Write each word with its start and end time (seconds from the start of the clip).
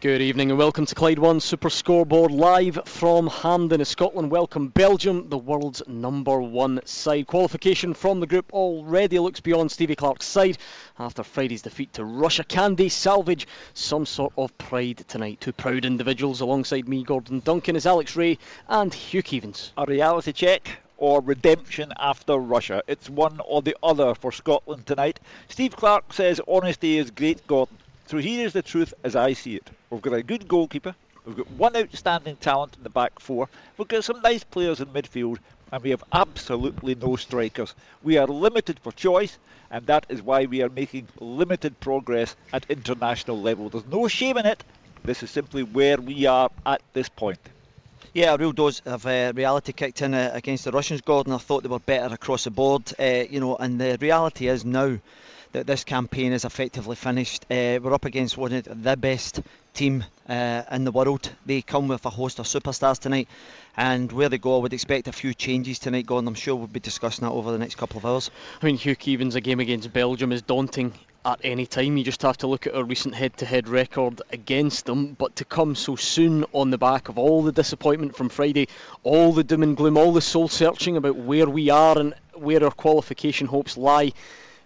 Good 0.00 0.20
evening 0.22 0.50
and 0.50 0.58
welcome 0.60 0.86
to 0.86 0.94
Clyde 0.94 1.18
One 1.18 1.40
Super 1.40 1.68
Scoreboard 1.68 2.30
live 2.30 2.78
from 2.84 3.26
Hampden, 3.26 3.84
Scotland. 3.84 4.30
Welcome 4.30 4.68
Belgium, 4.68 5.28
the 5.28 5.36
world's 5.36 5.82
number 5.88 6.40
one 6.40 6.80
side. 6.84 7.26
Qualification 7.26 7.94
from 7.94 8.20
the 8.20 8.26
group 8.28 8.52
already 8.52 9.18
looks 9.18 9.40
beyond 9.40 9.72
Stevie 9.72 9.96
Clarke's 9.96 10.24
side 10.24 10.56
after 11.00 11.24
Friday's 11.24 11.62
defeat 11.62 11.92
to 11.94 12.04
Russia. 12.04 12.44
Can 12.44 12.76
they 12.76 12.88
salvage 12.88 13.48
some 13.74 14.06
sort 14.06 14.32
of 14.38 14.56
pride 14.56 14.98
tonight? 15.08 15.40
Two 15.40 15.52
proud 15.52 15.84
individuals 15.84 16.40
alongside 16.40 16.86
me, 16.86 17.02
Gordon 17.02 17.40
Duncan, 17.40 17.74
is 17.74 17.84
Alex 17.84 18.14
Rae 18.14 18.38
and 18.68 18.94
Hugh 18.94 19.24
Keevins. 19.24 19.72
A 19.76 19.84
reality 19.84 20.30
check 20.30 20.78
or 20.96 21.20
redemption 21.20 21.92
after 21.98 22.36
Russia. 22.36 22.84
It's 22.86 23.10
one 23.10 23.40
or 23.44 23.62
the 23.62 23.76
other 23.82 24.14
for 24.14 24.30
Scotland 24.30 24.86
tonight. 24.86 25.18
Steve 25.48 25.74
Clarke 25.74 26.12
says 26.12 26.40
honesty 26.46 26.98
is 26.98 27.10
great, 27.10 27.44
Gordon. 27.48 27.78
So 28.08 28.16
here 28.16 28.46
is 28.46 28.54
the 28.54 28.62
truth 28.62 28.94
as 29.04 29.14
I 29.14 29.34
see 29.34 29.56
it. 29.56 29.70
We've 29.90 30.00
got 30.00 30.14
a 30.14 30.22
good 30.22 30.48
goalkeeper. 30.48 30.94
We've 31.26 31.36
got 31.36 31.50
one 31.50 31.76
outstanding 31.76 32.36
talent 32.36 32.74
in 32.78 32.82
the 32.82 32.88
back 32.88 33.20
four. 33.20 33.50
We've 33.76 33.86
got 33.86 34.02
some 34.02 34.22
nice 34.22 34.42
players 34.44 34.80
in 34.80 34.86
midfield. 34.86 35.36
And 35.70 35.82
we 35.82 35.90
have 35.90 36.02
absolutely 36.10 36.94
no 36.94 37.16
strikers. 37.16 37.74
We 38.02 38.16
are 38.16 38.26
limited 38.26 38.80
for 38.80 38.92
choice, 38.92 39.36
and 39.70 39.86
that 39.88 40.06
is 40.08 40.22
why 40.22 40.46
we 40.46 40.62
are 40.62 40.70
making 40.70 41.08
limited 41.20 41.78
progress 41.80 42.34
at 42.50 42.64
international 42.70 43.42
level. 43.42 43.68
There's 43.68 43.84
no 43.84 44.08
shame 44.08 44.38
in 44.38 44.46
it. 44.46 44.64
This 45.04 45.22
is 45.22 45.30
simply 45.30 45.62
where 45.62 45.98
we 45.98 46.24
are 46.24 46.50
at 46.64 46.80
this 46.94 47.10
point. 47.10 47.38
Yeah, 48.14 48.32
a 48.32 48.38
real 48.38 48.52
dose 48.52 48.80
of 48.86 49.04
uh, 49.04 49.34
reality 49.36 49.74
kicked 49.74 50.00
in 50.00 50.14
uh, 50.14 50.30
against 50.32 50.64
the 50.64 50.72
Russians, 50.72 51.02
Gordon. 51.02 51.34
I 51.34 51.36
thought 51.36 51.62
they 51.62 51.68
were 51.68 51.78
better 51.78 52.14
across 52.14 52.44
the 52.44 52.50
board, 52.50 52.90
uh, 52.98 53.04
you 53.28 53.40
know, 53.40 53.56
and 53.56 53.78
the 53.78 53.98
reality 54.00 54.48
is 54.48 54.64
now 54.64 54.96
that 55.52 55.66
this 55.66 55.84
campaign 55.84 56.32
is 56.32 56.44
effectively 56.44 56.96
finished. 56.96 57.44
Uh, 57.50 57.78
we're 57.82 57.94
up 57.94 58.04
against 58.04 58.36
one 58.36 58.52
of 58.52 58.82
the 58.82 58.96
best 58.96 59.40
team 59.74 60.04
uh, 60.28 60.62
in 60.70 60.84
the 60.84 60.92
world. 60.92 61.30
They 61.46 61.62
come 61.62 61.88
with 61.88 62.04
a 62.04 62.10
host 62.10 62.38
of 62.38 62.46
superstars 62.46 62.98
tonight, 62.98 63.28
and 63.76 64.10
where 64.12 64.28
they 64.28 64.38
go, 64.38 64.56
I 64.56 64.62
would 64.62 64.72
expect 64.72 65.08
a 65.08 65.12
few 65.12 65.34
changes 65.34 65.78
tonight. 65.78 66.06
Gordon, 66.06 66.28
I'm 66.28 66.34
sure 66.34 66.56
we'll 66.56 66.66
be 66.66 66.80
discussing 66.80 67.24
that 67.24 67.32
over 67.32 67.52
the 67.52 67.58
next 67.58 67.76
couple 67.76 67.98
of 67.98 68.04
hours. 68.04 68.30
I 68.60 68.66
mean, 68.66 68.76
Hugh 68.76 68.96
Keevins, 68.96 69.34
a 69.34 69.40
game 69.40 69.60
against 69.60 69.92
Belgium 69.92 70.32
is 70.32 70.42
daunting 70.42 70.92
at 71.24 71.40
any 71.42 71.66
time. 71.66 71.96
You 71.96 72.04
just 72.04 72.22
have 72.22 72.38
to 72.38 72.46
look 72.46 72.66
at 72.66 72.74
our 72.74 72.84
recent 72.84 73.14
head-to-head 73.14 73.68
record 73.68 74.22
against 74.32 74.86
them. 74.86 75.14
But 75.18 75.36
to 75.36 75.44
come 75.44 75.74
so 75.74 75.96
soon 75.96 76.44
on 76.52 76.70
the 76.70 76.78
back 76.78 77.08
of 77.08 77.18
all 77.18 77.42
the 77.42 77.52
disappointment 77.52 78.16
from 78.16 78.28
Friday, 78.28 78.68
all 79.02 79.32
the 79.32 79.44
doom 79.44 79.62
and 79.62 79.76
gloom, 79.76 79.96
all 79.96 80.12
the 80.12 80.20
soul 80.20 80.48
searching 80.48 80.96
about 80.96 81.16
where 81.16 81.48
we 81.48 81.70
are 81.70 81.98
and 81.98 82.14
where 82.34 82.62
our 82.64 82.70
qualification 82.70 83.46
hopes 83.46 83.76
lie 83.76 84.12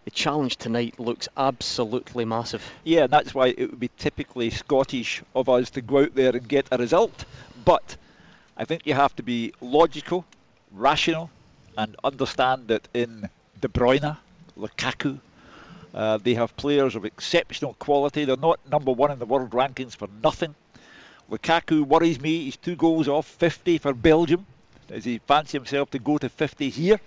the 0.04 0.10
challenge 0.10 0.56
tonight 0.56 0.98
looks 0.98 1.28
absolutely 1.36 2.24
massive. 2.24 2.68
Yeah, 2.84 3.06
that's 3.06 3.34
why 3.34 3.48
it 3.48 3.70
would 3.70 3.80
be 3.80 3.90
typically 3.98 4.50
Scottish 4.50 5.22
of 5.34 5.48
us 5.48 5.70
to 5.70 5.80
go 5.80 6.02
out 6.02 6.14
there 6.14 6.30
and 6.30 6.48
get 6.48 6.66
a 6.72 6.78
result. 6.78 7.24
But 7.64 7.96
I 8.56 8.64
think 8.64 8.86
you 8.86 8.94
have 8.94 9.14
to 9.16 9.22
be 9.22 9.52
logical, 9.60 10.24
rational, 10.72 11.30
and 11.76 11.96
understand 12.02 12.68
that 12.68 12.88
in 12.92 13.28
De 13.60 13.68
Bruyne, 13.68 14.16
Lukaku, 14.58 15.20
uh, 15.94 16.18
they 16.18 16.34
have 16.34 16.56
players 16.56 16.96
of 16.96 17.04
exceptional 17.04 17.74
quality. 17.74 18.24
They're 18.24 18.36
not 18.36 18.58
number 18.70 18.92
one 18.92 19.10
in 19.10 19.18
the 19.18 19.26
world 19.26 19.50
rankings 19.50 19.94
for 19.94 20.08
nothing. 20.22 20.54
Lukaku 21.30 21.82
worries 21.82 22.20
me. 22.20 22.44
He's 22.44 22.56
two 22.56 22.76
goals 22.76 23.08
off 23.08 23.26
50 23.26 23.78
for 23.78 23.94
Belgium. 23.94 24.46
Does 24.88 25.04
he 25.04 25.18
fancy 25.18 25.56
himself 25.56 25.90
to 25.92 25.98
go 25.98 26.18
to 26.18 26.28
50 26.28 26.68
here 26.70 27.00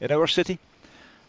in 0.00 0.10
our 0.10 0.26
city? 0.26 0.58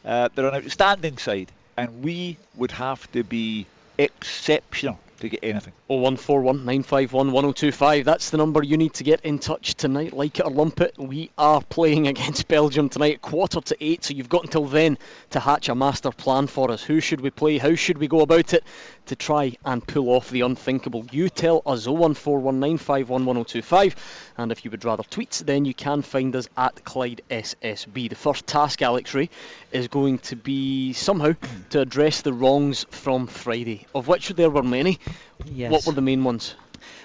Uh, 0.05 0.29
they're 0.35 0.47
an 0.47 0.55
outstanding 0.55 1.17
side, 1.17 1.51
and 1.77 2.03
we 2.03 2.37
would 2.55 2.71
have 2.71 3.09
to 3.11 3.23
be 3.23 3.65
exceptional 3.97 4.99
to 5.23 5.29
get 5.29 5.39
anything. 5.41 5.73
0141 5.87 6.57
951 6.57 7.31
1025. 7.31 8.05
That's 8.05 8.29
the 8.29 8.37
number 8.37 8.61
you 8.61 8.77
need 8.77 8.93
to 8.95 9.03
get 9.03 9.21
in 9.21 9.39
touch 9.39 9.75
tonight. 9.75 10.13
Like 10.13 10.39
it 10.39 10.45
or 10.45 10.51
lump 10.51 10.81
it, 10.81 10.95
we 10.97 11.31
are 11.37 11.61
playing 11.61 12.07
against 12.13 12.47
Belgium 12.47 12.89
tonight, 12.89 13.21
quarter 13.21 13.61
to 13.61 13.77
eight. 13.79 14.03
So 14.03 14.13
you've 14.13 14.29
got 14.29 14.43
until 14.43 14.65
then 14.65 14.97
to 15.31 15.39
hatch 15.39 15.69
a 15.69 15.75
master 15.75 16.11
plan 16.11 16.47
for 16.47 16.71
us. 16.71 16.83
Who 16.83 16.99
should 16.99 17.21
we 17.21 17.29
play? 17.29 17.57
How 17.57 17.75
should 17.75 17.97
we 17.97 18.07
go 18.07 18.21
about 18.21 18.53
it 18.53 18.63
to 19.07 19.15
try 19.15 19.55
and 19.65 19.85
pull 19.85 20.09
off 20.09 20.29
the 20.29 20.41
unthinkable? 20.41 21.05
You 21.11 21.29
tell 21.29 21.61
us 21.65 21.85
0141 21.87 22.59
951 22.59 23.25
1025. 23.25 23.95
And 24.37 24.51
if 24.51 24.65
you 24.65 24.71
would 24.71 24.85
rather 24.85 25.03
tweet, 25.03 25.43
then 25.45 25.65
you 25.65 25.73
can 25.73 26.01
find 26.01 26.35
us 26.35 26.47
at 26.57 26.83
Clyde 26.83 27.21
SSB. 27.29 28.09
The 28.09 28.15
first 28.15 28.47
task, 28.47 28.81
Alex 28.81 29.13
Rae, 29.13 29.29
is 29.71 29.87
going 29.87 30.19
to 30.19 30.35
be 30.35 30.93
somehow 30.93 31.33
to 31.71 31.81
address 31.81 32.21
the 32.21 32.33
wrongs 32.33 32.85
from 32.89 33.27
Friday, 33.27 33.87
of 33.93 34.07
which 34.07 34.29
there 34.29 34.49
were 34.49 34.63
many. 34.63 34.99
Yes. 35.45 35.71
What 35.71 35.85
were 35.85 35.93
the 35.93 36.01
main 36.01 36.23
ones? 36.23 36.55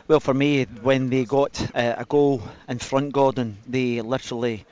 Well, 0.07 0.21
for 0.21 0.35
me, 0.35 0.65
when 0.65 1.11
they 1.11 1.25
got 1.25 1.61
uh, 1.75 1.97
a 1.99 2.05
goal 2.05 2.43
in 2.69 2.79
front, 2.79 3.13
Gordon, 3.13 3.59
they 3.67 4.01
literally 4.01 4.65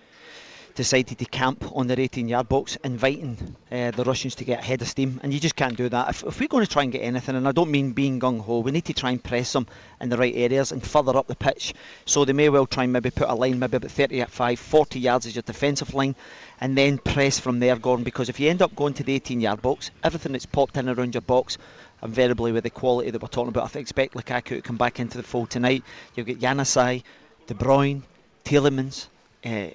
decided 0.77 1.19
to 1.19 1.25
camp 1.25 1.65
on 1.75 1.89
their 1.89 1.99
18 1.99 2.29
yard 2.29 2.49
box, 2.49 2.77
inviting 2.85 3.57
uh, 3.73 3.91
the 3.91 4.05
Russians 4.05 4.37
to 4.37 4.45
get 4.45 4.61
ahead 4.61 4.81
of 4.83 4.89
steam. 4.89 5.19
And 5.23 5.35
you 5.35 5.41
just 5.41 5.57
can't 5.57 5.77
do 5.77 5.89
that. 5.89 6.11
If, 6.11 6.23
if, 6.23 6.39
we're 6.39 6.49
going 6.49 6.65
to 6.65 6.71
try 6.71 6.85
and 6.85 6.93
get 6.93 7.01
anything, 7.01 7.35
and 7.35 7.49
I 7.49 7.53
don't 7.53 7.71
mean 7.71 7.93
being 7.93 8.21
gung 8.21 8.41
ho, 8.41 8.61
we 8.61 8.71
need 8.71 8.85
to 8.85 8.95
try 8.95 9.11
and 9.11 9.23
press 9.23 9.53
them 9.53 9.67
in 10.01 10.11
the 10.11 10.17
right 10.17 10.35
areas 10.37 10.71
and 10.71 10.87
further 10.87 11.17
up 11.17 11.27
the 11.27 11.35
pitch. 11.35 11.75
So 12.05 12.25
they 12.25 12.33
may 12.33 12.49
well 12.49 12.67
try 12.67 12.85
and 12.85 12.93
maybe 12.93 13.11
put 13.11 13.29
a 13.29 13.35
line, 13.35 13.59
maybe 13.59 13.79
about 13.79 13.91
30 13.91 14.21
at 14.21 14.31
5, 14.31 14.61
40 14.61 15.01
yards 15.01 15.27
as 15.27 15.35
your 15.35 15.43
defensive 15.43 15.95
line, 15.95 16.15
and 16.61 16.79
then 16.79 16.99
press 16.99 17.41
from 17.41 17.59
there, 17.59 17.75
Gordon. 17.77 18.05
Because 18.05 18.29
if 18.29 18.39
you 18.39 18.49
end 18.49 18.63
up 18.63 18.77
going 18.77 18.95
to 18.95 19.03
the 19.03 19.15
18 19.15 19.41
yard 19.41 19.63
box, 19.63 19.91
everything 20.05 20.33
that's 20.33 20.47
popped 20.47 20.77
in 20.77 20.89
around 20.89 21.15
your 21.15 21.23
box 21.23 21.59
invariably 22.03 22.53
with 22.53 22.65
the 22.65 22.71
quality 22.71 23.11
that 23.11 23.23
we're 23.23 23.29
talking 23.29 23.49
about. 23.49 23.75
I 23.75 23.81
expect 23.81 24.15
Lukaku 24.15 24.49
to 24.49 24.63
come 24.63 24.77
back 24.77 25.01
into 25.01 25.17
the 25.17 25.25
fold 25.25 25.51
tonight. 25.51 25.83
You'll 26.15 26.27
get 26.27 26.41
Januzaj, 26.41 27.03
De 27.47 27.55
Bruyne, 27.55 28.03
Tielemans, 28.45 29.07
uh, 29.45 29.69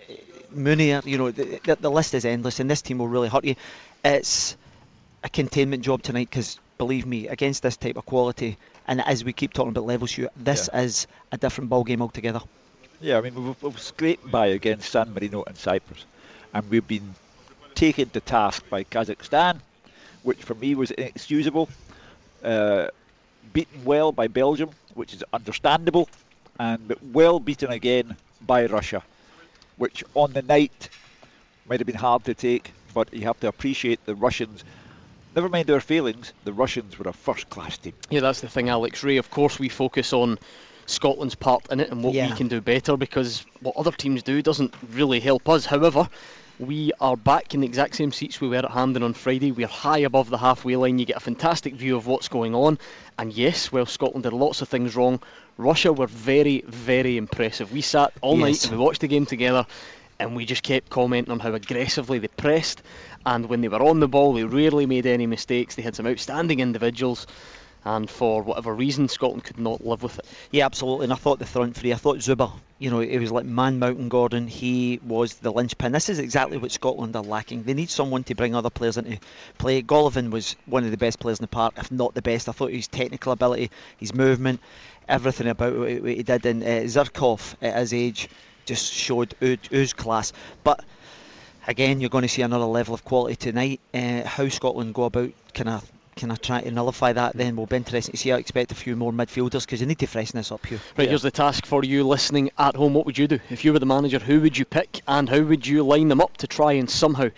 Meunier. 0.51 1.01
You 1.05 1.17
know, 1.17 1.31
the, 1.31 1.59
the, 1.63 1.75
the, 1.75 1.91
list 1.91 2.13
is 2.13 2.25
endless, 2.25 2.59
and 2.59 2.69
this 2.69 2.81
team 2.81 2.97
will 2.97 3.07
really 3.07 3.29
hurt 3.29 3.45
you. 3.45 3.55
It's 4.03 4.55
a 5.23 5.29
containment 5.29 5.83
job 5.83 6.01
tonight 6.01 6.29
because, 6.29 6.59
believe 6.77 7.05
me, 7.05 7.27
against 7.27 7.63
this 7.63 7.77
type 7.77 7.97
of 7.97 8.05
quality, 8.05 8.57
and 8.87 9.01
as 9.01 9.23
we 9.23 9.33
keep 9.33 9.53
talking 9.53 9.69
about 9.69 9.85
levels, 9.85 10.17
you 10.17 10.29
this 10.35 10.69
yeah. 10.71 10.81
is 10.81 11.07
a 11.31 11.37
different 11.37 11.69
ball 11.69 11.83
game 11.83 12.01
altogether. 12.01 12.41
Yeah, 12.99 13.17
I 13.17 13.21
mean, 13.21 13.47
we've, 13.47 13.63
we've 13.63 13.79
scraped 13.79 14.29
by 14.29 14.47
against 14.47 14.91
San 14.91 15.13
Marino 15.13 15.43
and 15.43 15.57
Cyprus, 15.57 16.05
and 16.53 16.69
we've 16.69 16.87
been 16.87 17.15
taken 17.73 18.09
to 18.09 18.19
task 18.19 18.63
by 18.69 18.83
Kazakhstan, 18.83 19.59
which 20.23 20.37
for 20.37 20.55
me 20.55 20.75
was 20.75 20.91
inexcusable 20.91 21.69
uh, 22.43 22.87
beaten 23.53 23.83
well 23.83 24.11
by 24.11 24.27
Belgium, 24.27 24.69
which 24.93 25.13
is 25.13 25.23
understandable, 25.33 26.09
and 26.59 26.95
well 27.11 27.39
beaten 27.39 27.71
again 27.71 28.15
by 28.45 28.65
Russia, 28.65 29.03
which 29.81 30.03
on 30.13 30.31
the 30.31 30.43
night 30.43 30.89
might 31.65 31.79
have 31.79 31.87
been 31.87 31.95
hard 31.95 32.23
to 32.23 32.35
take, 32.35 32.71
but 32.93 33.11
you 33.11 33.23
have 33.23 33.39
to 33.39 33.47
appreciate 33.47 34.05
the 34.05 34.13
Russians. 34.13 34.63
Never 35.35 35.49
mind 35.49 35.65
their 35.65 35.81
failings, 35.81 36.33
the 36.43 36.53
Russians 36.53 36.99
were 36.99 37.09
a 37.09 37.13
first 37.13 37.49
class 37.49 37.79
team. 37.79 37.93
Yeah, 38.11 38.19
that's 38.19 38.41
the 38.41 38.47
thing, 38.47 38.69
Alex 38.69 39.03
Rae. 39.03 39.17
Of 39.17 39.31
course, 39.31 39.57
we 39.57 39.69
focus 39.69 40.13
on 40.13 40.37
Scotland's 40.85 41.33
part 41.33 41.65
in 41.71 41.79
it 41.79 41.89
and 41.89 42.03
what 42.03 42.13
yeah. 42.13 42.29
we 42.29 42.35
can 42.35 42.47
do 42.47 42.61
better 42.61 42.95
because 42.95 43.43
what 43.61 43.75
other 43.75 43.91
teams 43.91 44.21
do 44.21 44.43
doesn't 44.43 44.71
really 44.91 45.19
help 45.19 45.49
us. 45.49 45.65
However, 45.65 46.07
we 46.59 46.91
are 47.01 47.17
back 47.17 47.55
in 47.55 47.61
the 47.61 47.67
exact 47.67 47.95
same 47.95 48.11
seats 48.11 48.39
we 48.39 48.49
were 48.49 48.57
at 48.57 48.69
Hampden 48.69 49.01
on 49.01 49.13
Friday. 49.15 49.51
We're 49.51 49.65
high 49.65 49.99
above 49.99 50.29
the 50.29 50.37
halfway 50.37 50.75
line. 50.75 50.99
You 50.99 51.07
get 51.07 51.17
a 51.17 51.21
fantastic 51.21 51.73
view 51.73 51.97
of 51.97 52.05
what's 52.05 52.27
going 52.27 52.53
on. 52.53 52.77
And 53.17 53.33
yes, 53.33 53.71
well, 53.71 53.87
Scotland 53.87 54.23
did 54.23 54.33
lots 54.33 54.61
of 54.61 54.69
things 54.69 54.95
wrong. 54.95 55.21
Russia 55.61 55.93
were 55.93 56.07
very, 56.07 56.63
very 56.67 57.17
impressive. 57.17 57.71
We 57.71 57.81
sat 57.81 58.13
all 58.21 58.37
yes. 58.39 58.41
night 58.41 58.63
and 58.65 58.79
we 58.79 58.83
watched 58.83 59.01
the 59.01 59.07
game 59.07 59.25
together 59.25 59.65
and 60.19 60.35
we 60.35 60.45
just 60.45 60.63
kept 60.63 60.89
commenting 60.89 61.31
on 61.31 61.39
how 61.39 61.53
aggressively 61.53 62.19
they 62.19 62.27
pressed. 62.27 62.81
And 63.25 63.47
when 63.47 63.61
they 63.61 63.67
were 63.67 63.81
on 63.81 63.99
the 63.99 64.07
ball, 64.07 64.33
they 64.33 64.43
rarely 64.43 64.85
made 64.85 65.05
any 65.05 65.27
mistakes. 65.27 65.75
They 65.75 65.81
had 65.81 65.95
some 65.95 66.07
outstanding 66.07 66.59
individuals 66.59 67.27
and 67.83 68.09
for 68.09 68.43
whatever 68.43 68.73
reason, 68.73 69.07
Scotland 69.07 69.43
could 69.43 69.59
not 69.59 69.85
live 69.85 70.03
with 70.03 70.19
it. 70.19 70.25
Yeah, 70.51 70.65
absolutely. 70.65 71.05
And 71.05 71.13
I 71.13 71.15
thought 71.15 71.39
the 71.39 71.45
front 71.45 71.75
three, 71.75 71.93
I 71.93 71.95
thought 71.95 72.17
Dzyuba, 72.17 72.51
you 72.77 72.91
know, 72.91 72.99
it 72.99 73.17
was 73.17 73.31
like 73.31 73.45
man 73.45 73.79
mountain 73.79 74.09
Gordon. 74.09 74.47
He 74.47 74.99
was 75.05 75.35
the 75.35 75.51
linchpin. 75.51 75.91
This 75.91 76.09
is 76.09 76.19
exactly 76.19 76.57
what 76.57 76.71
Scotland 76.71 77.15
are 77.15 77.23
lacking. 77.23 77.63
They 77.63 77.73
need 77.73 77.89
someone 77.89 78.23
to 78.25 78.35
bring 78.35 78.55
other 78.55 78.69
players 78.69 78.97
into 78.97 79.19
play. 79.57 79.81
Golovin 79.81 80.29
was 80.29 80.55
one 80.65 80.83
of 80.83 80.91
the 80.91 80.97
best 80.97 81.19
players 81.19 81.39
in 81.39 81.43
the 81.43 81.47
park, 81.47 81.73
if 81.77 81.91
not 81.91 82.13
the 82.13 82.21
best. 82.21 82.49
I 82.49 82.51
thought 82.51 82.71
his 82.71 82.87
technical 82.87 83.31
ability, 83.31 83.71
his 83.97 84.13
movement, 84.13 84.59
everything 85.07 85.47
about 85.47 85.77
what 85.77 85.89
he 85.89 86.23
did. 86.23 86.45
And 86.45 86.63
uh, 86.63 86.83
Zhirkov 86.83 87.55
at 87.61 87.77
his 87.77 87.93
age 87.93 88.29
just 88.65 88.93
showed 88.93 89.35
ooze 89.41 89.93
class. 89.93 90.33
But 90.63 90.83
again, 91.67 91.99
you're 91.99 92.09
going 92.09 92.23
to 92.23 92.27
see 92.27 92.41
another 92.41 92.65
level 92.65 92.93
of 92.93 93.03
quality 93.03 93.35
tonight. 93.35 93.79
Uh, 93.93 94.23
how 94.23 94.47
Scotland 94.49 94.93
go 94.93 95.03
about 95.05 95.31
kind 95.53 95.69
of 95.69 95.91
kind 96.21 96.31
of 96.31 96.39
trying 96.39 96.63
to 96.63 96.71
nullify 96.71 97.13
that, 97.13 97.35
then 97.35 97.55
we'll 97.55 97.65
be 97.65 97.77
interested 97.77 98.11
to 98.11 98.17
see. 98.17 98.31
I 98.31 98.37
expect 98.37 98.71
a 98.71 98.75
few 98.75 98.95
more 98.95 99.11
midfielders 99.11 99.65
because 99.65 99.81
you 99.81 99.87
need 99.87 99.97
to 99.99 100.07
freshen 100.07 100.37
this 100.37 100.51
up 100.51 100.63
here. 100.67 100.79
Right, 100.95 101.05
yeah. 101.05 101.09
here's 101.09 101.23
the 101.23 101.31
task 101.31 101.65
for 101.65 101.83
you 101.83 102.07
listening 102.07 102.51
at 102.59 102.75
home. 102.75 102.93
What 102.93 103.07
would 103.07 103.17
you 103.17 103.27
do 103.27 103.39
if 103.49 103.65
you 103.65 103.73
were 103.73 103.79
the 103.79 103.87
manager? 103.87 104.19
Who 104.19 104.39
would 104.41 104.55
you 104.55 104.65
pick, 104.65 105.01
and 105.07 105.27
how 105.27 105.41
would 105.41 105.65
you 105.65 105.83
line 105.83 106.09
them 106.09 106.21
up 106.21 106.37
to 106.37 106.47
try 106.47 106.73
and 106.73 106.87
somehow 106.87 107.29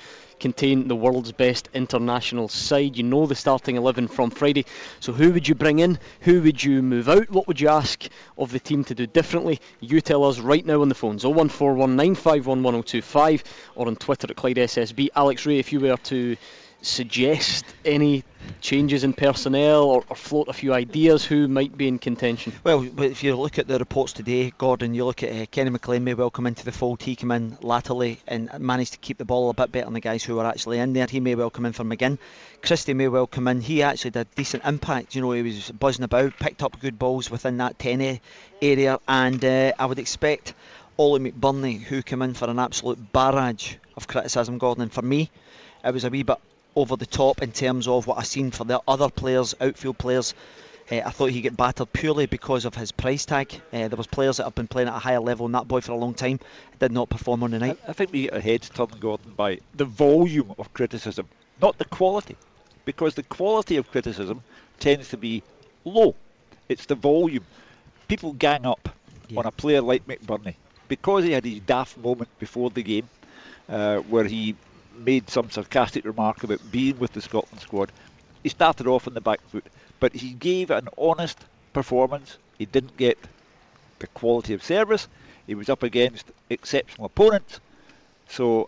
contain 0.43 0.87
the 0.89 0.95
world's 0.95 1.31
best 1.31 1.69
international 1.73 2.49
side. 2.49 2.97
You 2.97 3.03
know 3.03 3.25
the 3.25 3.35
starting 3.35 3.77
11 3.77 4.09
from 4.09 4.29
Friday. 4.29 4.65
So 4.99 5.13
who 5.13 5.31
would 5.31 5.47
you 5.47 5.55
bring 5.55 5.79
in? 5.79 5.97
Who 6.21 6.41
would 6.41 6.61
you 6.61 6.81
move 6.81 7.07
out? 7.07 7.29
What 7.29 7.47
would 7.47 7.61
you 7.61 7.69
ask 7.69 8.09
of 8.37 8.51
the 8.51 8.59
team 8.59 8.83
to 8.85 8.93
do 8.93 9.07
differently? 9.07 9.61
You 9.79 10.01
tell 10.01 10.25
us 10.25 10.39
right 10.39 10.65
now 10.65 10.81
on 10.81 10.89
the 10.89 10.95
phones 10.95 11.23
01419511025 11.23 13.43
or 13.75 13.87
on 13.87 13.95
Twitter 13.95 14.27
at 14.29 14.35
Clyde 14.35 14.57
SSB. 14.57 15.07
Alex 15.15 15.45
Rae, 15.45 15.59
if 15.59 15.71
you 15.71 15.79
were 15.79 15.95
to 15.95 16.35
suggest 16.83 17.65
any 17.85 18.23
changes 18.59 19.03
in 19.03 19.13
personnel 19.13 19.83
or, 19.83 20.03
or, 20.09 20.15
float 20.15 20.49
a 20.49 20.53
few 20.53 20.73
ideas 20.73 21.23
who 21.23 21.47
might 21.47 21.75
be 21.77 21.87
in 21.87 21.97
contention? 21.97 22.53
Well, 22.63 22.85
if 22.99 23.23
you 23.23 23.35
look 23.35 23.57
at 23.57 23.67
the 23.67 23.79
reports 23.79 24.13
today, 24.13 24.51
Gordon, 24.57 24.93
you 24.93 25.05
look 25.05 25.23
at 25.23 25.31
uh, 25.31 25.45
Kenny 25.49 25.69
McLean 25.69 26.03
may 26.03 26.13
well 26.13 26.29
come 26.29 26.45
into 26.45 26.65
the 26.65 26.71
fold. 26.71 27.01
He 27.01 27.15
came 27.15 27.31
in 27.31 27.57
latterly 27.61 28.19
and 28.27 28.49
managed 28.59 28.93
to 28.93 28.99
keep 28.99 29.17
the 29.17 29.25
ball 29.25 29.49
a 29.49 29.53
bit 29.53 29.71
better 29.71 29.85
than 29.85 29.93
the 29.93 30.01
guys 30.01 30.23
who 30.23 30.35
were 30.35 30.45
actually 30.45 30.79
in 30.79 30.93
there. 30.93 31.07
He 31.09 31.21
may 31.21 31.35
well 31.35 31.49
come 31.49 31.65
in 31.65 31.73
for 31.73 31.85
McGinn. 31.85 32.17
Christie 32.61 32.93
may 32.93 33.07
well 33.07 33.27
come 33.27 33.47
in. 33.47 33.61
He 33.61 33.81
actually 33.81 34.11
did 34.11 34.27
decent 34.35 34.65
impact. 34.65 35.15
You 35.15 35.21
know, 35.21 35.31
he 35.31 35.41
was 35.41 35.71
buzzing 35.71 36.03
about, 36.03 36.37
picked 36.37 36.63
up 36.63 36.79
good 36.79 36.99
balls 36.99 37.31
within 37.31 37.57
that 37.57 37.79
10 37.79 38.19
area, 38.61 38.99
and 39.07 39.43
uh, 39.43 39.71
I 39.79 39.85
would 39.85 39.99
expect 39.99 40.53
Ollie 40.97 41.31
McBurnie, 41.31 41.81
who 41.81 42.03
came 42.03 42.21
in 42.21 42.33
for 42.33 42.49
an 42.49 42.59
absolute 42.59 43.13
barrage 43.13 43.75
of 43.95 44.07
criticism, 44.07 44.57
Gordon. 44.57 44.83
And 44.83 44.91
for 44.91 45.01
me, 45.01 45.31
it 45.83 45.93
was 45.93 46.03
a 46.03 46.09
wee 46.09 46.23
bit 46.23 46.37
over 46.75 46.95
the 46.95 47.05
top 47.05 47.41
in 47.41 47.51
terms 47.51 47.87
of 47.87 48.07
what 48.07 48.17
I've 48.17 48.27
seen 48.27 48.51
for 48.51 48.63
the 48.63 48.81
other 48.87 49.09
players, 49.09 49.55
outfield 49.59 49.97
players. 49.97 50.33
Uh, 50.91 51.01
I 51.05 51.11
thought 51.11 51.29
he 51.29 51.41
get 51.41 51.55
battered 51.55 51.93
purely 51.93 52.25
because 52.25 52.65
of 52.65 52.75
his 52.75 52.91
price 52.91 53.25
tag. 53.25 53.53
Uh, 53.71 53.87
there 53.87 53.97
was 53.97 54.07
players 54.07 54.37
that 54.37 54.43
have 54.43 54.55
been 54.55 54.67
playing 54.67 54.89
at 54.89 54.95
a 54.95 54.99
higher 54.99 55.19
level 55.19 55.45
than 55.45 55.53
that 55.53 55.67
boy 55.67 55.81
for 55.81 55.93
a 55.93 55.95
long 55.95 56.13
time 56.13 56.39
did 56.79 56.91
not 56.91 57.09
perform 57.09 57.43
on 57.43 57.51
the 57.51 57.59
night. 57.59 57.79
I, 57.87 57.91
I 57.91 57.93
think 57.93 58.11
we 58.11 58.23
get 58.23 58.33
our 58.33 58.39
heads 58.39 58.69
turned, 58.69 58.99
Gordon, 58.99 59.33
by 59.37 59.59
the 59.75 59.85
volume 59.85 60.53
of 60.57 60.73
criticism, 60.73 61.27
not 61.61 61.77
the 61.77 61.85
quality, 61.85 62.35
because 62.85 63.15
the 63.15 63.23
quality 63.23 63.77
of 63.77 63.89
criticism 63.89 64.43
tends 64.79 65.09
to 65.09 65.17
be 65.17 65.41
low. 65.85 66.15
It's 66.67 66.85
the 66.85 66.95
volume. 66.95 67.45
People 68.07 68.33
gang 68.33 68.65
up 68.65 68.89
yeah. 69.29 69.39
on 69.39 69.45
a 69.45 69.51
player 69.51 69.81
like 69.81 70.05
McBurnie 70.05 70.55
because 70.89 71.23
he 71.23 71.31
had 71.31 71.45
his 71.45 71.59
daft 71.61 71.97
moment 71.97 72.29
before 72.39 72.69
the 72.69 72.83
game, 72.83 73.07
uh, 73.69 73.97
where 73.99 74.25
he 74.25 74.55
made 74.97 75.29
some 75.29 75.49
sarcastic 75.49 76.05
remark 76.05 76.43
about 76.43 76.71
being 76.71 76.97
with 76.99 77.13
the 77.13 77.21
Scotland 77.21 77.61
squad. 77.61 77.91
He 78.43 78.49
started 78.49 78.87
off 78.87 79.07
on 79.07 79.13
the 79.13 79.21
back 79.21 79.41
foot, 79.49 79.65
but 79.99 80.13
he 80.13 80.31
gave 80.31 80.69
an 80.71 80.87
honest 80.97 81.39
performance. 81.73 82.37
He 82.57 82.65
didn't 82.65 82.97
get 82.97 83.17
the 83.99 84.07
quality 84.07 84.53
of 84.53 84.63
service. 84.63 85.07
He 85.47 85.55
was 85.55 85.69
up 85.69 85.83
against 85.83 86.25
exceptional 86.49 87.05
opponents. 87.05 87.59
So 88.27 88.67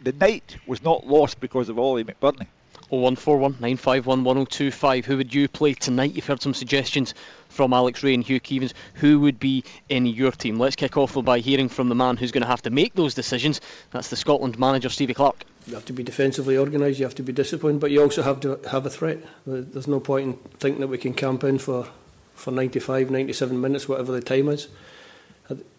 the 0.00 0.12
night 0.12 0.56
was 0.66 0.82
not 0.82 1.06
lost 1.06 1.40
because 1.40 1.68
of 1.68 1.78
Ollie 1.78 2.04
McBurnie. 2.04 2.46
0141 2.90 3.52
951 3.52 4.24
1025. 4.24 5.06
Who 5.06 5.16
would 5.16 5.34
you 5.34 5.48
play 5.48 5.74
tonight? 5.74 6.14
You've 6.14 6.26
heard 6.26 6.42
some 6.42 6.54
suggestions 6.54 7.14
from 7.48 7.72
Alex 7.72 8.02
Rae 8.02 8.14
and 8.14 8.24
Hugh 8.24 8.40
Keevins. 8.40 8.72
Who 8.94 9.20
would 9.20 9.38
be 9.38 9.64
in 9.88 10.06
your 10.06 10.32
team? 10.32 10.58
Let's 10.58 10.76
kick 10.76 10.96
off 10.96 11.16
by 11.24 11.38
hearing 11.38 11.68
from 11.68 11.88
the 11.88 11.94
man 11.94 12.16
who's 12.16 12.32
going 12.32 12.42
to 12.42 12.48
have 12.48 12.62
to 12.62 12.70
make 12.70 12.94
those 12.94 13.14
decisions. 13.14 13.60
That's 13.92 14.08
the 14.08 14.16
Scotland 14.16 14.58
manager, 14.58 14.88
Stevie 14.88 15.14
Clarke. 15.14 15.44
You 15.66 15.74
have 15.74 15.84
to 15.86 15.92
be 15.92 16.02
defensively 16.02 16.56
organised, 16.56 16.98
you 16.98 17.04
have 17.04 17.14
to 17.16 17.22
be 17.22 17.32
disciplined, 17.32 17.80
but 17.80 17.90
you 17.90 18.02
also 18.02 18.22
have 18.22 18.40
to 18.40 18.58
have 18.70 18.86
a 18.86 18.90
threat. 18.90 19.18
There's 19.46 19.86
no 19.86 20.00
point 20.00 20.26
in 20.26 20.32
thinking 20.58 20.80
that 20.80 20.88
we 20.88 20.98
can 20.98 21.14
camp 21.14 21.44
in 21.44 21.58
for, 21.58 21.86
for 22.34 22.50
95, 22.50 23.10
97 23.10 23.60
minutes, 23.60 23.88
whatever 23.88 24.10
the 24.10 24.20
time 24.20 24.48
is. 24.48 24.68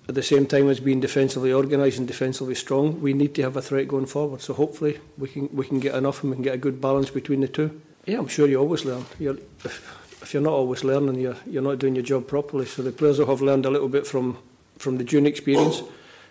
at 0.08 0.16
the 0.16 0.24
same 0.24 0.46
time 0.46 0.70
as 0.70 0.80
being 0.80 1.00
defensively 1.00 1.54
organised 1.54 2.00
and 2.00 2.08
defensively 2.08 2.56
strong, 2.56 3.00
we 3.02 3.14
need 3.14 3.36
to 3.36 3.44
have 3.44 3.56
a 3.56 3.62
threat 3.62 3.88
going 3.88 4.08
forward. 4.08 4.42
So 4.42 4.54
hopefully 4.54 5.00
we 5.18 5.28
can 5.28 5.50
we 5.54 5.66
can 5.66 5.80
get 5.80 5.96
enough 5.96 6.24
and 6.24 6.32
we 6.32 6.36
can 6.38 6.44
get 6.44 6.56
a 6.56 6.58
good 6.58 6.82
balance 6.82 7.10
between 7.10 7.42
the 7.42 7.48
two. 7.48 7.82
Yeah, 8.06 8.18
I'm 8.18 8.28
sure 8.28 8.48
you 8.48 8.60
always 8.60 8.84
learn. 8.84 9.06
You're, 9.20 9.38
if, 9.64 10.22
if 10.22 10.34
you're 10.34 10.44
not 10.44 10.54
always 10.54 10.84
learning, 10.84 11.20
you're 11.20 11.38
you're 11.46 11.62
not 11.62 11.80
doing 11.80 11.96
your 11.96 12.04
job 12.04 12.28
properly. 12.28 12.66
So 12.66 12.82
the 12.82 12.92
players 12.92 13.20
will 13.20 13.28
have 13.28 13.42
learned 13.42 13.66
a 13.66 13.70
little 13.70 13.90
bit 13.90 14.08
from 14.08 14.38
from 14.78 14.98
the 14.98 15.04
June 15.04 15.28
experience, 15.28 15.84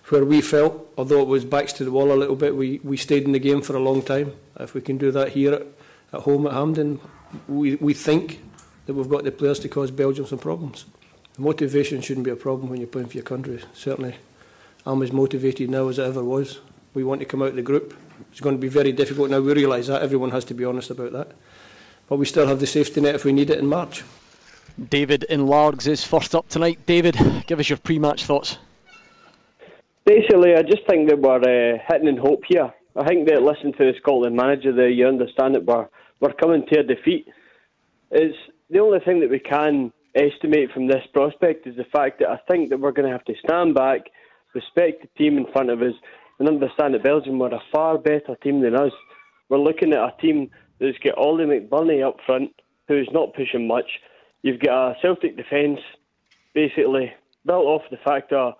where 0.08 0.24
we 0.24 0.40
felt, 0.40 0.92
although 0.98 1.22
it 1.22 1.28
was 1.28 1.44
backs 1.44 1.72
to 1.74 1.84
the 1.84 1.92
wall 1.92 2.12
a 2.12 2.14
little 2.14 2.36
bit, 2.36 2.56
we 2.56 2.80
we 2.82 2.96
stayed 2.96 3.24
in 3.24 3.32
the 3.32 3.38
game 3.38 3.62
for 3.62 3.76
a 3.76 3.80
long 3.80 4.02
time. 4.02 4.32
If 4.58 4.74
we 4.74 4.80
can 4.80 4.98
do 4.98 5.12
that 5.12 5.30
here 5.30 5.54
at, 5.54 5.66
at 6.12 6.20
home 6.22 6.46
at 6.46 6.52
Hampden, 6.52 7.00
we 7.46 7.76
we 7.76 7.94
think 7.94 8.40
that 8.86 8.94
we've 8.94 9.08
got 9.08 9.22
the 9.22 9.30
players 9.30 9.60
to 9.60 9.68
cause 9.68 9.92
Belgium 9.92 10.26
some 10.26 10.38
problems. 10.38 10.84
Motivation 11.38 12.00
shouldn't 12.00 12.24
be 12.24 12.30
a 12.30 12.36
problem 12.36 12.68
when 12.68 12.80
you're 12.80 12.88
playing 12.88 13.08
for 13.08 13.14
your 13.14 13.24
country. 13.24 13.62
Certainly, 13.72 14.16
I'm 14.84 15.02
as 15.02 15.12
motivated 15.12 15.70
now 15.70 15.88
as 15.88 15.98
I 15.98 16.06
ever 16.06 16.24
was. 16.24 16.60
We 16.92 17.04
want 17.04 17.20
to 17.20 17.26
come 17.26 17.42
out 17.42 17.50
of 17.50 17.56
the 17.56 17.62
group. 17.62 17.96
It's 18.30 18.40
going 18.40 18.56
to 18.56 18.60
be 18.60 18.68
very 18.68 18.92
difficult 18.92 19.30
now. 19.30 19.40
We 19.40 19.52
realise 19.54 19.86
that. 19.86 20.02
Everyone 20.02 20.30
has 20.30 20.44
to 20.46 20.54
be 20.54 20.64
honest 20.64 20.90
about 20.90 21.12
that 21.12 21.32
but 22.10 22.16
we 22.16 22.26
still 22.26 22.48
have 22.48 22.58
the 22.60 22.66
safety 22.66 23.00
net 23.00 23.14
if 23.14 23.24
we 23.24 23.32
need 23.32 23.48
it 23.50 23.58
in 23.58 23.66
March. 23.66 24.02
David 24.90 25.22
in 25.24 25.46
Largs 25.46 25.86
is 25.86 26.04
first 26.04 26.34
up 26.34 26.48
tonight. 26.48 26.80
David, 26.84 27.16
give 27.46 27.60
us 27.60 27.68
your 27.68 27.78
pre-match 27.78 28.24
thoughts. 28.24 28.58
Basically, 30.04 30.54
I 30.54 30.62
just 30.62 30.84
think 30.88 31.08
that 31.08 31.20
we're 31.20 31.74
uh, 31.74 31.78
hitting 31.88 32.08
in 32.08 32.16
hope 32.16 32.42
here. 32.48 32.74
I 32.96 33.06
think 33.06 33.28
that 33.28 33.42
listening 33.42 33.74
to 33.74 33.92
the 33.92 33.92
Scotland 34.00 34.34
manager 34.34 34.72
there, 34.72 34.88
you 34.88 35.06
understand 35.06 35.54
that 35.54 35.64
we're 35.64 35.88
we're 36.18 36.32
coming 36.32 36.66
to 36.66 36.80
a 36.80 36.82
defeat. 36.82 37.28
It's 38.10 38.36
the 38.68 38.80
only 38.80 38.98
thing 39.00 39.20
that 39.20 39.30
we 39.30 39.38
can 39.38 39.92
estimate 40.14 40.70
from 40.72 40.88
this 40.88 41.04
prospect 41.12 41.66
is 41.66 41.76
the 41.76 41.84
fact 41.84 42.20
that 42.20 42.28
I 42.28 42.38
think 42.50 42.70
that 42.70 42.80
we're 42.80 42.92
going 42.92 43.06
to 43.06 43.12
have 43.12 43.24
to 43.24 43.34
stand 43.44 43.74
back, 43.74 44.02
respect 44.54 45.02
the 45.02 45.08
team 45.18 45.38
in 45.38 45.46
front 45.52 45.70
of 45.70 45.82
us, 45.82 45.94
and 46.38 46.48
understand 46.48 46.94
that 46.94 47.02
Belgium 47.02 47.40
are 47.42 47.54
a 47.54 47.62
far 47.72 47.98
better 47.98 48.36
team 48.42 48.62
than 48.62 48.74
us. 48.74 48.92
We're 49.48 49.58
looking 49.58 49.92
at 49.92 50.00
a 50.00 50.14
team 50.20 50.50
that's 50.78 50.98
got 50.98 51.18
Ollie 51.18 51.44
McBurnie 51.44 52.06
up 52.06 52.16
front, 52.24 52.50
who's 52.88 53.08
not 53.12 53.34
pushing 53.34 53.68
much. 53.68 53.90
You've 54.42 54.60
got 54.60 54.92
a 54.92 54.94
Celtic 55.02 55.36
defence 55.36 55.80
basically 56.54 57.12
built 57.46 57.66
off 57.66 57.82
the 57.90 57.98
fact 57.98 58.30
that 58.30 58.54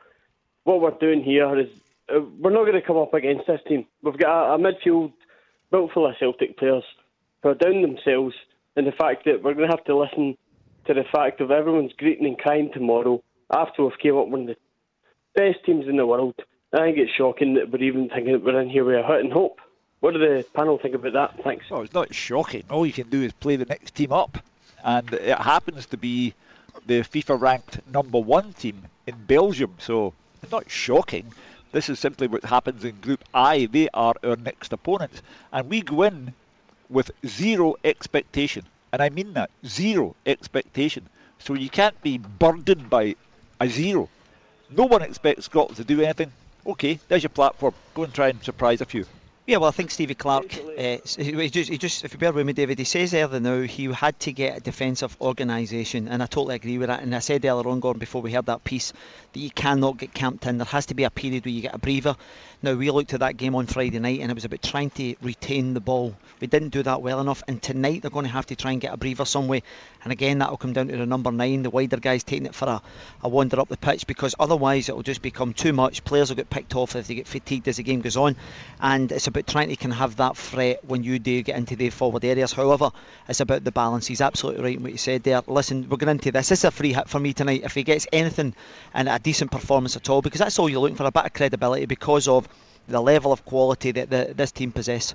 what 0.65 0.81
we're 0.81 0.91
doing 0.99 1.23
here 1.23 1.59
is 1.59 1.69
uh, 2.15 2.21
we're 2.39 2.51
not 2.51 2.65
going 2.65 2.81
to 2.81 2.87
come 2.87 2.97
up 2.97 3.15
against 3.15 3.47
this 3.47 3.61
team. 3.67 3.87
We've 4.03 4.19
got 4.19 4.51
a, 4.51 4.55
a 4.55 4.59
midfield 4.59 5.13
built 5.71 5.93
full 5.93 6.07
of 6.07 6.15
Celtic 6.19 6.59
players 6.59 6.85
who 7.43 7.49
are 7.51 7.55
down 7.55 7.83
themselves, 7.83 8.35
and 8.77 8.87
the 8.87 8.93
fact 8.93 9.25
that 9.25 9.43
we're 9.43 9.55
going 9.55 9.69
to 9.69 9.77
have 9.77 9.85
to 9.85 9.97
listen 9.97 10.37
to 10.87 10.95
the 10.95 11.05
fact 11.05 11.41
of 11.41 11.51
everyone's 11.51 11.93
greeting 11.97 12.27
and 12.27 12.39
crying 12.39 12.71
tomorrow 12.73 13.23
after 13.53 13.85
we've 13.85 13.99
came 13.99 14.17
up 14.17 14.29
one 14.29 14.43
of 14.43 14.47
the 14.49 14.57
best 15.35 15.65
teams 15.65 15.89
in 15.89 15.97
the 15.97 16.07
world. 16.07 16.35
I 16.73 16.79
think 16.79 16.99
it's 16.99 17.13
shocking 17.13 17.55
that 17.55 17.71
we're 17.71 17.83
even 17.83 18.09
thinking 18.09 18.33
that 18.33 18.45
we're 18.45 18.61
in 18.61 18.71
here 18.71 18.85
with 18.85 18.95
a 18.95 19.13
and 19.15 19.33
hope. 19.33 19.61
What 20.01 20.15
do 20.15 20.19
the 20.19 20.45
panel 20.55 20.79
think 20.79 20.95
about 20.95 21.13
that? 21.13 21.45
Thanks. 21.45 21.67
Oh, 21.71 21.83
it's 21.83 21.93
not 21.93 22.15
shocking. 22.15 22.65
All 22.71 22.87
you 22.87 22.93
can 22.93 23.11
do 23.11 23.23
is 23.23 23.33
play 23.33 23.57
the 23.57 23.67
next 23.67 23.95
team 23.95 24.13
up, 24.13 24.39
and 24.85 25.13
it 25.13 25.37
happens 25.37 25.87
to 25.87 25.97
be 25.97 26.33
the 26.87 27.01
FIFA 27.01 27.41
ranked 27.41 27.81
number 27.93 28.19
one 28.19 28.53
team 28.55 28.85
in 29.07 29.15
Belgium. 29.27 29.75
So 29.79 30.15
it's 30.43 30.53
not 30.53 30.71
shocking. 30.71 31.33
This 31.73 31.89
is 31.89 31.99
simply 31.99 32.29
what 32.29 32.45
happens 32.45 32.85
in 32.85 33.01
Group 33.01 33.23
I. 33.35 33.67
They 33.67 33.89
are 33.93 34.15
our 34.25 34.37
next 34.37 34.73
opponents, 34.73 35.23
and 35.53 35.69
we 35.69 35.83
go 35.83 36.03
in 36.03 36.35
with 36.89 37.11
zero 37.27 37.77
expectation, 37.85 38.65
and 38.93 39.03
I 39.03 39.09
mean 39.09 39.35
that 39.35 39.51
zero 39.67 40.17
expectation. 40.27 41.09
So 41.39 41.55
you 41.55 41.71
can't 41.71 42.01
be 42.03 42.19
burdened 42.19 42.91
by 42.91 43.17
a 43.61 43.69
zero. 43.69 44.09
No 44.71 44.85
one 44.85 45.03
expects 45.03 45.47
Scotland 45.47 45.77
to 45.77 45.85
do 45.85 46.03
anything. 46.03 46.33
Okay, 46.67 46.99
there's 47.09 47.23
your 47.23 47.31
platform. 47.31 47.75
Go 47.95 48.05
and 48.05 48.13
try 48.13 48.29
and 48.29 48.43
surprise 48.45 48.81
a 48.81 48.85
few. 48.85 49.07
Yeah, 49.47 49.57
well, 49.57 49.69
I 49.69 49.73
think 49.73 49.91
Stevie 49.91 50.15
Clarke, 50.15 50.55
uh, 50.55 50.99
he, 51.19 51.51
just, 51.51 51.71
he 51.71 51.77
just, 51.77 52.05
if 52.05 52.13
you 52.13 52.19
bear 52.21 52.33
with 52.33 52.47
me, 52.47 52.53
David, 52.53 52.79
he 52.79 52.85
says 52.85 53.13
earlier 53.15 53.41
now 53.41 53.63
he 53.63 53.87
had 53.87 54.21
to 54.21 54.33
get 54.33 54.59
a 54.59 54.61
defensive 54.61 55.17
organisation, 55.21 56.07
and 56.07 56.23
I 56.23 56.27
totally 56.27 56.55
agree 56.55 56.79
with 56.79 56.87
that. 56.87 57.03
And 57.03 57.13
I 57.13 57.19
said 57.19 57.45
earlier 57.45 57.69
on, 57.69 57.81
Gordon, 57.81 57.99
before 57.99 58.23
we 58.23 58.33
heard 58.33 58.47
that 58.47 58.63
piece, 58.63 58.93
that 59.33 59.41
you 59.41 59.51
cannot 59.51 59.97
get 59.97 60.15
camped 60.15 60.47
in. 60.47 60.59
There 60.59 60.67
has 60.67 60.87
to 60.87 60.95
be 60.95 61.03
a 61.03 61.11
period 61.11 61.47
where 61.47 61.53
you 61.53 61.63
get 61.63 61.75
a 61.75 61.79
breather. 61.79 62.15
Now, 62.63 62.75
we 62.75 62.91
looked 62.91 63.15
at 63.15 63.21
that 63.21 63.39
game 63.39 63.55
on 63.55 63.67
Friday 63.67 63.99
night 63.99 64.21
and 64.21 64.31
it 64.31 64.35
was 64.35 64.45
about 64.45 64.61
trying 64.63 64.91
to 64.91 65.15
retain 65.23 65.73
the 65.73 65.81
ball. 65.81 66.15
We 66.41 66.47
didn't 66.47 66.69
do 66.71 66.83
that 66.83 67.01
well 67.01 67.19
enough, 67.19 67.43
and 67.49 67.63
tonight 67.63 68.03
they're 68.03 68.11
going 68.11 68.27
to 68.27 68.33
have 68.33 68.47
to 68.47 68.57
try 68.57 68.73
and 68.73 68.81
get 68.81 68.93
a 68.93 68.99
breather 68.99 69.25
some 69.25 69.49
way. 69.49 69.63
And 70.05 70.13
again, 70.13 70.39
that'll 70.39 70.59
come 70.59 70.75
down 70.75 70.89
to 70.89 70.97
the 70.97 71.07
number 71.07 71.33
nine, 71.33 71.63
the 71.63 71.71
wider 71.71 71.97
guys 71.97 72.23
taking 72.23 72.47
it 72.47 72.55
for 72.55 72.69
a, 72.69 72.83
a 73.23 73.29
wander 73.31 73.59
up 73.61 73.69
the 73.69 73.79
pitch 73.79 74.07
because 74.07 74.35
otherwise 74.39 74.91
it'll 74.91 75.03
just 75.03 75.23
become 75.23 75.55
too 75.55 75.73
much. 75.73 76.05
Players 76.05 76.29
will 76.29 76.37
get 76.37 76.51
picked 76.51 76.77
off 76.77 76.97
if 76.97 77.07
they 77.07 77.15
get 77.15 77.27
fatigued 77.27 77.67
as 77.69 77.79
the 77.79 77.83
game 77.83 78.03
goes 78.03 78.19
on, 78.19 78.37
and 78.79 79.11
it's 79.11 79.27
about 79.27 79.47
trying 79.47 79.71
to 79.71 79.77
can 79.77 79.91
have 79.91 80.17
that 80.17 80.37
threat 80.37 80.85
when 80.85 81.03
you 81.03 81.19
do 81.19 81.43
get 81.43 81.57
into 81.57 81.77
the 81.77 81.89
forward 81.89 82.25
areas. 82.25 82.53
However, 82.53 82.91
it's 83.27 83.41
about 83.41 83.65
the 83.65 83.73
balance. 83.73 84.07
He's 84.07 84.21
absolutely 84.21 84.63
right 84.63 84.77
in 84.77 84.83
what 84.83 84.93
you 84.93 84.99
said 84.99 85.23
there. 85.23 85.41
Listen, 85.47 85.89
we're 85.89 85.97
going 85.97 86.11
into 86.11 86.31
this. 86.31 86.51
This 86.51 86.61
is 86.61 86.65
a 86.67 86.71
free 86.71 86.93
hit 86.93 87.09
for 87.09 87.19
me 87.19 87.33
tonight. 87.33 87.63
If 87.65 87.75
he 87.75 87.85
gets 87.85 88.07
anything 88.13 88.55
and 88.93 89.09
a 89.09 89.19
decent 89.19 89.51
performance 89.51 89.97
at 89.97 90.11
all, 90.11 90.21
because 90.21 90.41
that's 90.41 90.59
all 90.59 90.69
you're 90.69 90.81
looking 90.81 90.97
for, 90.97 91.05
a 91.05 91.11
bit 91.11 91.25
of 91.25 91.33
credibility 91.33 91.87
because 91.87 92.29
of 92.29 92.50
the 92.89 93.01
level 93.01 93.33
of 93.33 93.45
quality 93.45 93.93
that 93.93 94.11
the, 94.11 94.33
this 94.35 94.53
team 94.53 94.73
possess. 94.73 95.15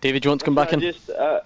David, 0.00 0.22
do 0.22 0.26
you 0.26 0.30
want 0.30 0.40
to 0.40 0.44
come 0.44 0.54
back 0.54 0.72
in? 0.72 0.80
Just, 0.80 1.10
uh, 1.10 1.40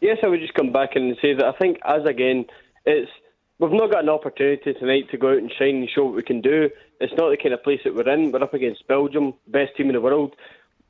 yes, 0.00 0.18
I 0.22 0.28
would 0.28 0.40
just 0.40 0.54
come 0.54 0.72
back 0.72 0.96
and 0.96 1.16
say 1.20 1.34
that 1.34 1.44
I 1.44 1.52
think 1.52 1.78
as 1.84 2.04
again, 2.04 2.46
it's 2.86 3.10
we've 3.58 3.72
not 3.72 3.90
got 3.90 4.02
an 4.02 4.08
opportunity 4.08 4.72
tonight 4.74 5.10
to 5.10 5.18
go 5.18 5.32
out 5.32 5.38
and 5.38 5.52
shine 5.52 5.76
and 5.76 5.90
show 5.90 6.04
what 6.04 6.14
we 6.14 6.22
can 6.22 6.40
do. 6.40 6.70
It's 7.00 7.12
not 7.16 7.30
the 7.30 7.36
kind 7.36 7.54
of 7.54 7.62
place 7.62 7.80
that 7.84 7.94
we're 7.94 8.08
in. 8.08 8.32
We're 8.32 8.42
up 8.42 8.54
against 8.54 8.86
Belgium, 8.86 9.34
best 9.46 9.76
team 9.76 9.88
in 9.88 9.94
the 9.94 10.00
world. 10.00 10.34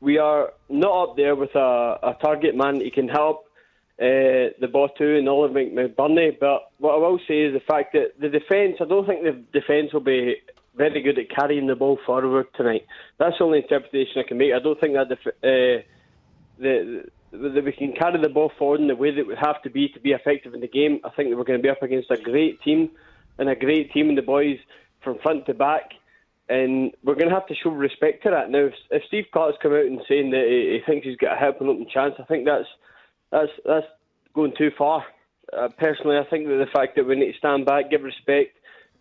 We 0.00 0.18
are 0.18 0.52
not 0.68 1.10
up 1.10 1.16
there 1.16 1.34
with 1.34 1.54
a, 1.54 1.98
a 2.02 2.16
target 2.20 2.56
man 2.56 2.80
He 2.80 2.90
can 2.90 3.08
help 3.08 3.46
uh, 4.00 4.56
the 4.60 4.68
Botu 4.72 5.18
and 5.18 5.28
Oliver 5.28 5.60
McBurnie. 5.60 6.38
But 6.38 6.70
what 6.78 6.94
I 6.94 6.98
will 6.98 7.20
say 7.28 7.42
is 7.42 7.52
the 7.52 7.60
fact 7.60 7.92
that 7.92 8.18
the 8.18 8.28
defence, 8.28 8.76
I 8.80 8.84
don't 8.84 9.06
think 9.06 9.22
the 9.22 9.32
defence 9.58 9.92
will 9.92 10.00
be 10.00 10.36
very 10.76 11.02
good 11.02 11.18
at 11.18 11.30
carrying 11.30 11.66
the 11.66 11.74
ball 11.74 11.98
forward 12.06 12.46
tonight. 12.56 12.86
That's 13.18 13.36
the 13.38 13.44
only 13.44 13.58
interpretation 13.58 14.22
I 14.24 14.28
can 14.28 14.38
make. 14.38 14.52
I 14.52 14.60
don't 14.60 14.80
think 14.80 14.94
that 14.94 15.08
def- 15.08 15.26
uh, 15.26 15.82
the, 16.58 17.04
that 17.32 17.64
we 17.64 17.72
can 17.72 17.92
carry 17.92 18.20
the 18.20 18.28
ball 18.28 18.52
forward 18.58 18.80
in 18.80 18.88
the 18.88 18.96
way 18.96 19.14
that 19.14 19.26
we 19.26 19.34
have 19.40 19.62
to 19.62 19.70
be 19.70 19.88
to 19.88 20.00
be 20.00 20.12
effective 20.12 20.54
in 20.54 20.60
the 20.60 20.68
game. 20.68 21.00
I 21.04 21.10
think 21.10 21.30
that 21.30 21.36
we're 21.36 21.44
going 21.44 21.58
to 21.58 21.62
be 21.62 21.68
up 21.68 21.82
against 21.82 22.10
a 22.10 22.16
great 22.16 22.60
team 22.62 22.90
and 23.38 23.48
a 23.48 23.56
great 23.56 23.92
team 23.92 24.08
in 24.08 24.16
the 24.16 24.22
boys 24.22 24.58
from 25.02 25.18
front 25.18 25.46
to 25.46 25.54
back. 25.54 25.92
And 26.48 26.92
we're 27.04 27.14
going 27.14 27.28
to 27.28 27.34
have 27.34 27.46
to 27.46 27.54
show 27.54 27.70
respect 27.70 28.24
to 28.24 28.30
that. 28.30 28.50
Now, 28.50 28.66
if, 28.66 28.74
if 28.90 29.02
Steve 29.06 29.26
Clarke's 29.32 29.58
come 29.62 29.72
out 29.72 29.86
and 29.86 30.00
saying 30.08 30.30
that 30.30 30.46
he, 30.48 30.78
he 30.78 30.80
thinks 30.84 31.06
he's 31.06 31.16
got 31.16 31.34
a 31.34 31.36
helping 31.36 31.68
open 31.68 31.86
chance, 31.92 32.14
I 32.18 32.24
think 32.24 32.44
that's 32.44 32.66
that's 33.30 33.52
that's 33.64 33.86
going 34.34 34.52
too 34.58 34.70
far. 34.76 35.04
Uh, 35.56 35.68
personally, 35.78 36.18
I 36.18 36.28
think 36.28 36.46
that 36.46 36.56
the 36.56 36.70
fact 36.72 36.96
that 36.96 37.06
we 37.06 37.14
need 37.16 37.32
to 37.32 37.38
stand 37.38 37.66
back, 37.66 37.90
give 37.90 38.02
respect, 38.02 38.56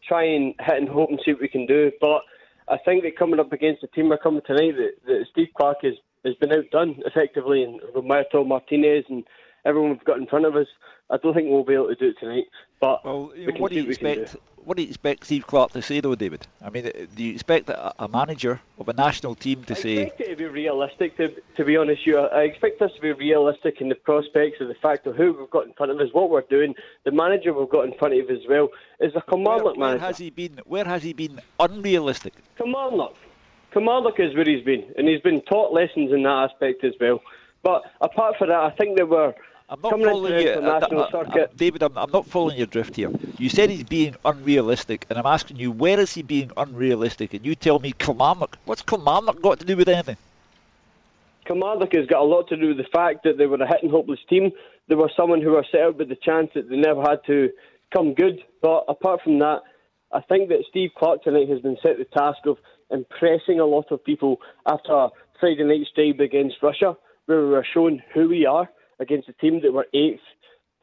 try 0.07 0.23
and 0.23 0.53
hit 0.59 0.77
and 0.77 0.89
hope 0.89 1.09
and 1.09 1.19
see 1.23 1.31
what 1.31 1.41
we 1.41 1.47
can 1.47 1.65
do. 1.65 1.91
But 1.99 2.21
I 2.67 2.77
think 2.85 3.03
that 3.03 3.17
coming 3.17 3.39
up 3.39 3.51
against 3.51 3.81
the 3.81 3.87
team 3.87 4.09
we're 4.09 4.17
coming 4.17 4.41
tonight, 4.45 4.75
that, 4.77 4.91
that 5.05 5.25
Steve 5.31 5.49
Clarke 5.57 5.83
is 5.83 5.95
has 6.25 6.35
been 6.35 6.51
outdone 6.51 7.01
effectively, 7.05 7.63
and 7.63 7.79
Roberto 7.95 8.43
Martinez 8.43 9.05
and 9.09 9.23
everyone 9.65 9.91
we've 9.91 10.03
got 10.03 10.17
in 10.17 10.27
front 10.27 10.45
of 10.45 10.55
us. 10.55 10.67
I 11.09 11.17
don't 11.17 11.33
think 11.33 11.49
we'll 11.49 11.63
be 11.63 11.73
able 11.73 11.87
to 11.87 11.95
do 11.95 12.09
it 12.09 12.17
tonight. 12.19 12.45
But 12.79 13.03
well, 13.03 13.31
we 13.35 13.47
what 13.53 13.71
do 13.71 13.81
you 13.81 13.89
expect? 13.89 14.35
What 14.69 14.77
do 14.77 14.83
you 14.83 14.89
expect 14.89 15.25
Steve 15.25 15.47
Clarke 15.47 15.71
to 15.71 15.81
say, 15.81 15.99
though, 15.99 16.13
David? 16.13 16.45
I 16.63 16.69
mean, 16.69 16.85
uh, 16.85 16.91
do 17.15 17.23
you 17.23 17.33
expect 17.33 17.69
a, 17.69 18.07
manager 18.07 18.61
of 18.77 18.87
a 18.87 18.93
national 18.93 19.33
team 19.33 19.63
to 19.63 19.73
I 19.73 19.75
say? 19.75 19.97
I 19.97 20.01
expect 20.01 20.21
it 20.21 20.29
to 20.29 20.35
be 20.35 20.45
realistic. 20.45 21.17
To, 21.17 21.33
to 21.57 21.65
be 21.65 21.75
honest, 21.75 22.05
you, 22.05 22.19
I 22.19 22.41
expect 22.41 22.79
us 22.83 22.91
to 22.93 23.01
be 23.01 23.11
realistic 23.13 23.81
in 23.81 23.89
the 23.89 23.95
prospects 23.95 24.61
of 24.61 24.67
the 24.67 24.75
fact 24.75 25.07
of 25.07 25.15
who 25.15 25.33
we've 25.33 25.49
got 25.49 25.65
in 25.65 25.73
front 25.73 25.91
of 25.91 25.99
us, 25.99 26.09
what 26.11 26.29
we're 26.29 26.41
doing. 26.41 26.75
The 27.03 27.11
manager 27.11 27.51
we've 27.51 27.67
got 27.67 27.85
in 27.85 27.97
front 27.97 28.13
of 28.13 28.25
us 28.25 28.37
as 28.43 28.47
well 28.47 28.69
is 28.99 29.11
a 29.15 29.21
Kilmarnock 29.27 29.65
where, 29.65 29.73
where 29.73 29.87
manager. 29.87 30.05
Has 30.05 30.19
he 30.19 30.29
been? 30.29 30.61
Where 30.65 30.85
has 30.85 31.01
he 31.01 31.13
been 31.13 31.41
unrealistic? 31.59 32.35
Kilmarnock. 32.59 33.15
Kilmarnock 33.73 34.19
is 34.19 34.35
where 34.35 34.45
he's 34.45 34.63
been, 34.63 34.85
and 34.99 35.07
he's 35.07 35.21
been 35.21 35.41
taught 35.49 35.73
lessons 35.73 36.13
in 36.13 36.21
that 36.21 36.51
aspect 36.51 36.83
as 36.83 36.93
well. 37.01 37.23
But 37.63 37.85
apart 38.01 38.35
from 38.37 38.49
that, 38.49 38.59
I 38.59 38.69
think 38.69 38.97
there 38.97 39.07
were. 39.07 39.33
I'm 39.69 39.81
not 39.81 39.91
following 39.91 40.33
you, 40.33 41.47
David. 41.55 41.83
I'm, 41.83 41.95
I'm, 41.95 42.09
not 42.09 42.25
following 42.25 42.57
your 42.57 42.65
drift 42.65 42.95
here. 42.95 43.11
You 43.37 43.49
said 43.49 43.69
he's 43.69 43.83
being 43.83 44.15
unrealistic, 44.25 45.05
and 45.09 45.19
I'm 45.19 45.27
asking 45.27 45.57
you, 45.57 45.71
where 45.71 45.99
is 45.99 46.11
he 46.11 46.23
being 46.23 46.51
unrealistic? 46.57 47.35
And 47.35 47.45
you 47.45 47.53
tell 47.53 47.77
me 47.77 47.91
Kilmarnock. 47.91 48.57
What's 48.65 48.81
Kilmarnock 48.81 49.41
got 49.43 49.59
to 49.59 49.65
do 49.65 49.77
with 49.77 49.87
anything? 49.87 50.17
Kilmarnock 51.45 51.93
has 51.93 52.07
got 52.07 52.21
a 52.21 52.25
lot 52.25 52.47
to 52.49 52.57
do 52.57 52.69
with 52.69 52.77
the 52.77 52.87
fact 52.91 53.23
that 53.25 53.37
they 53.37 53.45
were 53.45 53.57
a 53.57 53.67
hit 53.67 53.83
and 53.83 53.91
hopeless 53.91 54.19
team. 54.27 54.51
They 54.87 54.95
were 54.95 55.11
someone 55.15 55.41
who 55.41 55.51
were 55.51 55.65
set 55.71 55.81
up 55.81 55.97
with 55.97 56.09
the 56.09 56.15
chance 56.15 56.49
that 56.55 56.67
they 56.67 56.75
never 56.75 57.01
had 57.01 57.19
to 57.27 57.49
come 57.93 58.15
good. 58.15 58.39
But 58.63 58.85
apart 58.87 59.21
from 59.23 59.37
that, 59.39 59.59
I 60.11 60.21
think 60.21 60.49
that 60.49 60.65
Steve 60.67 60.91
Clarke 60.97 61.23
tonight 61.23 61.47
has 61.47 61.61
been 61.61 61.77
set 61.83 61.99
the 61.99 62.05
task 62.05 62.39
of 62.47 62.57
impressing 62.89 63.59
a 63.59 63.65
lot 63.65 63.91
of 63.91 64.03
people 64.03 64.41
after 64.65 65.09
Friday 65.39 65.63
night's 65.63 65.91
drive 65.95 66.19
against 66.19 66.55
Russia, 66.63 66.97
where 67.27 67.41
we 67.41 67.49
were 67.49 67.65
shown 67.71 68.01
who 68.15 68.27
we 68.27 68.47
are 68.47 68.67
against 68.99 69.29
a 69.29 69.33
team 69.33 69.61
that 69.61 69.71
were 69.71 69.87
eighth 69.93 70.21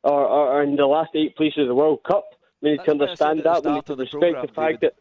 or, 0.03 0.25
or 0.25 0.63
in 0.63 0.77
the 0.77 0.87
last 0.87 1.11
eight 1.15 1.37
places 1.37 1.63
of 1.63 1.69
the 1.69 1.75
World 1.75 2.03
Cup. 2.05 2.25
We 2.61 2.71
need 2.71 2.79
That's 2.79 2.87
to 2.87 2.93
understand 2.93 3.43
that. 3.45 3.65
We 3.65 3.73
need 3.73 3.87
to 3.87 3.97
respect 3.97 4.21
program, 4.21 4.47
the 4.47 4.53
fact 4.53 4.81
David. 4.81 4.81
that. 4.81 4.95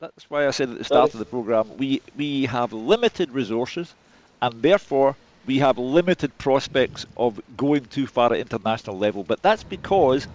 That's 0.00 0.30
why 0.30 0.46
I 0.46 0.50
said 0.50 0.70
at 0.70 0.78
the 0.78 0.84
start 0.84 1.12
of 1.12 1.18
the 1.18 1.24
programme, 1.24 1.76
we, 1.76 2.00
we 2.16 2.46
have 2.46 2.72
limited 2.72 3.30
resources 3.32 3.94
and 4.40 4.62
therefore 4.62 5.16
we 5.46 5.58
have 5.58 5.78
limited 5.78 6.36
prospects 6.38 7.06
of 7.16 7.40
going 7.56 7.84
too 7.86 8.06
far 8.06 8.32
at 8.32 8.38
international 8.38 8.98
level. 8.98 9.24
But 9.24 9.42
that's 9.42 9.64
because 9.64 10.28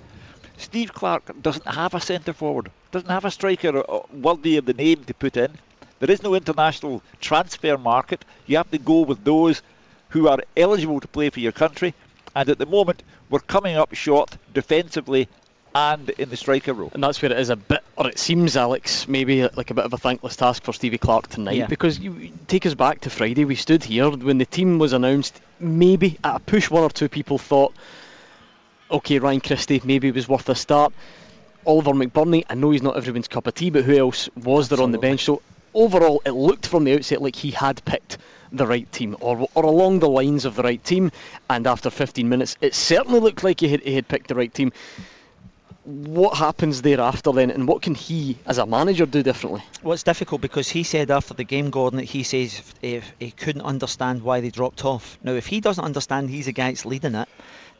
Steve 0.57 0.93
Clarke 0.93 1.41
doesn't 1.41 1.67
have 1.67 1.93
a 1.93 2.01
centre 2.01 2.33
forward, 2.33 2.71
doesn't 2.91 3.09
have 3.09 3.25
a 3.25 3.31
striker 3.31 3.77
uh, 3.77 3.81
uh, 3.81 4.01
worthy 4.11 4.57
of 4.57 4.65
the 4.65 4.73
name 4.73 5.03
to 5.05 5.13
put 5.13 5.37
in. 5.37 5.51
There 5.99 6.11
is 6.11 6.21
no 6.21 6.35
international 6.35 7.01
transfer 7.21 7.77
market. 7.77 8.25
You 8.45 8.57
have 8.57 8.71
to 8.71 8.77
go 8.77 9.01
with 9.01 9.23
those 9.23 9.61
who 10.09 10.27
are 10.27 10.39
eligible 10.57 10.99
to 10.99 11.07
play 11.07 11.29
for 11.29 11.39
your 11.39 11.51
country. 11.51 11.93
And 12.35 12.49
at 12.49 12.57
the 12.57 12.65
moment, 12.65 13.03
we're 13.29 13.39
coming 13.39 13.75
up 13.75 13.93
short 13.93 14.37
defensively 14.53 15.27
and 15.75 16.09
in 16.11 16.29
the 16.29 16.37
striker 16.37 16.73
role. 16.73 16.91
And 16.93 17.03
that's 17.03 17.21
where 17.21 17.31
it 17.31 17.39
is 17.39 17.49
a 17.49 17.55
bit, 17.55 17.83
or 17.95 18.07
it 18.07 18.19
seems, 18.19 18.55
Alex, 18.55 19.07
maybe 19.07 19.47
like 19.47 19.71
a 19.71 19.73
bit 19.73 19.85
of 19.85 19.93
a 19.93 19.97
thankless 19.97 20.35
task 20.35 20.63
for 20.63 20.73
Stevie 20.73 20.97
Clarke 20.97 21.27
tonight. 21.27 21.55
Yeah. 21.55 21.67
Because 21.67 21.99
you 21.99 22.31
take 22.47 22.65
us 22.65 22.75
back 22.75 23.01
to 23.01 23.09
Friday. 23.09 23.45
We 23.45 23.55
stood 23.55 23.83
here 23.83 24.09
when 24.09 24.37
the 24.37 24.45
team 24.45 24.77
was 24.79 24.93
announced. 24.93 25.39
Maybe 25.59 26.17
at 26.23 26.35
a 26.35 26.39
push, 26.39 26.69
one 26.69 26.83
or 26.83 26.89
two 26.89 27.09
people 27.09 27.37
thought, 27.37 27.73
okay, 28.91 29.19
Ryan 29.19 29.41
Christie 29.41 29.81
maybe 29.83 30.09
it 30.09 30.15
was 30.15 30.29
worth 30.29 30.49
a 30.49 30.55
start. 30.55 30.93
Oliver 31.65 31.91
McBurnie, 31.91 32.43
I 32.49 32.55
know 32.55 32.71
he's 32.71 32.83
not 32.83 32.97
everyone's 32.97 33.27
cup 33.27 33.47
of 33.47 33.55
tea, 33.55 33.69
but 33.69 33.83
who 33.83 33.97
else 33.97 34.29
was 34.35 34.69
there 34.69 34.75
Absolutely. 34.75 34.83
on 34.83 34.91
the 34.91 34.97
bench? 34.97 35.23
So 35.23 35.41
overall, 35.73 36.21
it 36.25 36.31
looked 36.31 36.67
from 36.67 36.83
the 36.83 36.93
outset 36.93 37.21
like 37.21 37.35
he 37.35 37.51
had 37.51 37.83
picked 37.85 38.17
the 38.53 38.67
right 38.67 38.89
team, 38.91 39.17
or, 39.19 39.47
or 39.55 39.63
along 39.63 39.99
the 39.99 40.09
lines 40.09 40.45
of 40.45 40.55
the 40.55 40.63
right 40.63 40.83
team. 40.83 41.11
And 41.49 41.67
after 41.67 41.89
15 41.89 42.29
minutes, 42.29 42.55
it 42.61 42.73
certainly 42.75 43.19
looked 43.19 43.43
like 43.43 43.59
he 43.59 43.67
had, 43.67 43.81
he 43.81 43.95
had 43.95 44.07
picked 44.07 44.27
the 44.27 44.35
right 44.35 44.53
team. 44.53 44.71
What 45.83 46.37
happens 46.37 46.81
thereafter 46.81 47.33
then, 47.33 47.51
and 47.51 47.67
what 47.67 47.81
can 47.81 47.93
he, 47.93 48.37
as 48.45 48.57
a 48.57 48.65
manager, 48.65 49.05
do 49.05 49.21
differently? 49.21 49.63
Well, 49.81 49.93
it's 49.93 50.03
difficult 50.03 50.39
because 50.39 50.69
he 50.69 50.83
said 50.83 51.11
after 51.11 51.33
the 51.33 51.43
game, 51.43 51.71
Gordon, 51.71 51.97
that 51.97 52.05
he 52.05 52.23
says 52.23 52.61
if, 52.81 53.13
he 53.19 53.31
couldn't 53.31 53.63
understand 53.63 54.21
why 54.21 54.39
they 54.39 54.49
dropped 54.49 54.85
off. 54.85 55.19
Now, 55.23 55.33
if 55.33 55.47
he 55.47 55.59
doesn't 55.59 55.83
understand, 55.83 56.29
he's 56.29 56.45
the 56.45 56.53
guy 56.53 56.71
that's 56.71 56.85
leading 56.85 57.15
it. 57.15 57.27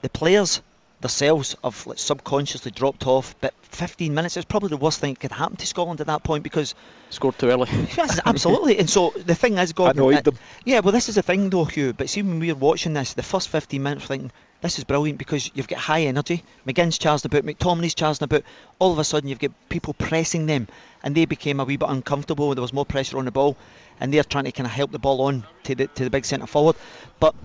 The 0.02 0.10
players 0.10 0.62
themselves 1.04 1.56
have 1.64 1.86
like, 1.86 2.00
subconsciously 2.00 2.72
dropped 2.72 3.06
off. 3.06 3.36
But 3.40 3.54
15 3.62 4.14
minutes 4.14 4.38
is 4.38 4.46
probably 4.46 4.70
the 4.70 4.78
worst 4.78 5.00
thing 5.00 5.14
that 5.14 5.20
could 5.20 5.32
happen 5.32 5.58
to 5.58 5.68
Scotland 5.68 6.02
at 6.02 6.08
that 6.08 6.24
point 6.24 6.44
because 6.44 6.74
scored 7.12 7.38
too 7.38 7.50
early. 7.50 7.70
yes, 7.98 8.20
absolutely. 8.26 8.80
And 8.80 8.90
so 8.90 9.14
the 9.16 9.36
thing 9.36 9.58
is, 9.60 9.74
Gordon, 9.74 10.00
annoyed 10.00 10.18
uh, 10.18 10.22
them. 10.22 10.40
Yeah, 10.66 10.80
well, 10.80 10.92
this 10.92 11.10
is 11.10 11.16
the 11.16 11.22
thing 11.22 11.50
though, 11.50 11.66
Hugh. 11.66 11.94
But 11.94 12.10
see, 12.10 12.24
when 12.24 12.40
we 12.40 12.52
were 12.52 12.60
watching 12.60 12.94
this, 12.94 13.14
the 13.14 13.22
first 13.24 13.50
15 13.50 13.84
minutes, 13.84 14.06
thinking 14.06 14.32
this 14.62 14.78
is 14.78 14.86
brilliant 14.86 15.20
because 15.20 15.52
you've 15.54 15.68
got 15.68 15.80
high 15.80 16.04
energy. 16.04 16.44
McGinn's 16.66 16.98
charging 16.98 17.30
about, 17.30 17.44
McTominay's 17.44 17.94
charging 17.94 18.24
about. 18.24 18.44
All 18.80 18.94
of 18.94 19.00
a 19.00 19.04
sudden, 19.04 19.30
you've 19.30 19.40
got 19.40 19.52
people 19.68 19.94
pressing 19.94 20.46
them, 20.46 20.68
and 21.04 21.14
they 21.14 21.26
became 21.26 21.60
a 21.60 21.66
wee 21.66 21.78
bit 21.78 21.90
uncomfortable. 21.90 22.56
There 22.56 22.62
was 22.62 22.74
more 22.74 22.86
pressure 22.86 23.18
on 23.18 23.26
the 23.26 23.32
ball, 23.32 23.58
and 24.00 24.14
they're 24.14 24.24
trying 24.24 24.46
to 24.46 24.54
kind 24.54 24.66
of 24.66 24.72
help 24.72 24.92
the 24.92 25.00
ball 25.00 25.22
on 25.24 25.46
to 25.64 25.76
the 25.76 25.88
to 25.88 26.06
the 26.06 26.10
big 26.10 26.24
centre 26.24 26.48
forward. 26.48 26.78
But 27.20 27.36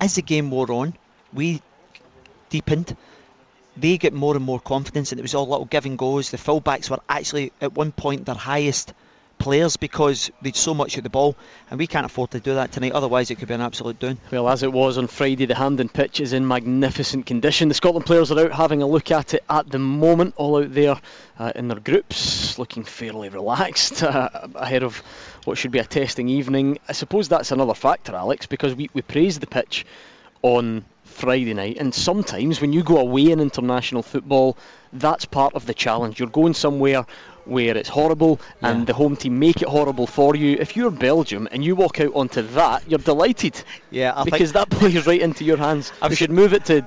as 0.00 0.16
the 0.16 0.22
game 0.22 0.50
wore 0.50 0.70
on, 0.72 0.94
we 1.32 1.62
deepened 2.48 2.96
they 3.76 3.98
get 3.98 4.12
more 4.12 4.34
and 4.34 4.44
more 4.44 4.60
confidence, 4.60 5.12
and 5.12 5.18
it 5.18 5.22
was 5.22 5.34
all 5.34 5.46
little 5.46 5.66
give 5.66 5.86
and 5.86 5.98
goes. 5.98 6.30
The 6.30 6.38
fullbacks 6.38 6.90
were 6.90 7.00
actually 7.08 7.52
at 7.60 7.74
one 7.74 7.92
point 7.92 8.24
their 8.24 8.34
highest 8.34 8.94
players 9.38 9.76
because 9.76 10.30
they'd 10.40 10.56
so 10.56 10.72
much 10.72 10.96
at 10.96 11.04
the 11.04 11.10
ball, 11.10 11.36
and 11.70 11.78
we 11.78 11.86
can't 11.86 12.06
afford 12.06 12.30
to 12.30 12.40
do 12.40 12.54
that 12.54 12.72
tonight. 12.72 12.92
Otherwise, 12.92 13.30
it 13.30 13.34
could 13.34 13.48
be 13.48 13.54
an 13.54 13.60
absolute 13.60 13.98
down. 13.98 14.18
Well, 14.30 14.48
as 14.48 14.62
it 14.62 14.72
was 14.72 14.96
on 14.96 15.08
Friday, 15.08 15.44
the 15.44 15.54
Hampden 15.54 15.90
pitch 15.90 16.20
is 16.20 16.32
in 16.32 16.48
magnificent 16.48 17.26
condition. 17.26 17.68
The 17.68 17.74
Scotland 17.74 18.06
players 18.06 18.32
are 18.32 18.40
out 18.40 18.52
having 18.52 18.80
a 18.80 18.86
look 18.86 19.10
at 19.10 19.34
it 19.34 19.44
at 19.50 19.68
the 19.68 19.78
moment, 19.78 20.34
all 20.38 20.62
out 20.62 20.72
there 20.72 20.98
uh, 21.38 21.52
in 21.54 21.68
their 21.68 21.80
groups, 21.80 22.58
looking 22.58 22.84
fairly 22.84 23.28
relaxed 23.28 24.02
uh, 24.02 24.30
ahead 24.54 24.82
of 24.82 25.02
what 25.44 25.58
should 25.58 25.70
be 25.70 25.80
a 25.80 25.84
testing 25.84 26.28
evening. 26.28 26.78
I 26.88 26.92
suppose 26.92 27.28
that's 27.28 27.52
another 27.52 27.74
factor, 27.74 28.14
Alex, 28.14 28.46
because 28.46 28.74
we, 28.74 28.88
we 28.94 29.02
praised 29.02 29.42
the 29.42 29.46
pitch 29.46 29.84
on 30.42 30.84
Friday 31.04 31.54
night. 31.54 31.78
And 31.78 31.94
sometimes 31.94 32.60
when 32.60 32.72
you 32.72 32.82
go 32.82 32.98
away 32.98 33.30
in 33.30 33.40
international 33.40 34.02
football, 34.02 34.56
that's 34.92 35.24
part 35.24 35.54
of 35.54 35.66
the 35.66 35.74
challenge. 35.74 36.20
You're 36.20 36.28
going 36.28 36.54
somewhere 36.54 37.06
where 37.46 37.76
it's 37.76 37.88
horrible 37.88 38.40
yeah. 38.60 38.70
and 38.70 38.86
the 38.86 38.92
home 38.92 39.16
team 39.16 39.38
make 39.38 39.62
it 39.62 39.68
horrible 39.68 40.06
for 40.06 40.34
you. 40.36 40.56
If 40.58 40.76
you're 40.76 40.90
Belgium 40.90 41.48
and 41.50 41.64
you 41.64 41.76
walk 41.76 42.00
out 42.00 42.14
onto 42.14 42.42
that, 42.42 42.88
you're 42.88 42.98
delighted. 42.98 43.62
Yeah, 43.90 44.12
I 44.14 44.24
because 44.24 44.52
that 44.52 44.68
plays 44.68 45.06
right 45.06 45.20
into 45.20 45.44
your 45.44 45.56
hands. 45.56 45.92
I 46.02 46.12
should 46.12 46.30
move 46.30 46.52
it 46.52 46.64
to 46.66 46.86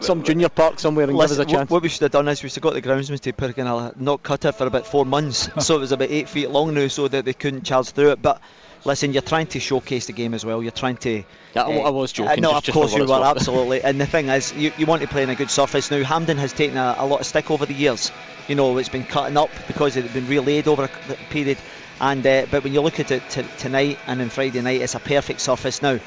some 0.00 0.24
junior 0.24 0.48
park 0.48 0.80
somewhere 0.80 1.04
and 1.08 1.16
Listen, 1.16 1.36
give 1.36 1.46
us 1.46 1.52
a 1.52 1.56
chance. 1.56 1.70
What 1.70 1.82
we 1.82 1.88
should 1.88 2.02
have 2.02 2.10
done 2.10 2.28
is 2.28 2.42
we 2.42 2.48
should 2.48 2.56
have 2.56 2.62
got 2.62 2.74
the 2.74 2.82
groundsman 2.82 3.20
to 3.20 3.32
put 3.32 3.56
a 3.56 3.92
not 3.96 4.22
cut 4.22 4.44
it 4.44 4.52
for 4.52 4.66
about 4.66 4.86
four 4.86 5.06
months, 5.06 5.48
so 5.64 5.76
it 5.76 5.80
was 5.80 5.92
about 5.92 6.10
eight 6.10 6.28
feet 6.28 6.50
long 6.50 6.74
now, 6.74 6.88
so 6.88 7.08
that 7.08 7.24
they 7.24 7.34
couldn't 7.34 7.64
charge 7.64 7.90
through 7.90 8.12
it. 8.12 8.22
But 8.22 8.40
Listen, 8.84 9.12
you're 9.12 9.22
trying 9.22 9.46
to 9.48 9.60
showcase 9.60 10.06
the 10.06 10.12
game 10.12 10.34
as 10.34 10.44
well. 10.44 10.62
You're 10.62 10.72
trying 10.72 10.96
to. 10.98 11.22
Yeah, 11.54 11.62
uh, 11.62 11.70
I 11.70 11.90
was 11.90 12.12
joking. 12.12 12.44
Uh, 12.44 12.50
no, 12.50 12.52
just, 12.54 12.68
of 12.68 12.74
course 12.74 12.94
you 12.94 13.04
were, 13.04 13.24
absolutely. 13.24 13.82
and 13.84 14.00
the 14.00 14.06
thing 14.06 14.28
is, 14.28 14.52
you, 14.54 14.72
you 14.76 14.86
want 14.86 15.02
to 15.02 15.08
play 15.08 15.22
in 15.22 15.30
a 15.30 15.36
good 15.36 15.50
surface. 15.50 15.90
Now, 15.90 16.02
Hampden 16.02 16.38
has 16.38 16.52
taken 16.52 16.76
a, 16.76 16.96
a 16.98 17.06
lot 17.06 17.20
of 17.20 17.26
stick 17.26 17.50
over 17.50 17.64
the 17.64 17.74
years. 17.74 18.10
You 18.48 18.56
know, 18.56 18.76
it's 18.78 18.88
been 18.88 19.04
cutting 19.04 19.36
up 19.36 19.50
because 19.68 19.96
it's 19.96 20.12
been 20.12 20.26
relayed 20.26 20.66
over 20.66 20.84
a 20.84 21.14
period. 21.30 21.58
And 22.00 22.26
uh, 22.26 22.46
but 22.50 22.64
when 22.64 22.72
you 22.72 22.80
look 22.80 22.98
at 22.98 23.12
it 23.12 23.22
t- 23.30 23.44
tonight 23.58 23.98
and 24.08 24.20
on 24.20 24.28
Friday 24.28 24.60
night, 24.60 24.80
it's 24.80 24.96
a 24.96 25.00
perfect 25.00 25.40
surface. 25.40 25.82
Now, 25.82 26.00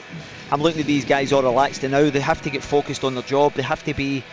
I'm 0.51 0.61
looking 0.61 0.81
at 0.81 0.87
these 0.87 1.05
guys 1.05 1.31
all 1.31 1.43
relaxed, 1.43 1.83
and 1.83 1.93
now 1.93 2.09
they 2.09 2.19
have 2.19 2.41
to 2.41 2.49
get 2.49 2.63
focused 2.63 3.05
on 3.05 3.13
their 3.13 3.23
job. 3.23 3.53
They 3.53 3.61
have 3.61 3.83
to 3.85 3.93
be 3.93 4.23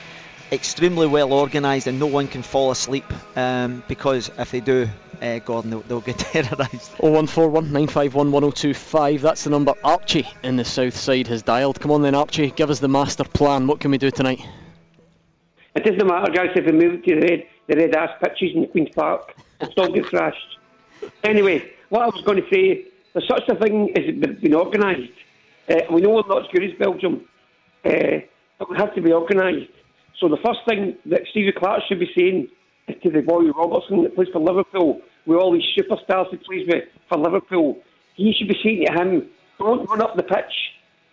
extremely 0.52 1.06
well 1.06 1.32
organised, 1.32 1.86
and 1.86 1.98
no 1.98 2.06
one 2.06 2.28
can 2.28 2.42
fall 2.42 2.70
asleep 2.70 3.04
um, 3.36 3.82
because 3.88 4.30
if 4.38 4.50
they 4.50 4.60
do, 4.60 4.88
uh, 5.20 5.38
Gordon, 5.40 5.70
they'll, 5.70 5.80
they'll 5.80 6.00
get 6.00 6.18
terrorised. 6.32 6.90
0141 6.98 7.64
951 7.64 8.30
1025. 8.30 9.22
That's 9.22 9.44
the 9.44 9.50
number 9.50 9.72
Archie 9.82 10.28
in 10.42 10.56
the 10.56 10.64
south 10.64 10.96
side 10.96 11.26
has 11.28 11.42
dialed. 11.42 11.80
Come 11.80 11.90
on 11.90 12.02
then, 12.02 12.14
Archie, 12.14 12.50
give 12.50 12.70
us 12.70 12.80
the 12.80 12.88
master 12.88 13.24
plan. 13.24 13.66
What 13.66 13.80
can 13.80 13.90
we 13.90 13.98
do 13.98 14.10
tonight? 14.10 14.46
It 15.74 15.84
doesn't 15.84 16.06
matter, 16.06 16.30
guys, 16.30 16.50
if 16.54 16.66
we 16.66 16.72
move 16.72 17.02
to 17.02 17.14
the 17.14 17.20
red, 17.22 17.46
the 17.66 17.76
red 17.76 17.94
ass 17.94 18.10
pitches 18.22 18.54
in 18.54 18.60
the 18.60 18.66
Queen's 18.66 18.90
Park. 18.90 19.34
It'll 19.60 19.72
still 19.72 19.88
get 19.88 20.06
thrashed. 20.06 20.58
Anyway, 21.24 21.72
what 21.88 22.02
I 22.02 22.06
was 22.06 22.22
going 22.24 22.42
to 22.42 22.48
say, 22.50 22.86
there's 23.14 23.26
such 23.26 23.48
a 23.48 23.54
thing 23.54 23.90
as 23.96 24.38
being 24.40 24.54
organised. 24.54 25.12
Uh, 25.68 25.76
we 25.90 26.02
know 26.02 26.10
we're 26.10 26.28
not 26.28 26.44
as 26.44 26.50
good 26.52 26.64
as 26.64 26.72
Belgium, 26.78 27.26
uh, 27.84 28.20
but 28.58 28.68
we 28.68 28.76
have 28.76 28.94
to 28.94 29.00
be 29.00 29.12
organised. 29.12 29.70
So 30.20 30.28
the 30.28 30.38
first 30.44 30.60
thing 30.68 30.96
that 31.06 31.22
Stevie 31.30 31.52
Clarke 31.52 31.82
should 31.88 32.00
be 32.00 32.10
saying 32.16 32.48
to 33.02 33.10
the 33.10 33.22
boy 33.22 33.44
Robertson 33.56 34.02
that 34.02 34.14
plays 34.14 34.28
for 34.32 34.40
Liverpool, 34.40 35.00
with 35.26 35.38
all 35.38 35.52
these 35.52 35.62
superstars 35.78 36.30
he 36.30 36.36
plays 36.36 36.66
with 36.68 36.84
for 37.08 37.18
Liverpool, 37.18 37.80
he 38.14 38.32
should 38.36 38.48
be 38.48 38.56
saying 38.62 38.86
to 38.86 38.92
him, 38.92 39.28
don't 39.58 39.88
run 39.88 40.02
up 40.02 40.16
the 40.16 40.22
pitch 40.22 40.54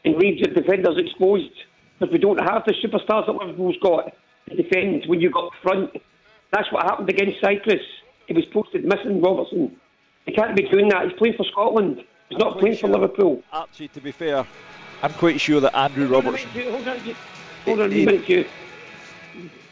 and 0.06 0.16
leave 0.18 0.38
your 0.38 0.54
defenders 0.54 0.98
exposed, 0.98 1.52
because 1.98 2.12
we 2.12 2.20
don't 2.20 2.40
have 2.40 2.64
the 2.66 2.74
superstars 2.84 3.28
that 3.28 3.34
Liverpool's 3.34 3.78
got 3.82 4.12
to 4.50 4.56
defend 4.56 5.04
when 5.08 5.22
you 5.22 5.30
got 5.30 5.52
front. 5.62 5.92
That's 6.52 6.72
what 6.72 6.84
happened 6.84 7.10
against 7.10 7.40
Cyprus. 7.42 7.82
He 8.28 8.34
was 8.34 8.46
posted 8.46 8.86
missing 8.86 9.22
Robertson. 9.22 9.76
He 10.26 10.34
can't 10.34 10.56
be 10.56 10.64
doing 10.70 10.90
that. 10.90 11.04
He's 11.08 11.18
playing 11.18 11.36
for 11.36 11.46
Scotland. 11.52 12.04
He's 12.30 12.40
I'm 12.42 12.48
not 12.48 12.60
playing 12.60 12.78
sure. 12.78 12.90
for 12.90 13.00
Liverpool. 13.00 13.44
Actually, 13.54 13.90
to 13.90 14.02
be 14.02 14.12
fair, 14.12 14.46
I'm 15.02 15.14
quite 15.14 15.40
sure 15.40 15.62
that 15.62 15.76
Andrew 15.76 16.08
Robertson. 16.08 16.50
Hold 16.50 16.88
on, 16.88 17.00
hold 17.66 17.82
on 17.82 17.92
a 17.92 18.06
minute, 18.06 18.30
you. 18.30 18.46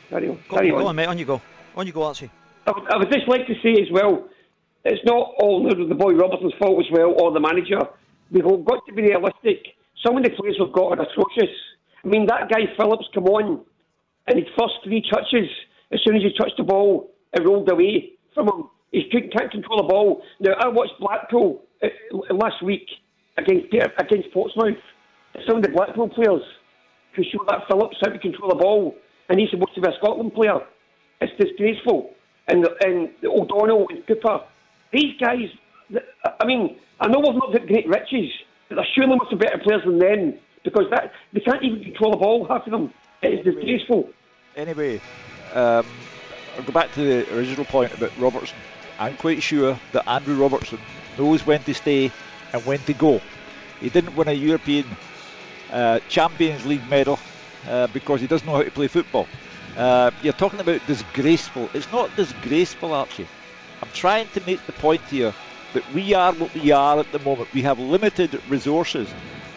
Carry 0.10 0.30
on. 0.30 0.40
Carry 0.50 0.70
go, 0.70 0.78
on. 0.78 0.86
on, 0.88 0.96
mate. 0.96 1.08
On 1.08 1.18
you 1.18 1.26
go. 1.26 1.42
On 1.76 1.86
you 1.86 1.94
go, 1.94 2.04
Archie. 2.04 2.30
I 2.66 2.72
would, 2.72 2.92
I 2.92 2.98
would 2.98 3.12
just 3.12 3.28
like 3.28 3.48
to 3.48 3.54
say 3.64 3.82
as 3.82 3.92
well, 3.92 4.28
it's 4.84 5.04
not 5.06 5.36
all 5.40 5.64
the 5.64 5.96
boy 5.96 6.14
Robertson's 6.14 6.54
fault 6.60 6.80
as 6.80 6.92
well, 6.92 7.16
or 7.20 7.32
the 7.32 7.40
manager. 7.40 7.80
We've 8.32 8.46
all 8.46 8.58
got 8.64 8.86
to 8.88 8.94
be 8.94 9.04
realistic. 9.04 9.76
Some 10.06 10.18
of 10.18 10.24
the 10.24 10.30
players 10.30 10.58
we've 10.60 10.72
got 10.72 10.98
are 10.98 11.02
atrocious. 11.02 11.54
I 12.04 12.08
mean, 12.08 12.26
that 12.28 12.50
guy 12.50 12.72
Phillips 12.78 13.08
come 13.14 13.26
on, 13.26 13.62
and 14.28 14.40
his 14.40 14.48
first 14.58 14.76
three 14.84 15.04
touches, 15.12 15.50
as 15.92 16.00
soon 16.06 16.16
as 16.16 16.24
he 16.24 16.32
touched 16.38 16.58
the 16.58 16.64
ball, 16.64 17.10
it 17.34 17.44
rolled 17.46 17.70
away 17.70 18.14
from 18.34 18.48
him. 18.48 18.70
He 18.92 19.04
can't 19.12 19.52
control 19.52 19.78
the 19.78 19.88
ball. 19.88 20.22
Now, 20.40 20.54
I 20.60 20.68
watched 20.70 20.94
Blackpool 21.00 21.62
uh, 21.84 21.88
last 22.34 22.64
week 22.64 22.88
against 23.38 23.68
against 24.00 24.32
Portsmouth. 24.34 24.78
Some 25.46 25.58
of 25.58 25.64
the 25.64 25.70
Blackpool 25.70 26.10
players 26.10 26.42
who 27.16 27.24
show 27.24 27.44
that 27.48 27.68
Phillips 27.68 27.98
how 28.02 28.12
to 28.12 28.20
control 28.20 28.50
the 28.50 28.56
ball, 28.56 28.96
and 29.30 29.40
he's 29.40 29.50
supposed 29.50 29.76
to 29.76 29.82
be 29.82 29.90
a 29.90 29.94
Scotland 29.98 30.34
player. 30.34 30.60
It's 31.22 31.34
disgraceful. 31.40 32.14
And 32.48 32.68
and 32.82 33.10
O'Donnell 33.26 33.88
and 33.90 34.06
Cooper, 34.08 34.42
these 34.92 35.18
guys. 35.20 35.50
I 36.40 36.46
mean, 36.46 36.78
I 37.00 37.08
know 37.08 37.20
we've 37.20 37.36
not 37.36 37.54
got 37.54 37.68
great 37.68 37.88
riches, 37.88 38.32
but 38.70 38.76
there 38.76 38.88
surely 38.94 39.16
must 39.16 39.32
be 39.32 39.38
better 39.38 39.60
players 39.60 39.84
than 39.86 40.00
them 40.00 40.40
because 40.64 40.86
that 40.92 41.14
they 41.34 41.40
can't 41.40 41.64
even 41.64 41.84
control 41.84 42.12
the 42.12 42.18
ball. 42.18 42.48
Half 42.48 42.68
of 42.68 42.72
them. 42.72 42.94
It 43.22 43.34
is 43.34 43.46
disgraceful. 43.46 44.10
Anyway, 44.56 45.02
um, 45.54 45.86
I'll 46.56 46.64
go 46.64 46.72
back 46.72 46.94
to 46.94 47.02
the 47.02 47.36
original 47.36 47.66
point 47.66 47.94
about 47.94 48.16
Robertson. 48.18 48.58
I'm 49.00 49.16
quite 49.18 49.42
sure 49.42 49.80
that 49.92 50.08
Andrew 50.08 50.36
Robertson 50.36 50.80
knows 51.18 51.46
when 51.46 51.64
to 51.64 51.74
stay 51.74 52.12
and 52.54 52.66
when 52.66 52.80
to 52.80 52.94
go. 52.94 53.22
He 53.80 53.90
didn't 53.90 54.16
win 54.16 54.28
a 54.28 54.34
European 54.34 54.86
uh, 55.72 56.00
Champions 56.10 56.66
League 56.66 56.88
medal 56.90 57.20
uh, 57.68 57.88
because 57.88 58.22
he 58.22 58.28
doesn't 58.28 58.48
know 58.48 58.56
how 58.56 58.64
to 58.64 58.72
play 58.72 58.88
football. 58.88 59.28
Uh, 59.76 60.12
you're 60.24 60.34
talking 60.34 60.60
about 60.60 60.86
disgraceful. 60.88 61.70
It's 61.74 61.92
not 61.92 62.16
disgraceful, 62.16 62.94
Archie. 62.94 63.28
I'm 63.82 63.90
trying 63.94 64.28
to 64.30 64.42
make 64.46 64.66
the 64.66 64.72
point 64.74 65.02
here 65.02 65.34
that 65.74 65.94
we 65.94 66.14
are 66.14 66.34
what 66.34 66.54
we 66.54 66.72
are 66.72 67.00
at 67.00 67.12
the 67.12 67.20
moment. 67.20 67.54
We 67.54 67.62
have 67.62 67.78
limited 67.78 68.42
resources. 68.50 69.08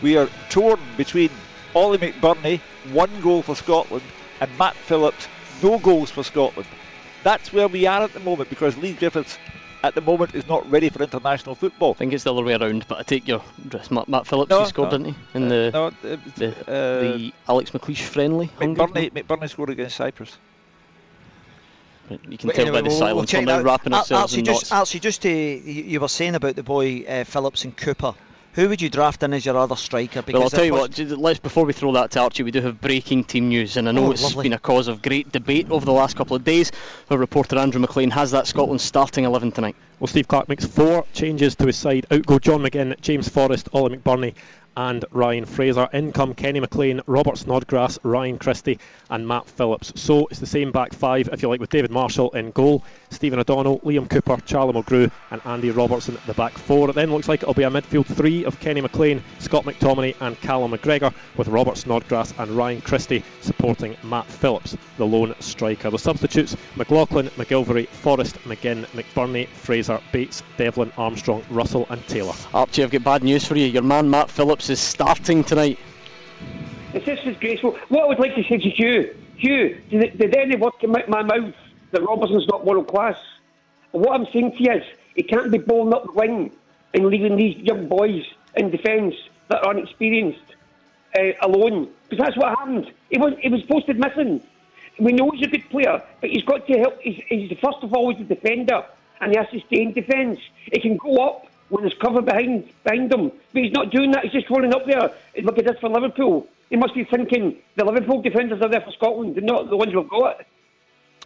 We 0.02 0.16
are 0.16 0.28
torn 0.50 0.78
between 0.96 1.30
Ollie 1.74 1.98
McBurnie, 1.98 2.60
one 2.92 3.20
goal 3.20 3.42
for 3.42 3.54
Scotland, 3.54 4.04
and 4.40 4.50
Matt 4.58 4.74
Phillips, 4.74 5.28
no 5.62 5.78
goals 5.78 6.10
for 6.10 6.22
Scotland. 6.22 6.68
That's 7.22 7.52
where 7.52 7.68
we 7.68 7.86
are 7.86 8.02
at 8.02 8.12
the 8.12 8.20
moment 8.20 8.50
because 8.50 8.76
Leigh 8.76 8.94
Griffiths 8.94 9.38
at 9.82 9.94
the 9.94 10.00
moment 10.00 10.34
is 10.34 10.46
not 10.46 10.68
ready 10.70 10.88
for 10.88 11.02
international 11.02 11.54
football. 11.54 11.92
I 11.92 11.94
think 11.94 12.12
it's 12.12 12.24
the 12.24 12.32
other 12.32 12.44
way 12.44 12.54
around, 12.54 12.86
but 12.88 12.98
I 12.98 13.02
take 13.02 13.26
your 13.26 13.42
address. 13.64 13.90
Matt, 13.90 14.08
Matt 14.08 14.26
Phillips, 14.26 14.50
no, 14.50 14.60
he 14.60 14.66
scored, 14.66 14.92
no, 14.92 14.98
didn't 14.98 15.14
he? 15.14 15.38
In 15.38 15.44
uh, 15.44 15.48
the, 15.48 15.70
no, 15.72 15.90
the, 16.36 16.48
uh, 16.48 17.00
the 17.00 17.32
Alex 17.48 17.70
McLeish 17.70 18.02
friendly. 18.02 18.48
McBurnie, 18.58 19.12
McBurnie 19.12 19.48
scored 19.48 19.70
against 19.70 19.96
Cyprus. 19.96 20.36
You 22.10 22.38
can 22.38 22.48
but 22.48 22.56
tell 22.56 22.66
anyway, 22.66 22.78
by 22.78 22.82
the 22.82 22.88
we'll, 22.88 22.98
silence. 22.98 23.32
We'll 23.32 23.42
We're 23.42 23.46
now 23.46 23.62
wrapping 23.62 23.94
ourselves 23.94 24.32
Actually, 24.32 24.42
just, 24.42 24.72
actually, 24.72 25.00
just 25.00 25.22
to 25.22 25.30
you, 25.30 25.82
you 25.84 26.00
were 26.00 26.08
saying 26.08 26.34
about 26.34 26.56
the 26.56 26.64
boy 26.64 27.04
uh, 27.06 27.24
Phillips 27.24 27.64
and 27.64 27.76
Cooper. 27.76 28.14
Who 28.54 28.68
would 28.68 28.82
you 28.82 28.90
draft 28.90 29.22
in 29.22 29.32
as 29.32 29.46
your 29.46 29.56
other 29.56 29.76
striker? 29.76 30.22
Because 30.22 30.34
well, 30.34 30.42
I'll 30.42 30.50
tell 30.50 30.64
you 30.64 30.72
what. 30.72 30.98
Let's 30.98 31.38
before 31.38 31.64
we 31.64 31.72
throw 31.72 31.92
that 31.92 32.10
to 32.12 32.20
Archie, 32.20 32.42
we 32.42 32.50
do 32.50 32.60
have 32.60 32.80
breaking 32.80 33.24
team 33.24 33.48
news, 33.48 33.76
and 33.76 33.88
I 33.88 33.92
know 33.92 34.06
oh, 34.06 34.10
it's 34.10 34.24
lovely. 34.24 34.44
been 34.44 34.54
a 34.54 34.58
cause 34.58 34.88
of 34.88 35.02
great 35.02 35.30
debate 35.30 35.70
over 35.70 35.86
the 35.86 35.92
last 35.92 36.16
couple 36.16 36.34
of 36.34 36.42
days. 36.42 36.72
Our 37.10 37.18
reporter 37.18 37.58
Andrew 37.58 37.80
McLean 37.80 38.10
has 38.10 38.32
that 38.32 38.48
Scotland 38.48 38.80
starting 38.80 39.24
eleven 39.24 39.52
tonight. 39.52 39.76
Well, 40.00 40.08
Steve 40.08 40.26
Clarke 40.26 40.48
makes 40.48 40.64
four 40.64 41.06
changes 41.12 41.54
to 41.56 41.66
his 41.66 41.76
side. 41.76 42.06
Out 42.10 42.26
go 42.26 42.40
John 42.40 42.62
McGinn, 42.62 43.00
James 43.00 43.28
Forrest, 43.28 43.68
Ollie 43.72 43.98
McBurnie, 43.98 44.34
and 44.76 45.04
Ryan 45.10 45.44
Fraser. 45.44 45.88
In 45.92 46.12
come 46.12 46.34
Kenny 46.34 46.60
McLean, 46.60 47.00
Robert 47.06 47.38
Snodgrass, 47.38 47.98
Ryan 48.02 48.38
Christie, 48.38 48.78
and 49.10 49.26
Matt 49.26 49.46
Phillips. 49.46 49.92
So 50.00 50.26
it's 50.26 50.40
the 50.40 50.46
same 50.46 50.72
back 50.72 50.92
five, 50.92 51.28
if 51.32 51.42
you 51.42 51.48
like, 51.48 51.60
with 51.60 51.70
David 51.70 51.90
Marshall 51.90 52.30
in 52.30 52.50
goal, 52.50 52.84
Stephen 53.10 53.38
O'Donnell, 53.38 53.80
Liam 53.80 54.08
Cooper, 54.08 54.38
Charlie 54.46 54.72
Mulgrew, 54.72 55.10
and 55.30 55.40
Andy 55.44 55.70
Robertson 55.70 56.16
at 56.16 56.26
the 56.26 56.34
back 56.34 56.52
four. 56.52 56.88
It 56.90 56.94
then 56.94 57.10
looks 57.10 57.28
like 57.28 57.42
it'll 57.42 57.54
be 57.54 57.64
a 57.64 57.70
midfield 57.70 58.06
three 58.06 58.44
of 58.44 58.60
Kenny 58.60 58.80
McLean, 58.80 59.22
Scott 59.38 59.64
McTominay, 59.64 60.14
and 60.20 60.40
Callum 60.40 60.72
McGregor, 60.72 61.12
with 61.36 61.48
Robert 61.48 61.76
Snodgrass 61.76 62.32
and 62.38 62.50
Ryan 62.50 62.80
Christie 62.80 63.24
supporting 63.40 63.96
Matt 64.02 64.26
Phillips, 64.26 64.76
the 64.96 65.06
lone 65.06 65.34
striker. 65.40 65.90
The 65.90 65.98
substitutes 65.98 66.56
McLaughlin, 66.76 67.28
McGilvery, 67.30 67.88
Forrest, 67.88 68.36
McGinn, 68.44 68.84
McBurnie, 68.88 69.48
Fraser, 69.48 70.00
Bates, 70.12 70.42
Devlin, 70.56 70.92
Armstrong, 70.96 71.42
Russell, 71.50 71.86
and 71.90 72.06
Taylor. 72.06 72.34
Archie, 72.54 72.84
I've 72.84 72.90
got 72.90 73.04
bad 73.04 73.24
news 73.24 73.46
for 73.46 73.56
you. 73.56 73.66
Your 73.66 73.82
man 73.82 74.10
Matt 74.10 74.30
Phillips 74.30 74.59
is 74.68 74.80
starting 74.80 75.44
tonight. 75.44 75.78
It's 76.92 77.06
just 77.06 77.24
disgraceful. 77.24 77.78
What 77.88 78.02
I 78.02 78.06
would 78.08 78.18
like 78.18 78.34
to 78.34 78.42
say 78.42 78.58
to 78.58 78.68
Hugh, 78.68 79.14
Hugh, 79.36 79.80
did, 79.90 80.18
did 80.18 80.36
any 80.36 80.56
word 80.56 80.72
come 80.80 80.96
out 80.96 81.08
my 81.08 81.22
mouth 81.22 81.54
that 81.92 82.02
Robertson's 82.02 82.46
not 82.48 82.66
world 82.66 82.88
class? 82.88 83.16
What 83.92 84.12
I'm 84.12 84.26
saying 84.32 84.56
to 84.56 84.62
you 84.62 84.72
is, 84.72 84.84
he 85.14 85.22
can't 85.22 85.50
be 85.50 85.58
bowling 85.58 85.94
up 85.94 86.14
wing 86.14 86.52
and 86.94 87.06
leaving 87.06 87.36
these 87.36 87.56
young 87.56 87.88
boys 87.88 88.24
in 88.56 88.70
defence 88.70 89.14
that 89.48 89.64
are 89.64 89.70
unexperienced 89.70 90.40
uh, 91.18 91.32
alone. 91.42 91.88
Because 92.08 92.26
that's 92.26 92.36
what 92.36 92.50
happened. 92.58 92.92
He 93.10 93.18
was, 93.18 93.34
he 93.40 93.48
was 93.48 93.62
posted 93.62 93.98
missing. 93.98 94.42
We 94.98 95.12
know 95.12 95.30
he's 95.30 95.46
a 95.46 95.50
good 95.50 95.68
player, 95.70 96.02
but 96.20 96.30
he's 96.30 96.44
got 96.44 96.66
to 96.66 96.78
help. 96.78 97.00
He's, 97.00 97.22
he's 97.28 97.56
first 97.58 97.78
of 97.82 97.92
all 97.94 98.12
he's 98.12 98.20
a 98.20 98.24
defender, 98.24 98.84
and 99.20 99.32
he 99.32 99.38
has 99.38 99.48
to 99.50 99.60
stay 99.66 99.82
in 99.82 99.92
defence. 99.92 100.38
He 100.72 100.80
can 100.80 100.96
go 100.96 101.16
up 101.16 101.46
when 101.70 101.82
there's 101.82 101.94
cover 101.94 102.20
behind 102.20 102.68
behind 102.84 103.10
him, 103.12 103.32
but 103.52 103.62
he's 103.62 103.72
not 103.72 103.90
doing 103.90 104.10
that. 104.12 104.24
He's 104.24 104.32
just 104.32 104.50
running 104.50 104.74
up 104.74 104.84
there. 104.86 105.10
Look 105.42 105.58
at 105.58 105.64
this 105.64 105.78
for 105.80 105.88
Liverpool. 105.88 106.46
He 106.68 106.76
must 106.76 106.94
be 106.94 107.04
thinking 107.04 107.56
the 107.76 107.84
Liverpool 107.84 108.20
defenders 108.22 108.60
are 108.60 108.68
there 108.68 108.82
for 108.82 108.92
Scotland, 108.92 109.38
and 109.38 109.46
not 109.46 109.70
the 109.70 109.76
ones 109.76 109.94
we've 109.94 110.08
got. 110.08 110.40
it. 110.40 110.46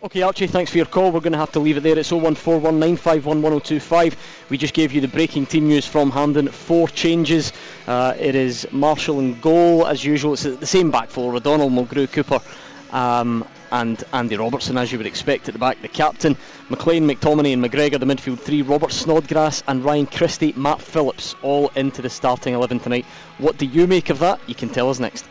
Okay, 0.03 0.23
Archie, 0.23 0.47
thanks 0.47 0.71
for 0.71 0.77
your 0.77 0.87
call. 0.87 1.11
We're 1.13 1.21
going 1.21 1.33
to 1.33 1.39
have 1.39 1.53
to 1.53 1.61
leave 1.61 1.79
it 1.79 1.83
there. 1.83 1.99
It's 1.99 2.11
01419511025. 2.11 4.17
We 4.51 4.59
just 4.59 4.75
gave 4.75 4.93
you 4.93 5.01
the 5.01 5.09
breaking 5.09 5.47
team 5.47 5.67
news 5.69 5.87
from 5.87 6.11
Hampden. 6.11 6.49
Four 6.49 6.89
changes. 6.89 7.55
Uh, 7.87 8.15
it 8.19 8.35
is 8.35 8.69
Marshall 8.71 9.21
in 9.21 9.41
goal, 9.41 9.87
as 9.87 10.05
usual. 10.05 10.35
It's 10.35 10.43
the 10.43 10.67
same 10.67 10.91
back 10.91 11.09
four 11.09 11.35
O'Donnell, 11.35 11.71
Mulgrew, 11.71 12.13
Cooper, 12.13 12.41
um, 12.91 13.47
and 13.75 14.05
Andy 14.13 14.37
Robertson, 14.37 14.79
as 14.79 14.93
you 14.93 14.99
would 14.99 15.07
expect 15.07 15.49
at 15.49 15.53
the 15.53 15.59
back. 15.59 15.83
The 15.83 15.89
captain, 15.89 16.37
McLean, 16.71 17.09
McTominay, 17.09 17.53
and 17.53 17.63
McGregor, 17.63 17.99
the 17.99 18.07
midfield 18.07 18.39
three. 18.39 18.63
Robert 18.63 18.93
Snodgrass 18.93 19.65
and 19.67 19.85
Ryan 19.85 20.07
Christie, 20.07 20.55
Matt 20.57 20.81
Phillips, 20.81 21.35
all 21.43 21.69
into 21.75 22.01
the 22.01 22.09
starting 22.09 22.55
11 22.55 22.81
tonight. 22.81 23.05
What 23.39 23.59
do 23.59 23.67
you 23.67 23.87
make 23.87 24.11
of 24.11 24.21
that? 24.21 24.41
You 24.47 24.55
can 24.55 24.69
tell 24.69 24.89
us 24.89 25.01
next. 25.01 25.27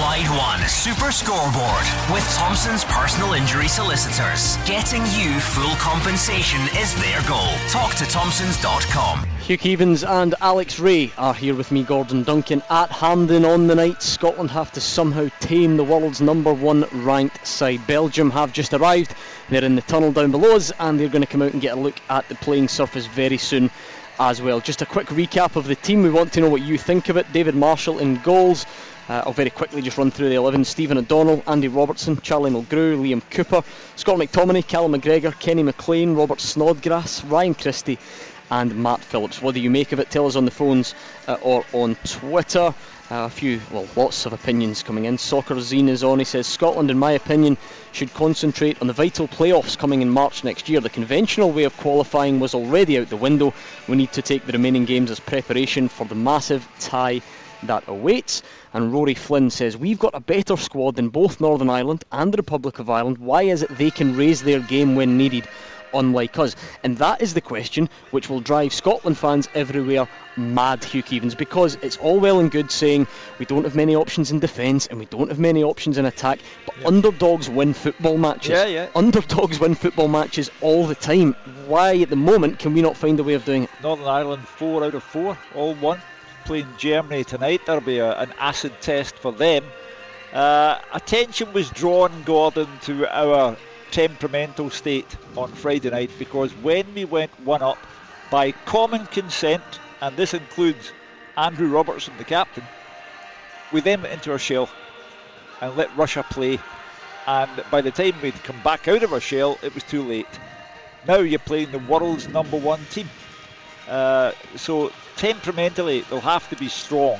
Clyde 0.00 0.28
One 0.30 0.68
Super 0.68 1.12
Scoreboard 1.12 1.84
with 2.12 2.24
Thompson's 2.36 2.84
personal 2.84 3.34
injury 3.34 3.68
solicitors. 3.68 4.56
Getting 4.66 5.02
you 5.02 5.38
full 5.40 5.74
compensation 5.76 6.60
is 6.76 6.94
their 7.02 7.20
goal. 7.28 7.52
Talk 7.68 7.94
to 7.96 8.04
Thompsons.com. 8.06 9.26
Hugh 9.40 9.58
Keevins 9.58 10.08
and 10.08 10.34
Alex 10.40 10.78
Rae 10.78 11.10
are 11.18 11.34
here 11.34 11.54
with 11.54 11.72
me, 11.72 11.82
Gordon 11.82 12.22
Duncan, 12.22 12.62
at 12.70 12.90
Hampden 12.90 13.44
on 13.44 13.66
the 13.66 13.74
night. 13.74 14.00
Scotland 14.00 14.50
have 14.50 14.70
to 14.72 14.80
somehow 14.80 15.28
tame 15.40 15.76
the 15.76 15.84
world's 15.84 16.20
number 16.20 16.54
one 16.54 16.84
ranked 17.04 17.44
side. 17.60 17.86
Belgium 17.86 18.30
have 18.30 18.54
just 18.54 18.72
arrived. 18.72 19.14
They're 19.50 19.62
in 19.62 19.76
the 19.76 19.82
tunnel 19.82 20.12
down 20.12 20.30
below 20.30 20.56
us 20.56 20.72
and 20.78 20.98
they're 20.98 21.10
going 21.10 21.20
to 21.20 21.28
come 21.28 21.42
out 21.42 21.52
and 21.52 21.60
get 21.60 21.76
a 21.76 21.80
look 21.80 22.00
at 22.08 22.26
the 22.30 22.34
playing 22.36 22.68
surface 22.68 23.04
very 23.04 23.36
soon 23.36 23.70
as 24.18 24.40
well. 24.40 24.60
Just 24.60 24.80
a 24.80 24.86
quick 24.86 25.08
recap 25.08 25.56
of 25.56 25.66
the 25.66 25.74
team. 25.74 26.02
We 26.02 26.08
want 26.08 26.32
to 26.32 26.40
know 26.40 26.48
what 26.48 26.62
you 26.62 26.78
think 26.78 27.10
of 27.10 27.18
it. 27.18 27.30
David 27.34 27.54
Marshall 27.54 27.98
in 27.98 28.16
goals. 28.22 28.64
Uh, 29.10 29.24
I'll 29.26 29.34
very 29.34 29.50
quickly 29.50 29.82
just 29.82 29.98
run 29.98 30.10
through 30.10 30.30
the 30.30 30.36
11. 30.36 30.64
Stephen 30.64 30.96
O'Donnell, 30.96 31.42
Andy 31.46 31.68
Robertson, 31.68 32.18
Charlie 32.22 32.50
Mulgrew, 32.50 32.98
Liam 32.98 33.20
Cooper, 33.30 33.62
Scott 33.96 34.16
McTominay, 34.16 34.66
Callum 34.66 34.94
McGregor, 34.94 35.38
Kenny 35.38 35.62
McLean, 35.62 36.14
Robert 36.14 36.40
Snodgrass, 36.40 37.22
Ryan 37.24 37.54
Christie, 37.54 37.98
and 38.50 38.74
Matt 38.74 39.00
Phillips. 39.00 39.42
What 39.42 39.54
do 39.54 39.60
you 39.60 39.68
make 39.68 39.92
of 39.92 40.00
it? 40.00 40.08
Tell 40.10 40.26
us 40.26 40.36
on 40.36 40.46
the 40.46 40.50
phones 40.50 40.94
uh, 41.28 41.36
or 41.42 41.66
on 41.74 41.96
Twitter. 42.04 42.72
Uh, 43.10 43.24
a 43.24 43.28
few, 43.28 43.60
well, 43.72 43.88
lots 43.96 44.24
of 44.24 44.32
opinions 44.32 44.84
coming 44.84 45.04
in. 45.04 45.18
Soccer 45.18 45.56
Zine 45.56 45.88
is 45.88 46.04
on. 46.04 46.20
He 46.20 46.24
says 46.24 46.46
Scotland, 46.46 46.92
in 46.92 46.98
my 46.98 47.10
opinion, 47.10 47.58
should 47.90 48.14
concentrate 48.14 48.80
on 48.80 48.86
the 48.86 48.92
vital 48.92 49.26
playoffs 49.26 49.76
coming 49.76 50.00
in 50.00 50.08
March 50.08 50.44
next 50.44 50.68
year. 50.68 50.78
The 50.78 50.90
conventional 50.90 51.50
way 51.50 51.64
of 51.64 51.76
qualifying 51.76 52.38
was 52.38 52.54
already 52.54 53.00
out 53.00 53.08
the 53.08 53.16
window. 53.16 53.52
We 53.88 53.96
need 53.96 54.12
to 54.12 54.22
take 54.22 54.46
the 54.46 54.52
remaining 54.52 54.84
games 54.84 55.10
as 55.10 55.18
preparation 55.18 55.88
for 55.88 56.06
the 56.06 56.14
massive 56.14 56.68
tie 56.78 57.20
that 57.64 57.82
awaits. 57.88 58.44
And 58.72 58.92
Rory 58.92 59.14
Flynn 59.14 59.50
says, 59.50 59.76
We've 59.76 59.98
got 59.98 60.14
a 60.14 60.20
better 60.20 60.56
squad 60.56 60.94
than 60.94 61.08
both 61.08 61.40
Northern 61.40 61.68
Ireland 61.68 62.04
and 62.12 62.32
the 62.32 62.36
Republic 62.36 62.78
of 62.78 62.88
Ireland. 62.90 63.18
Why 63.18 63.42
is 63.42 63.64
it 63.64 63.76
they 63.76 63.90
can 63.90 64.16
raise 64.16 64.44
their 64.44 64.60
game 64.60 64.94
when 64.94 65.18
needed? 65.18 65.48
Unlike 65.94 66.38
us? 66.38 66.56
And 66.82 66.98
that 66.98 67.22
is 67.22 67.34
the 67.34 67.40
question 67.40 67.88
which 68.10 68.28
will 68.28 68.40
drive 68.40 68.72
Scotland 68.72 69.18
fans 69.18 69.48
everywhere 69.54 70.08
mad, 70.36 70.84
Hugh 70.84 71.02
Keevins, 71.02 71.36
because 71.36 71.76
it's 71.82 71.96
all 71.98 72.20
well 72.20 72.40
and 72.40 72.50
good 72.50 72.70
saying 72.70 73.06
we 73.38 73.46
don't 73.46 73.64
have 73.64 73.74
many 73.74 73.94
options 73.94 74.30
in 74.30 74.40
defence 74.40 74.86
and 74.86 74.98
we 74.98 75.06
don't 75.06 75.28
have 75.28 75.38
many 75.38 75.62
options 75.62 75.98
in 75.98 76.06
attack, 76.06 76.40
but 76.66 76.86
underdogs 76.86 77.48
win 77.48 77.74
football 77.74 78.18
matches. 78.18 78.50
Yeah, 78.50 78.66
yeah. 78.66 78.88
Underdogs 78.94 79.60
win 79.60 79.74
football 79.74 80.08
matches 80.08 80.50
all 80.60 80.86
the 80.86 80.94
time. 80.94 81.34
Why, 81.66 81.96
at 81.98 82.10
the 82.10 82.16
moment, 82.16 82.58
can 82.58 82.74
we 82.74 82.82
not 82.82 82.96
find 82.96 83.18
a 83.20 83.24
way 83.24 83.34
of 83.34 83.44
doing 83.44 83.64
it? 83.64 83.70
Northern 83.82 84.06
Ireland, 84.06 84.46
four 84.46 84.84
out 84.84 84.94
of 84.94 85.02
four, 85.02 85.36
all 85.54 85.74
one. 85.74 86.00
Playing 86.44 86.68
Germany 86.78 87.22
tonight, 87.24 87.60
there'll 87.66 87.82
be 87.82 87.98
a, 87.98 88.18
an 88.18 88.32
acid 88.38 88.72
test 88.80 89.16
for 89.16 89.30
them. 89.30 89.62
Uh, 90.32 90.78
attention 90.92 91.52
was 91.52 91.68
drawn, 91.70 92.22
Gordon, 92.22 92.68
to 92.82 93.06
our 93.14 93.56
temperamental 93.90 94.70
state 94.70 95.16
on 95.36 95.50
Friday 95.52 95.90
night 95.90 96.10
because 96.18 96.52
when 96.56 96.94
we 96.94 97.04
went 97.04 97.30
one 97.40 97.62
up 97.62 97.78
by 98.30 98.52
common 98.52 99.06
consent, 99.06 99.62
and 100.00 100.16
this 100.16 100.34
includes 100.34 100.92
Andrew 101.36 101.68
Robertson, 101.68 102.14
the 102.16 102.24
captain, 102.24 102.64
we 103.72 103.80
then 103.80 104.02
went 104.02 104.14
into 104.14 104.32
our 104.32 104.38
shell 104.38 104.68
and 105.60 105.76
let 105.76 105.94
Russia 105.96 106.24
play. 106.28 106.58
And 107.26 107.50
by 107.70 107.80
the 107.80 107.90
time 107.90 108.14
we'd 108.22 108.42
come 108.44 108.60
back 108.62 108.88
out 108.88 109.02
of 109.02 109.12
our 109.12 109.20
shell, 109.20 109.58
it 109.62 109.74
was 109.74 109.84
too 109.84 110.02
late. 110.02 110.26
Now 111.06 111.18
you're 111.18 111.38
playing 111.38 111.70
the 111.70 111.78
world's 111.78 112.28
number 112.28 112.56
one 112.56 112.80
team. 112.90 113.08
Uh, 113.88 114.32
so 114.56 114.92
temperamentally, 115.16 116.02
they'll 116.02 116.20
have 116.20 116.48
to 116.50 116.56
be 116.56 116.68
strong. 116.68 117.18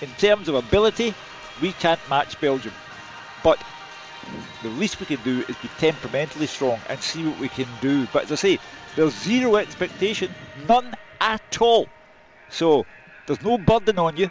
In 0.00 0.08
terms 0.18 0.48
of 0.48 0.54
ability, 0.54 1.14
we 1.60 1.72
can't 1.72 2.00
match 2.08 2.40
Belgium. 2.40 2.72
But 3.42 3.62
the 4.62 4.68
least 4.68 5.00
we 5.00 5.06
can 5.06 5.22
do 5.22 5.44
is 5.48 5.56
be 5.56 5.68
temperamentally 5.78 6.46
strong 6.46 6.78
and 6.88 7.00
see 7.00 7.26
what 7.26 7.38
we 7.38 7.48
can 7.48 7.68
do. 7.80 8.06
But 8.12 8.24
as 8.24 8.32
I 8.32 8.34
say, 8.36 8.58
there's 8.96 9.14
zero 9.14 9.56
expectation, 9.56 10.32
none 10.68 10.94
at 11.20 11.60
all. 11.60 11.88
So 12.48 12.86
there's 13.26 13.42
no 13.42 13.58
burden 13.58 13.98
on 13.98 14.16
you 14.16 14.30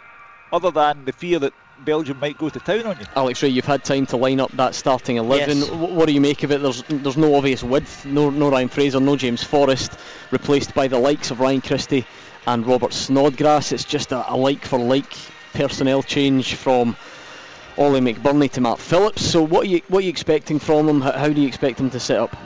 other 0.52 0.70
than 0.70 1.04
the 1.04 1.12
fear 1.12 1.38
that 1.38 1.52
Belgium 1.84 2.18
might 2.20 2.36
go 2.36 2.48
to 2.48 2.60
town 2.60 2.86
on 2.86 2.98
you. 2.98 3.06
Alex 3.16 3.42
Rae, 3.42 3.48
you've 3.48 3.64
had 3.64 3.84
time 3.84 4.06
to 4.06 4.16
line 4.16 4.40
up 4.40 4.52
that 4.52 4.74
starting 4.74 5.16
11. 5.16 5.58
Yes. 5.58 5.70
What 5.70 6.06
do 6.06 6.12
you 6.12 6.20
make 6.20 6.42
of 6.42 6.52
it? 6.52 6.60
There's 6.60 6.82
there's 6.88 7.16
no 7.16 7.34
obvious 7.34 7.62
width, 7.62 8.04
no, 8.04 8.30
no 8.30 8.50
Ryan 8.50 8.68
Fraser, 8.68 9.00
no 9.00 9.16
James 9.16 9.42
Forrest, 9.42 9.92
replaced 10.30 10.74
by 10.74 10.88
the 10.88 10.98
likes 10.98 11.30
of 11.30 11.40
Ryan 11.40 11.60
Christie 11.60 12.04
and 12.46 12.66
Robert 12.66 12.92
Snodgrass. 12.92 13.72
It's 13.72 13.84
just 13.84 14.12
a, 14.12 14.30
a 14.30 14.36
like 14.36 14.64
for 14.64 14.78
like 14.78 15.12
personnel 15.54 16.02
change 16.02 16.54
from 16.54 16.96
Ollie 17.78 18.00
McBurnie 18.00 18.50
to 18.52 18.60
Matt 18.60 18.78
Phillips. 18.78 19.24
So 19.24 19.42
what 19.42 19.66
are 19.66 19.68
you 19.68 19.80
what 19.88 20.00
are 20.00 20.02
you 20.02 20.10
expecting 20.10 20.58
from 20.58 20.86
them? 20.86 21.00
How, 21.00 21.12
how 21.12 21.28
do 21.28 21.40
you 21.40 21.46
expect 21.46 21.78
them 21.78 21.90
to 21.90 22.00
set 22.00 22.18
up? 22.18 22.36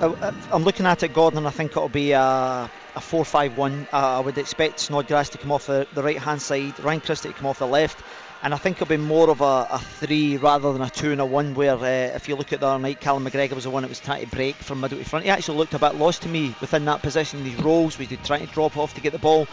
I'm 0.52 0.64
looking 0.64 0.86
at 0.86 1.02
it, 1.02 1.14
Gordon. 1.14 1.46
I 1.46 1.50
think 1.50 1.72
it'll 1.72 1.88
be 1.88 2.12
a, 2.12 2.20
a 2.20 2.70
4-5-1. 2.96 3.84
Uh, 3.84 3.86
I 3.92 4.20
would 4.20 4.38
expect 4.38 4.80
Snodgrass 4.80 5.30
to 5.30 5.38
come 5.38 5.52
off 5.52 5.66
the, 5.66 5.86
the 5.94 6.02
right 6.02 6.18
hand 6.18 6.42
side, 6.42 6.78
Ryan 6.80 7.00
Christie 7.00 7.28
to 7.28 7.34
come 7.34 7.46
off 7.46 7.58
the 7.58 7.66
left. 7.66 8.02
And 8.42 8.52
I 8.52 8.58
think 8.58 8.76
it'll 8.76 8.86
be 8.86 8.98
more 8.98 9.30
of 9.30 9.40
a, 9.40 9.66
a 9.70 9.78
three 9.78 10.36
rather 10.36 10.72
than 10.72 10.82
a 10.82 10.90
two 10.90 11.12
and 11.12 11.20
a 11.20 11.24
one. 11.24 11.54
Where 11.54 11.76
uh, 11.76 12.14
if 12.14 12.28
you 12.28 12.36
look 12.36 12.52
at 12.52 12.60
the 12.60 12.66
other 12.66 12.82
night, 12.82 13.00
Callum 13.00 13.24
McGregor 13.24 13.54
was 13.54 13.64
the 13.64 13.70
one 13.70 13.82
that 13.82 13.88
was 13.88 14.00
trying 14.00 14.24
to 14.24 14.30
break 14.30 14.56
from 14.56 14.80
middle 14.80 14.98
to 14.98 15.04
front. 15.04 15.24
He 15.24 15.30
actually 15.30 15.56
looked 15.56 15.72
a 15.72 15.78
bit 15.78 15.94
lost 15.94 16.22
to 16.22 16.28
me 16.28 16.54
within 16.60 16.84
that 16.84 17.00
position. 17.00 17.42
These 17.42 17.60
roles, 17.60 17.98
we 17.98 18.06
did 18.06 18.22
trying 18.22 18.46
to 18.46 18.52
drop 18.52 18.76
off 18.76 18.92
to 18.94 19.00
get 19.00 19.12
the 19.12 19.18
ball 19.18 19.48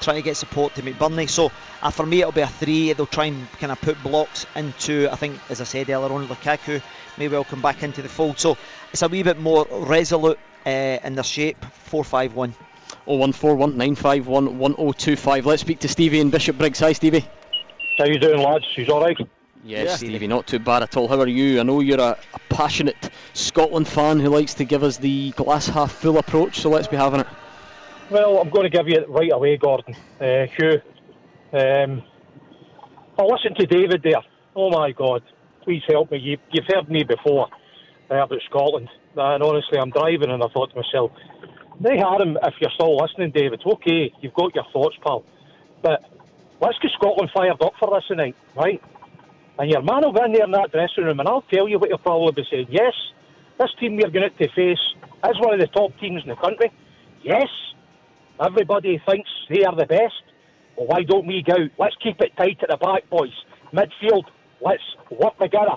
trying 0.00 0.16
to 0.16 0.22
get 0.22 0.36
support 0.36 0.74
to 0.74 0.82
McBurnie. 0.82 1.28
So 1.28 1.50
uh, 1.82 1.90
for 1.90 2.06
me, 2.06 2.20
it'll 2.20 2.32
be 2.32 2.40
a 2.40 2.46
three. 2.46 2.92
They'll 2.92 3.06
try 3.06 3.26
and 3.26 3.50
kind 3.52 3.72
of 3.72 3.80
put 3.80 4.02
blocks 4.02 4.46
into, 4.54 5.08
I 5.10 5.16
think, 5.16 5.38
as 5.50 5.60
I 5.60 5.64
said 5.64 5.90
earlier 5.90 6.12
on, 6.12 6.26
Lukaku 6.28 6.82
maybe 7.18 7.34
will 7.34 7.44
come 7.44 7.62
back 7.62 7.82
into 7.82 8.02
the 8.02 8.08
fold. 8.08 8.38
So 8.38 8.56
it's 8.92 9.02
a 9.02 9.08
wee 9.08 9.22
bit 9.22 9.38
more 9.38 9.66
resolute 9.70 10.38
uh, 10.66 10.98
in 11.04 11.14
their 11.14 11.24
shape. 11.24 11.64
4 11.64 12.04
5 12.04 12.34
1. 12.34 12.54
0141951 13.06 14.54
1025. 14.54 15.46
Let's 15.46 15.62
speak 15.62 15.80
to 15.80 15.88
Stevie 15.88 16.20
in 16.20 16.30
Bishopbriggs. 16.30 16.80
Hi, 16.80 16.92
Stevie. 16.92 17.24
How 17.98 18.04
you 18.04 18.18
doing, 18.18 18.40
lads? 18.40 18.64
She's 18.74 18.88
all 18.88 19.00
right. 19.00 19.16
Yes, 19.64 19.88
yeah. 19.88 19.96
Stevie, 19.96 20.26
not 20.28 20.46
too 20.46 20.58
bad 20.58 20.82
at 20.82 20.96
all. 20.96 21.08
How 21.08 21.18
are 21.20 21.26
you? 21.26 21.58
I 21.58 21.62
know 21.64 21.80
you're 21.80 22.00
a, 22.00 22.16
a 22.34 22.38
passionate 22.48 23.10
Scotland 23.32 23.88
fan 23.88 24.20
who 24.20 24.28
likes 24.28 24.54
to 24.54 24.64
give 24.64 24.84
us 24.84 24.98
the 24.98 25.32
glass 25.32 25.66
half 25.66 25.92
full 25.92 26.18
approach, 26.18 26.60
so 26.60 26.70
let's 26.70 26.86
be 26.86 26.96
having 26.96 27.20
it. 27.20 27.26
Well, 28.08 28.38
I'm 28.38 28.50
going 28.50 28.70
to 28.70 28.76
give 28.76 28.86
you 28.86 29.00
it 29.00 29.08
right 29.10 29.32
away, 29.32 29.56
Gordon. 29.56 29.96
Uh, 30.20 30.46
Hugh. 30.56 30.80
Um, 31.52 32.04
I 33.18 33.22
listened 33.22 33.56
to 33.58 33.66
David 33.66 34.02
there. 34.04 34.22
Oh 34.54 34.70
my 34.70 34.92
God, 34.92 35.22
please 35.64 35.82
help 35.88 36.12
me. 36.12 36.18
You, 36.18 36.38
have 36.54 36.64
heard 36.68 36.88
me 36.88 37.02
before 37.02 37.48
uh, 38.10 38.14
about 38.14 38.38
Scotland. 38.48 38.88
And 39.16 39.42
honestly, 39.42 39.78
I'm 39.78 39.90
driving 39.90 40.30
and 40.30 40.40
I 40.40 40.46
thought 40.54 40.70
to 40.70 40.76
myself, 40.76 41.10
they 41.80 41.96
had 41.98 42.20
him 42.20 42.38
if 42.42 42.54
you're 42.60 42.70
still 42.74 42.96
listening, 42.96 43.32
David. 43.34 43.62
Okay, 43.66 44.12
you've 44.20 44.34
got 44.34 44.54
your 44.54 44.64
thoughts, 44.72 44.96
pal. 45.02 45.24
But 45.82 46.04
let's 46.60 46.78
get 46.78 46.92
Scotland 46.92 47.30
fired 47.34 47.60
up 47.60 47.72
for 47.80 47.90
this 47.92 48.06
tonight, 48.06 48.36
right? 48.54 48.80
And 49.58 49.68
your 49.68 49.82
man 49.82 50.02
will 50.04 50.12
be 50.12 50.20
in 50.24 50.32
there 50.32 50.44
in 50.44 50.52
that 50.52 50.70
dressing 50.70 51.04
room 51.04 51.18
and 51.18 51.28
I'll 51.28 51.42
tell 51.42 51.68
you 51.68 51.80
what 51.80 51.88
he'll 51.88 51.98
probably 51.98 52.40
be 52.40 52.46
saying. 52.50 52.68
Yes, 52.70 52.94
this 53.58 53.70
team 53.80 53.96
we're 53.96 54.10
going 54.10 54.30
to 54.30 54.48
face 54.54 54.78
is 54.78 55.40
one 55.40 55.54
of 55.54 55.60
the 55.60 55.66
top 55.66 55.90
teams 55.98 56.22
in 56.22 56.28
the 56.28 56.36
country. 56.36 56.70
Yes, 57.24 57.48
Everybody 58.40 59.00
thinks 59.08 59.30
they 59.48 59.64
are 59.64 59.74
the 59.74 59.86
best. 59.86 60.22
Well, 60.76 60.88
why 60.88 61.02
don't 61.04 61.26
we 61.26 61.42
go? 61.42 61.56
Let's 61.78 61.96
keep 62.02 62.20
it 62.20 62.32
tight 62.36 62.58
at 62.62 62.68
the 62.68 62.76
back, 62.76 63.08
boys. 63.08 63.32
Midfield, 63.72 64.24
let's 64.60 64.82
work 65.10 65.38
together, 65.38 65.76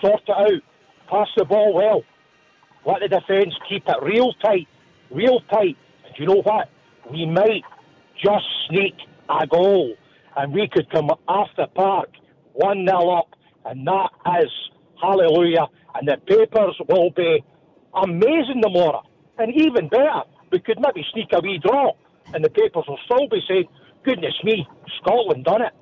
sort 0.00 0.22
it 0.26 0.30
out, 0.30 0.62
pass 1.08 1.28
the 1.36 1.44
ball 1.44 1.72
well. 1.74 2.02
Let 2.84 3.00
the 3.00 3.08
defence 3.08 3.54
keep 3.68 3.84
it 3.86 3.96
real 4.02 4.32
tight, 4.42 4.66
real 5.10 5.40
tight. 5.50 5.76
And 6.04 6.14
you 6.18 6.26
know 6.26 6.42
what? 6.42 6.68
We 7.10 7.26
might 7.26 7.62
just 8.22 8.44
sneak 8.68 8.94
a 9.28 9.46
goal, 9.46 9.94
and 10.36 10.52
we 10.52 10.68
could 10.72 10.90
come 10.90 11.10
after 11.28 11.62
the 11.62 11.68
Park 11.68 12.10
1 12.54 12.86
0 12.86 13.10
up, 13.10 13.28
and 13.66 13.86
that 13.86 14.10
is 14.42 14.50
hallelujah. 15.00 15.68
And 15.94 16.08
the 16.08 16.16
papers 16.26 16.76
will 16.88 17.10
be 17.10 17.44
amazing 17.94 18.62
tomorrow. 18.62 19.02
And 19.38 19.54
even 19.54 19.88
better, 19.88 20.22
we 20.50 20.60
could 20.60 20.78
maybe 20.80 21.06
sneak 21.12 21.28
a 21.32 21.40
wee 21.40 21.58
draw, 21.58 21.92
and 22.34 22.44
the 22.44 22.50
papers 22.50 22.84
will 22.88 22.98
still 23.04 23.28
be 23.28 23.40
saying, 23.48 23.68
goodness 24.02 24.34
me, 24.44 24.66
Scotland 25.00 25.44
done 25.44 25.62
it. 25.62 25.72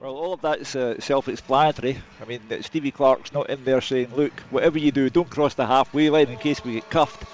Well, 0.00 0.14
all 0.14 0.32
of 0.32 0.42
that's 0.42 0.76
uh, 0.76 1.00
self-explanatory. 1.00 1.98
I 2.22 2.24
mean, 2.24 2.40
Stevie 2.62 2.92
Clarke's 2.92 3.32
not 3.32 3.50
in 3.50 3.64
there 3.64 3.80
saying, 3.80 4.14
look, 4.14 4.32
whatever 4.50 4.78
you 4.78 4.92
do, 4.92 5.10
don't 5.10 5.28
cross 5.28 5.54
the 5.54 5.66
halfway 5.66 6.08
line 6.08 6.28
in 6.28 6.38
case 6.38 6.64
we 6.64 6.74
get 6.74 6.88
cuffed. 6.88 7.24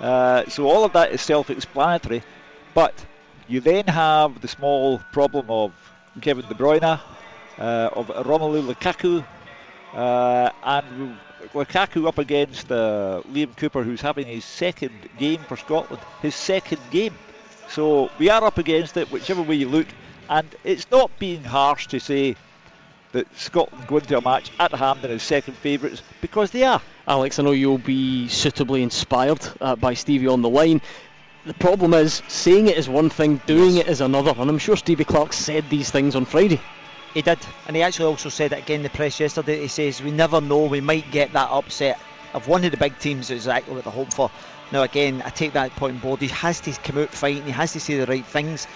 Uh, 0.00 0.44
so 0.48 0.68
all 0.68 0.84
of 0.84 0.92
that 0.94 1.12
is 1.12 1.20
self-explanatory. 1.20 2.22
But 2.74 2.94
you 3.46 3.60
then 3.60 3.86
have 3.86 4.40
the 4.40 4.48
small 4.48 4.98
problem 5.12 5.48
of 5.48 5.72
Kevin 6.20 6.44
De 6.48 6.54
Bruyne, 6.54 7.00
uh, 7.58 7.90
of 7.92 8.08
Romelu 8.08 8.72
Lukaku, 8.72 9.24
uh, 9.94 10.50
and 10.64 11.18
Lukaku 11.54 12.06
up 12.06 12.18
against 12.18 12.70
uh, 12.70 13.22
Liam 13.32 13.56
Cooper, 13.56 13.82
who's 13.82 14.00
having 14.00 14.26
his 14.26 14.44
second 14.44 14.92
game 15.18 15.40
for 15.40 15.56
Scotland, 15.56 16.02
his 16.22 16.34
second 16.34 16.80
game. 16.90 17.14
So 17.68 18.10
we 18.18 18.30
are 18.30 18.42
up 18.44 18.58
against 18.58 18.96
it, 18.96 19.10
whichever 19.10 19.42
way 19.42 19.56
you 19.56 19.68
look. 19.68 19.86
And 20.28 20.48
it's 20.64 20.90
not 20.90 21.10
being 21.18 21.44
harsh 21.44 21.86
to 21.88 22.00
say 22.00 22.36
that 23.12 23.26
Scotland 23.36 23.86
go 23.86 23.98
into 23.98 24.16
a 24.16 24.20
match 24.20 24.50
at 24.60 24.72
Hampden 24.72 25.10
as 25.10 25.22
second 25.22 25.54
favourites 25.54 26.02
because 26.20 26.50
they 26.50 26.64
are. 26.64 26.82
Alex, 27.06 27.38
I 27.38 27.42
know 27.42 27.52
you'll 27.52 27.78
be 27.78 28.28
suitably 28.28 28.82
inspired 28.82 29.40
uh, 29.60 29.76
by 29.76 29.94
Stevie 29.94 30.26
on 30.26 30.42
the 30.42 30.48
line. 30.48 30.82
The 31.46 31.54
problem 31.54 31.94
is, 31.94 32.22
saying 32.28 32.66
it 32.66 32.76
is 32.76 32.88
one 32.88 33.08
thing, 33.08 33.40
doing 33.46 33.78
it 33.78 33.88
is 33.88 34.02
another, 34.02 34.34
and 34.36 34.50
I'm 34.50 34.58
sure 34.58 34.76
Stevie 34.76 35.04
Clarke 35.04 35.32
said 35.32 35.70
these 35.70 35.90
things 35.90 36.14
on 36.14 36.26
Friday. 36.26 36.60
He 37.14 37.22
did, 37.22 37.38
and 37.66 37.74
he 37.74 37.82
actually 37.82 38.06
also 38.06 38.28
said 38.28 38.52
it 38.52 38.58
again 38.58 38.76
in 38.76 38.82
the 38.82 38.90
press 38.90 39.18
yesterday. 39.18 39.60
He 39.62 39.68
says, 39.68 40.02
We 40.02 40.10
never 40.10 40.40
know, 40.40 40.66
we 40.66 40.80
might 40.80 41.10
get 41.10 41.32
that 41.32 41.50
upset 41.50 41.98
of 42.34 42.46
one 42.46 42.64
of 42.64 42.70
the 42.70 42.76
big 42.76 42.98
teams, 42.98 43.30
exactly 43.30 43.74
what 43.74 43.84
they 43.84 43.90
hope 43.90 44.12
for. 44.12 44.30
Now, 44.70 44.82
again, 44.82 45.22
I 45.24 45.30
take 45.30 45.54
that 45.54 45.70
point 45.76 45.94
on 45.94 46.00
board. 46.00 46.20
He 46.20 46.28
has 46.28 46.60
to 46.60 46.72
come 46.72 46.98
out 46.98 47.08
fighting, 47.08 47.44
he 47.44 47.50
has 47.50 47.72
to 47.72 47.80
say 47.80 47.98
the 47.98 48.06
right 48.06 48.24
things, 48.24 48.66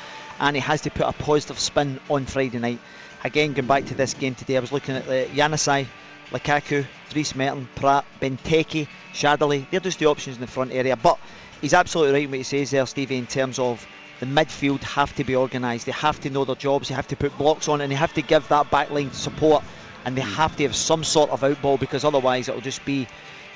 and 0.41 0.57
he 0.57 0.61
has 0.61 0.81
to 0.83 0.91
put 0.91 1.07
a 1.07 1.13
positive 1.13 1.59
spin 1.59 2.01
on 2.09 2.25
Friday 2.25 2.59
night. 2.59 2.81
Again, 3.25 3.53
going 3.53 3.69
back 3.69 3.85
to 3.87 3.95
this 3.95 4.15
game 4.15 4.35
today, 4.35 4.57
I 4.57 4.61
was 4.61 4.73
looking 4.73 4.97
at 4.97 5.05
uh, 5.05 5.11
the 5.11 5.27
Januzaj, 5.27 5.87
Lukaku, 6.31 6.87
Dries 7.11 7.35
Mertens, 7.37 7.69
Praet, 7.77 8.05
Benteke, 8.21 8.89
Chadli. 9.13 9.69
They're 9.71 9.81
just 9.81 9.99
the 9.99 10.07
options 10.07 10.37
in 10.37 10.41
the 10.41 10.47
front 10.47 10.73
area. 10.73 10.97
But 10.97 11.19
he's 11.61 11.75
absolutely 11.75 12.21
right 12.21 12.29
what 12.29 12.39
he 12.39 12.43
says 12.43 12.71
there, 12.71 12.87
Stevie, 12.87 13.19
in 13.19 13.27
terms 13.27 13.59
of 13.59 13.87
the 14.23 14.29
midfield 14.29 14.81
have 14.85 15.13
to 15.17 15.25
be 15.25 15.35
organised. 15.35 15.85
They 15.85 15.91
have 15.91 16.21
to 16.21 16.31
know 16.31 16.45
their 16.45 16.55
jobs. 16.55 16.89
They 16.89 16.95
have 16.95 17.09
to 17.09 17.17
put 17.17 17.37
blocks 17.37 17.67
on, 17.67 17.81
and 17.81 17.91
they 17.91 17.97
have 17.97 18.13
to 18.13 18.23
give 18.23 18.47
that 18.51 18.71
backline 18.71 19.13
support. 19.13 19.65
And 20.05 20.17
they 20.17 20.23
have 20.23 20.55
to 20.57 20.63
have 20.63 20.77
some 20.77 21.03
sort 21.03 21.31
of 21.31 21.41
outball 21.41 21.81
because 21.81 22.05
otherwise 22.05 22.49
it'll 22.49 22.61
just 22.61 22.85
be 22.85 23.09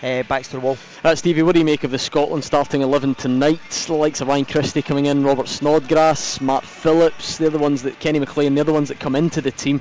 uh, 0.02 0.24
backs 0.24 0.48
to 0.48 0.54
the 0.54 0.60
wall. 0.60 0.76
Uh, 1.04 1.14
Stevie, 1.14 1.44
what 1.44 1.52
do 1.52 1.60
you 1.60 1.64
make 1.64 1.84
of 1.84 1.92
the 1.92 2.00
Scotland 2.00 2.42
starting 2.42 2.82
11 2.82 3.14
tonight? 3.14 3.60
The 3.86 3.94
likes 3.94 4.20
of 4.20 4.26
Ryan 4.26 4.44
Christie 4.44 4.82
coming 4.82 5.06
in, 5.06 5.22
Robert 5.22 5.46
Snodgrass, 5.46 6.40
Matt 6.40 6.64
Phillips, 6.64 7.38
they're 7.38 7.50
the 7.50 7.58
ones 7.58 7.84
that, 7.84 8.00
Kenny 8.00 8.18
McLean, 8.18 8.56
they're 8.56 8.64
the 8.64 8.72
ones 8.72 8.88
that 8.88 8.98
come 8.98 9.14
into 9.14 9.40
the 9.40 9.52
team. 9.52 9.80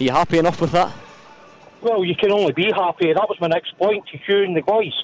Are 0.00 0.02
you 0.02 0.10
happy 0.10 0.38
enough 0.38 0.60
with 0.60 0.72
that? 0.72 0.92
Well, 1.80 2.04
you 2.04 2.16
can 2.16 2.32
only 2.32 2.52
be 2.52 2.72
happy. 2.74 3.12
That 3.12 3.28
was 3.28 3.38
my 3.40 3.46
next 3.46 3.78
point 3.78 4.04
to 4.08 4.18
Hugh 4.18 4.42
and 4.42 4.56
the 4.56 4.62
boys. 4.62 4.94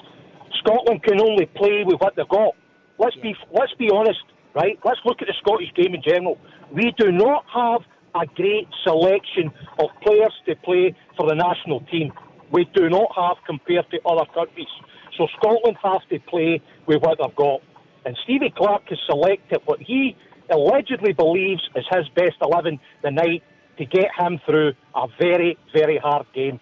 Scotland 0.59 1.03
can 1.03 1.21
only 1.21 1.45
play 1.45 1.85
with 1.85 2.01
what 2.01 2.17
they've 2.17 2.27
got. 2.27 2.53
Let's 2.97 3.15
be 3.17 3.33
let's 3.53 3.73
be 3.73 3.89
honest, 3.89 4.19
right? 4.55 4.79
Let's 4.83 4.99
look 5.05 5.21
at 5.21 5.27
the 5.27 5.35
Scottish 5.41 5.73
game 5.75 5.93
in 5.93 6.01
general. 6.01 6.39
We 6.71 6.93
do 6.97 7.11
not 7.11 7.45
have 7.53 7.81
a 8.15 8.25
great 8.33 8.67
selection 8.83 9.51
of 9.77 9.89
players 10.01 10.33
to 10.47 10.55
play 10.63 10.95
for 11.17 11.27
the 11.27 11.35
national 11.35 11.81
team 11.91 12.11
we 12.51 12.65
do 12.73 12.89
not 12.89 13.11
have 13.15 13.37
compared 13.45 13.89
to 13.91 13.99
other 14.05 14.25
countries. 14.33 14.67
So 15.17 15.27
Scotland 15.37 15.77
has 15.83 16.01
to 16.09 16.19
play 16.19 16.61
with 16.85 17.01
what 17.01 17.17
they've 17.21 17.35
got. 17.35 17.61
And 18.05 18.17
Stevie 18.23 18.53
Clarke 18.55 18.87
has 18.89 18.99
selected 19.05 19.59
what 19.65 19.81
he 19.81 20.15
allegedly 20.49 21.13
believes 21.13 21.61
is 21.75 21.85
his 21.91 22.07
best 22.15 22.35
11 22.41 22.79
the 23.03 23.11
night 23.11 23.43
to 23.77 23.85
get 23.85 24.05
him 24.17 24.39
through 24.45 24.73
a 24.95 25.07
very, 25.19 25.57
very 25.73 25.97
hard 25.97 26.27
game. 26.33 26.59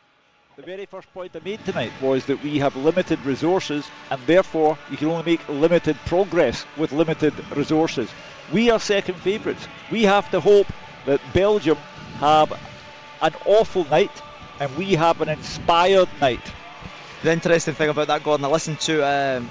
The 0.56 0.62
very 0.62 0.86
first 0.86 1.12
point 1.16 1.36
I 1.36 1.40
made 1.44 1.66
tonight 1.66 1.92
was 2.00 2.28
that 2.28 2.44
we 2.44 2.60
have 2.60 2.76
limited 2.76 3.20
resources 3.26 3.90
and 4.12 4.22
therefore 4.28 4.78
you 4.92 4.98
can 4.98 5.08
only 5.08 5.24
make 5.24 5.50
limited 5.50 5.98
progress 6.06 6.64
with 6.78 6.92
limited 6.92 7.34
resources. 7.56 8.08
We 8.52 8.70
are 8.70 8.80
second 8.80 9.16
favourites. 9.16 9.68
We 9.92 10.04
have 10.04 10.30
to 10.30 10.40
hope 10.40 10.68
that 11.08 11.22
Belgium 11.34 11.78
have 12.20 12.52
an 13.24 13.34
awful 13.48 13.86
night 13.86 14.12
and 14.60 14.70
we 14.78 14.94
have 14.94 15.22
an 15.22 15.30
inspired 15.30 16.10
night. 16.22 16.54
The 17.24 17.34
interesting 17.34 17.74
thing 17.74 17.90
about 17.90 18.06
that, 18.10 18.24
Gordon, 18.24 18.46
I 18.46 18.50
listened 18.50 18.80
to 18.82 19.02
um, 19.02 19.50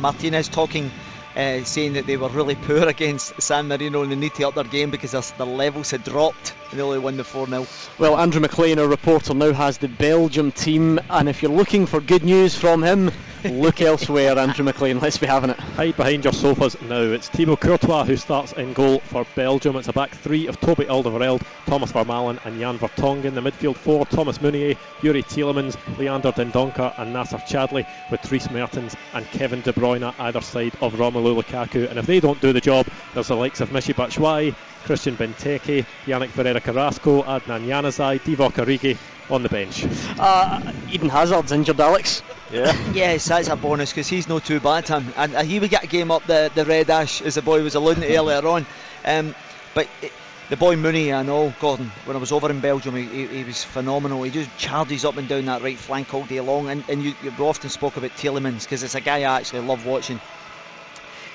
Martinez 0.00 0.48
talking 0.48 0.90
uh, 1.36 1.62
saying 1.64 1.94
that 1.94 2.06
they 2.06 2.16
were 2.16 2.28
really 2.28 2.54
poor 2.54 2.88
against 2.88 3.40
San 3.40 3.68
Marino 3.68 4.02
and 4.02 4.10
they 4.10 4.16
need 4.16 4.34
to 4.34 4.48
up 4.48 4.54
their 4.54 4.64
game 4.64 4.90
because 4.90 5.12
their, 5.12 5.22
their 5.38 5.46
levels 5.46 5.90
had 5.90 6.04
dropped 6.04 6.54
and 6.70 6.78
they 6.78 6.82
only 6.82 6.98
won 6.98 7.16
the 7.16 7.24
4 7.24 7.46
0. 7.46 7.66
Well, 7.98 8.16
Andrew 8.18 8.40
McLean, 8.40 8.78
our 8.78 8.86
reporter, 8.86 9.34
now 9.34 9.52
has 9.52 9.78
the 9.78 9.88
Belgium 9.88 10.52
team, 10.52 11.00
and 11.10 11.28
if 11.28 11.42
you're 11.42 11.50
looking 11.50 11.86
for 11.86 12.00
good 12.00 12.24
news 12.24 12.54
from 12.54 12.82
him, 12.82 13.10
look 13.44 13.80
elsewhere, 13.80 14.38
Andrew 14.38 14.64
McLean. 14.64 15.00
Let's 15.00 15.18
be 15.18 15.26
having 15.26 15.50
it. 15.50 15.58
Hide 15.58 15.96
behind 15.96 16.24
your 16.24 16.32
sofas 16.32 16.80
now. 16.82 17.00
It's 17.00 17.28
Thibaut 17.28 17.60
Courtois 17.60 18.04
who 18.04 18.16
starts 18.16 18.52
in 18.52 18.72
goal 18.72 19.00
for 19.00 19.26
Belgium. 19.34 19.76
It's 19.76 19.88
a 19.88 19.92
back 19.92 20.10
three 20.10 20.46
of 20.46 20.60
Toby 20.60 20.84
Alderweireld, 20.84 21.42
Thomas 21.66 21.92
Vermaelen, 21.92 22.44
and 22.44 22.58
Jan 22.60 22.78
Vertonghen. 22.78 23.24
In 23.24 23.34
the 23.34 23.40
midfield 23.40 23.76
four: 23.76 24.06
Thomas 24.06 24.40
Meunier, 24.40 24.76
Yuri 25.02 25.22
Tielemans, 25.22 25.76
Leander 25.98 26.32
Dendoncker, 26.32 26.98
and 26.98 27.14
Nacer 27.14 27.40
Chadli, 27.46 27.86
with 28.10 28.22
Dries 28.22 28.50
Mertens 28.50 28.96
and 29.14 29.26
Kevin 29.26 29.60
De 29.62 29.72
Bruyne 29.72 30.06
at 30.06 30.18
either 30.20 30.40
side 30.40 30.74
of 30.80 30.94
Romelu 30.94 31.29
Lukaku. 31.34 31.88
And 31.88 31.98
if 31.98 32.06
they 32.06 32.20
don't 32.20 32.40
do 32.40 32.52
the 32.52 32.60
job, 32.60 32.86
there's 33.14 33.28
the 33.28 33.36
likes 33.36 33.60
of 33.60 33.70
Michy 33.70 33.94
Batshuayi, 33.94 34.54
Christian 34.84 35.16
Benteke, 35.16 35.84
Yannick 36.06 36.30
Ferreira 36.30 36.60
Carrasco, 36.60 37.22
Adnan 37.22 37.66
Januzaj, 37.66 38.20
Divock 38.20 38.52
Origi 38.52 38.96
on 39.30 39.42
the 39.42 39.48
bench. 39.48 39.86
Uh, 40.18 40.72
Eden 40.90 41.08
Hazard's 41.08 41.52
injured, 41.52 41.80
Alex. 41.80 42.22
Yeah. 42.52 42.72
yes, 42.92 43.26
that's 43.26 43.48
a 43.48 43.56
bonus 43.56 43.90
because 43.90 44.08
he's 44.08 44.28
not 44.28 44.44
too 44.44 44.60
bad, 44.60 44.86
Tim. 44.86 45.12
And 45.16 45.34
uh, 45.34 45.42
he 45.42 45.60
would 45.60 45.70
get 45.70 45.84
a 45.84 45.86
game 45.86 46.10
up 46.10 46.24
the, 46.26 46.50
the 46.54 46.64
red 46.64 46.90
ash, 46.90 47.22
as 47.22 47.36
the 47.36 47.42
boy 47.42 47.62
was 47.62 47.74
alluding 47.74 48.02
to 48.02 48.16
earlier 48.16 48.46
on. 48.46 48.66
Um, 49.04 49.34
but 49.74 49.88
it, 50.02 50.12
the 50.50 50.56
boy 50.56 50.74
Mooney, 50.74 51.12
I 51.12 51.22
know, 51.22 51.54
Gordon, 51.60 51.92
when 52.06 52.16
I 52.16 52.20
was 52.20 52.32
over 52.32 52.50
in 52.50 52.58
Belgium, 52.58 52.96
he, 52.96 53.04
he, 53.04 53.26
he, 53.28 53.44
was 53.44 53.62
phenomenal. 53.62 54.24
He 54.24 54.32
just 54.32 54.50
charges 54.58 55.04
up 55.04 55.16
and 55.16 55.28
down 55.28 55.44
that 55.44 55.62
right 55.62 55.78
flank 55.78 56.12
all 56.12 56.24
day 56.24 56.40
long. 56.40 56.68
And, 56.68 56.82
and 56.88 57.00
you, 57.04 57.14
you 57.22 57.30
often 57.38 57.70
spoke 57.70 57.96
about 57.96 58.10
Tielemans 58.12 58.64
because 58.64 58.82
it's 58.82 58.96
a 58.96 59.00
guy 59.00 59.18
I 59.18 59.38
actually 59.38 59.60
love 59.60 59.86
watching. 59.86 60.20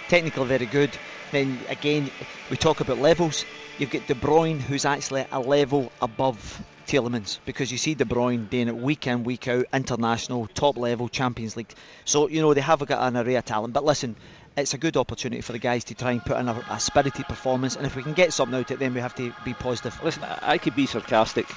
Technically 0.08 0.46
very 0.46 0.66
good. 0.68 0.96
Then 1.32 1.60
again, 1.68 2.12
we 2.50 2.58
talk 2.58 2.80
about 2.80 3.00
levels. 3.00 3.46
You've 3.80 3.90
got 3.90 4.06
De 4.08 4.14
Bruyne, 4.14 4.60
who's 4.60 4.86
actually 4.86 5.26
a 5.32 5.40
level 5.40 5.92
above 6.02 6.64
Tielemans 6.86 7.40
because 7.46 7.72
you 7.72 7.80
see 7.80 7.96
De 7.96 8.06
Bruyne 8.06 8.48
doing 8.50 8.68
it 8.68 8.76
week 8.76 9.08
in, 9.08 9.24
week 9.24 9.48
out, 9.48 9.66
international, 9.74 10.48
top 10.54 10.78
level, 10.78 11.10
Champions 11.10 11.58
League. 11.58 11.74
So, 12.06 12.30
you 12.30 12.42
know, 12.42 12.54
they 12.54 12.62
have 12.62 12.86
got 12.86 13.02
an 13.02 13.18
array 13.18 13.36
of 13.36 13.46
talent. 13.46 13.74
But 13.74 13.84
listen, 13.84 14.16
it's 14.56 14.76
a 14.76 14.78
good 14.78 14.96
opportunity 14.96 15.42
for 15.42 15.54
the 15.54 15.60
guys 15.60 15.86
to 15.86 15.96
try 15.96 16.12
and 16.12 16.24
put 16.24 16.38
in 16.38 16.48
a, 16.48 16.64
a 16.70 16.80
spirited 16.80 17.28
performance. 17.28 17.76
And 17.76 17.86
if 17.86 17.96
we 17.96 18.04
can 18.04 18.14
get 18.14 18.32
something 18.32 18.58
out 18.58 18.70
of 18.70 18.72
it, 18.72 18.80
then 18.80 18.94
we 18.94 19.02
have 19.02 19.16
to 19.16 19.34
be 19.44 19.56
positive. 19.56 20.00
Listen, 20.04 20.24
I 20.24 20.60
could 20.60 20.76
be 20.76 20.86
sarcastic 20.86 21.48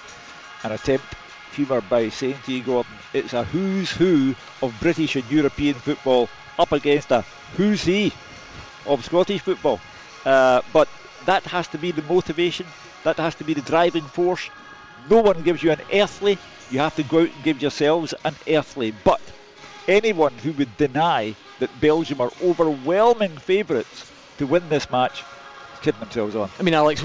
and 0.65 0.73
attempt 0.73 1.05
humour 1.53 1.83
by 1.83 2.09
saying 2.09 2.37
to 2.47 2.53
you, 2.53 2.63
Gordon, 2.63 2.93
it's 3.13 3.35
a 3.35 3.45
who's 3.45 3.91
who 3.91 4.35
of 4.63 4.75
British 4.81 5.17
and 5.17 5.31
European 5.31 5.75
football 5.75 6.29
up 6.59 6.73
against 6.73 7.11
a 7.11 7.25
who's 7.57 7.85
he 7.85 8.13
of 8.89 9.05
Scottish 9.05 9.43
football. 9.43 9.81
Uh, 10.25 10.63
but 10.73 10.89
that 11.27 11.45
has 11.45 11.69
to 11.69 11.79
be 11.79 11.93
the 11.93 12.03
motivation, 12.03 12.67
that 13.05 13.17
has 13.17 13.35
to 13.37 13.45
be 13.45 13.55
the 13.55 13.63
driving 13.63 14.05
force 14.05 14.51
no 15.09 15.21
one 15.21 15.43
gives 15.43 15.63
you 15.63 15.71
an 15.71 15.81
earthly. 15.93 16.39
You 16.71 16.81
have 16.81 16.97
to 16.97 17.03
go 17.03 17.21
out 17.23 17.31
and 17.31 17.45
give 17.45 17.63
yourselves 17.63 18.15
an 18.25 18.35
earthly. 18.47 18.93
But 19.05 19.21
anyone 19.87 20.33
who 20.39 20.53
would 20.53 20.77
deny 20.77 21.35
that 21.61 21.81
Belgium 21.81 22.21
are 22.21 22.31
overwhelming 22.43 23.37
favourites 23.39 24.11
to 24.39 24.47
win 24.47 24.69
this 24.69 24.91
match 24.91 25.23
is 25.75 25.81
kidding 25.81 26.01
themselves 26.01 26.37
on. 26.37 26.51
I 26.59 26.63
mean, 26.63 26.75
Alex, 26.75 27.05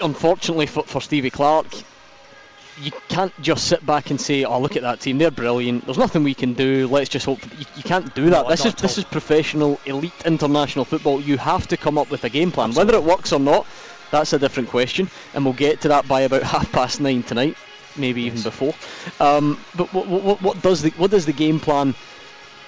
unfortunately 0.00 0.66
for, 0.66 0.82
for 0.84 1.00
Stevie 1.00 1.30
Clarke, 1.30 1.74
you 2.80 2.92
can't 3.08 3.32
just 3.40 3.68
sit 3.68 3.84
back 3.84 4.10
and 4.10 4.20
say, 4.20 4.44
"Oh, 4.44 4.60
look 4.60 4.76
at 4.76 4.82
that 4.82 5.00
team; 5.00 5.18
they're 5.18 5.30
brilliant. 5.30 5.84
There's 5.84 5.98
nothing 5.98 6.24
we 6.24 6.34
can 6.34 6.54
do. 6.54 6.86
Let's 6.88 7.08
just 7.08 7.26
hope." 7.26 7.42
You, 7.58 7.66
you 7.76 7.82
can't 7.82 8.14
do 8.14 8.30
that. 8.30 8.44
No, 8.44 8.48
this 8.48 8.64
is 8.64 8.74
this 8.74 8.98
is 8.98 9.04
professional, 9.04 9.80
elite 9.86 10.12
international 10.24 10.84
football. 10.84 11.20
You 11.20 11.38
have 11.38 11.66
to 11.68 11.76
come 11.76 11.98
up 11.98 12.10
with 12.10 12.24
a 12.24 12.28
game 12.28 12.50
plan, 12.50 12.70
Absolutely. 12.70 12.94
whether 12.94 13.04
it 13.04 13.08
works 13.08 13.32
or 13.32 13.40
not. 13.40 13.66
That's 14.10 14.32
a 14.32 14.38
different 14.38 14.68
question, 14.70 15.10
and 15.34 15.44
we'll 15.44 15.54
get 15.54 15.80
to 15.82 15.88
that 15.88 16.08
by 16.08 16.22
about 16.22 16.42
half 16.54 16.70
past 16.72 17.00
nine 17.00 17.22
tonight, 17.22 17.56
maybe 17.96 18.22
even 18.22 18.42
before. 18.42 18.74
Um, 19.20 19.60
but 19.74 19.92
what, 19.92 20.06
what, 20.06 20.42
what, 20.42 20.62
does 20.62 20.82
the 20.82 20.90
what 20.90 21.10
does 21.10 21.26
the 21.26 21.32
game 21.32 21.60
plan 21.60 21.94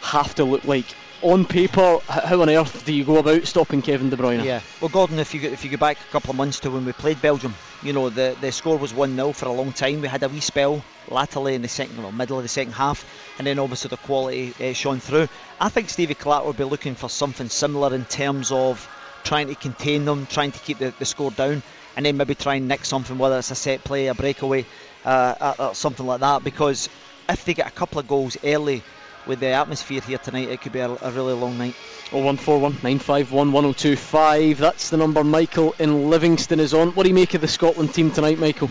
have 0.03 0.35
to 0.37 0.45
look 0.45 0.65
like 0.65 0.87
on 1.23 1.45
paper? 1.45 1.99
How 2.09 2.41
on 2.41 2.49
earth 2.49 2.85
do 2.85 2.93
you 2.93 3.05
go 3.05 3.19
about 3.19 3.47
stopping 3.47 3.83
Kevin 3.83 4.11
De 4.11 4.17
Bruyne? 4.17 4.45
Yeah, 4.45 4.61
well, 4.81 4.89
Gordon, 4.89 5.19
if 5.19 5.35
you 5.35 5.41
if 5.43 5.65
you 5.65 5.71
go 5.71 5.77
back 5.77 5.99
a 6.01 6.13
couple 6.13 6.31
of 6.31 6.37
months 6.37 6.61
to 6.61 6.71
when 6.71 6.85
we 6.85 6.93
played 6.93 7.21
Belgium, 7.21 7.55
you 7.83 7.93
know 7.93 8.09
the 8.09 8.37
the 8.41 8.53
score 8.53 8.77
was 8.77 8.95
one 8.95 9.15
0 9.17 9.33
for 9.33 9.47
a 9.47 9.53
long 9.53 9.73
time. 9.73 10.01
We 10.01 10.09
had 10.09 10.23
a 10.23 10.29
wee 10.29 10.41
spell 10.41 10.83
latterly 11.09 11.55
in 11.55 11.63
the 11.63 11.69
second, 11.69 12.03
or 12.05 12.13
middle 12.13 12.39
of 12.39 12.45
the 12.45 12.49
second 12.49 12.73
half, 12.73 13.05
and 13.39 13.47
then 13.47 13.59
obviously 13.59 13.89
the 13.89 13.97
quality 13.99 14.55
uh, 14.61 14.73
shone 14.73 15.01
through. 15.01 15.29
I 15.61 15.69
think 15.69 15.91
Stevie 15.91 16.15
Clarke 16.15 16.45
will 16.45 16.53
be 16.53 16.65
looking 16.65 16.95
for 16.95 17.09
something 17.09 17.49
similar 17.49 17.95
in 17.95 18.05
terms 18.05 18.51
of 18.53 18.89
trying 19.25 19.49
to 19.49 19.55
contain 19.55 20.05
them, 20.05 20.27
trying 20.27 20.53
to 20.53 20.59
keep 20.61 20.79
the, 20.79 20.95
the 20.99 21.05
score 21.05 21.31
down, 21.31 21.63
and 21.97 22.07
then 22.07 22.17
maybe 22.17 22.35
try 22.35 22.55
and 22.55 22.69
nick 22.69 22.85
something, 22.85 23.19
whether 23.19 23.39
it's 23.39 23.51
a 23.51 23.55
set 23.55 23.85
play, 23.85 24.07
a 24.07 24.15
breakaway, 24.15 24.65
uh, 25.05 25.55
or 25.59 25.75
something 25.75 26.07
like 26.07 26.21
that. 26.21 26.43
Because 26.43 26.89
if 27.29 27.45
they 27.45 27.55
get 27.55 27.69
a 27.69 27.73
couple 27.73 27.99
of 27.99 28.09
goals 28.09 28.37
early 28.43 28.83
with 29.31 29.39
the 29.39 29.47
atmosphere 29.47 30.01
here 30.01 30.19
tonight, 30.19 30.49
it 30.49 30.61
could 30.61 30.73
be 30.73 30.81
a, 30.81 30.91
a 30.91 31.11
really 31.13 31.35
long 31.35 31.57
night. 31.57 31.77
0141 32.11 32.73
951 32.83 33.53
1025. 33.53 34.59
That's 34.59 34.91
the 34.91 34.97
number 34.97 35.23
Michael 35.23 35.73
in 35.79 36.11
Livingston 36.11 36.59
is 36.59 36.75
on. 36.75 36.89
What 36.91 37.05
do 37.05 37.11
you 37.11 37.15
make 37.15 37.33
of 37.35 37.41
the 37.41 37.47
Scotland 37.47 37.95
team 37.95 38.11
tonight, 38.11 38.41
Michael? 38.41 38.69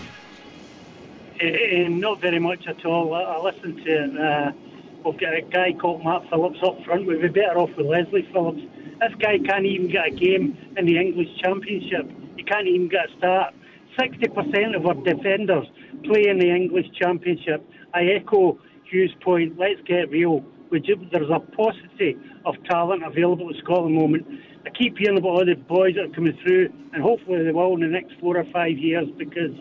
Uh, 1.42 1.88
not 1.88 2.20
very 2.20 2.40
much 2.40 2.68
at 2.68 2.86
all. 2.86 3.14
I, 3.14 3.22
I 3.22 3.42
listened 3.42 3.78
to 3.86 3.90
it. 3.90 4.20
Uh, 4.20 4.52
we've 5.06 5.18
got 5.18 5.34
a 5.34 5.42
guy 5.44 5.72
called 5.80 6.04
Matt 6.04 6.30
Phillips 6.30 6.60
up 6.62 6.84
front. 6.84 7.08
We'd 7.08 7.22
be 7.22 7.30
better 7.30 7.58
off 7.58 7.74
with 7.78 7.86
Leslie 7.86 8.28
Phillips. 8.34 8.62
This 9.00 9.16
guy 9.18 9.40
can't 9.40 9.66
even 9.66 9.90
get 9.90 10.08
a 10.08 10.12
game 10.12 10.58
in 10.76 10.86
the 10.86 11.00
English 11.00 11.30
Championship. 11.42 12.12
He 12.36 12.44
can't 12.44 12.68
even 12.68 12.90
get 12.90 13.10
a 13.10 13.18
start. 13.18 13.54
60% 13.98 14.76
of 14.76 14.86
our 14.86 14.94
defenders 15.06 15.68
play 16.04 16.28
in 16.28 16.38
the 16.38 16.54
English 16.54 16.88
Championship. 17.00 17.66
I 17.94 18.04
echo 18.04 18.60
Hugh's 18.90 19.14
point. 19.22 19.58
Let's 19.58 19.82
get 19.86 20.10
real. 20.10 20.44
There's 20.72 21.30
a 21.30 21.40
paucity 21.40 22.16
of 22.46 22.56
talent 22.70 23.04
available 23.04 23.50
at 23.50 23.56
Scotland 23.64 23.96
moment. 23.96 24.28
I 24.66 24.70
keep 24.70 24.98
hearing 24.98 25.18
about 25.18 25.30
all 25.30 25.46
the 25.46 25.56
boys 25.56 25.96
that 25.96 26.06
are 26.06 26.14
coming 26.14 26.38
through, 26.44 26.70
and 26.94 27.02
hopefully 27.02 27.44
they 27.44 27.52
will 27.52 27.74
in 27.74 27.82
the 27.82 27.88
next 27.88 28.14
four 28.20 28.38
or 28.38 28.46
five 28.54 28.78
years 28.78 29.08
because 29.18 29.52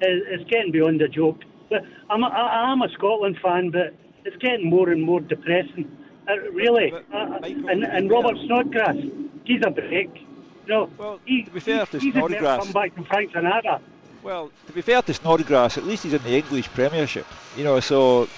it's 0.00 0.50
getting 0.50 0.72
beyond 0.72 1.00
a 1.02 1.08
joke. 1.08 1.42
But 1.70 1.82
I'm 2.10 2.22
a, 2.22 2.26
I'm 2.26 2.82
a 2.82 2.88
Scotland 2.90 3.38
fan, 3.42 3.70
but 3.70 3.94
it's 4.24 4.36
getting 4.36 4.68
more 4.68 4.88
and 4.90 5.02
more 5.02 5.20
depressing. 5.20 5.96
Uh, 6.28 6.38
really. 6.52 6.92
Uh, 6.92 7.38
and, 7.42 7.84
and 7.84 8.10
Robert 8.10 8.36
Snodgrass, 8.46 8.96
he's 9.44 9.60
a 9.64 9.70
brick. 9.70 10.10
No, 10.66 10.90
well, 10.98 11.20
he, 11.24 11.44
to 11.44 11.50
be 11.50 11.60
fair 11.60 11.86
to 11.86 11.98
he's 11.98 12.12
Snodgrass, 12.12 12.64
come 12.64 12.72
back 12.72 12.94
from 12.94 13.04
Frank 13.04 13.32
Sinatra. 13.32 13.80
Well, 14.22 14.50
to 14.66 14.72
be 14.72 14.82
fair 14.82 15.00
to 15.02 15.14
Snodgrass, 15.14 15.78
at 15.78 15.84
least 15.84 16.02
he's 16.02 16.12
in 16.12 16.22
the 16.22 16.36
English 16.36 16.68
Premiership. 16.70 17.26
You 17.56 17.64
know, 17.64 17.80
so 17.80 18.28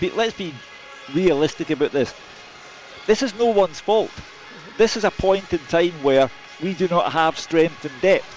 be, 0.00 0.10
let's 0.10 0.36
be 0.36 0.54
realistic 1.12 1.70
about 1.70 1.92
this. 1.92 2.14
This 3.06 3.22
is 3.22 3.34
no 3.34 3.46
one's 3.46 3.80
fault. 3.80 4.10
This 4.78 4.96
is 4.96 5.04
a 5.04 5.10
point 5.10 5.52
in 5.52 5.58
time 5.60 5.92
where 6.02 6.30
we 6.62 6.74
do 6.74 6.88
not 6.88 7.12
have 7.12 7.38
strength 7.38 7.84
and 7.84 8.00
depth. 8.00 8.32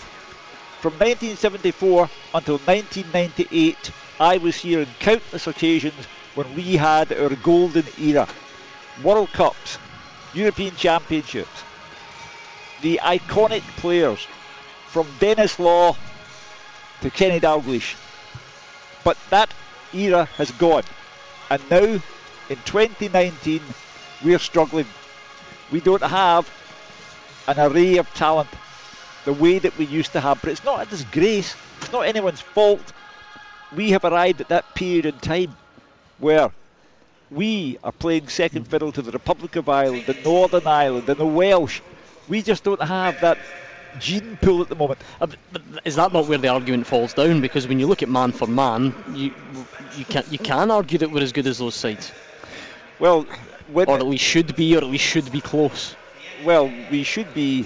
From 0.82 0.94
1974 0.94 2.10
until 2.34 2.58
1998, 2.60 3.92
I 4.20 4.38
was 4.38 4.56
here 4.56 4.82
on 4.82 4.88
countless 5.00 5.48
occasions 5.48 6.06
when 6.36 6.54
we 6.56 6.78
had 6.78 7.12
our 7.14 7.36
golden 7.36 7.86
era. 8.00 8.28
World 9.04 9.32
Cups, 9.34 9.78
European 10.34 10.76
Championships, 10.76 11.64
the 12.82 13.00
iconic 13.04 13.62
players 13.78 14.26
from 14.88 15.08
Denis 15.20 15.60
Law 15.60 15.96
to 17.02 17.10
Kenny 17.10 17.40
Dalglish. 17.40 17.96
But 19.04 19.18
that 19.30 19.54
era 19.94 20.26
has 20.38 20.52
gone. 20.52 20.84
And 21.50 21.62
now, 21.70 22.02
in 22.50 22.58
2019, 22.66 23.62
we're 24.24 24.40
struggling. 24.40 24.86
We 25.72 25.80
don't 25.80 26.04
have 26.04 26.50
an 27.48 27.60
array 27.60 27.98
of 27.98 28.12
talent 28.14 28.50
the 29.26 29.34
way 29.34 29.60
that 29.60 29.78
we 29.78 29.86
used 29.86 30.12
to 30.14 30.22
have. 30.22 30.42
But 30.42 30.52
it's 30.52 30.64
not 30.64 30.86
a 30.86 30.90
disgrace. 30.90 31.56
It's 31.82 31.92
not 31.92 32.02
anyone's 32.02 32.42
fault. 32.42 32.94
We 33.76 33.92
have 33.92 34.04
arrived 34.04 34.42
at 34.42 34.50
that 34.50 34.76
period 34.76 35.06
in 35.06 35.18
time 35.20 35.56
where 36.20 36.52
we 37.32 37.78
are 37.84 37.92
playing 37.92 38.28
second 38.28 38.68
fiddle 38.68 38.92
to 38.92 39.02
the 39.02 39.12
Republic 39.12 39.56
of 39.56 39.70
Ireland, 39.70 40.06
the 40.08 40.18
Northern 40.26 40.66
Ireland, 40.66 41.08
and 41.10 41.18
the 41.18 41.26
Welsh. 41.26 41.82
We 42.28 42.42
just 42.42 42.64
don't 42.64 42.82
have 42.82 43.22
that 43.22 43.38
gene 44.00 44.38
pool 44.42 44.62
at 44.62 44.70
the 44.70 44.76
moment. 44.76 45.00
Uh, 45.20 45.28
is 45.86 45.96
that 45.96 46.14
not 46.14 46.28
where 46.28 46.38
the 46.38 46.48
argument 46.48 46.86
falls 46.86 47.14
down? 47.14 47.42
Because 47.42 47.68
when 47.68 47.80
you 47.80 47.88
look 47.88 48.04
at 48.04 48.10
man 48.10 48.32
for 48.32 48.48
man, 48.48 48.94
you 49.14 49.34
you 49.98 50.06
can 50.06 50.24
you 50.30 50.38
can 50.38 50.72
argue 50.72 50.98
that 51.00 51.12
we're 51.12 51.22
as 51.22 51.32
good 51.32 51.48
as 51.48 51.58
those 51.58 51.76
sides. 51.76 52.12
Well, 53.00 53.26
or 53.74 53.98
at 53.98 54.06
least 54.06 54.24
should 54.24 54.56
be, 54.56 54.76
or 54.76 54.80
at 54.80 54.86
least 54.86 55.06
should 55.06 55.32
be 55.32 55.42
close. 55.42 55.96
Well, 56.44 56.72
we 56.92 57.04
should 57.04 57.34
be 57.34 57.66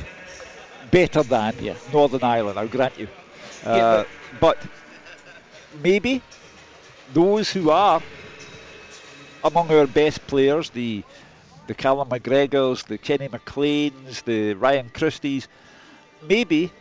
better 0.92 1.24
than 1.24 1.56
yeah. 1.60 1.76
Northern 1.92 2.24
Ireland. 2.24 2.60
I'll 2.60 2.68
grant 2.68 2.98
you. 3.00 3.08
Uh, 3.66 3.76
yeah, 3.76 4.04
but, 4.40 4.58
but 4.60 4.70
maybe 5.82 6.22
those 7.14 7.52
who 7.52 7.70
are 7.70 8.02
among 9.44 9.72
our 9.72 9.88
best 9.88 10.26
players, 10.28 10.70
the 10.70 11.04
the 11.68 11.74
Callum 11.74 12.10
McGregors, 12.10 12.86
the 12.86 12.98
Kenny 12.98 13.30
McLeans, 13.30 14.24
the 14.26 14.54
Ryan 14.54 14.90
Christies, 14.90 15.48
maybe 16.28 16.72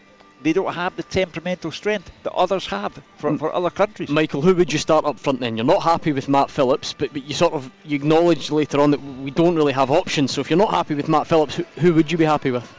they 0.42 0.52
don't 0.52 0.74
have 0.74 0.96
the 0.96 1.02
temperamental 1.02 1.70
strength 1.70 2.10
that 2.24 2.32
others 2.32 2.66
have 2.66 3.00
for, 3.16 3.36
for 3.38 3.54
other 3.54 3.70
countries. 3.70 4.08
Michael, 4.08 4.42
who 4.42 4.54
would 4.54 4.72
you 4.72 4.78
start 4.78 5.04
up 5.04 5.18
front 5.18 5.40
then? 5.40 5.56
You're 5.56 5.66
not 5.66 5.82
happy 5.82 6.12
with 6.12 6.28
Matt 6.28 6.50
Phillips, 6.50 6.92
but, 6.92 7.12
but 7.12 7.24
you 7.24 7.34
sort 7.34 7.52
of 7.52 7.70
you 7.84 7.96
acknowledge 7.96 8.50
later 8.50 8.80
on 8.80 8.90
that 8.90 9.02
we 9.02 9.30
don't 9.30 9.54
really 9.54 9.72
have 9.72 9.90
options. 9.90 10.32
So 10.32 10.40
if 10.40 10.50
you're 10.50 10.58
not 10.58 10.72
happy 10.72 10.94
with 10.94 11.08
Matt 11.08 11.26
Phillips, 11.26 11.56
who, 11.56 11.64
who 11.78 11.94
would 11.94 12.10
you 12.10 12.18
be 12.18 12.24
happy 12.24 12.50
with? 12.50 12.70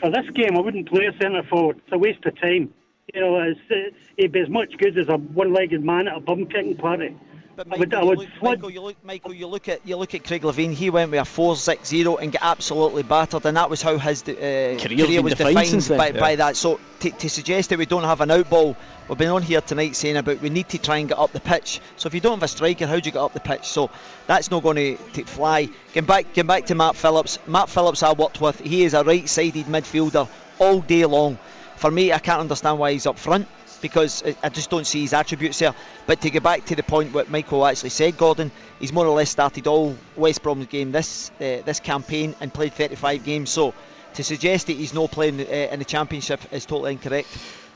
For 0.00 0.10
this 0.10 0.28
game, 0.30 0.56
I 0.56 0.60
wouldn't 0.60 0.88
play 0.88 1.06
a 1.06 1.12
centre 1.22 1.42
forward. 1.42 1.78
It's 1.84 1.92
a 1.92 1.98
waste 1.98 2.24
of 2.24 2.40
time. 2.40 2.72
You 3.12 3.20
know, 3.20 3.40
it's, 3.40 3.60
uh, 3.70 3.94
he'd 4.16 4.32
be 4.32 4.40
as 4.40 4.48
much 4.48 4.76
good 4.78 4.96
as 4.96 5.08
a 5.08 5.16
one-legged 5.16 5.84
man 5.84 6.08
at 6.08 6.16
a 6.16 6.20
bum 6.20 6.46
kicking 6.46 6.76
party. 6.76 7.14
But 7.60 7.66
Michael, 7.66 7.98
I 7.98 8.02
would, 8.04 8.08
I 8.08 8.14
would 8.14 8.16
you 8.16 8.16
look, 8.16 8.42
Michael, 8.42 8.70
you 8.70 8.80
look, 8.80 9.04
Michael, 9.04 9.34
you 9.34 9.46
look 9.46 9.68
at 9.68 9.86
you 9.86 9.98
look 9.98 10.14
at 10.14 10.24
Craig 10.24 10.40
Levein. 10.40 10.72
He 10.72 10.88
went 10.88 11.10
with 11.10 11.20
a 11.20 11.26
four-six-zero 11.26 12.16
and 12.16 12.32
got 12.32 12.40
absolutely 12.42 13.02
battered, 13.02 13.44
and 13.44 13.54
that 13.58 13.68
was 13.68 13.82
how 13.82 13.98
his 13.98 14.22
uh, 14.22 14.78
career 14.80 15.20
was 15.20 15.34
defined 15.34 15.86
by, 15.98 16.06
yeah. 16.08 16.18
by, 16.18 16.36
that. 16.36 16.56
So 16.56 16.80
to, 17.00 17.10
to 17.10 17.28
suggest 17.28 17.68
that 17.68 17.78
we 17.78 17.84
don't 17.84 18.04
have 18.04 18.22
an 18.22 18.30
outball, 18.30 18.76
we've 19.10 19.18
been 19.18 19.28
on 19.28 19.42
here 19.42 19.60
tonight 19.60 19.94
saying 19.94 20.16
about 20.16 20.40
we 20.40 20.48
need 20.48 20.70
to 20.70 20.78
try 20.78 20.96
and 20.96 21.08
get 21.10 21.18
up 21.18 21.32
the 21.32 21.40
pitch. 21.40 21.82
So 21.98 22.06
if 22.06 22.14
you 22.14 22.20
don't 22.20 22.38
have 22.38 22.42
a 22.42 22.48
striker, 22.48 22.86
how 22.86 22.98
do 22.98 23.06
you 23.06 23.12
get 23.12 23.20
up 23.20 23.34
the 23.34 23.40
pitch? 23.40 23.66
So 23.66 23.90
that's 24.26 24.50
not 24.50 24.62
going 24.62 24.96
to 24.96 25.24
fly. 25.24 25.68
Get 25.92 26.06
back, 26.06 26.32
get 26.32 26.46
back 26.46 26.64
to 26.64 26.74
Matt 26.74 26.96
Phillips. 26.96 27.38
Matt 27.46 27.68
Phillips, 27.68 28.02
I 28.02 28.14
worked 28.14 28.40
with. 28.40 28.58
He 28.60 28.84
is 28.84 28.94
a 28.94 29.04
right-sided 29.04 29.66
midfielder 29.66 30.30
all 30.58 30.80
day 30.80 31.04
long. 31.04 31.38
For 31.76 31.90
me, 31.90 32.10
I 32.10 32.20
can't 32.20 32.40
understand 32.40 32.78
why 32.78 32.92
he's 32.92 33.06
up 33.06 33.18
front 33.18 33.46
because 33.80 34.22
I 34.42 34.48
just 34.48 34.70
don't 34.70 34.86
see 34.86 35.02
his 35.02 35.12
attributes 35.12 35.58
there. 35.58 35.74
But 36.06 36.20
to 36.22 36.30
get 36.30 36.42
back 36.42 36.64
to 36.66 36.76
the 36.76 36.82
point 36.82 37.12
what 37.12 37.30
Michael 37.30 37.66
actually 37.66 37.90
said, 37.90 38.16
Gordon, 38.16 38.50
he's 38.78 38.92
more 38.92 39.06
or 39.06 39.16
less 39.16 39.30
started 39.30 39.66
all 39.66 39.96
West 40.16 40.42
Brom's 40.42 40.66
game 40.66 40.92
this 40.92 41.30
uh, 41.40 41.62
this 41.64 41.80
campaign 41.80 42.34
and 42.40 42.52
played 42.52 42.74
35 42.74 43.24
games. 43.24 43.50
So 43.50 43.74
to 44.14 44.24
suggest 44.24 44.66
that 44.66 44.76
he's 44.76 44.94
not 44.94 45.10
playing 45.10 45.40
uh, 45.40 45.44
in 45.44 45.78
the 45.78 45.84
championship 45.84 46.40
is 46.52 46.66
totally 46.66 46.92
incorrect. 46.92 47.28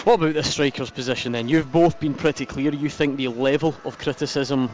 What 0.04 0.14
about 0.14 0.34
the 0.34 0.42
striker's 0.42 0.90
position 0.90 1.32
then? 1.32 1.48
You've 1.48 1.72
both 1.72 1.98
been 1.98 2.14
pretty 2.14 2.44
clear. 2.44 2.72
You 2.72 2.90
think 2.90 3.16
the 3.16 3.28
level 3.28 3.74
of 3.84 3.98
criticism 3.98 4.70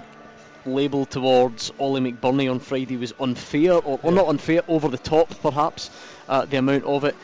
labelled 0.67 1.11
towards 1.11 1.73
Ollie 1.79 2.01
McBurnie 2.01 2.51
on 2.51 2.59
Friday 2.59 2.97
was 2.97 3.15
unfair, 3.21 3.75
or, 3.75 4.01
or 4.03 4.13
not 4.13 4.29
unfair, 4.29 4.63
over 4.69 4.89
the 4.89 4.99
top 4.99 5.31
perhaps, 5.41 5.91
uh, 6.29 6.45
the 6.47 6.59
amount 6.59 6.85
of 6.85 7.05
it. 7.05 7.15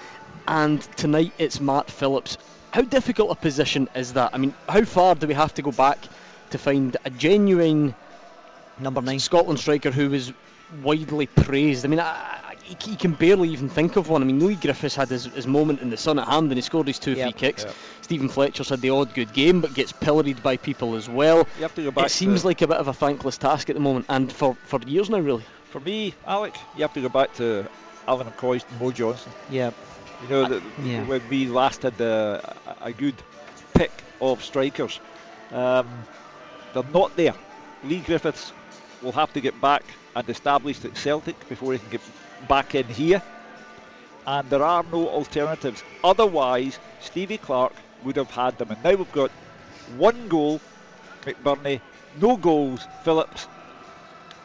And 0.46 0.80
tonight 0.96 1.32
it's 1.38 1.60
Matt 1.60 1.90
Phillips 1.90 2.38
how 2.72 2.82
difficult 2.82 3.30
a 3.30 3.34
position 3.34 3.88
is 3.94 4.12
that? 4.14 4.30
I 4.34 4.38
mean, 4.38 4.54
how 4.68 4.84
far 4.84 5.14
do 5.14 5.26
we 5.26 5.34
have 5.34 5.54
to 5.54 5.62
go 5.62 5.72
back 5.72 5.98
to 6.50 6.58
find 6.58 6.96
a 7.04 7.10
genuine 7.10 7.94
number 8.78 9.00
nine 9.00 9.18
Scotland 9.18 9.58
striker 9.58 9.90
who 9.90 10.10
was 10.10 10.32
widely 10.82 11.26
praised? 11.26 11.84
I 11.84 11.88
mean, 11.88 12.00
I, 12.00 12.04
I, 12.04 12.54
he 12.64 12.96
can 12.96 13.12
barely 13.12 13.48
even 13.50 13.68
think 13.68 13.96
of 13.96 14.08
one. 14.08 14.22
I 14.22 14.24
mean, 14.24 14.44
Leigh 14.44 14.56
Griffiths 14.56 14.94
had 14.94 15.08
his, 15.08 15.26
his 15.26 15.46
moment 15.46 15.80
in 15.80 15.90
the 15.90 15.96
sun 15.96 16.18
at 16.18 16.28
hand 16.28 16.50
and 16.50 16.54
he 16.56 16.62
scored 16.62 16.86
his 16.86 16.98
two 16.98 17.12
yep, 17.12 17.32
free 17.32 17.40
kicks. 17.40 17.64
Yep. 17.64 17.74
Stephen 18.02 18.28
Fletcher's 18.28 18.68
had 18.68 18.80
the 18.80 18.90
odd 18.90 19.14
good 19.14 19.32
game, 19.32 19.60
but 19.60 19.74
gets 19.74 19.92
pilloried 19.92 20.42
by 20.42 20.56
people 20.56 20.96
as 20.96 21.08
well. 21.08 21.46
it 22.06 22.10
seems 22.10 22.44
like 22.44 22.62
a 22.62 22.68
bit 22.68 22.76
of 22.76 22.88
a 22.88 22.92
thankless 22.92 23.38
task 23.38 23.70
at 23.70 23.74
the 23.74 23.80
moment, 23.80 24.06
and 24.08 24.32
for, 24.32 24.54
for 24.64 24.80
years 24.86 25.10
now, 25.10 25.18
really. 25.18 25.44
For 25.70 25.80
me, 25.80 26.14
Alec, 26.26 26.54
you 26.76 26.82
have 26.82 26.94
to 26.94 27.00
go 27.00 27.08
back 27.08 27.34
to 27.34 27.66
Ally 28.06 28.24
McCoist 28.24 28.64
and 28.70 28.80
Mo 28.80 28.92
Johnston. 28.92 29.32
Yeah. 29.50 29.70
You 30.22 30.28
know, 30.28 30.48
the, 30.48 30.62
yeah. 30.82 31.04
when 31.04 31.22
we 31.28 31.46
last 31.46 31.82
had 31.82 32.00
a, 32.00 32.56
a 32.80 32.92
good 32.92 33.14
pick 33.74 33.92
of 34.20 34.42
strikers, 34.42 35.00
um, 35.52 35.88
they're 36.72 36.82
not 36.92 37.14
there. 37.16 37.34
Leigh 37.84 38.00
Griffiths 38.00 38.52
will 39.02 39.12
have 39.12 39.32
to 39.34 39.40
get 39.40 39.60
back 39.60 39.84
and 40.14 40.28
established 40.28 40.84
at 40.84 40.96
Celtic 40.96 41.48
before 41.48 41.72
he 41.72 41.78
can 41.78 41.90
get 41.90 42.00
back 42.48 42.74
in 42.74 42.86
here. 42.86 43.22
And 44.26 44.48
there 44.50 44.62
are 44.62 44.84
no 44.90 45.08
alternatives. 45.08 45.84
Otherwise, 46.02 46.78
Stevie 47.00 47.38
Clarke 47.38 47.74
would 48.02 48.16
have 48.16 48.30
had 48.30 48.58
them. 48.58 48.70
And 48.70 48.82
now 48.82 48.94
we've 48.94 49.12
got 49.12 49.30
one 49.96 50.28
goal, 50.28 50.60
McBurnie, 51.22 51.80
no 52.20 52.36
goals, 52.36 52.86
Phillips, 53.04 53.46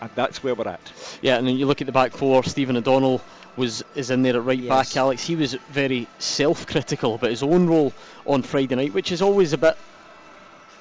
and 0.01 0.09
that's 0.15 0.43
where 0.43 0.53
we're 0.53 0.67
at. 0.67 0.91
Yeah, 1.21 1.37
and 1.37 1.47
then 1.47 1.57
you 1.57 1.65
look 1.65 1.81
at 1.81 1.87
the 1.87 1.93
back 1.93 2.11
four, 2.11 2.43
Stephen 2.43 2.77
O'Donnell 2.77 3.21
was 3.57 3.83
is 3.95 4.09
in 4.09 4.21
there 4.21 4.35
at 4.35 4.45
right 4.45 4.59
yes. 4.59 4.69
back. 4.69 4.97
Alex, 4.97 5.23
he 5.23 5.35
was 5.35 5.53
very 5.71 6.07
self-critical 6.19 7.15
about 7.15 7.29
his 7.29 7.43
own 7.43 7.67
role 7.67 7.93
on 8.25 8.43
Friday 8.43 8.75
night, 8.75 8.93
which 8.93 9.11
is 9.11 9.21
always 9.21 9.53
a 9.53 9.57
bit 9.57 9.77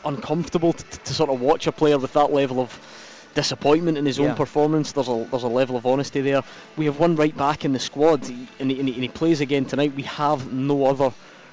uncomfortable 0.05 0.73
to, 0.73 0.85
to 0.85 1.15
sort 1.15 1.31
of 1.31 1.41
watch 1.41 1.67
a 1.67 1.73
player 1.73 1.99
with 1.99 2.13
that 2.15 2.33
level 2.33 2.61
of 2.61 2.79
disappointment 3.35 3.99
in 3.99 4.07
his 4.07 4.19
yeah. 4.19 4.29
own 4.29 4.35
performance. 4.35 4.93
There's 4.93 5.09
a 5.09 5.27
there's 5.31 5.43
a 5.43 5.49
level 5.49 5.77
of 5.77 5.87
honesty 5.87 6.21
there. 6.21 6.43
We 6.77 6.87
have 6.87 6.99
one 6.99 7.17
right 7.17 7.37
back 7.37 7.65
in 7.65 7.73
the 7.73 7.79
squad, 7.79 8.29
and 8.29 8.71
he, 8.71 8.81
and 8.81 8.89
he, 8.89 8.95
and 8.95 9.03
he 9.03 9.09
plays 9.09 9.41
again 9.41 9.65
tonight. 9.65 9.95
We 9.95 10.03
have 10.05 10.53
no 10.53 10.87
other 10.87 11.13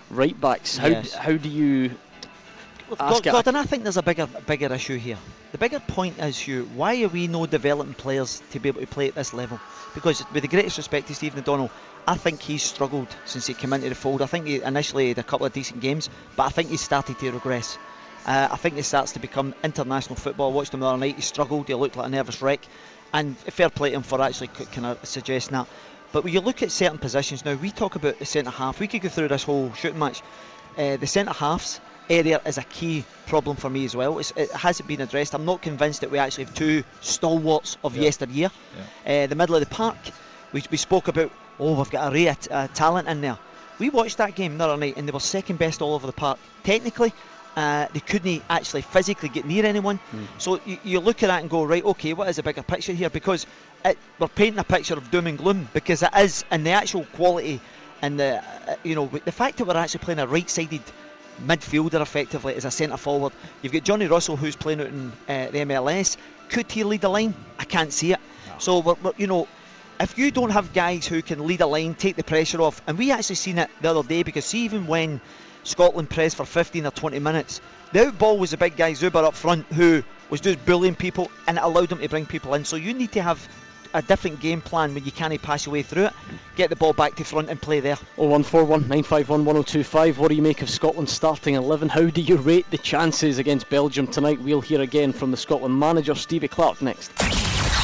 right 0.10 0.40
backs. 0.40 0.78
How 0.78 0.88
yes. 0.88 1.14
how 1.14 1.38
do 1.38 1.50
you 1.50 1.92
ask 3.00 3.23
Gordon, 3.23 3.56
I 3.56 3.63
think 3.63 3.84
there's 3.84 3.97
a 3.97 4.04
bigger 4.04 4.28
bigger 4.45 4.73
issue 4.73 4.97
here. 4.97 5.17
The 5.52 5.58
bigger 5.58 5.80
point 5.80 6.19
is, 6.19 6.38
Hugh, 6.38 6.69
why 6.76 7.02
are 7.04 7.08
we 7.08 7.28
no 7.28 7.45
developing 7.45 7.93
players 7.93 8.41
to 8.52 8.60
be 8.60 8.69
able 8.69 8.82
to 8.82 8.88
play 8.88 9.08
at 9.08 9.15
this 9.15 9.34
level? 9.34 9.60
Because 9.93 10.23
with 10.34 10.41
the 10.41 10.47
greatest 10.47 10.78
respect 10.78 11.08
to 11.08 11.15
Stephen 11.15 11.39
O'Donnell, 11.39 11.71
I 12.08 12.15
think 12.15 12.41
he's 12.41 12.63
struggled 12.63 13.08
since 13.26 13.47
he 13.47 13.54
came 13.54 13.73
into 13.73 13.89
the 13.89 13.95
fold. 13.95 14.21
I 14.21 14.26
think 14.26 14.47
he 14.47 14.62
initially 14.62 15.10
had 15.10 15.17
a 15.17 15.23
couple 15.23 15.45
of 15.45 15.54
decent 15.54 15.81
games, 15.81 16.10
but 16.35 16.44
I 16.44 16.50
think 16.50 16.69
he's 16.69 16.81
started 16.81 17.17
to 17.19 17.31
regress. 17.31 17.77
Uh, 18.25 18.50
I 18.52 18.58
think 18.58 18.75
he 18.75 18.81
starts 18.81 19.13
to 19.13 19.19
become 19.19 19.56
international 19.63 20.15
football. 20.15 20.52
I 20.52 20.56
watched 20.56 20.73
him 20.73 20.81
the 20.81 20.88
other 20.88 20.98
night. 20.98 21.15
He 21.15 21.21
struggled. 21.21 21.67
He 21.67 21.73
looked 21.73 21.96
like 21.96 22.08
a 22.08 22.10
nervous 22.10 22.42
wreck. 22.42 22.60
And 23.13 23.38
fair 23.38 23.69
play 23.69 23.92
to 23.92 23.96
him 23.96 24.04
for 24.04 24.21
actually 24.21 24.48
kind 24.48 24.85
of 24.85 25.06
suggesting 25.06 25.58
that. 25.58 25.67
But 26.12 26.23
when 26.23 26.33
you 26.33 26.42
look 26.42 26.62
at 26.62 26.71
certain 26.71 26.98
positions 26.98 27.46
now, 27.46 27.56
we 27.56 27.71
talk 27.71 27.96
about 27.96 28.19
the 28.19 28.25
centre 28.25 28.52
half. 28.52 28.79
We 28.79 28.88
could 28.88 29.02
go 29.02 29.10
through 29.10 29.29
this 29.29 29.44
whole 29.44 29.71
shooting 29.73 30.00
match. 30.00 30.21
Uh, 30.77 30.98
the 30.98 31.08
centre 31.08 31.33
halves 31.33 31.79
area 32.10 32.42
is 32.46 32.58
a 32.58 32.64
key 32.64 33.04
problem 33.28 33.56
for 33.58 33.70
me 33.70 33.86
as 33.86 33.96
well. 33.96 34.20
It's, 34.20 34.32
it 34.36 34.52
hasn't 34.52 34.88
been 34.88 35.02
addressed. 35.02 35.34
I'm 35.34 35.46
not 35.46 35.62
convinced 35.62 36.02
that 36.02 36.12
we 36.12 36.18
actually 36.18 36.46
have 36.46 36.54
two 36.56 36.84
stalwarts 37.02 37.78
of 37.84 37.96
Yeah. 37.96 38.04
yesteryear. 38.04 38.52
Yeah. 39.06 39.24
Uh, 39.24 39.28
the 39.28 39.36
middle 39.36 39.56
of 39.56 39.62
the 39.62 39.74
park, 39.74 39.98
we, 40.54 40.64
we 40.72 40.78
spoke 40.78 41.08
about, 41.08 41.32
oh, 41.60 41.76
we've 41.76 41.90
got 41.90 42.14
a 42.14 42.30
of 42.30 42.48
uh, 42.52 42.68
talent 42.74 43.08
in 43.08 43.22
there. 43.22 43.38
We 43.80 43.90
watched 43.90 44.18
that 44.18 44.36
game 44.36 44.58
the 44.58 44.64
other 44.66 44.78
night 44.78 44.96
and 44.98 45.08
they 45.08 45.12
were 45.12 45.20
second 45.20 45.60
best 45.60 45.82
all 45.82 45.94
over 45.94 46.08
the 46.08 46.14
park. 46.14 46.40
Technically, 46.64 47.14
uh, 47.56 47.88
they 47.94 48.00
couldn't 48.00 48.44
actually 48.50 48.82
physically 48.84 49.30
get 49.30 49.46
near 49.46 49.66
anyone. 49.66 50.00
So 50.38 50.60
you, 50.66 50.78
you 50.84 51.00
look 51.00 51.24
at 51.24 51.28
that 51.28 51.42
and 51.42 51.50
go, 51.50 51.64
right, 51.64 51.84
okay, 51.84 52.14
what 52.14 52.30
is 52.30 52.38
the 52.38 52.44
bigger 52.44 52.64
picture 52.64 52.94
here? 52.94 53.10
Because 53.10 53.46
it, 53.84 53.98
we're 54.20 54.28
painting 54.28 54.60
a 54.60 54.64
picture 54.64 54.94
of 54.96 55.12
doom 55.12 55.28
and 55.28 55.38
gloom 55.38 55.68
because 55.74 56.04
it 56.04 56.10
is, 56.18 56.46
and 56.52 56.66
the 56.66 56.72
actual 56.72 57.06
quality 57.14 57.60
and 58.02 58.20
the, 58.20 58.44
uh, 58.68 58.76
you 58.84 58.94
know, 58.96 59.08
the 59.08 59.32
fact 59.32 59.58
that 59.58 59.66
we're 59.66 59.76
actually 59.76 60.00
playing 60.00 60.20
a 60.20 60.28
right-sided 60.28 60.82
midfielder 61.42 62.02
effectively 62.02 62.56
as 62.56 62.65
a 62.65 62.71
centre 62.71 62.98
forward. 62.98 63.33
You've 63.62 63.73
got 63.73 63.83
Johnny 63.83 64.08
Russell 64.08 64.35
who's 64.35 64.56
playing 64.56 64.81
out 64.81 64.88
in 64.88 65.12
uh, 65.27 65.52
the 65.52 65.60
MLS. 65.60 66.17
Could 66.50 66.71
he 66.71 66.83
lead 66.83 67.02
the 67.02 67.10
line? 67.10 67.33
I 67.60 67.65
can't 67.65 67.92
see 67.92 68.13
it. 68.13 68.19
So 68.60 68.79
we're, 68.79 68.96
we're, 69.04 69.13
you 69.17 69.27
know, 69.27 69.48
if 70.00 70.17
you 70.17 70.31
don't 70.31 70.52
have 70.52 70.73
guys 70.73 71.08
who 71.08 71.21
can 71.21 71.46
lead 71.48 71.62
a 71.62 71.67
line, 71.67 71.96
take 71.96 72.15
the 72.15 72.23
pressure 72.23 72.62
off, 72.62 72.81
and 72.88 72.98
we 72.98 73.12
actually 73.12 73.35
seen 73.35 73.58
it 73.58 73.69
the 73.81 73.90
other 73.90 74.08
day 74.08 74.23
because 74.23 74.46
see 74.46 74.65
even 74.65 74.88
when 74.88 75.21
Scotland 75.63 76.10
pressed 76.10 76.38
for 76.38 76.46
15 76.46 76.85
or 76.85 76.92
20 76.92 77.19
minutes, 77.19 77.62
the 77.94 78.08
out 78.08 78.17
ball 78.17 78.38
was 78.38 78.52
the 78.52 78.58
big 78.58 78.75
guy 78.75 78.92
Dzyuba 78.94 79.23
up 79.23 79.33
front 79.33 79.65
who 79.67 80.04
was 80.29 80.42
just 80.42 80.63
bullying 80.65 80.96
people 80.96 81.31
and 81.48 81.58
it 81.58 81.63
allowed 81.63 81.90
them 81.90 82.00
to 82.00 82.10
bring 82.10 82.25
people 82.25 82.54
in. 82.54 82.65
So 82.65 82.75
you 82.75 82.94
need 82.94 83.12
to 83.13 83.21
have 83.21 83.48
a 83.94 84.02
different 84.02 84.40
game 84.40 84.62
plan 84.62 84.94
when 84.94 85.06
you 85.06 85.12
can't 85.12 85.42
pass 85.42 85.65
your 85.65 85.73
way 85.73 85.81
through 85.81 86.06
it. 86.06 86.13
Get 86.56 86.69
the 86.69 86.75
ball 86.75 86.94
back 86.94 87.15
to 87.15 87.23
front 87.23 87.50
and 87.50 87.62
play 87.62 87.79
there. 87.79 87.98
0141 88.15 88.81
951 88.81 89.46
1025. 89.46 90.19
What 90.19 90.29
do 90.29 90.35
you 90.35 90.42
make 90.42 90.62
of 90.62 90.69
Scotland 90.69 91.10
starting 91.10 91.56
11? 91.56 91.90
How 91.90 92.10
do 92.10 92.21
you 92.21 92.38
rate 92.38 92.69
the 92.71 92.77
chances 92.77 93.38
against 93.38 93.69
Belgium 93.69 94.08
tonight? 94.08 94.42
We'll 94.42 94.62
hear 94.62 94.81
again 94.81 95.13
from 95.13 95.31
the 95.31 95.38
Scotland 95.38 95.79
manager, 95.79 96.15
Stevie 96.15 96.48
Clarke, 96.48 96.81
next. 96.81 97.12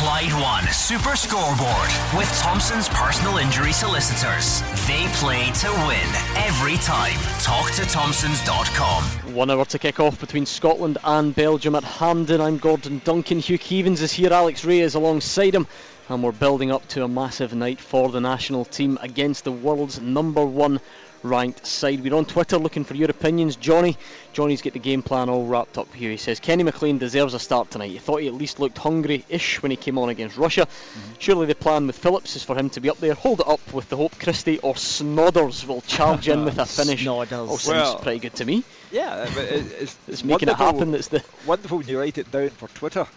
Clyde 0.04 0.34
One 0.41 0.68
Super 0.74 1.16
Scoreboard 1.16 1.89
with 2.18 2.28
Thompson's 2.39 2.89
personal 2.89 3.38
injury 3.38 3.72
solicitors. 3.72 4.62
They 4.86 5.08
play 5.14 5.49
to 5.51 5.72
win 5.88 6.43
every 6.43 6.76
time. 6.78 7.18
Talk 7.39 7.72
to 7.74 7.86
Thompsons.com. 7.86 9.04
One 9.34 9.49
hour 9.49 9.64
to 9.64 9.80
kick 9.80 10.01
off 10.01 10.20
between 10.20 10.45
Scotland 10.45 10.97
and 11.06 11.34
Belgium 11.34 11.76
at 11.76 11.86
Hampden. 11.86 12.41
I'm 12.41 12.58
Gordon 12.58 13.01
Duncan. 13.06 13.39
Hugh 13.39 13.58
Keevins 13.58 14.01
is 14.01 14.12
here. 14.12 14.34
Alex 14.34 14.66
Rae 14.66 14.82
is 14.82 14.95
alongside 14.95 15.56
him. 15.56 15.68
And 16.10 16.22
we're 16.22 16.32
building 16.34 16.72
up 16.72 16.88
to 16.89 17.04
a 17.04 17.08
massive 17.08 17.54
night 17.54 17.80
for 17.80 18.10
the 18.10 18.20
national 18.22 18.66
team 18.66 18.97
against 19.01 19.45
the 19.45 19.51
world's 19.51 20.01
number 20.01 20.45
one 20.45 20.80
ranked 21.24 21.66
side. 21.66 22.04
We're 22.04 22.14
on 22.16 22.26
Twitter 22.26 22.58
looking 22.58 22.84
for 22.84 22.93
your 22.95 23.10
opinions. 23.10 23.56
Johnny, 23.56 23.95
Johnny's 24.34 24.62
got 24.62 24.74
the 24.74 24.80
game 24.80 25.01
plan 25.01 25.30
all 25.30 25.45
wrapped 25.47 25.78
up 25.78 25.93
here. 25.93 26.12
He 26.12 26.18
says 26.18 26.41
Kenny 26.41 26.64
McLean 26.64 26.97
deserves 26.97 27.34
a 27.34 27.39
start 27.39 27.72
tonight. 27.72 27.91
You 27.91 27.99
thought 28.01 28.18
he 28.22 28.28
at 28.28 28.34
least 28.34 28.60
looked 28.60 28.78
hungry-ish 28.78 29.62
when 29.64 29.72
he 29.72 29.78
came 29.78 29.97
on 29.97 30.10
against 30.10 30.36
Russia. 30.38 30.66
Mm-hmm. 30.68 31.14
Surely 31.20 31.45
the 31.45 31.56
plan 31.56 31.88
with 31.88 31.97
Phillips 31.97 32.36
is 32.36 32.43
for 32.43 32.58
him 32.58 32.70
to 32.72 32.82
be 32.82 32.89
up 32.89 32.97
there. 32.97 33.14
Hold 33.14 33.39
it 33.39 33.47
up 33.47 33.62
with 33.74 33.88
the 33.88 33.95
hope 33.95 34.20
Christie 34.20 34.60
or 34.60 34.74
Snodders 34.74 35.66
will 35.66 35.80
charge 35.82 36.28
in 36.28 36.43
with 36.43 36.60
a 36.60 36.66
finish. 36.66 37.06
Snodders. 37.06 37.32
Oh, 37.32 37.47
all 37.47 37.58
seems 37.58 37.68
Well- 37.78 37.99
pretty 37.99 38.20
good 38.20 38.36
to 38.36 38.45
me. 38.45 38.64
Yeah, 38.91 39.26
but 39.34 39.45
it's, 39.45 39.95
It's 40.10 40.24
making 40.26 40.49
it 40.49 40.56
happen. 40.58 40.91
That's 40.91 41.08
the 41.08 41.24
wonderful 41.47 41.78
when 41.78 41.88
you 41.88 41.97
write 41.99 42.18
it 42.18 42.30
down 42.30 42.49
for 42.49 42.68
Twitter, 42.68 43.08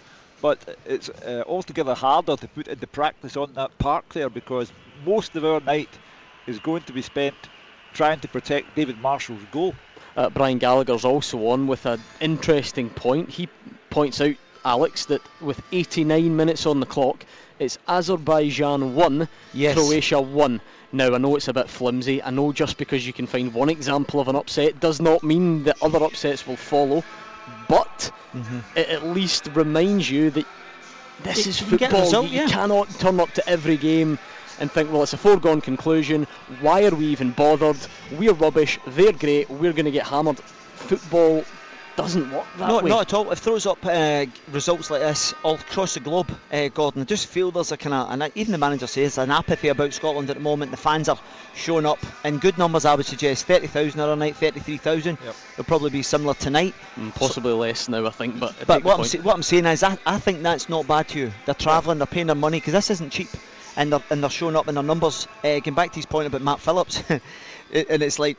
but 0.43 0.76
it's 0.87 1.09
uh, 1.09 1.43
altogether 1.47 1.95
harder 1.95 2.37
to 2.37 2.49
put 2.49 2.68
into 2.68 2.87
practice 2.87 3.37
on 3.37 3.53
that 3.55 3.76
park 3.78 4.05
there 4.12 4.28
because 4.30 4.70
most 5.05 5.34
of 5.37 5.45
our 5.45 5.61
night 5.61 5.89
is 6.47 6.59
going 6.59 6.82
to 6.82 6.93
be 6.93 7.03
spent 7.03 7.34
trying 7.93 8.20
to 8.20 8.28
protect 8.28 8.74
David 8.74 8.99
Marshall's 9.01 9.43
goal. 9.51 9.74
uh, 10.16 10.28
Brian 10.30 10.59
Gallagher's 10.59 11.05
also 11.05 11.47
on 11.49 11.66
with 11.66 11.87
an 11.87 12.01
interesting 12.20 12.91
point. 12.91 13.30
He 13.30 13.49
points 13.91 14.20
out, 14.20 14.34
Alex, 14.64 15.07
that 15.07 15.22
with 15.41 15.61
89 15.72 16.37
minutes 16.37 16.66
on 16.66 16.80
the 16.80 16.87
clock, 16.87 17.24
it's 17.59 17.78
Azerbaijan 17.89 18.95
1, 18.95 19.28
Yes. 19.55 19.74
Croatia 19.76 20.20
1. 20.20 20.61
Now, 20.93 21.14
I 21.14 21.18
know 21.18 21.37
it's 21.37 21.49
a 21.49 21.53
bit 21.55 21.68
flimsy. 21.70 22.22
I 22.22 22.30
know 22.30 22.53
just 22.53 22.76
because 22.78 23.07
you 23.07 23.12
can 23.12 23.26
find 23.26 23.53
one 23.55 23.68
example 23.70 24.20
of 24.20 24.28
an 24.28 24.37
upset 24.37 24.78
does 24.80 25.01
not 25.01 25.22
mean 25.22 25.64
that 25.64 25.82
other 25.82 26.03
upsets 26.03 26.47
will 26.47 26.57
follow, 26.57 27.03
but 27.68 28.11
mm-hmm. 28.34 28.59
it 28.74 28.88
at 28.88 29.07
least 29.07 29.49
reminds 29.55 30.11
you 30.11 30.30
that 30.30 30.47
this 31.22 31.47
You- 31.47 31.51
is 31.51 31.61
you 31.70 31.78
get 31.78 31.90
the 31.90 32.03
football. 32.03 32.26
you 32.26 32.47
cannot 32.47 32.90
turn 32.99 33.20
up 33.20 33.32
to 33.32 33.49
every 33.49 33.76
game 33.76 34.18
and 34.59 34.70
think, 34.70 34.90
well, 34.90 35.03
it's 35.03 35.12
a 35.12 35.18
foregone 35.18 35.61
conclusion. 35.61 36.26
Why 36.61 36.84
are 36.84 36.94
we 36.94 37.07
even 37.07 37.30
bothered? 37.32 37.76
We're 38.12 38.32
rubbish. 38.32 38.78
They're 38.86 39.12
great. 39.12 39.51
We're 39.51 39.72
going 39.72 39.84
to 39.84 39.90
get 39.90 40.07
hammered. 40.07 40.38
Football 40.40 41.44
doesn't 41.97 42.30
work 42.30 42.44
that 42.59 42.68
No, 42.68 42.80
way. 42.80 42.90
not 42.90 43.03
at 43.03 43.14
all. 43.14 43.30
It 43.32 43.38
throws 43.38 43.66
up 43.66 43.78
uh, 43.84 44.26
results 44.53 44.90
like 44.90 45.01
this 45.01 45.34
all 45.42 45.55
across 45.55 45.94
the 45.94 46.01
globe, 46.01 46.30
uh, 46.53 46.68
Gordon. 46.68 47.03
I 47.03 47.05
just 47.05 47.26
feel 47.26 47.51
there's 47.51 47.72
a 47.72 47.76
kind 47.76 47.94
of, 47.94 48.11
and 48.11 48.30
even 48.34 48.53
the 48.53 48.59
manager 48.59 48.86
says, 48.86 49.18
an 49.18 49.30
apathy 49.30 49.68
about 49.68 49.92
Scotland 49.92 50.28
at 50.30 50.36
the 50.36 50.42
moment. 50.42 50.70
The 50.70 50.76
fans 50.76 51.09
are 51.09 51.18
showing 51.55 51.86
up 51.86 51.99
in 52.24 52.38
good 52.38 52.59
numbers, 52.59 52.84
I 52.84 52.94
would 52.94 53.07
suggest. 53.07 53.47
30,000 53.47 53.99
other 53.99 54.14
night, 54.16 54.36
33,000. 54.36 55.18
Yep. 55.24 55.34
It'll 55.55 55.64
probably 55.64 55.90
be 55.90 56.03
similar 56.03 56.34
tonight. 56.34 56.74
Mm, 56.97 57.14
possibly 57.14 57.53
less 57.53 57.88
now, 57.88 58.07
I 58.07 58.11
think. 58.11 58.38
But, 58.38 58.55
But 58.66 58.84
what 58.84 58.92
I'm, 58.92 58.97
point. 58.99 59.11
sa- 59.11 59.18
what 59.18 59.34
I'm 59.34 59.42
saying 59.42 59.66
is, 59.66 59.82
I, 59.82 59.97
I 60.05 60.18
think 60.18 60.42
that's 60.42 60.68
not 60.68 60.86
bad 60.86 61.09
to 61.09 61.18
you. 61.18 61.32
They're 61.47 61.55
travelling, 61.55 61.99
they're 61.99 62.07
paying 62.07 62.26
their 62.26 62.36
money, 62.36 62.59
because 62.59 62.74
this 62.74 62.90
isn't 62.90 63.11
cheap. 63.11 63.28
And 63.78 63.92
they're, 63.92 64.03
and 64.11 64.22
they're 64.22 64.30
showing 64.30 64.57
up 64.57 64.68
in 64.68 64.74
their 64.74 64.84
numbers. 64.84 65.26
Uh, 65.44 65.59
going 65.61 65.74
back 65.74 65.90
to 65.90 65.97
his 65.97 66.07
point 66.07 66.26
about 66.26 66.42
Matt 66.42 66.61
Phillips, 66.61 67.03
and 67.11 67.20
it's 67.72 68.18
like, 68.18 68.38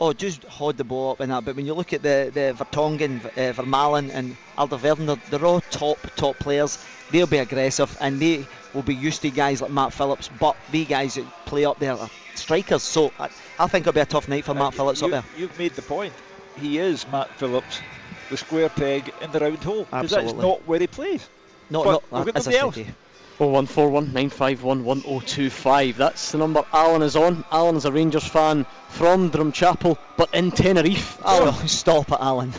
oh, 0.00 0.12
just 0.12 0.44
hold 0.44 0.76
the 0.76 0.84
ball 0.84 1.12
up 1.12 1.20
and 1.20 1.32
that. 1.32 1.44
But 1.44 1.56
when 1.56 1.66
you 1.66 1.74
look 1.74 1.92
at 1.92 2.02
the, 2.02 2.30
the 2.32 2.54
Vertonghen, 2.56 3.24
uh, 3.24 3.52
Vermaelen 3.52 4.10
and 4.12 4.36
Alderweireld, 4.56 5.06
they're, 5.06 5.38
they're 5.38 5.46
all 5.46 5.60
top, 5.60 5.98
top 6.16 6.38
players. 6.38 6.84
They'll 7.10 7.26
be 7.26 7.38
aggressive 7.38 7.96
and 8.00 8.20
they 8.20 8.46
will 8.74 8.82
be 8.82 8.94
used 8.94 9.22
to 9.22 9.30
guys 9.30 9.62
like 9.62 9.70
Matt 9.70 9.92
Phillips. 9.92 10.28
But 10.38 10.56
the 10.70 10.84
guys 10.84 11.14
that 11.14 11.26
play 11.46 11.64
up 11.64 11.78
there 11.78 11.94
are 11.94 12.10
strikers. 12.34 12.82
So 12.82 13.12
I, 13.18 13.30
I 13.58 13.66
think 13.66 13.82
it'll 13.82 13.94
be 13.94 14.00
a 14.00 14.06
tough 14.06 14.28
night 14.28 14.44
for 14.44 14.52
and 14.52 14.60
Matt 14.60 14.74
Phillips 14.74 15.00
you, 15.00 15.06
up 15.06 15.10
there. 15.10 15.24
You've 15.36 15.58
made 15.58 15.72
the 15.72 15.82
point. 15.82 16.12
He 16.60 16.78
is 16.78 17.06
Matt 17.10 17.30
Phillips, 17.38 17.80
the 18.30 18.36
square 18.36 18.68
peg 18.68 19.12
in 19.20 19.30
the 19.30 19.40
round 19.40 19.62
hole. 19.62 19.84
Because 19.84 20.10
that's 20.10 20.32
not 20.32 20.66
where 20.66 20.80
he 20.80 20.86
plays. 20.86 21.28
No, 21.70 21.84
but 21.84 22.12
no, 22.12 22.22
we've 22.22 22.34
got 22.34 22.54
else. 22.54 22.78
01419511025. 23.38 25.94
That's 25.94 26.32
the 26.32 26.38
number 26.38 26.64
Alan 26.72 27.02
is 27.02 27.14
on. 27.14 27.44
Alan 27.52 27.76
is 27.76 27.84
a 27.84 27.92
Rangers 27.92 28.26
fan 28.26 28.66
from 28.88 29.30
Drumchapel, 29.30 29.96
but 30.16 30.34
in 30.34 30.50
Tenerife. 30.50 31.24
Alan, 31.24 31.54
oh, 31.54 31.62
stop 31.66 32.10
it, 32.10 32.18
Alan. 32.20 32.52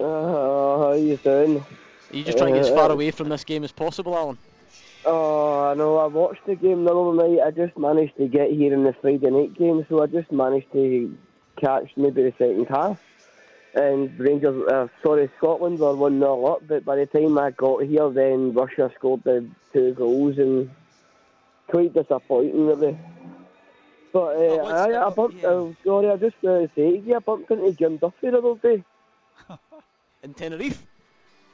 Uh, 0.00 0.04
how 0.04 0.90
are 0.90 0.96
you 0.96 1.16
doing? 1.18 1.58
Are 1.58 2.16
you 2.16 2.24
just 2.24 2.38
trying 2.38 2.54
to 2.54 2.60
get 2.60 2.68
as 2.68 2.74
far 2.74 2.90
uh, 2.90 2.94
away 2.94 3.12
from 3.12 3.28
this 3.28 3.44
game 3.44 3.62
as 3.62 3.70
possible, 3.70 4.16
Alan? 4.16 4.36
Oh, 5.04 5.70
I 5.70 5.74
know. 5.74 5.98
I 5.98 6.06
watched 6.06 6.44
the 6.46 6.56
game 6.56 6.84
the 6.84 6.92
other 6.92 7.14
night. 7.14 7.38
I 7.46 7.52
just 7.52 7.78
managed 7.78 8.16
to 8.16 8.26
get 8.26 8.50
here 8.50 8.74
in 8.74 8.82
the 8.82 8.94
Friday 9.00 9.30
night 9.30 9.56
game, 9.56 9.86
so 9.88 10.02
I 10.02 10.06
just 10.06 10.32
managed 10.32 10.72
to 10.72 11.16
catch 11.56 11.92
maybe 11.96 12.22
the 12.22 12.32
second 12.36 12.66
half. 12.68 13.00
And 13.74 14.18
Rangers, 14.20 14.68
uh, 14.68 14.86
sorry, 15.04 15.28
Scotland 15.38 15.80
were 15.80 15.96
1 15.96 16.20
0 16.20 16.44
up, 16.46 16.66
but 16.68 16.84
by 16.84 16.94
the 16.96 17.06
time 17.06 17.36
I 17.38 17.50
got 17.50 17.82
here, 17.82 18.08
then 18.10 18.52
Russia 18.54 18.90
scored 18.96 19.24
the 19.24 19.48
two 19.72 19.94
goals, 19.94 20.38
and 20.38 20.70
quite 21.68 21.92
disappointing, 21.92 22.66
really. 22.66 22.96
But 24.12 24.36
uh, 24.36 24.38
Oh, 24.38 24.66
I? 24.68 25.06
I 25.06 25.10
bumped, 25.10 25.42
Yeah. 25.42 25.48
uh, 25.48 25.72
sorry, 25.84 26.08
I 26.08 26.16
just 26.16 26.36
uh, 26.44 26.68
say, 26.76 27.02
I 27.12 27.18
bumped 27.18 27.50
into 27.50 27.72
Jim 27.72 27.96
Duffy 27.96 28.30
the 28.30 28.38
other 28.38 28.54
day. 28.62 28.84
In 30.22 30.34
Tenerife? 30.34 30.86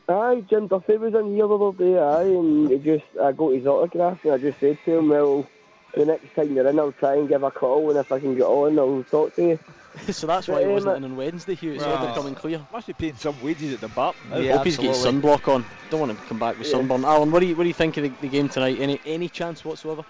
Aye, 0.06 0.44
Jim 0.50 0.66
Duffy 0.66 0.96
was 0.96 1.14
in 1.14 1.34
here 1.36 1.46
the 1.46 1.56
other 1.56 1.78
day, 1.78 1.96
aye, 1.96 2.22
and 2.24 2.68
he 2.68 2.78
just, 2.78 3.04
I 3.22 3.30
got 3.32 3.54
his 3.54 3.64
autograph 3.64 4.18
and 4.24 4.32
I 4.34 4.38
just 4.38 4.58
said 4.58 4.76
to 4.84 4.98
him, 4.98 5.08
well, 5.08 5.48
the 5.94 6.04
next 6.04 6.34
time 6.34 6.54
you're 6.54 6.66
in, 6.68 6.80
I'll 6.80 6.90
try 6.92 7.14
and 7.14 7.28
give 7.28 7.44
a 7.44 7.50
call, 7.52 7.90
and 7.90 7.98
if 7.98 8.10
I 8.10 8.18
can 8.18 8.34
get 8.34 8.42
on, 8.42 8.76
I'll 8.78 9.04
talk 9.04 9.36
to 9.36 9.42
you. 9.42 9.58
so 10.10 10.26
that's 10.26 10.46
why 10.48 10.60
he 10.62 10.68
wasn't 10.68 10.96
in 10.98 11.04
on 11.04 11.16
Wednesday, 11.16 11.54
Hugh. 11.54 11.72
It's 11.72 11.82
all 11.84 11.94
Well, 11.98 12.08
becoming 12.08 12.34
clear. 12.34 12.60
Must 12.72 12.86
be 12.86 12.92
paying 12.92 13.16
some 13.16 13.34
wages 13.42 13.74
at 13.74 13.80
the 13.80 13.88
bar. 13.88 14.14
now. 14.30 14.38
Yeah. 14.38 14.56
Hope 14.56 14.66
he's 14.66 14.76
got 14.76 14.86
sunblock 14.94 15.48
on. 15.52 15.64
Don't 15.90 16.00
want 16.00 16.10
him 16.12 16.16
to 16.18 16.22
come 16.24 16.38
back 16.38 16.56
with 16.58 16.66
Yeah. 16.68 16.72
sunburn. 16.74 17.04
Alan, 17.04 17.30
what 17.30 17.40
do 17.40 17.46
you 17.46 17.56
what 17.56 17.64
do 17.64 17.68
you 17.68 17.74
think 17.74 17.96
of 17.96 18.04
the, 18.04 18.12
the 18.20 18.28
game 18.28 18.48
tonight? 18.48 18.78
Any 18.80 19.00
any 19.04 19.28
chance 19.28 19.64
whatsoever? 19.64 20.04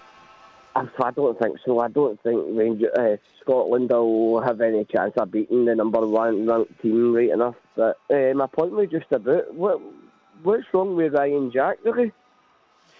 I 0.75 0.87
I 1.03 1.11
don't 1.11 1.37
think 1.39 1.57
so. 1.65 1.79
I 1.79 1.87
don't 1.89 2.21
think 2.21 2.41
Ranger, 2.57 2.91
uh, 2.97 3.17
Scotland 3.41 3.89
will 3.89 4.41
have 4.41 4.61
any 4.61 4.85
chance 4.85 5.13
of 5.17 5.31
beating 5.31 5.65
the 5.65 5.75
number 5.75 5.99
one 6.07 6.45
ranked 6.47 6.81
team 6.81 7.13
right 7.13 7.29
enough. 7.29 7.55
But 7.75 7.97
uh, 8.09 8.33
my 8.35 8.47
point 8.47 8.71
was 8.71 8.87
just 8.89 9.11
about 9.11 9.53
what 9.53 9.81
what's 10.43 10.63
wrong 10.73 10.95
with 10.95 11.13
Ryan 11.13 11.51
Jack, 11.51 11.79
really? 11.83 12.11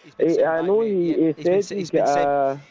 He's 0.04 0.16
been 0.16 0.40
Eh, 0.40 0.46
I 0.46 0.62
know 0.64 0.82
mate. 0.82 0.88
he, 0.92 1.10
Yeah, 1.12 1.16
he 1.16 1.26
he's 1.28 1.36
been 1.36 1.44
said 1.46 1.54
s- 1.54 1.70
he's 1.70 1.78
he's 1.80 1.92
been 1.92 2.06
got 2.06 2.14
sent- 2.14 2.28
a, 2.28 2.56
He's 2.56 2.71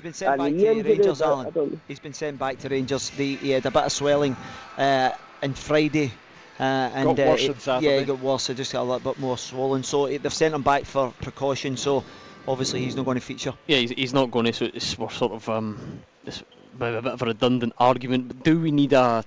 been 0.00 0.12
sent 0.12 0.34
a 0.34 0.38
back 0.38 0.52
to 0.52 0.82
Rangers, 0.82 1.18
but 1.18 1.26
Alan. 1.26 1.80
He's 1.88 2.00
been 2.00 2.14
sent 2.14 2.38
back 2.38 2.58
to 2.58 2.68
Rangers. 2.68 3.10
The, 3.10 3.36
he 3.36 3.50
had 3.50 3.66
a 3.66 3.70
bit 3.70 3.84
of 3.84 3.92
swelling 3.92 4.36
uh, 4.76 5.10
on 5.42 5.54
Friday. 5.54 6.12
Uh, 6.58 6.62
and 6.62 7.16
Got 7.16 7.26
uh, 7.26 7.30
worse 7.30 7.44
it- 7.44 7.60
Saturday. 7.60 7.94
Yeah, 7.94 8.00
he 8.00 8.04
got 8.04 8.20
worse. 8.20 8.48
It 8.50 8.56
just 8.56 8.72
got 8.72 8.82
a 8.82 8.84
little 8.84 9.12
bit 9.12 9.20
more 9.20 9.36
swollen. 9.36 9.82
So 9.82 10.06
eh, 10.06 10.18
they've 10.18 10.32
sent 10.32 10.54
him 10.54 10.62
back 10.62 10.84
for 10.84 11.12
precaution. 11.20 11.76
So 11.76 12.04
obviously 12.46 12.84
he's 12.84 12.94
not 12.96 13.04
going 13.04 13.16
to 13.16 13.20
feature. 13.20 13.54
Yeah, 13.66 13.78
he's, 13.78 13.90
he's 13.90 14.14
not 14.14 14.30
going 14.30 14.46
to. 14.46 14.52
So 14.52 14.66
it's 14.66 14.96
we're 14.96 15.10
sort 15.10 15.32
of 15.32 15.48
um, 15.48 16.00
it's 16.24 16.40
a 16.40 16.78
bit 16.78 16.94
of 16.94 17.22
a 17.22 17.26
redundant 17.26 17.72
argument. 17.78 18.28
But 18.28 18.44
do 18.44 18.60
we 18.60 18.70
need 18.70 18.92
a 18.92 19.24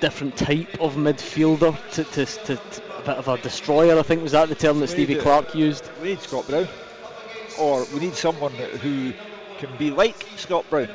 different 0.00 0.36
type 0.36 0.80
of 0.80 0.96
midfielder 0.96 1.74
to, 1.92 2.04
to, 2.04 2.26
to, 2.26 2.56
to, 2.56 2.82
a 2.98 3.02
bit 3.02 3.16
of 3.16 3.28
a 3.28 3.38
destroyer. 3.38 3.98
I 3.98 4.02
think 4.02 4.22
was 4.22 4.32
that 4.32 4.48
the 4.48 4.54
term 4.54 4.80
that 4.80 4.88
Stevie 4.88 5.16
Clarke 5.16 5.54
used. 5.54 5.88
We 6.02 6.08
need 6.08 6.20
Scott 6.20 6.46
Brown, 6.46 6.68
or 7.58 7.86
we 7.92 8.00
need 8.00 8.14
someone 8.14 8.52
who 8.52 9.12
can 9.66 9.76
be 9.76 9.90
like 9.90 10.16
Scott 10.36 10.64
Brown, 10.70 10.88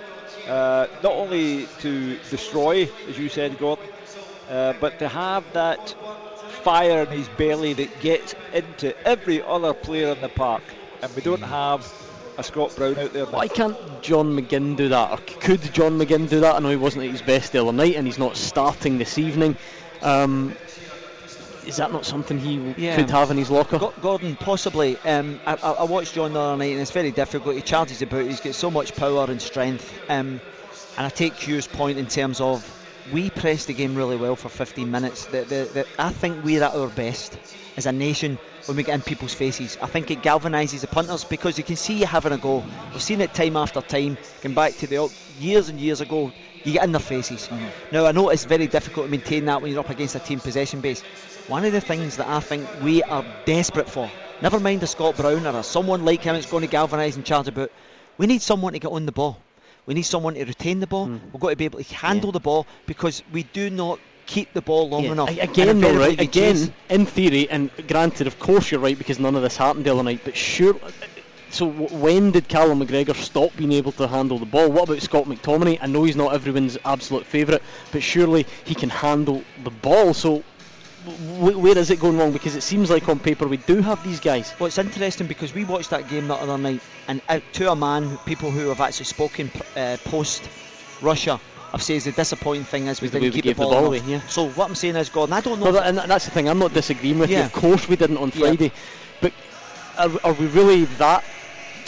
uh, 0.48 0.88
not 1.04 1.14
only 1.14 1.68
to 1.80 2.18
destroy, 2.30 2.90
as 3.08 3.18
you 3.18 3.30
said, 3.30 3.58
Gordon, 3.58 3.86
uh, 4.50 4.74
but 4.80 5.00
to 5.00 5.08
have 5.08 5.44
that 5.54 5.96
fire 6.64 7.04
in 7.04 7.08
his 7.08 7.28
belly 7.30 7.74
that 7.74 8.00
gets 8.02 8.36
into 8.54 8.96
every 9.08 9.42
other 9.42 9.74
player 9.74 10.10
in 10.10 10.22
the 10.22 10.30
park. 10.30 10.64
And 11.02 11.16
we 11.16 11.22
don't 11.22 11.42
have 11.42 11.92
a 12.38 12.44
Scott 12.44 12.76
Brown 12.76 12.98
out 12.98 13.14
there. 13.14 13.26
Why 13.26 13.48
can't 13.48 13.78
John 14.02 14.36
McGinn 14.38 14.76
do 14.76 14.90
that? 14.90 15.12
Or 15.12 15.18
could 15.40 15.62
John 15.74 15.98
McGinn 15.98 16.30
do 16.30 16.42
that? 16.42 16.56
I 16.56 16.60
know 16.60 16.70
he 16.70 16.76
wasn't 16.76 17.06
at 17.06 17.12
his 17.12 17.22
best 17.22 17.54
the 17.54 17.62
other 17.62 17.72
night 17.72 17.96
and 17.96 18.06
he's 18.06 18.20
not 18.20 18.36
starting 18.36 18.98
this 18.98 19.18
evening. 19.18 19.56
Um, 20.02 20.56
is 21.70 21.78
that 21.78 21.92
not 21.94 22.04
something 22.04 22.40
he 22.40 22.74
yeah. 22.78 22.96
could 22.96 23.10
have 23.12 23.30
in 23.30 23.38
his 23.38 23.52
locker? 23.52 23.80
Gordon, 24.02 24.36
possibly. 24.36 24.98
Um, 24.98 25.40
I, 25.46 25.54
I, 25.54 25.84
watched 25.84 26.16
John 26.16 26.34
the 26.34 26.40
other 26.40 26.58
night 26.58 26.72
and 26.72 26.82
it's 26.82 26.92
very 26.92 27.12
difficult. 27.12 27.56
He 27.56 27.62
charges 27.62 28.02
about, 28.02 28.26
he's 28.26 28.42
got 28.42 28.56
so 28.56 28.72
much 28.72 28.96
power 28.96 29.26
and 29.30 29.40
strength. 29.40 29.94
Um, 30.10 30.42
and 30.98 31.06
I 31.06 31.10
take 31.10 31.36
Hugh's 31.36 31.68
point 31.68 32.00
in 32.00 32.08
terms 32.08 32.42
of 32.42 32.66
we 33.14 33.30
pressed 33.30 33.68
the 33.68 33.74
game 33.74 33.96
really 33.96 34.18
well 34.18 34.36
for 34.36 34.50
15 34.50 34.90
minutes. 34.90 35.26
The, 35.26 35.42
the, 35.42 35.70
the, 35.74 35.86
I 36.00 36.10
think 36.10 36.44
we're 36.44 36.64
at 36.64 36.74
our 36.74 36.88
best 36.88 37.38
as 37.78 37.86
a 37.86 37.92
nation 37.92 38.40
when 38.66 38.76
we 38.76 38.84
get 38.84 38.96
in 38.96 39.02
people's 39.02 39.34
faces. 39.34 39.78
I 39.82 39.86
think 39.86 40.10
it 40.10 40.22
galvanises 40.22 40.82
the 40.82 40.88
punters 40.88 41.24
because 41.24 41.58
you 41.58 41.64
can 41.64 41.76
see 41.76 42.00
you 42.00 42.08
having 42.08 42.34
a 42.34 42.38
go. 42.38 42.64
We've 42.92 43.02
seen 43.02 43.22
it 43.22 43.34
time 43.34 43.58
after 43.58 43.82
time. 43.82 44.18
Going 44.42 44.56
back 44.56 44.76
to 44.78 44.88
the 44.88 45.12
years 45.40 45.70
and 45.70 45.80
years 45.80 46.02
ago, 46.02 46.32
you 46.64 46.74
get 46.74 46.84
in 46.84 46.92
their 46.92 47.00
faces. 47.00 47.48
Mm-hmm. 47.48 47.68
Now 47.92 48.06
I 48.06 48.12
know 48.12 48.30
it's 48.30 48.46
very 48.46 48.68
difficult 48.68 49.06
to 49.06 49.12
maintain 49.12 49.46
that 49.46 49.62
when 49.62 49.72
you're 49.72 49.80
up 49.80 49.90
against 49.90 50.16
a 50.16 50.20
team 50.20 50.40
possession 50.40 50.82
base. 50.82 51.04
One 51.50 51.66
of 51.66 51.72
the 51.72 51.82
things 51.82 52.18
that 52.18 52.28
I 52.28 52.42
think 52.42 52.68
we 52.84 53.02
are 53.02 53.26
desperate 53.46 53.90
for, 53.90 54.08
never 54.40 54.60
mind 54.60 54.84
a 54.84 54.88
Scott 54.88 55.18
Brown 55.18 55.48
or 55.48 55.58
a 55.58 55.64
someone 55.64 56.06
like 56.06 56.22
him 56.22 56.36
that's 56.36 56.46
going 56.46 56.62
to 56.62 56.68
galvanise 56.68 57.16
and 57.16 57.26
charge 57.26 57.48
about, 57.48 57.72
we 58.20 58.28
need 58.28 58.44
someone 58.44 58.74
to 58.74 58.80
get 58.80 58.92
on 58.92 59.08
the 59.08 59.12
ball. 59.12 59.40
We 59.88 59.96
need 59.96 60.04
someone 60.04 60.36
to 60.36 60.46
retain 60.46 60.80
the 60.80 60.86
ball. 60.86 61.08
Mm. 61.08 61.20
We've 61.34 61.42
got 61.42 61.50
to 61.50 61.56
be 61.56 61.66
able 61.66 61.84
to 61.84 61.96
handle 61.96 62.28
yeah. 62.28 62.34
the 62.34 62.40
ball 62.40 62.68
because 62.86 63.24
we 63.34 63.42
do 63.42 63.72
not 63.72 64.00
keep 64.28 64.54
the 64.54 64.62
ball 64.62 64.90
long 64.90 65.06
yeah. 65.06 65.12
enough. 65.14 65.30
Again, 65.40 65.82
though, 65.82 65.98
right? 65.98 66.20
Again, 66.22 66.72
in 66.88 67.08
theory, 67.08 67.50
and 67.50 67.72
granted, 67.88 68.28
of 68.28 68.38
course, 68.38 68.70
you're 68.70 68.80
right 68.80 68.96
because 68.96 69.18
none 69.18 69.36
of 69.36 69.42
this 69.42 69.58
happened 69.58 69.86
the 69.86 69.92
other 69.92 70.04
night. 70.04 70.22
But 70.24 70.38
sure, 70.38 70.76
so 71.50 71.68
when 71.68 72.30
did 72.30 72.48
Callum 72.48 72.80
McGregor 72.80 73.16
stop 73.16 73.58
being 73.58 73.72
able 73.72 73.92
to 73.94 74.08
handle 74.08 74.38
the 74.38 74.46
ball? 74.46 74.70
What 74.70 74.88
about 74.88 75.02
Scott 75.02 75.26
McTominay? 75.26 75.80
I 75.82 75.88
know 75.88 76.04
he's 76.04 76.16
not 76.16 76.36
everyone's 76.36 76.78
absolute 76.86 77.26
favourite, 77.26 77.64
but 77.92 78.04
surely 78.04 78.46
he 78.66 78.76
can 78.76 78.90
handle 78.90 79.44
the 79.64 79.72
ball. 79.72 80.14
So 80.14 80.44
where 81.40 81.78
is 81.78 81.90
it 81.90 82.00
going 82.00 82.18
wrong? 82.18 82.32
Because 82.32 82.56
it 82.56 82.62
seems 82.62 82.90
like 82.90 83.08
on 83.10 83.20
paper 83.20 83.48
we 83.48 83.58
do 83.58 83.82
have 83.82 84.04
these 84.04 84.20
guys. 84.20 84.54
Well, 84.60 84.68
it's 84.68 84.78
interesting 84.78 85.28
because 85.28 85.54
we 85.54 85.66
watched 85.66 85.90
that 85.92 86.10
game 86.10 86.28
that 86.28 86.40
other 86.40 86.58
night, 86.58 86.82
and 87.08 87.22
out 87.30 87.44
to 87.54 87.72
a 87.72 87.76
man, 87.76 88.18
people 88.26 88.52
who 88.52 88.70
have 88.70 88.82
actually 88.82 89.06
spoken 89.06 89.52
uh, 89.76 89.98
post 90.06 90.50
Russia 91.02 91.40
have 91.72 91.84
said 91.84 92.02
the 92.02 92.12
disappointing 92.12 92.64
thing 92.64 92.88
is 92.88 93.02
we 93.02 93.10
didn't 93.10 93.32
keep 93.32 93.46
the 93.46 93.54
ball, 93.54 93.70
the 93.70 93.76
ball 93.76 93.86
away. 93.86 94.02
Yeah. 94.06 94.22
So 94.22 94.50
what 94.50 94.68
I'm 94.68 94.76
saying 94.76 94.96
is, 94.96 95.10
Gordon, 95.10 95.34
I 95.34 95.42
don't 95.42 95.60
know. 95.60 95.72
Well, 95.72 95.84
and 95.84 95.98
that's 95.98 96.26
the 96.26 96.32
thing. 96.32 96.50
I'm 96.50 96.60
not 96.60 96.74
disagreeing 96.74 97.20
with 97.20 97.30
yeah. 97.30 97.40
you. 97.40 97.46
Of 97.46 97.54
course 97.54 97.88
we 97.88 97.96
didn't 97.96 98.18
on 98.18 98.32
Friday, 98.32 98.66
yeah. 98.66 98.72
but 99.22 99.34
are, 99.98 100.10
are 100.24 100.34
we 100.34 100.48
really 100.48 100.86
that 100.86 101.24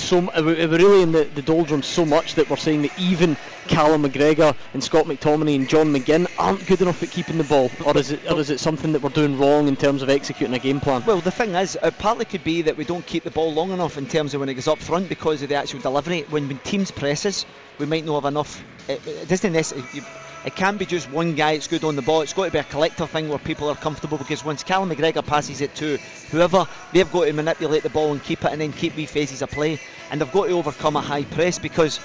so 0.01 0.29
we're 0.35 0.67
really 0.67 1.01
in 1.01 1.11
the, 1.11 1.23
the 1.23 1.41
doldrums 1.41 1.85
so 1.85 2.05
much 2.05 2.35
that 2.35 2.49
we're 2.49 2.57
saying 2.57 2.81
that 2.83 2.99
even 2.99 3.37
Callum 3.67 4.03
McGregor 4.03 4.55
and 4.73 4.83
Scott 4.83 5.05
McTominay 5.05 5.55
and 5.55 5.69
John 5.69 5.93
McGinn 5.93 6.29
aren't 6.37 6.65
good 6.65 6.81
enough 6.81 7.01
at 7.03 7.11
keeping 7.11 7.37
the 7.37 7.43
ball, 7.43 7.71
or 7.85 7.97
is 7.97 8.11
it 8.11 8.19
or 8.29 8.39
is 8.39 8.49
it 8.49 8.59
something 8.59 8.91
that 8.93 9.01
we're 9.01 9.09
doing 9.09 9.37
wrong 9.39 9.67
in 9.67 9.75
terms 9.75 10.01
of 10.01 10.09
executing 10.09 10.55
a 10.55 10.59
game 10.59 10.79
plan? 10.79 11.03
Well, 11.05 11.21
the 11.21 11.31
thing 11.31 11.55
is, 11.55 11.77
it 11.81 11.97
partly 11.97 12.25
could 12.25 12.43
be 12.43 12.63
that 12.63 12.75
we 12.75 12.83
don't 12.83 13.05
keep 13.05 13.23
the 13.23 13.31
ball 13.31 13.53
long 13.53 13.71
enough 13.71 13.97
in 13.97 14.07
terms 14.07 14.33
of 14.33 14.39
when 14.39 14.49
it 14.49 14.55
goes 14.55 14.67
up 14.67 14.79
front 14.79 15.07
because 15.09 15.41
of 15.41 15.49
the 15.49 15.55
actual 15.55 15.79
delivery. 15.79 16.25
When, 16.29 16.47
when 16.47 16.57
teams 16.59 16.91
presses, 16.91 17.45
we 17.77 17.85
might 17.85 18.05
not 18.05 18.23
have 18.23 18.31
enough. 18.31 18.63
It, 18.87 19.05
it 19.07 19.27
doesn't 19.27 19.53
necessarily. 19.53 20.03
It 20.43 20.55
can't 20.55 20.79
be 20.79 20.87
just 20.87 21.11
one 21.11 21.35
guy 21.35 21.53
that's 21.53 21.67
good 21.67 21.83
on 21.83 21.95
the 21.95 22.01
ball. 22.01 22.21
It's 22.21 22.33
got 22.33 22.45
to 22.45 22.51
be 22.51 22.57
a 22.57 22.63
collective 22.63 23.11
thing 23.11 23.29
where 23.29 23.37
people 23.37 23.69
are 23.69 23.75
comfortable 23.75 24.17
because 24.17 24.43
once 24.43 24.63
Callum 24.63 24.89
McGregor 24.89 25.23
passes 25.23 25.61
it 25.61 25.75
to 25.75 25.97
whoever, 26.31 26.65
they've 26.93 27.11
got 27.11 27.25
to 27.25 27.33
manipulate 27.33 27.83
the 27.83 27.91
ball 27.91 28.11
and 28.11 28.23
keep 28.23 28.43
it 28.43 28.51
and 28.51 28.59
then 28.59 28.73
keep 28.73 28.95
wee 28.95 29.05
phases 29.05 29.43
of 29.43 29.51
play. 29.51 29.79
And 30.09 30.19
they've 30.19 30.31
got 30.31 30.47
to 30.47 30.53
overcome 30.53 30.95
a 30.95 31.01
high 31.01 31.25
press 31.25 31.59
because 31.59 31.97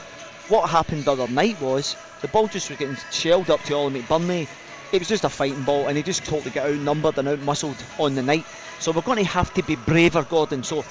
what 0.48 0.68
happened 0.68 1.04
the 1.04 1.12
other 1.12 1.28
night 1.28 1.58
was 1.62 1.96
the 2.20 2.28
ball 2.28 2.46
just 2.46 2.68
was 2.68 2.78
getting 2.78 2.96
shelled 3.10 3.48
up 3.48 3.62
to 3.64 3.74
Ollie 3.74 4.02
McBurnie. 4.02 4.46
It 4.92 4.98
was 4.98 5.08
just 5.08 5.24
a 5.24 5.30
fighting 5.30 5.62
ball 5.62 5.88
and 5.88 5.96
he 5.96 6.02
just 6.02 6.26
totally 6.26 6.50
got 6.50 6.68
outnumbered 6.68 7.16
and 7.16 7.28
outmuscled 7.28 7.82
on 7.98 8.14
the 8.14 8.22
night. 8.22 8.44
So 8.80 8.92
we're 8.92 9.00
going 9.00 9.18
to 9.18 9.24
have 9.24 9.52
to 9.54 9.62
be 9.62 9.76
braver, 9.76 10.22
Gordon. 10.24 10.62
So 10.62 10.84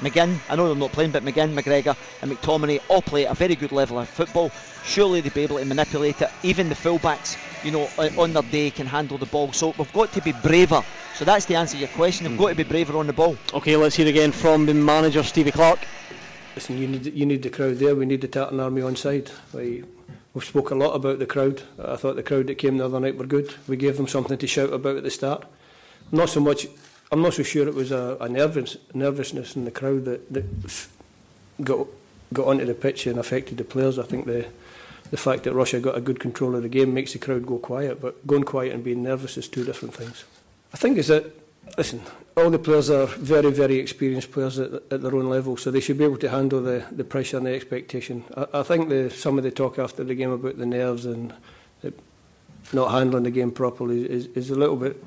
McGinn, 0.00 0.38
I 0.48 0.56
know 0.56 0.66
they're 0.66 0.76
not 0.76 0.92
playing, 0.92 1.10
but 1.10 1.22
McGinn, 1.22 1.54
McGregor, 1.54 1.96
and 2.22 2.32
McTominay 2.32 2.80
all 2.88 3.02
play 3.02 3.26
at 3.26 3.32
a 3.32 3.34
very 3.34 3.54
good 3.54 3.72
level 3.72 3.98
of 3.98 4.08
football. 4.08 4.50
Surely 4.84 5.20
they'll 5.20 5.32
be 5.32 5.42
able 5.42 5.58
to 5.58 5.64
manipulate 5.64 6.22
it. 6.22 6.30
Even 6.42 6.68
the 6.68 6.74
fullbacks, 6.74 7.36
you 7.62 7.70
know, 7.70 7.88
on 8.18 8.32
their 8.32 8.42
day 8.44 8.70
can 8.70 8.86
handle 8.86 9.18
the 9.18 9.26
ball. 9.26 9.52
So 9.52 9.74
we've 9.76 9.92
got 9.92 10.12
to 10.12 10.22
be 10.22 10.32
braver. 10.32 10.82
So 11.14 11.24
that's 11.26 11.44
the 11.44 11.56
answer 11.56 11.74
to 11.74 11.80
your 11.80 11.88
question. 11.88 12.26
We've 12.26 12.38
mm. 12.38 12.42
got 12.42 12.48
to 12.48 12.54
be 12.54 12.64
braver 12.64 12.96
on 12.96 13.06
the 13.06 13.12
ball. 13.12 13.36
Okay, 13.52 13.76
let's 13.76 13.96
hear 13.96 14.08
again 14.08 14.32
from 14.32 14.64
the 14.64 14.72
manager, 14.72 15.22
Stevie 15.22 15.52
Clarke. 15.52 15.80
Listen, 16.54 16.78
you 16.78 16.88
need 16.88 17.06
you 17.06 17.26
need 17.26 17.42
the 17.42 17.50
crowd 17.50 17.76
there. 17.76 17.94
We 17.94 18.06
need 18.06 18.22
the 18.22 18.28
Tartan 18.28 18.58
Army 18.58 18.82
on 18.82 18.96
side. 18.96 19.30
We, 19.52 19.84
we've 20.32 20.44
spoke 20.44 20.70
a 20.70 20.74
lot 20.74 20.94
about 20.94 21.18
the 21.18 21.26
crowd. 21.26 21.62
I 21.78 21.96
thought 21.96 22.16
the 22.16 22.22
crowd 22.22 22.46
that 22.46 22.56
came 22.56 22.78
the 22.78 22.86
other 22.86 23.00
night 23.00 23.18
were 23.18 23.26
good. 23.26 23.54
We 23.68 23.76
gave 23.76 23.98
them 23.98 24.08
something 24.08 24.38
to 24.38 24.46
shout 24.46 24.72
about 24.72 24.96
at 24.96 25.02
the 25.02 25.10
start. 25.10 25.44
Not 26.10 26.30
so 26.30 26.40
much 26.40 26.66
I'm 27.12 27.22
not 27.22 27.34
so 27.34 27.42
sure 27.42 27.66
it 27.66 27.74
was 27.74 27.90
a, 27.90 28.16
a 28.20 28.28
nervous, 28.28 28.76
nervousness 28.94 29.56
in 29.56 29.64
the 29.64 29.70
crowd 29.70 30.04
that, 30.04 30.32
that 30.32 30.88
got 31.62 31.86
got 32.32 32.46
onto 32.46 32.64
the 32.64 32.74
pitch 32.74 33.06
and 33.08 33.18
affected 33.18 33.58
the 33.58 33.64
players. 33.64 33.98
I 33.98 34.04
think 34.04 34.26
the 34.26 34.46
the 35.10 35.16
fact 35.16 35.42
that 35.42 35.52
Russia 35.52 35.80
got 35.80 35.96
a 35.96 36.00
good 36.00 36.20
control 36.20 36.54
of 36.54 36.62
the 36.62 36.68
game 36.68 36.94
makes 36.94 37.12
the 37.12 37.18
crowd 37.18 37.44
go 37.44 37.58
quiet, 37.58 38.00
but 38.00 38.24
going 38.26 38.44
quiet 38.44 38.72
and 38.72 38.84
being 38.84 39.02
nervous 39.02 39.36
is 39.36 39.48
two 39.48 39.64
different 39.64 39.94
things. 39.94 40.24
I 40.72 40.76
think 40.76 40.98
is 40.98 41.08
that 41.08 41.24
listen, 41.76 42.00
all 42.36 42.50
the 42.50 42.58
players 42.58 42.90
are 42.90 43.06
very, 43.06 43.50
very 43.50 43.78
experienced 43.78 44.30
players 44.30 44.58
at, 44.58 44.72
at 44.90 45.02
their 45.02 45.14
own 45.14 45.28
level, 45.28 45.56
so 45.56 45.70
they 45.70 45.80
should 45.80 45.98
be 45.98 46.04
able 46.04 46.16
to 46.18 46.28
handle 46.28 46.62
the, 46.62 46.84
the 46.92 47.04
pressure 47.04 47.36
and 47.36 47.46
the 47.46 47.54
expectation. 47.54 48.24
I, 48.36 48.46
I 48.54 48.62
think 48.62 48.88
the, 48.88 49.10
some 49.10 49.36
of 49.38 49.44
the 49.44 49.50
talk 49.50 49.78
after 49.78 50.04
the 50.04 50.14
game 50.14 50.30
about 50.30 50.58
the 50.58 50.66
nerves 50.66 51.06
and 51.06 51.32
not 52.72 52.92
handling 52.92 53.24
the 53.24 53.30
game 53.30 53.50
properly 53.50 54.08
is, 54.08 54.26
is 54.28 54.50
a 54.50 54.54
little 54.54 54.76
bit. 54.76 55.02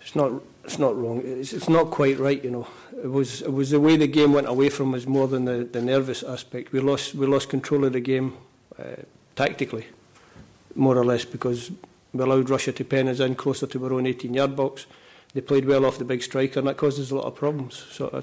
It's 0.00 0.14
not 0.14 0.32
it's 0.64 0.78
not 0.78 0.96
wrong. 0.96 1.20
It's, 1.24 1.52
it's 1.52 1.68
not 1.68 1.90
quite 1.90 2.18
right, 2.18 2.42
you 2.42 2.50
know. 2.50 2.66
It 3.02 3.10
was 3.10 3.42
it 3.42 3.52
was 3.52 3.70
the 3.70 3.80
way 3.80 3.96
the 3.96 4.06
game 4.06 4.32
went 4.32 4.48
away 4.48 4.70
from 4.70 4.94
us 4.94 5.06
more 5.06 5.28
than 5.28 5.44
the, 5.44 5.64
the 5.64 5.82
nervous 5.82 6.22
aspect. 6.22 6.72
We 6.72 6.80
lost 6.80 7.14
we 7.14 7.26
lost 7.26 7.48
control 7.48 7.84
of 7.84 7.92
the 7.92 8.00
game 8.00 8.34
uh, 8.78 9.02
tactically, 9.36 9.86
more 10.74 10.96
or 10.96 11.04
less, 11.04 11.24
because 11.24 11.70
we 12.12 12.22
allowed 12.22 12.48
Russia 12.50 12.72
to 12.72 12.84
pen 12.84 13.08
us 13.08 13.20
in 13.20 13.34
closer 13.34 13.66
to 13.66 13.84
our 13.84 13.92
own 13.92 14.04
18-yard 14.04 14.56
box. 14.56 14.86
They 15.34 15.40
played 15.40 15.66
well 15.66 15.84
off 15.84 15.98
the 15.98 16.04
big 16.04 16.22
striker, 16.22 16.60
and 16.60 16.68
that 16.68 16.76
causes 16.76 17.10
a 17.10 17.16
lot 17.16 17.24
of 17.24 17.34
problems. 17.34 17.84
So 17.90 18.08
uh, 18.08 18.22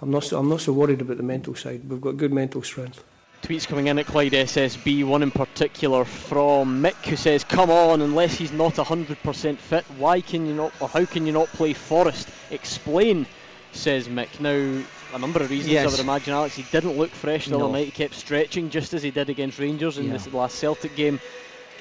I'm 0.00 0.10
not 0.10 0.24
so, 0.24 0.38
I'm 0.38 0.48
not 0.48 0.62
so 0.62 0.72
worried 0.72 1.00
about 1.00 1.18
the 1.18 1.22
mental 1.22 1.54
side. 1.54 1.82
We've 1.88 2.00
got 2.00 2.16
good 2.16 2.32
mental 2.32 2.62
strength. 2.62 3.04
Tweets 3.42 3.66
coming 3.66 3.88
in 3.88 3.98
at 3.98 4.06
Clyde 4.06 4.30
SSB, 4.30 5.04
one 5.04 5.24
in 5.24 5.32
particular 5.32 6.04
from 6.04 6.80
Mick 6.80 6.94
who 7.06 7.16
says, 7.16 7.42
Come 7.42 7.70
on, 7.70 8.00
unless 8.00 8.36
he's 8.36 8.52
not 8.52 8.74
100% 8.74 9.56
fit, 9.56 9.84
why 9.98 10.20
can 10.20 10.46
you 10.46 10.54
not, 10.54 10.72
or 10.78 10.88
how 10.88 11.04
can 11.04 11.26
you 11.26 11.32
not 11.32 11.48
play 11.48 11.72
Forrest? 11.72 12.28
Explain, 12.52 13.26
says 13.72 14.06
Mick. 14.06 14.38
Now, 14.38 14.84
a 15.12 15.18
number 15.18 15.42
of 15.42 15.50
reasons 15.50 15.72
yes. 15.72 15.88
I 15.88 15.90
would 15.90 15.98
imagine, 15.98 16.34
Alex. 16.34 16.54
He 16.54 16.62
didn't 16.70 16.96
look 16.96 17.10
fresh 17.10 17.46
the 17.46 17.58
no. 17.58 17.64
other 17.64 17.72
night, 17.72 17.86
he 17.86 17.90
kept 17.90 18.14
stretching 18.14 18.70
just 18.70 18.94
as 18.94 19.02
he 19.02 19.10
did 19.10 19.28
against 19.28 19.58
Rangers 19.58 19.98
in 19.98 20.06
yeah. 20.06 20.12
this 20.12 20.32
last 20.32 20.56
Celtic 20.60 20.94
game. 20.94 21.18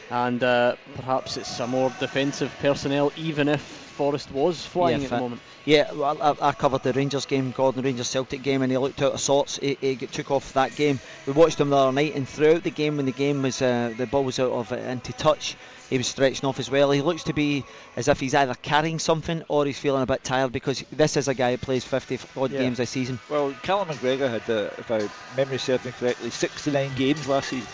And 0.10 0.42
uh, 0.44 0.78
perhaps 0.96 1.38
it's 1.38 1.60
a 1.60 1.68
more 1.68 1.94
defensive 2.00 2.52
personnel, 2.60 3.14
even 3.16 3.48
if 3.48 3.81
Forrest 3.92 4.32
was 4.32 4.66
flying 4.66 5.00
yeah, 5.00 5.06
at 5.06 5.10
the 5.12 5.20
moment. 5.20 5.42
Yeah, 5.66 5.92
well, 5.92 6.18
I, 6.22 6.50
I, 6.50 6.52
covered 6.54 6.82
the 6.82 6.94
Rangers 6.94 7.26
game, 7.26 7.52
Gordon 7.52 7.84
Rangers 7.84 8.08
Celtic 8.08 8.42
game, 8.42 8.62
and 8.62 8.72
he 8.72 8.78
looked 8.78 9.02
out 9.02 9.14
of 9.14 9.20
sorts. 9.20 9.58
He, 9.58 9.78
he 9.80 9.96
took 9.96 10.32
off 10.32 10.54
that 10.54 10.76
game. 10.76 11.00
We 11.28 11.34
watched 11.34 11.60
him 11.60 11.70
the 11.70 11.78
other 11.78 11.92
night, 11.92 12.16
and 12.16 12.28
throughout 12.28 12.64
the 12.64 12.72
game, 12.72 12.98
when 12.98 13.06
the 13.06 13.12
game 13.12 13.44
was 13.44 13.62
uh, 13.62 13.94
the 13.98 14.08
ball 14.08 14.24
was 14.24 14.40
out 14.40 14.52
of 14.52 14.72
uh, 14.72 14.78
into 14.78 15.14
touch, 15.14 15.56
he 15.90 15.98
was 15.98 16.08
stretching 16.08 16.48
off 16.48 16.60
as 16.60 16.72
well. 16.72 16.90
He 16.92 17.02
looks 17.02 17.24
to 17.24 17.34
be 17.34 17.64
as 17.96 18.08
if 18.08 18.20
he's 18.20 18.34
either 18.34 18.56
carrying 18.56 18.98
something 18.98 19.44
or 19.50 19.66
he's 19.66 19.78
feeling 19.78 20.02
a 20.02 20.08
bit 20.08 20.24
tired 20.24 20.52
because 20.52 20.84
this 20.92 21.18
is 21.18 21.28
a 21.28 21.34
guy 21.34 21.52
who 21.52 21.58
plays 21.58 21.84
50 21.84 22.20
odd 22.38 22.52
yeah. 22.52 22.60
games 22.60 22.80
a 22.80 22.86
season. 22.86 23.20
Well, 23.30 23.54
Callum 23.62 23.90
McGregor 23.90 24.30
had, 24.30 24.50
uh, 24.50 24.70
if 24.78 24.90
I 24.90 25.08
memory 25.36 25.58
serves 25.58 25.86
me 25.86 25.92
correctly, 25.92 26.30
69 26.30 26.96
games 26.96 27.28
last 27.28 27.50
season 27.50 27.68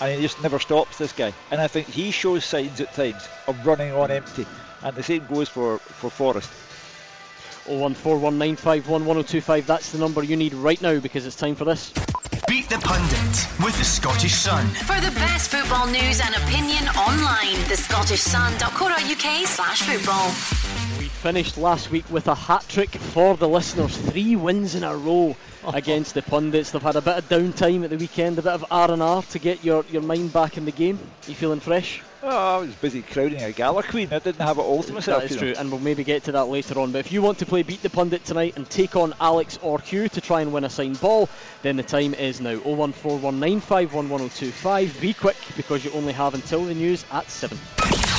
and 0.00 0.14
he 0.14 0.22
just 0.22 0.42
never 0.42 0.58
stops 0.58 0.98
this 0.98 1.12
guy. 1.12 1.32
And 1.50 1.60
I 1.60 1.68
think 1.68 1.88
he 1.88 2.10
shows 2.10 2.44
signs 2.44 2.80
at 2.80 2.92
times 2.94 3.28
of 3.46 3.66
running 3.66 3.92
on 3.92 4.10
empty 4.10 4.46
and 4.84 4.94
the 4.94 5.02
same 5.02 5.26
goes 5.26 5.48
for, 5.48 5.78
for 5.78 6.10
Forrest. 6.10 6.50
01419511025, 7.64 9.66
that's 9.66 9.90
the 9.90 9.98
number 9.98 10.22
you 10.22 10.36
need 10.36 10.54
right 10.54 10.80
now 10.82 11.00
because 11.00 11.26
it's 11.26 11.34
time 11.34 11.54
for 11.54 11.64
this. 11.64 11.92
Beat 12.46 12.68
the 12.68 12.76
Pundit 12.76 13.48
with 13.64 13.74
the 13.78 13.84
Scottish 13.84 14.34
Sun. 14.34 14.66
For 14.66 15.00
the 15.00 15.10
best 15.16 15.50
football 15.50 15.86
news 15.86 16.20
and 16.20 16.34
opinion 16.36 16.86
online, 16.90 17.56
thescottishsun.co.uk 17.64 19.46
slash 19.46 19.80
football. 19.82 20.73
Finished 21.24 21.56
last 21.56 21.90
week 21.90 22.04
with 22.10 22.28
a 22.28 22.34
hat 22.34 22.66
trick 22.68 22.90
for 22.90 23.34
the 23.34 23.48
listeners. 23.48 23.96
Three 23.96 24.36
wins 24.36 24.74
in 24.74 24.84
a 24.84 24.94
row 24.94 25.34
against 25.72 26.12
the 26.12 26.20
pundits. 26.20 26.70
They've 26.70 26.82
had 26.82 26.96
a 26.96 27.00
bit 27.00 27.16
of 27.16 27.26
downtime 27.30 27.82
at 27.82 27.88
the 27.88 27.96
weekend, 27.96 28.38
a 28.38 28.42
bit 28.42 28.52
of 28.52 28.66
R&R 28.70 29.22
to 29.22 29.38
get 29.38 29.64
your, 29.64 29.86
your 29.90 30.02
mind 30.02 30.34
back 30.34 30.58
in 30.58 30.66
the 30.66 30.70
game. 30.70 30.98
Are 30.98 31.30
you 31.30 31.34
feeling 31.34 31.60
fresh? 31.60 32.02
Oh, 32.22 32.56
I 32.56 32.58
was 32.58 32.74
busy 32.74 33.00
crowding 33.00 33.40
a 33.40 33.52
gala 33.52 33.82
queen. 33.82 34.08
I 34.12 34.18
didn't 34.18 34.42
have 34.42 34.58
it 34.58 34.62
all 34.62 34.82
to 34.82 34.92
myself. 34.92 35.22
That 35.22 35.30
is 35.30 35.38
true, 35.38 35.54
and 35.56 35.70
we'll 35.70 35.80
maybe 35.80 36.04
get 36.04 36.24
to 36.24 36.32
that 36.32 36.48
later 36.48 36.78
on. 36.78 36.92
But 36.92 36.98
if 36.98 37.10
you 37.10 37.22
want 37.22 37.38
to 37.38 37.46
play 37.46 37.62
Beat 37.62 37.80
the 37.80 37.88
Pundit 37.88 38.26
tonight 38.26 38.58
and 38.58 38.68
take 38.68 38.94
on 38.94 39.14
Alex 39.18 39.58
or 39.62 39.80
Hugh 39.80 40.10
to 40.10 40.20
try 40.20 40.42
and 40.42 40.52
win 40.52 40.64
a 40.64 40.70
signed 40.70 41.00
ball, 41.00 41.30
then 41.62 41.76
the 41.76 41.82
time 41.82 42.12
is 42.12 42.42
now 42.42 42.56
01419511025. 42.56 45.00
Be 45.00 45.14
quick 45.14 45.38
because 45.56 45.86
you 45.86 45.90
only 45.92 46.12
have 46.12 46.34
until 46.34 46.66
the 46.66 46.74
news 46.74 47.06
at 47.10 47.30
7. 47.30 47.58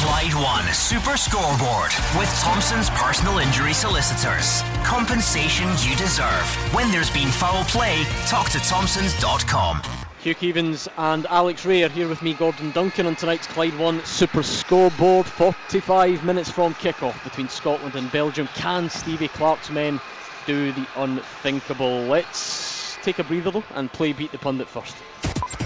Clyde 0.05 0.35
One 0.35 0.71
Super 0.71 1.17
Scoreboard 1.17 1.91
with 2.15 2.29
Thompson's 2.39 2.91
personal 2.91 3.39
injury 3.39 3.73
solicitors. 3.73 4.61
Compensation 4.83 5.67
you 5.81 5.95
deserve. 5.95 6.45
When 6.75 6.91
there's 6.91 7.09
been 7.09 7.29
foul 7.29 7.63
play, 7.63 8.03
talk 8.27 8.51
to 8.51 8.59
Thompsons.com. 8.59 9.81
Hugh 10.19 10.35
Keevins 10.35 10.87
and 10.97 11.25
Alex 11.25 11.65
Rae 11.65 11.81
are 11.81 11.89
here 11.89 12.07
with 12.07 12.21
me, 12.21 12.35
Gordon 12.35 12.69
Duncan, 12.69 13.07
on 13.07 13.15
tonight's 13.15 13.47
Clyde 13.47 13.75
1 13.79 14.05
Super 14.05 14.43
Scoreboard. 14.43 15.25
45 15.25 16.23
minutes 16.23 16.51
from 16.51 16.75
kick-off 16.75 17.23
between 17.23 17.49
Scotland 17.49 17.95
and 17.95 18.11
Belgium. 18.11 18.47
Can 18.53 18.91
Stevie 18.91 19.29
Clarke's 19.29 19.71
men 19.71 19.99
do 20.45 20.71
the 20.73 20.85
unthinkable? 20.97 22.01
Let's 22.01 22.84
take 23.05 23.19
a 23.19 23.23
breather 23.23 23.51
though 23.51 23.63
and 23.75 23.91
play 23.93 24.13
Beat 24.13 24.31
the 24.31 24.39
Pundit 24.39 24.67
first. 24.67 24.95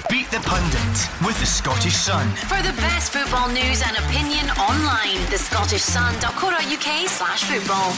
Beat 0.10 0.30
the 0.30 0.42
Pundit 0.42 1.26
with 1.26 1.40
the 1.40 1.46
Scottish 1.46 1.96
Sun. 1.96 2.28
For 2.36 2.62
the 2.62 2.76
best 2.82 3.14
football 3.14 3.48
news 3.48 3.82
and 3.82 3.96
opinion 3.96 4.50
online, 4.60 5.16
thescottishsun.co.uk 5.32 7.08
slash 7.08 7.44
football. 7.46 7.94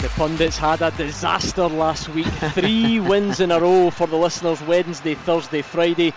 The 0.00 0.10
pundits 0.10 0.56
had 0.56 0.80
a 0.82 0.92
disaster 0.92 1.66
last 1.66 2.08
week. 2.10 2.26
Three 2.54 3.00
wins 3.00 3.40
in 3.40 3.50
a 3.50 3.58
row 3.58 3.90
for 3.90 4.06
the 4.06 4.16
listeners 4.16 4.62
Wednesday, 4.62 5.16
Thursday, 5.16 5.62
Friday. 5.62 6.14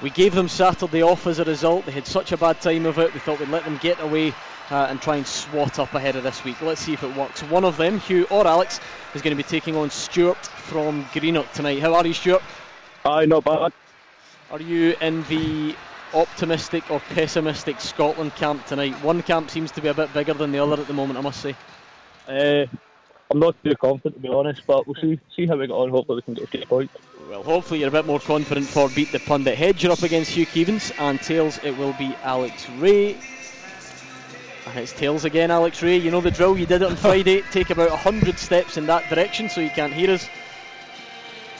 We 0.00 0.10
gave 0.10 0.36
them 0.36 0.46
Saturday 0.48 1.02
off 1.02 1.26
as 1.26 1.40
a 1.40 1.44
result. 1.44 1.86
They 1.86 1.92
had 1.92 2.06
such 2.06 2.30
a 2.30 2.36
bad 2.36 2.60
time 2.60 2.86
of 2.86 3.00
it. 3.00 3.12
We 3.12 3.18
thought 3.18 3.40
we'd 3.40 3.48
let 3.48 3.64
them 3.64 3.78
get 3.78 4.00
away 4.00 4.34
uh, 4.70 4.86
and 4.88 5.00
try 5.00 5.16
and 5.16 5.26
swat 5.26 5.78
up 5.78 5.94
ahead 5.94 6.16
of 6.16 6.22
this 6.22 6.42
week. 6.44 6.60
Let's 6.60 6.80
see 6.80 6.92
if 6.92 7.02
it 7.02 7.16
works. 7.16 7.42
One 7.42 7.64
of 7.64 7.76
them, 7.76 7.98
Hugh 7.98 8.26
or 8.30 8.46
Alex, 8.46 8.80
is 9.14 9.22
going 9.22 9.36
to 9.36 9.42
be 9.42 9.48
taking 9.48 9.76
on 9.76 9.90
Stuart 9.90 10.44
from 10.46 11.06
Greenock 11.12 11.52
tonight. 11.52 11.80
How 11.80 11.94
are 11.94 12.06
you, 12.06 12.14
Stuart? 12.14 12.42
Aye, 13.04 13.26
not 13.26 13.44
bad. 13.44 13.72
Are 14.50 14.60
you 14.60 14.94
in 15.00 15.22
the 15.24 15.74
optimistic 16.14 16.90
or 16.90 17.00
pessimistic 17.00 17.80
Scotland 17.80 18.34
camp 18.36 18.66
tonight? 18.66 18.94
One 19.02 19.22
camp 19.22 19.50
seems 19.50 19.70
to 19.72 19.80
be 19.80 19.88
a 19.88 19.94
bit 19.94 20.12
bigger 20.14 20.34
than 20.34 20.52
the 20.52 20.58
other 20.58 20.80
at 20.80 20.86
the 20.86 20.94
moment, 20.94 21.18
I 21.18 21.22
must 21.22 21.40
say. 21.40 21.54
Uh, 22.28 22.66
I'm 23.30 23.38
not 23.40 23.56
too 23.64 23.74
confident 23.76 24.16
to 24.16 24.20
be 24.20 24.28
honest, 24.28 24.62
but 24.66 24.86
we'll 24.86 24.94
see 24.96 25.18
see 25.34 25.46
how 25.46 25.56
we 25.56 25.66
get 25.66 25.72
on. 25.72 25.90
Hopefully 25.90 26.22
we 26.26 26.34
can 26.34 26.46
get 26.46 26.62
a 26.62 26.66
point. 26.66 26.90
Well, 27.28 27.42
hopefully 27.42 27.80
you're 27.80 27.88
a 27.88 27.92
bit 27.92 28.06
more 28.06 28.20
confident 28.20 28.66
for 28.66 28.88
Beat 28.90 29.12
the 29.12 29.18
Pundit. 29.18 29.56
Heads 29.56 29.82
you're 29.82 29.92
up 29.92 30.02
against 30.02 30.30
Hugh 30.30 30.46
Keevins, 30.46 30.92
and 30.98 31.20
tails 31.20 31.58
it 31.64 31.76
will 31.76 31.94
be 31.94 32.14
Alex 32.22 32.68
Rae. 32.78 33.16
And 34.66 34.78
it's 34.78 34.92
tails 34.92 35.24
again, 35.24 35.50
Alex 35.50 35.82
Rae. 35.82 35.98
You 35.98 36.10
know 36.10 36.20
the 36.20 36.30
drill. 36.30 36.56
You 36.56 36.66
did 36.66 36.82
it 36.82 36.88
on 36.88 36.96
Friday. 36.96 37.42
Take 37.50 37.70
about 37.70 37.90
hundred 37.90 38.38
steps 38.38 38.76
in 38.76 38.86
that 38.86 39.08
direction 39.10 39.48
so 39.48 39.60
you 39.60 39.70
can't 39.70 39.92
hear 39.92 40.10
us. 40.10 40.28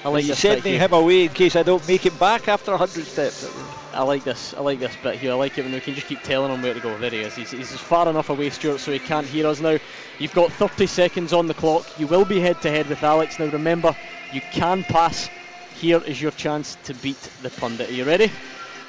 I 0.05 0.11
like 0.11 0.26
you 0.26 0.34
sending 0.34 0.78
him 0.78 0.92
away 0.92 1.24
in 1.24 1.30
case 1.30 1.57
I 1.57 1.62
don't 1.62 1.86
make 1.88 2.05
it 2.05 2.18
back 2.20 2.46
after 2.46 2.72
100 2.72 3.07
steps. 3.07 3.50
I 3.94 4.02
like 4.02 4.22
this. 4.22 4.52
I 4.52 4.61
like 4.61 4.78
this 4.78 4.94
bit 5.02 5.14
here. 5.14 5.32
I 5.32 5.34
like 5.34 5.57
it 5.57 5.64
when 5.64 5.72
we 5.72 5.80
can 5.80 5.94
just 5.94 6.09
keep 6.09 6.20
telling 6.22 6.52
him 6.52 6.61
where 6.61 6.74
to 6.74 6.80
go. 6.80 6.98
There 6.98 7.11
he 7.11 7.20
is. 7.20 7.34
He's, 7.34 7.52
he's 7.52 7.72
far 7.72 8.07
enough 8.07 8.28
away, 8.28 8.50
Stuart, 8.50 8.80
so 8.80 8.92
he 8.92 8.98
can't 8.98 9.26
hear 9.26 9.46
us 9.46 9.61
now. 9.61 9.78
You've 10.18 10.34
got 10.34 10.52
30 10.52 10.86
seconds 10.86 11.32
on 11.32 11.46
the 11.46 11.55
clock. 11.55 11.86
You 11.98 12.07
will 12.07 12.26
be 12.26 12.38
head 12.38 12.61
to 12.62 12.70
head 12.70 12.86
with 12.88 13.02
Alex. 13.02 13.38
Now 13.38 13.46
remember, 13.46 13.96
you 14.30 14.42
can 14.52 14.84
pass. 14.84 15.30
Here 15.74 16.02
is 16.05 16.20
your 16.20 16.32
chance 16.32 16.76
to 16.84 16.94
beat 16.94 17.20
the 17.42 17.48
pundit. 17.48 17.88
Are 17.88 17.92
you 17.92 18.05
ready? 18.05 18.30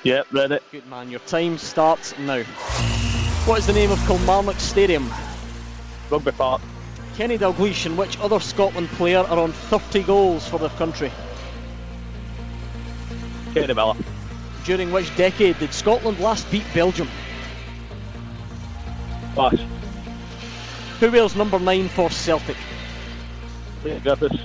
Yep, 0.03 0.27
ready. 0.33 0.59
Good 0.69 0.87
man. 0.87 1.09
Your 1.09 1.21
time 1.21 1.57
starts 1.57 2.17
now. 2.19 2.43
What 3.45 3.59
is 3.59 3.67
the 3.67 3.73
name 3.73 3.91
of 3.91 3.99
Kilmarnock 4.07 4.59
Stadium? 4.59 5.07
Rugby 6.09 6.31
Park. 6.31 6.63
Kenny 7.15 7.37
Dalglish 7.37 7.85
and 7.85 7.95
which 7.95 8.19
other 8.19 8.39
Scotland 8.39 8.89
player 8.89 9.19
are 9.19 9.37
on 9.37 9.51
30 9.51 10.01
goals 10.01 10.47
for 10.47 10.57
their 10.57 10.69
country? 10.69 11.11
Kenny 13.53 13.71
Miller. 13.71 13.93
During 14.63 14.91
which 14.91 15.15
decade 15.15 15.59
did 15.59 15.71
Scotland 15.75 16.19
last 16.19 16.49
beat 16.49 16.65
Belgium? 16.73 17.07
Pass. 19.35 19.59
Who 20.99 21.11
wears 21.11 21.35
number 21.35 21.59
9 21.59 21.87
for 21.89 22.09
Celtic? 22.09 22.57
Leigh 23.83 23.99
Griffiths. 23.99 24.41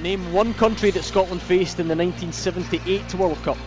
Name 0.00 0.32
one 0.32 0.54
country 0.54 0.90
that 0.92 1.02
Scotland 1.02 1.42
faced 1.42 1.80
in 1.80 1.86
the 1.86 1.94
1978 1.94 3.14
World 3.14 3.42
Cup. 3.42 3.58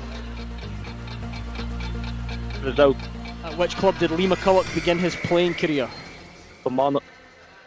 Brazil. 2.61 2.95
At 3.45 3.55
which 3.59 3.75
club 3.75 3.99
did 3.99 4.09
Lee 4.09 4.25
McCulloch 4.25 4.73
begin 4.73 4.97
his 4.97 5.15
playing 5.15 5.53
career? 5.53 5.87
Kilmarnock. 6.63 7.03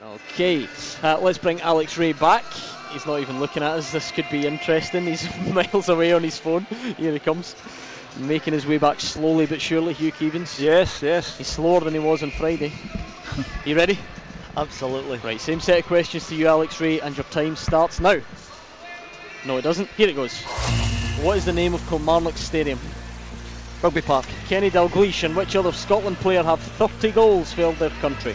Okay, 0.02 0.66
uh, 1.04 1.20
let's 1.20 1.38
bring 1.38 1.60
Alex 1.60 1.96
Rae 1.96 2.12
back. 2.12 2.42
He's 2.90 3.06
not 3.06 3.20
even 3.20 3.38
looking 3.38 3.62
at 3.62 3.70
us. 3.70 3.92
This 3.92 4.10
could 4.10 4.28
be 4.28 4.44
interesting. 4.44 5.04
He's 5.04 5.28
miles 5.54 5.88
away 5.88 6.12
on 6.12 6.24
his 6.24 6.36
phone. 6.36 6.64
Here 6.96 7.12
he 7.12 7.20
comes, 7.20 7.54
making 8.18 8.54
his 8.54 8.66
way 8.66 8.78
back 8.78 8.98
slowly 8.98 9.46
but 9.46 9.60
surely. 9.60 9.92
Hugh 9.92 10.10
Keevins. 10.10 10.58
Yes, 10.58 11.00
yes. 11.00 11.38
He's 11.38 11.46
slower 11.46 11.78
than 11.78 11.94
he 11.94 12.00
was 12.00 12.24
on 12.24 12.32
Friday. 12.32 12.72
you 13.64 13.76
ready? 13.76 14.00
Absolutely. 14.56 15.18
Right, 15.18 15.40
same 15.40 15.60
set 15.60 15.78
of 15.78 15.86
questions 15.86 16.26
to 16.26 16.34
you, 16.34 16.48
Alex 16.48 16.80
Rae, 16.80 16.98
and 16.98 17.16
your 17.16 17.24
time 17.24 17.54
starts 17.54 18.00
now. 18.00 18.20
No, 19.46 19.58
it 19.58 19.62
doesn't. 19.62 19.88
Here 19.90 20.08
it 20.08 20.16
goes. 20.16 20.42
What 21.22 21.36
is 21.36 21.44
the 21.44 21.52
name 21.52 21.74
of 21.74 21.88
Kilmarnock 21.88 22.36
Stadium? 22.36 22.80
Rugby 23.80 24.02
Park. 24.02 24.26
Kenny 24.48 24.70
Dalglish 24.70 25.22
and 25.22 25.36
which 25.36 25.54
other 25.54 25.70
Scotland 25.70 26.16
player 26.16 26.42
have 26.42 26.60
30 26.60 27.12
goals 27.12 27.52
for 27.52 27.72
their 27.74 27.90
country? 28.00 28.34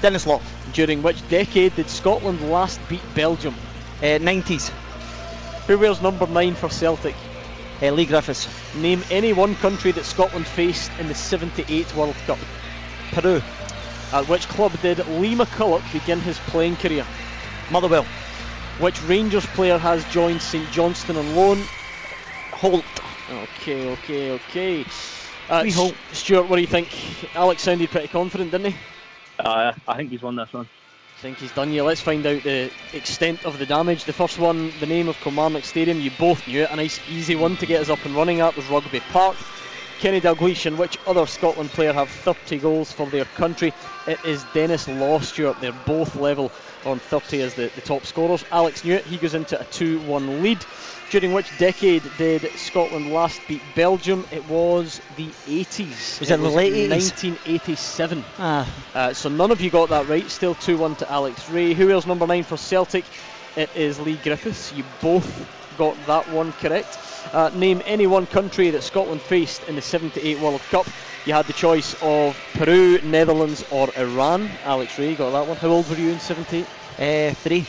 Denis 0.00 0.26
Law. 0.26 0.40
During 0.72 1.02
which 1.02 1.28
decade 1.28 1.74
did 1.74 1.90
Scotland 1.90 2.50
last 2.50 2.80
beat 2.88 3.02
Belgium? 3.14 3.54
Uh, 3.98 4.22
90s. 4.22 4.68
Who 5.66 5.76
wears 5.76 6.00
number 6.00 6.26
9 6.26 6.54
for 6.54 6.68
Celtic? 6.68 7.16
Uh, 7.82 7.90
Leigh 7.90 8.06
Griffiths. 8.06 8.48
Name 8.76 9.02
any 9.10 9.32
one 9.32 9.56
country 9.56 9.90
that 9.90 10.04
Scotland 10.04 10.46
faced 10.46 10.92
in 11.00 11.08
the 11.08 11.14
78 11.14 11.94
World 11.96 12.14
Cup. 12.26 12.38
Peru. 13.10 13.42
At 14.12 14.28
which 14.28 14.46
club 14.48 14.72
did 14.82 14.98
Lee 15.08 15.34
McCulloch 15.34 15.92
begin 15.92 16.20
his 16.20 16.38
playing 16.38 16.76
career? 16.76 17.04
Motherwell. 17.72 18.04
Which 18.78 19.02
Rangers 19.02 19.46
player 19.46 19.78
has 19.78 20.04
joined 20.12 20.40
St 20.40 20.70
Johnstone 20.70 21.16
on 21.16 21.34
loan? 21.34 21.62
Holt. 22.52 22.84
Okay, 23.30 23.88
okay, 23.90 24.30
okay. 24.32 24.84
Uh, 25.48 25.62
We 25.64 25.70
hope. 25.70 25.94
Stuart, 26.12 26.48
what 26.48 26.56
do 26.56 26.62
you 26.62 26.66
think? 26.68 26.88
Alex 27.36 27.62
sounded 27.62 27.88
pretty 27.90 28.08
confident, 28.08 28.50
didn't 28.50 28.72
he? 28.72 28.78
Uh, 29.38 29.72
I 29.86 29.96
think 29.96 30.10
he's 30.10 30.22
won 30.22 30.36
this 30.36 30.52
one. 30.52 30.68
I 31.18 31.20
think 31.22 31.38
he's 31.38 31.52
done 31.52 31.72
you. 31.72 31.84
Let's 31.84 32.00
find 32.00 32.24
out 32.26 32.42
the 32.42 32.70
extent 32.92 33.44
of 33.44 33.58
the 33.58 33.66
damage. 33.66 34.04
The 34.04 34.12
first 34.12 34.38
one, 34.38 34.72
the 34.80 34.86
name 34.86 35.08
of 35.08 35.16
Kilmarnock 35.20 35.64
Stadium, 35.64 36.00
you 36.00 36.10
both 36.18 36.46
knew 36.48 36.62
it. 36.62 36.70
A 36.70 36.76
nice, 36.76 36.98
easy 37.08 37.36
one 37.36 37.56
to 37.58 37.66
get 37.66 37.80
us 37.80 37.88
up 37.88 38.04
and 38.04 38.14
running 38.14 38.40
at 38.40 38.56
was 38.56 38.66
Rugby 38.68 39.00
Park. 39.12 39.36
Kenny 40.00 40.20
Dalglish 40.20 40.64
and 40.64 40.78
which 40.78 40.98
other 41.06 41.26
Scotland 41.26 41.68
player 41.70 41.92
have 41.92 42.08
30 42.08 42.58
goals 42.58 42.90
for 42.90 43.06
their 43.06 43.26
country? 43.26 43.74
It 44.06 44.24
is 44.24 44.44
Denis 44.54 44.88
Law 44.88 45.20
Stuart. 45.20 45.60
They're 45.60 45.72
both 45.84 46.16
level 46.16 46.50
on 46.86 46.98
30 46.98 47.42
as 47.42 47.54
the, 47.54 47.70
the 47.74 47.82
top 47.82 48.06
scorers. 48.06 48.42
Alex 48.50 48.82
knew 48.82 48.94
it. 48.94 49.04
He 49.04 49.18
goes 49.18 49.34
into 49.34 49.60
a 49.60 49.64
2 49.64 50.00
1 50.00 50.42
lead. 50.42 50.58
During 51.10 51.32
which 51.32 51.58
decade 51.58 52.04
did 52.18 52.48
Scotland 52.52 53.12
last 53.12 53.40
beat 53.48 53.62
Belgium? 53.74 54.24
It 54.30 54.48
was 54.48 55.00
the 55.16 55.26
80s. 55.26 56.20
Was 56.20 56.30
it 56.30 56.40
the 56.40 56.48
late 56.48 56.72
80s? 56.72 56.90
1987. 56.90 58.24
Ah. 58.38 58.72
Uh, 58.94 59.12
so 59.12 59.28
none 59.28 59.50
of 59.50 59.60
you 59.60 59.70
got 59.70 59.88
that 59.88 60.08
right. 60.08 60.30
Still 60.30 60.54
2 60.54 60.78
1 60.78 60.94
to 60.96 61.10
Alex 61.10 61.50
Rae. 61.50 61.74
Who 61.74 61.88
wears 61.88 62.06
number 62.06 62.28
9 62.28 62.44
for 62.44 62.56
Celtic? 62.56 63.04
It 63.56 63.70
is 63.74 63.98
Leigh 63.98 64.20
Griffiths. 64.22 64.72
You 64.72 64.84
both 65.02 65.48
got 65.76 65.96
that 66.06 66.30
one 66.30 66.52
correct. 66.52 66.96
Uh, 67.32 67.50
name 67.54 67.82
any 67.86 68.06
one 68.06 68.26
country 68.26 68.70
that 68.70 68.82
Scotland 68.82 69.20
faced 69.20 69.68
in 69.68 69.74
the 69.74 69.82
78 69.82 70.38
World 70.38 70.60
Cup. 70.70 70.86
You 71.26 71.32
had 71.32 71.46
the 71.46 71.54
choice 71.54 71.96
of 72.02 72.38
Peru, 72.54 73.00
Netherlands, 73.02 73.64
or 73.72 73.88
Iran. 73.96 74.48
Alex 74.64 74.96
Rae 74.96 75.16
got 75.16 75.30
that 75.32 75.48
one. 75.48 75.56
How 75.56 75.68
old 75.68 75.90
were 75.90 75.96
you 75.96 76.10
in 76.10 76.20
78? 76.20 76.66
Uh, 76.98 77.34
three. 77.34 77.66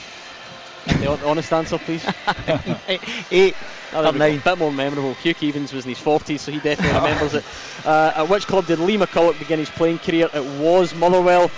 The 0.86 1.06
hon- 1.16 1.20
honest 1.24 1.52
answer, 1.54 1.78
please. 1.78 2.04
Eight. 3.32 3.56
Oh, 3.94 4.02
there 4.02 4.10
Or 4.10 4.14
go. 4.14 4.18
nine. 4.18 4.38
A 4.40 4.42
bit 4.42 4.58
more 4.58 4.72
memorable. 4.72 5.14
Hugh 5.16 5.36
Keevins 5.36 5.74
was 5.74 5.86
in 5.86 5.90
his 5.90 6.00
40s, 6.00 6.40
so 6.40 6.52
he 6.52 6.60
definitely 6.60 6.96
remembers 7.00 7.34
it. 7.34 7.44
Uh, 7.86 8.14
at 8.16 8.30
which 8.30 8.48
club 8.48 8.66
did 8.66 8.80
Lee 8.80 8.98
McCulloch 8.98 9.38
begin 9.38 9.60
his 9.60 9.70
playing 9.70 10.00
career? 10.00 10.30
It 10.34 10.44
was 10.62 10.96
Motherwell. 10.96 11.52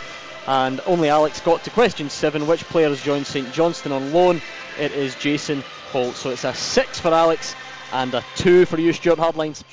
And 0.45 0.81
only 0.85 1.07
Alex 1.09 1.39
got 1.39 1.63
to 1.63 1.69
question 1.69 2.09
seven. 2.09 2.47
Which 2.47 2.63
players 2.65 3.01
joined 3.01 3.25
St 3.27 3.51
Johnstone 3.53 3.93
on 3.93 4.11
loan? 4.11 4.41
it 4.79 4.91
is 4.93 5.13
Jason 5.15 5.63
Holt. 5.91 6.15
So 6.15 6.31
it's 6.31 6.43
a 6.43 6.53
six 6.53 6.99
for 6.99 7.09
Alex 7.13 7.55
and 7.93 8.13
a 8.15 8.23
two 8.35 8.65
for 8.65 8.79
you, 8.79 8.91
Stuart 8.91 9.19
Hardlines. 9.19 9.63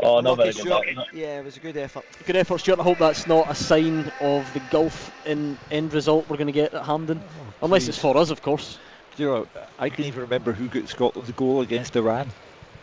Oh, 0.00 0.20
not 0.20 0.36
very 0.36 0.52
good. 0.52 0.98
Yeah, 1.12 1.40
it 1.40 1.44
was 1.44 1.56
a 1.56 1.60
good 1.60 1.76
effort. 1.76 2.04
Good 2.24 2.36
effort, 2.36 2.58
Stuart. 2.58 2.78
I 2.78 2.82
hope 2.82 2.98
that's 2.98 3.26
not 3.26 3.50
a 3.50 3.54
sign 3.54 4.12
of 4.20 4.52
the 4.54 4.60
gulf 4.70 5.10
in 5.26 5.58
end 5.70 5.92
result 5.92 6.28
we're 6.28 6.36
going 6.36 6.46
to 6.46 6.52
get 6.52 6.74
at 6.74 6.84
Hampden. 6.84 7.20
Oh, 7.22 7.66
Unless 7.66 7.88
it's 7.88 7.98
for 7.98 8.16
us, 8.16 8.30
of 8.30 8.42
course. 8.42 8.78
Do 9.16 9.22
you 9.22 9.28
know, 9.28 9.46
I 9.78 9.88
can 9.88 10.04
even 10.04 10.20
remember 10.20 10.52
who 10.52 10.68
got 10.68 10.88
Scotland's 10.88 11.32
goal 11.32 11.62
against 11.62 11.96
Iran. 11.96 12.30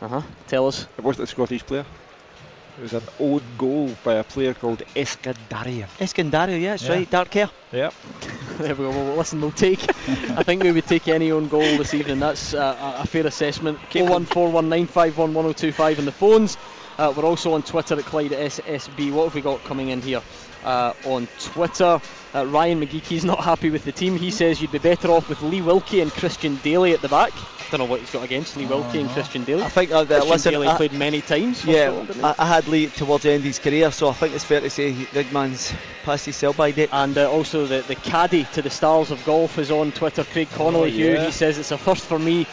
Uh 0.01 0.07
huh. 0.09 0.21
Tell 0.47 0.67
us. 0.67 0.87
It 0.97 1.03
wasn't 1.03 1.29
a 1.29 1.31
Scottish 1.31 1.65
player. 1.65 1.85
It 2.77 2.81
was 2.81 2.93
an 2.93 3.03
own 3.21 3.41
goal 3.57 3.89
by 4.03 4.15
a 4.15 4.23
player 4.25 4.53
called 4.53 4.79
Eskandarian. 4.95 5.87
Eskandarian, 5.97 6.59
yeah, 6.59 6.71
that's 6.71 6.83
yeah. 6.83 6.93
right. 6.93 7.09
Dark 7.09 7.33
hair. 7.33 7.49
Yeah. 7.71 7.91
there 8.57 8.75
we 8.75 8.83
go. 8.83 8.89
Well, 8.89 9.15
listen, 9.15 9.39
we'll 9.39 9.51
take. 9.51 9.81
I 10.37 10.43
think 10.43 10.61
we 10.61 10.73
would 10.73 10.85
take 10.85 11.07
any 11.07 11.31
own 11.31 11.47
goal 11.47 11.61
this 11.61 11.93
evening. 11.93 12.19
That's 12.19 12.53
uh, 12.53 12.97
a 12.99 13.07
fair 13.07 13.25
assessment. 13.25 13.79
01419511025 13.91 15.99
on 15.99 16.05
the 16.05 16.11
phones. 16.11 16.57
Uh, 16.97 17.13
we're 17.15 17.25
also 17.25 17.53
on 17.53 17.63
Twitter 17.63 17.95
at 17.95 18.05
Clyde 18.05 18.31
SSB. 18.31 19.11
What 19.11 19.25
have 19.25 19.35
we 19.35 19.41
got 19.41 19.63
coming 19.63 19.89
in 19.89 20.01
here? 20.01 20.21
Uh, 20.63 20.93
on 21.05 21.27
Twitter. 21.39 21.99
Uh, 22.33 22.45
Ryan 22.47 22.81
McGeekey's 22.81 23.23
not 23.23 23.39
happy 23.43 23.69
with 23.69 23.85
the 23.85 23.91
team. 23.91 24.17
He 24.17 24.31
says 24.31 24.61
you'd 24.61 24.71
be 24.71 24.79
better 24.79 25.09
off 25.09 25.29
with 25.29 25.41
Lee 25.41 25.61
Wilkie 25.61 26.01
and 26.01 26.11
Christian 26.11 26.55
Dailly 26.57 26.93
at 26.93 27.01
the 27.01 27.09
back. 27.09 27.33
Don't 27.69 27.79
know 27.79 27.85
what 27.85 27.99
he's 27.99 28.11
got 28.11 28.23
against 28.23 28.57
Lee 28.57 28.65
Wilkie 28.65 29.01
and 29.01 29.09
Christian 29.09 29.43
Dailly. 29.43 29.63
I 29.63 29.69
think 29.69 29.91
uh, 29.91 30.05
Christian 30.05 30.29
listen, 30.29 30.53
Dailly 30.53 30.67
I, 30.67 30.77
played 30.77 30.93
many 30.93 31.21
times. 31.21 31.63
Yeah, 31.65 32.05
I, 32.23 32.35
I, 32.39 32.45
had 32.45 32.67
Lee 32.67 32.87
towards 32.87 33.23
the 33.23 33.31
end 33.31 33.41
of 33.41 33.45
his 33.45 33.59
career, 33.59 33.91
so 33.91 34.09
I 34.09 34.13
think 34.13 34.33
it's 34.33 34.43
fair 34.43 34.61
to 34.61 34.69
say 34.69 34.93
Rigman's 34.93 35.73
past 36.03 36.25
his 36.25 36.35
sell-by 36.35 36.71
date. 36.71 36.89
And 36.91 37.17
uh, 37.17 37.29
also 37.29 37.65
the 37.65 37.81
the 37.81 37.95
caddy 37.95 38.45
to 38.53 38.61
the 38.61 38.69
stars 38.69 39.11
of 39.11 39.23
golf 39.25 39.59
is 39.59 39.69
on 39.69 39.91
Twitter. 39.91 40.23
Craig 40.23 40.49
Connelly, 40.51 40.91
oh, 40.93 41.13
yeah. 41.13 41.25
He 41.25 41.31
says 41.31 41.57
it's 41.57 41.71
a 41.71 41.77
first 41.77 42.05
for 42.05 42.19
me 42.19 42.47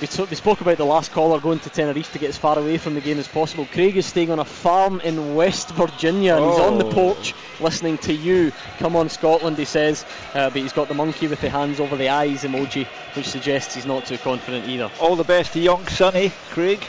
we, 0.00 0.06
t- 0.06 0.24
we, 0.24 0.34
spoke 0.34 0.60
about 0.60 0.76
the 0.76 0.84
last 0.84 1.12
caller 1.12 1.38
going 1.40 1.60
to 1.60 1.70
Tenerife 1.70 2.12
to 2.12 2.18
get 2.18 2.28
as 2.28 2.36
far 2.36 2.58
away 2.58 2.78
from 2.78 2.94
the 2.94 3.00
game 3.00 3.18
as 3.18 3.28
possible. 3.28 3.66
Craig 3.66 3.96
is 3.96 4.06
staying 4.06 4.30
on 4.30 4.38
a 4.38 4.44
farm 4.44 5.00
in 5.00 5.34
West 5.34 5.70
Virginia 5.70 6.34
and 6.34 6.44
oh. 6.44 6.50
he's 6.50 6.60
on 6.60 6.78
the 6.78 6.86
oh. 6.86 6.92
porch 6.92 7.34
listening 7.60 7.98
to 7.98 8.12
you. 8.12 8.52
Come 8.78 8.96
on, 8.96 9.08
Scotland, 9.08 9.56
he 9.56 9.64
says. 9.64 10.04
Uh, 10.34 10.50
but 10.50 10.60
he's 10.62 10.72
got 10.72 10.88
the 10.88 10.94
monkey 10.94 11.28
with 11.28 11.40
the 11.40 11.48
hands 11.48 11.80
over 11.80 11.96
the 11.96 12.08
eyes 12.08 12.42
emoji, 12.42 12.86
which 13.14 13.28
suggests 13.28 13.74
he's 13.74 13.86
not 13.86 14.04
too 14.06 14.18
confident 14.18 14.68
either. 14.68 14.90
All 15.00 15.16
the 15.16 15.24
best 15.24 15.52
to 15.52 15.60
young 15.60 15.86
Sonny, 15.86 16.32
Craig. 16.50 16.84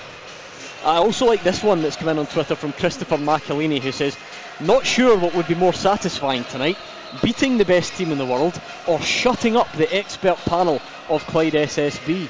I 0.83 0.97
also 0.97 1.25
like 1.25 1.43
this 1.43 1.63
one 1.63 1.81
that's 1.81 1.95
come 1.95 2.09
in 2.09 2.19
on 2.19 2.27
Twitter 2.27 2.55
from 2.55 2.73
Christopher 2.73 3.17
Macalini 3.17 3.79
who 3.79 3.91
says, 3.91 4.17
Not 4.59 4.85
sure 4.85 5.17
what 5.17 5.33
would 5.35 5.47
be 5.47 5.55
more 5.55 5.73
satisfying 5.73 6.43
tonight 6.45 6.77
beating 7.21 7.57
the 7.57 7.65
best 7.65 7.93
team 7.93 8.11
in 8.11 8.17
the 8.17 8.25
world 8.25 8.59
or 8.87 8.99
shutting 8.99 9.55
up 9.55 9.71
the 9.73 9.95
expert 9.95 10.37
panel 10.37 10.81
of 11.07 11.25
Clyde 11.27 11.53
SSB 11.53 12.27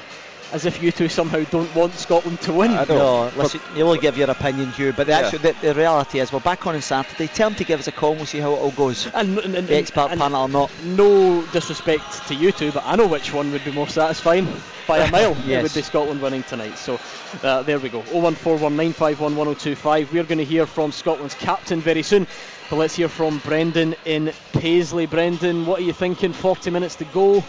as 0.52 0.64
if 0.64 0.82
you 0.82 0.92
two 0.92 1.08
somehow 1.08 1.42
don't 1.44 1.72
want 1.74 1.92
Scotland 1.94 2.40
to 2.42 2.52
win. 2.52 2.72
No, 2.72 3.30
listen, 3.36 3.60
you'll 3.74 3.96
give 3.96 4.16
your 4.16 4.30
opinion, 4.30 4.70
Hugh, 4.70 4.92
but 4.92 5.06
the, 5.06 5.12
yeah. 5.12 5.20
actual, 5.20 5.38
the, 5.40 5.56
the, 5.60 5.74
reality 5.74 6.20
is 6.20 6.32
we're 6.32 6.40
back 6.40 6.66
on 6.66 6.74
on 6.74 6.82
Saturday. 6.82 7.26
Tell 7.26 7.50
them 7.50 7.58
to 7.58 7.64
give 7.64 7.80
us 7.80 7.88
a 7.88 7.92
call 7.92 8.10
and 8.10 8.20
we'll 8.20 8.26
see 8.26 8.38
how 8.38 8.52
it 8.52 8.58
all 8.58 8.70
goes. 8.70 9.06
And, 9.14 9.38
and, 9.38 9.54
and 9.54 9.66
the 9.66 9.76
expert 9.76 10.10
and 10.10 10.20
panel 10.20 10.42
or 10.42 10.48
not. 10.48 10.70
No 10.84 11.44
disrespect 11.46 12.28
to 12.28 12.34
you 12.34 12.52
two, 12.52 12.70
but 12.72 12.84
I 12.86 12.96
know 12.96 13.06
which 13.06 13.32
one 13.32 13.50
would 13.52 13.64
be 13.64 13.72
more 13.72 13.88
satisfying 13.88 14.46
by 14.86 14.98
a 14.98 15.10
mile. 15.10 15.34
yes. 15.44 15.48
It 15.58 15.62
would 15.62 15.74
be 15.74 15.82
Scotland 15.82 16.22
winning 16.22 16.42
tonight. 16.44 16.78
So 16.78 17.00
uh, 17.42 17.62
there 17.62 17.78
we 17.78 17.88
go. 17.88 18.02
01419511025. 18.02 20.12
We're 20.12 20.24
going 20.24 20.38
to 20.38 20.44
hear 20.44 20.66
from 20.66 20.92
Scotland's 20.92 21.34
captain 21.34 21.80
very 21.80 22.02
soon. 22.02 22.26
But 22.70 22.76
let's 22.76 22.96
hear 22.96 23.08
from 23.08 23.38
Brendan 23.38 23.94
in 24.04 24.32
Paisley. 24.52 25.06
Brendan, 25.06 25.66
what 25.66 25.80
are 25.80 25.84
you 25.84 25.92
thinking? 25.92 26.32
40 26.32 26.70
minutes 26.70 26.96
to 26.96 27.04
go. 27.06 27.42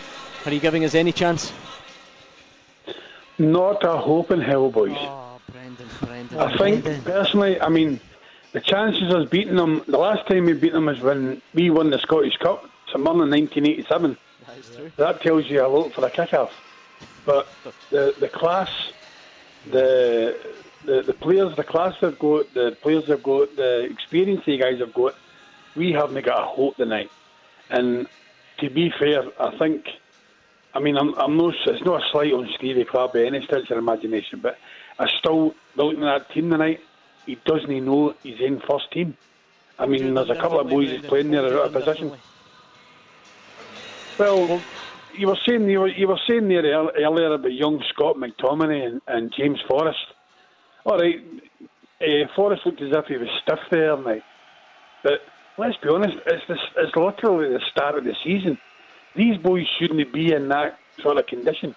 Are 0.46 0.52
you 0.52 0.60
giving 0.60 0.86
us 0.86 0.96
any 0.96 1.12
chance? 1.12 1.52
Not 3.38 3.84
a 3.84 3.98
hope 3.98 4.32
in 4.32 4.42
hell, 4.42 4.72
boys. 4.72 4.96
Oh, 4.96 5.40
Brendan, 5.52 5.88
Brendan. 6.02 6.40
I 6.40 6.58
think, 6.58 6.84
Brendan. 6.84 7.04
personally, 7.04 7.62
I 7.62 7.70
mean, 7.70 8.00
the 8.54 8.62
chances 8.62 9.14
of 9.14 9.30
beating 9.30 9.56
them, 9.56 9.84
the 9.88 9.98
last 9.98 10.28
time 10.28 10.46
we 10.46 10.54
beat 10.54 10.74
them 10.74 10.86
was 10.86 11.00
when 11.02 11.42
we 11.54 11.70
won 11.70 11.90
the 11.92 12.00
Scottish 12.00 12.38
Cup, 12.38 12.70
summer 12.92 13.12
in 13.12 13.30
1987. 13.30 14.18
That. 14.48 14.98
That 14.98 15.22
tells 15.22 15.46
you 15.50 15.66
a 15.66 15.68
lot 15.68 15.94
for 15.94 16.02
the 16.02 16.10
kick-off. 16.10 16.52
But 17.26 17.48
the, 17.92 18.16
the 18.20 18.30
class, 18.30 18.72
the, 19.70 20.38
the 20.86 21.02
the 21.04 21.14
players, 21.14 21.56
the 21.56 21.64
class 21.64 21.96
they've 22.02 22.18
got, 22.18 22.52
the 22.54 22.76
players 22.82 23.06
they've 23.06 23.22
got, 23.22 23.56
the 23.56 23.82
experience 23.84 24.46
the 24.46 24.58
guys 24.58 24.80
have 24.80 24.94
got, 24.94 25.16
we 25.76 25.92
haven't 25.92 26.26
got 26.26 26.42
a 26.42 26.46
hope 26.46 26.78
tonight. 26.78 27.12
And 27.70 28.08
to 28.60 28.70
be 28.70 28.90
fair, 28.90 29.24
I 29.40 29.56
think 29.58 29.90
I 30.78 30.80
mean, 30.80 30.96
I'm, 30.96 31.16
I'm 31.16 31.36
no, 31.36 31.50
it's 31.50 31.84
not 31.84 32.04
a 32.04 32.06
slight 32.12 32.32
on 32.32 32.48
Stevie 32.56 32.86
Clarke 32.86 33.14
by 33.14 33.24
any 33.24 33.42
stretch 33.44 33.72
of 33.72 33.80
imagination, 33.80 34.40
but 34.44 34.60
I 35.00 35.08
still, 35.18 35.56
looking 35.76 36.04
at 36.04 36.20
that 36.20 36.34
team 36.36 36.52
tonight, 36.52 36.82
he 37.26 37.36
doesn't 37.48 37.84
know 37.84 38.14
he's 38.22 38.40
in 38.40 38.62
first 38.70 38.92
team. 38.94 39.18
I 39.80 39.88
mean, 39.88 40.14
there's 40.14 40.30
a 40.30 40.36
couple 40.36 40.60
of 40.60 40.70
boys 40.70 41.02
playing 41.08 41.32
there 41.32 41.46
out 41.46 41.66
of 41.66 41.74
position. 41.74 42.16
Well, 44.20 44.62
you 45.18 45.28
were 45.28 45.38
saying 45.48 45.68
you 45.68 45.80
were, 45.80 45.88
you 45.88 46.08
were 46.08 46.20
saying 46.30 46.48
there 46.48 46.62
earlier 46.62 47.34
about 47.34 47.52
young 47.52 47.84
Scott 47.90 48.18
McTominay 48.18 48.86
and, 48.86 49.02
and 49.08 49.34
James 49.36 49.60
Forrest. 49.68 49.98
All 50.86 51.00
right, 51.00 51.16
uh, 52.02 52.28
Forrest 52.36 52.62
looked 52.68 52.84
as 52.84 52.90
if 52.92 53.06
he 53.08 53.18
was 53.18 53.30
stiff 53.42 53.60
there, 53.72 53.98
mate. 53.98 54.22
But 55.04 55.22
let's 55.58 55.78
be 55.78 55.90
honest, 55.90 56.18
it's 56.28 56.44
this, 56.48 56.60
it's 56.78 56.96
literally 56.96 57.50
the 57.50 57.62
start 57.72 57.98
of 57.98 58.04
the 58.04 58.14
season 58.24 58.60
these 59.16 59.38
boys 59.38 59.68
shouldn't 59.80 60.12
be 60.14 60.34
in 60.34 60.50
that 60.50 60.80
sort 61.02 61.18
of 61.18 61.28
condition. 61.28 61.76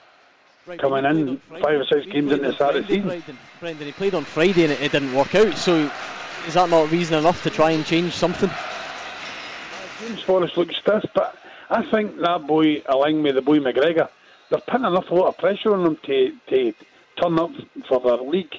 Right, 0.67 0.79
coming 0.79 1.05
in 1.05 1.39
five 1.49 1.81
or 1.81 1.85
six 1.85 2.07
games 2.07 2.33
in 2.33 2.43
the 2.43 2.53
start 2.53 2.77
of 2.77 2.87
the 2.87 2.95
season. 2.95 3.09
Brendan, 3.09 3.39
Brendan, 3.61 3.87
he 3.87 3.93
played 3.93 4.15
on 4.15 4.25
Friday 4.25 4.65
and 4.65 4.73
it, 4.73 4.81
it, 4.83 4.93
didn't 4.93 5.15
work 5.15 5.35
out. 5.35 5.55
So 5.57 5.91
is 6.47 6.55
that 6.55 6.69
not 6.69 6.91
reason 6.91 7.19
enough 7.19 7.43
to 7.45 7.51
try 7.51 7.71
and 7.71 7.85
change 7.85 8.13
something? 8.13 8.51
James 10.01 10.23
Forrest 10.23 10.57
looks 10.57 10.77
stiff, 10.77 11.05
but 11.15 11.37
I 11.71 11.83
think 11.91 12.19
that 12.19 12.47
boy, 12.47 12.83
along 12.87 13.23
with 13.23 13.37
the 13.37 13.43
boy 13.43 13.59
McGregor, 13.59 14.09
they're 14.51 14.61
putting 14.61 14.87
enough 14.87 15.11
a 15.11 15.15
lot 15.15 15.29
of 15.29 15.39
pressure 15.39 15.73
on 15.73 15.85
them 15.85 15.97
to, 16.05 16.37
to 16.49 16.75
turn 17.21 17.39
up 17.39 17.53
for 17.89 18.01
their 18.01 18.17
league, 18.17 18.55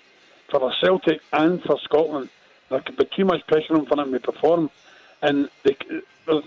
for 0.49 0.59
the 0.59 0.71
Celtic 0.81 1.21
and 1.33 1.61
for 1.63 1.79
Scotland. 1.79 2.29
There 2.69 2.79
could 2.79 2.97
be 2.97 3.05
too 3.05 3.25
much 3.25 3.45
pressure 3.47 3.75
on 3.75 3.85
for 3.85 3.95
them 3.95 4.11
to 4.11 4.19
perform, 4.19 4.69
and 5.21 5.49
they, 5.63 5.75
they're, 6.25 6.41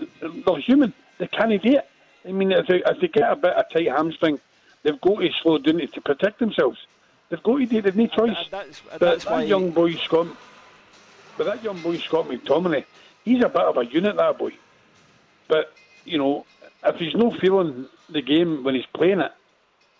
they're 0.45 0.59
human. 0.59 0.93
They 1.17 1.27
can't 1.27 1.61
do 1.61 1.77
it. 1.77 1.89
I 2.27 2.31
mean, 2.31 2.51
if 2.51 2.67
they, 2.67 2.81
if 2.85 2.99
they 2.99 3.07
get 3.07 3.31
a 3.31 3.35
bit 3.35 3.53
of 3.53 3.69
tight 3.71 3.87
hamstring, 3.87 4.39
they've 4.83 4.99
got 4.99 5.19
to 5.19 5.29
slow 5.41 5.57
down 5.57 5.79
to 5.87 6.01
protect 6.01 6.39
themselves. 6.39 6.85
They've 7.29 7.41
got 7.41 7.57
to 7.57 7.65
do. 7.65 7.81
They've 7.81 7.95
no 7.95 8.07
choice. 8.07 8.35
And 8.37 8.47
that's, 8.51 8.81
and 8.91 8.99
but 8.99 8.99
that's 8.99 9.25
that 9.25 9.47
young 9.47 9.71
boy 9.71 9.95
Scott, 9.95 10.27
but 11.37 11.45
that 11.45 11.63
young 11.63 11.79
boy 11.81 11.97
Scott 11.97 12.27
McTominay, 12.27 12.85
he's 13.23 13.43
a 13.43 13.49
bit 13.49 13.61
of 13.61 13.77
a 13.77 13.85
unit. 13.85 14.15
That 14.15 14.37
boy, 14.37 14.53
but 15.47 15.73
you 16.03 16.17
know, 16.17 16.45
if 16.83 16.97
he's 16.97 17.15
not 17.15 17.39
feeling 17.39 17.87
the 18.09 18.21
game 18.21 18.63
when 18.63 18.75
he's 18.75 18.85
playing 18.87 19.21
it, 19.21 19.31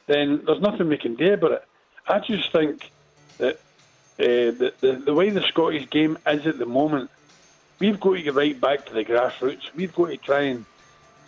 then 0.08 0.44
there's 0.46 0.62
nothing 0.62 0.88
we 0.88 0.98
can 0.98 1.16
do 1.16 1.34
about 1.34 1.52
it. 1.54 1.64
I 2.08 2.20
just 2.20 2.52
think 2.52 2.92
that 3.40 3.56
uh, 3.56 3.58
the, 4.18 4.74
the 4.80 4.92
the 4.94 5.14
way 5.14 5.30
the 5.32 5.42
Scottish 5.42 5.90
game 5.90 6.18
is 6.28 6.46
at 6.46 6.60
the 6.60 6.66
moment, 6.66 7.10
we've 7.80 8.00
got 8.00 8.14
to 8.14 8.22
get 8.22 8.36
right 8.36 8.60
back 8.60 8.86
to 8.86 8.94
the 8.94 9.04
grassroots. 9.04 9.74
We've 9.76 9.94
got 9.94 10.10
to 10.10 10.18
try 10.18 10.42
and 10.42 10.66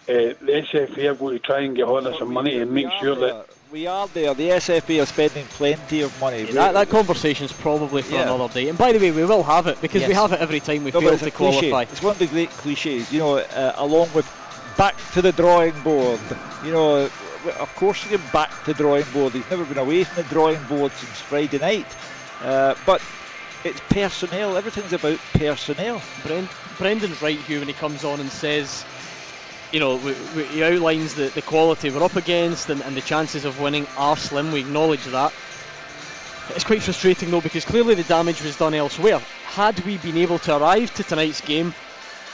uh, 0.10 0.34
the 0.40 0.64
SFA 0.72 1.12
are 1.12 1.16
going 1.16 1.38
to 1.38 1.44
try 1.44 1.60
and 1.62 1.76
get 1.76 1.86
hold 1.86 2.08
of 2.08 2.16
some 2.16 2.32
money 2.32 2.60
and 2.60 2.72
make 2.72 2.90
sure 3.00 3.16
there. 3.16 3.34
that. 3.34 3.48
We 3.72 3.86
are 3.88 4.08
there. 4.08 4.34
The 4.34 4.50
SFA 4.52 5.04
are 5.04 5.06
spending 5.06 5.46
plenty 5.48 6.02
of 6.02 6.18
money. 6.22 6.44
Yeah, 6.44 6.54
that, 6.54 6.74
that 6.74 6.90
conversation's 6.90 7.52
probably 7.52 8.02
for 8.02 8.14
yeah. 8.14 8.34
another 8.34 8.54
day. 8.54 8.70
And 8.70 8.78
by 8.78 8.94
the 8.94 9.00
way, 9.00 9.12
we 9.12 9.26
will 9.26 9.44
have 9.44 9.68
it 9.68 9.82
because 9.82 10.02
yes. 10.02 10.08
we 10.08 10.14
have 10.14 10.32
it 10.32 10.40
every 10.40 10.62
time 10.62 10.86
we 10.86 10.92
no, 10.92 11.02
fail 11.02 11.18
to 11.18 11.32
qualify. 11.32 11.82
It's 11.82 12.02
one 12.02 12.12
of 12.12 12.20
the 12.20 12.28
great 12.28 12.50
cliches, 12.52 13.12
you 13.12 13.20
know, 13.20 13.38
uh, 13.40 13.74
along 13.76 14.08
with 14.14 14.26
back 14.78 14.96
to 15.12 15.22
the 15.22 15.34
drawing 15.34 15.78
board. 15.82 16.22
You 16.64 16.72
know, 16.72 17.10
of 17.60 17.76
course, 17.76 18.06
you 18.06 18.18
get 18.18 18.32
back 18.32 18.50
to 18.64 18.74
the 18.74 18.76
drawing 18.76 19.06
board. 19.12 19.34
He's 19.34 19.50
never 19.50 19.66
been 19.66 19.78
away 19.78 20.06
from 20.06 20.24
the 20.24 20.30
drawing 20.30 20.64
board 20.64 20.94
since 20.94 21.20
Friday 21.20 21.60
night. 21.60 21.94
Uh, 22.42 22.76
but 22.86 23.02
it's 23.66 23.82
personnel. 23.90 24.56
Everything's 24.56 24.94
about 24.94 25.20
personnel. 25.34 26.02
Brent, 26.26 26.50
Brendan's 26.78 27.22
right 27.22 27.40
here 27.40 27.60
when 27.60 27.68
he 27.68 27.74
comes 27.74 28.06
on 28.06 28.22
and 28.22 28.30
says 28.30 28.86
you 29.72 29.80
know, 29.80 29.98
we, 29.98 30.16
we, 30.36 30.44
he 30.46 30.64
outlines 30.64 31.16
the, 31.16 31.28
the 31.30 31.42
quality 31.42 31.90
we're 31.90 32.04
up 32.04 32.16
against 32.16 32.70
and, 32.70 32.82
and 32.84 32.96
the 32.96 33.02
chances 33.02 33.46
of 33.46 33.60
winning 33.60 33.88
are 33.98 34.16
slim. 34.16 34.52
We 34.52 34.62
acknowledge 34.62 35.04
that. 35.06 35.34
It's 36.50 36.64
quite 36.64 36.82
frustrating 36.82 37.30
though 37.32 37.42
because 37.42 37.66
clearly 37.66 37.96
the 37.96 38.04
damage 38.04 38.42
was 38.42 38.58
done 38.58 38.74
elsewhere. 38.74 39.20
Had 39.46 39.80
we 39.82 39.98
been 39.98 40.18
able 40.18 40.40
to 40.40 40.56
arrive 40.56 40.94
to 40.96 41.04
tonight's 41.04 41.42
game 41.42 41.74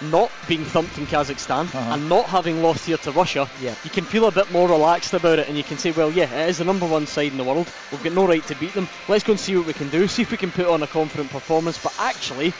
not 0.01 0.31
being 0.47 0.63
thumped 0.63 0.97
in 0.97 1.05
Kazakhstan 1.05 1.65
uh-huh. 1.65 1.93
and 1.93 2.09
not 2.09 2.25
having 2.25 2.61
lost 2.61 2.85
here 2.85 2.97
to 2.97 3.11
Russia, 3.11 3.49
yeah. 3.61 3.73
you 3.83 3.89
can 3.89 4.03
feel 4.03 4.27
a 4.27 4.31
bit 4.31 4.51
more 4.51 4.67
relaxed 4.67 5.13
about 5.13 5.39
it 5.39 5.47
and 5.47 5.57
you 5.57 5.63
can 5.63 5.77
say, 5.77 5.91
well, 5.91 6.11
yeah, 6.11 6.31
it 6.43 6.49
is 6.49 6.57
the 6.57 6.65
number 6.65 6.85
one 6.85 7.07
side 7.07 7.31
in 7.31 7.37
the 7.37 7.43
world. 7.43 7.71
We've 7.91 8.03
got 8.03 8.13
no 8.13 8.27
right 8.27 8.45
to 8.47 8.55
beat 8.55 8.73
them. 8.73 8.87
Let's 9.07 9.23
go 9.23 9.33
and 9.33 9.39
see 9.39 9.55
what 9.55 9.65
we 9.65 9.73
can 9.73 9.89
do, 9.89 10.07
see 10.07 10.21
if 10.21 10.31
we 10.31 10.37
can 10.37 10.51
put 10.51 10.67
on 10.67 10.83
a 10.83 10.87
confident 10.87 11.29
performance. 11.29 11.81
But 11.81 11.95
actually, 11.97 12.53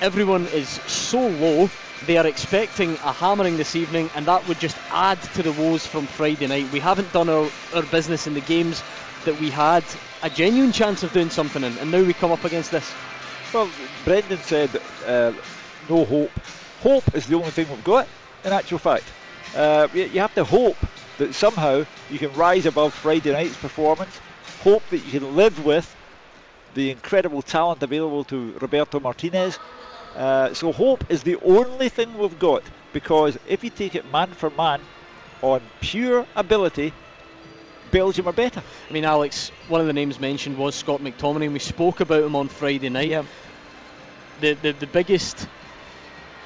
everyone 0.00 0.46
is 0.48 0.68
so 0.68 1.26
low 1.26 1.70
They 2.06 2.16
are 2.16 2.26
expecting 2.26 2.94
a 3.04 3.12
hammering 3.12 3.56
this 3.56 3.76
evening, 3.76 4.10
and 4.16 4.26
that 4.26 4.46
would 4.48 4.58
just 4.58 4.76
add 4.90 5.22
to 5.34 5.42
the 5.42 5.52
woes 5.52 5.86
from 5.86 6.06
Friday 6.06 6.48
night. 6.48 6.72
We 6.72 6.80
haven't 6.80 7.12
done 7.12 7.28
our, 7.28 7.48
our 7.74 7.82
business 7.82 8.26
in 8.26 8.34
the 8.34 8.40
games 8.40 8.82
that 9.24 9.38
we 9.38 9.50
had 9.50 9.84
a 10.22 10.28
genuine 10.28 10.72
chance 10.72 11.04
of 11.04 11.12
doing 11.12 11.30
something 11.30 11.62
in, 11.62 11.78
and 11.78 11.92
now 11.92 12.02
we 12.02 12.12
come 12.12 12.32
up 12.32 12.44
against 12.44 12.72
this. 12.72 12.92
Well, 13.54 13.70
Brendan 14.04 14.38
said 14.38 14.70
uh, 15.06 15.32
no 15.88 16.04
hope. 16.04 16.30
Hope 16.80 17.14
is 17.14 17.26
the 17.26 17.36
only 17.36 17.50
thing 17.50 17.68
we've 17.68 17.84
got, 17.84 18.08
in 18.44 18.52
actual 18.52 18.78
fact. 18.78 19.04
Uh, 19.54 19.86
you 19.94 20.18
have 20.18 20.34
to 20.34 20.42
hope 20.42 20.78
that 21.18 21.34
somehow 21.34 21.84
you 22.10 22.18
can 22.18 22.32
rise 22.34 22.66
above 22.66 22.94
Friday 22.94 23.30
night's 23.30 23.56
performance, 23.56 24.20
hope 24.64 24.82
that 24.90 25.04
you 25.04 25.20
can 25.20 25.36
live 25.36 25.64
with 25.64 25.94
the 26.74 26.90
incredible 26.90 27.42
talent 27.42 27.80
available 27.80 28.24
to 28.24 28.56
Roberto 28.60 28.98
Martinez. 28.98 29.58
Uh, 30.16 30.52
so 30.52 30.72
hope 30.72 31.10
is 31.10 31.22
the 31.22 31.36
only 31.36 31.88
thing 31.88 32.16
we've 32.18 32.38
got 32.38 32.62
because 32.92 33.38
if 33.48 33.64
you 33.64 33.70
take 33.70 33.94
it 33.94 34.10
man 34.12 34.28
for 34.28 34.50
man 34.50 34.80
on 35.40 35.62
pure 35.80 36.26
ability, 36.36 36.92
Belgium 37.90 38.28
are 38.28 38.32
better. 38.32 38.62
I 38.88 38.92
mean, 38.92 39.04
Alex, 39.04 39.50
one 39.68 39.80
of 39.80 39.86
the 39.86 39.92
names 39.92 40.20
mentioned 40.20 40.56
was 40.56 40.74
Scott 40.74 41.00
McTominay, 41.00 41.44
and 41.44 41.52
we 41.52 41.58
spoke 41.58 42.00
about 42.00 42.22
him 42.22 42.36
on 42.36 42.48
Friday 42.48 42.88
night. 42.88 43.08
Yeah. 43.08 43.24
The, 44.40 44.54
the, 44.54 44.72
the 44.72 44.86
biggest 44.86 45.46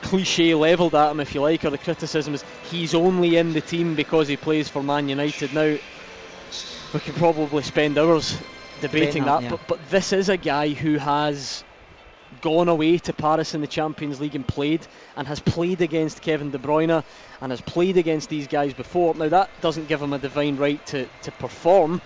cliche 0.02 0.54
levelled 0.54 0.94
at 0.94 1.10
him, 1.10 1.20
if 1.20 1.34
you 1.34 1.40
like, 1.40 1.64
or 1.64 1.70
the 1.70 1.78
criticism 1.78 2.34
is 2.34 2.44
he's 2.70 2.94
only 2.94 3.36
in 3.36 3.52
the 3.52 3.60
team 3.60 3.94
because 3.94 4.28
he 4.28 4.36
plays 4.36 4.68
for 4.68 4.82
Man 4.82 5.08
United. 5.08 5.54
Now, 5.54 5.76
we 6.92 7.00
could 7.00 7.14
probably 7.14 7.62
spend 7.62 7.98
hours 7.98 8.38
debating 8.80 9.24
that, 9.24 9.42
yeah. 9.42 9.50
but, 9.50 9.60
but 9.66 9.90
this 9.90 10.12
is 10.12 10.28
a 10.28 10.36
guy 10.36 10.70
who 10.70 10.96
has 10.96 11.64
gone 12.47 12.68
away 12.68 12.97
to 12.97 13.12
Paris 13.12 13.55
in 13.55 13.61
the 13.61 13.66
Champions 13.66 14.20
League 14.20 14.36
and 14.36 14.47
played, 14.47 14.80
and 15.16 15.26
has 15.26 15.40
played 15.40 15.80
against 15.80 16.22
Kevin 16.22 16.53
De 16.53 16.59
Bruyne, 16.59 17.03
and 17.40 17.51
has 17.51 17.61
played 17.61 17.97
against 17.97 18.28
these 18.28 18.47
guys 18.47 18.72
before. 18.72 19.16
Now, 19.16 19.28
that 19.28 19.51
doesn't 19.61 19.88
give 19.88 20.01
him 20.01 20.12
a 20.12 20.18
divine 20.18 20.55
right 20.55 20.84
to, 20.86 21.09
to 21.22 21.32
perform, 21.32 22.01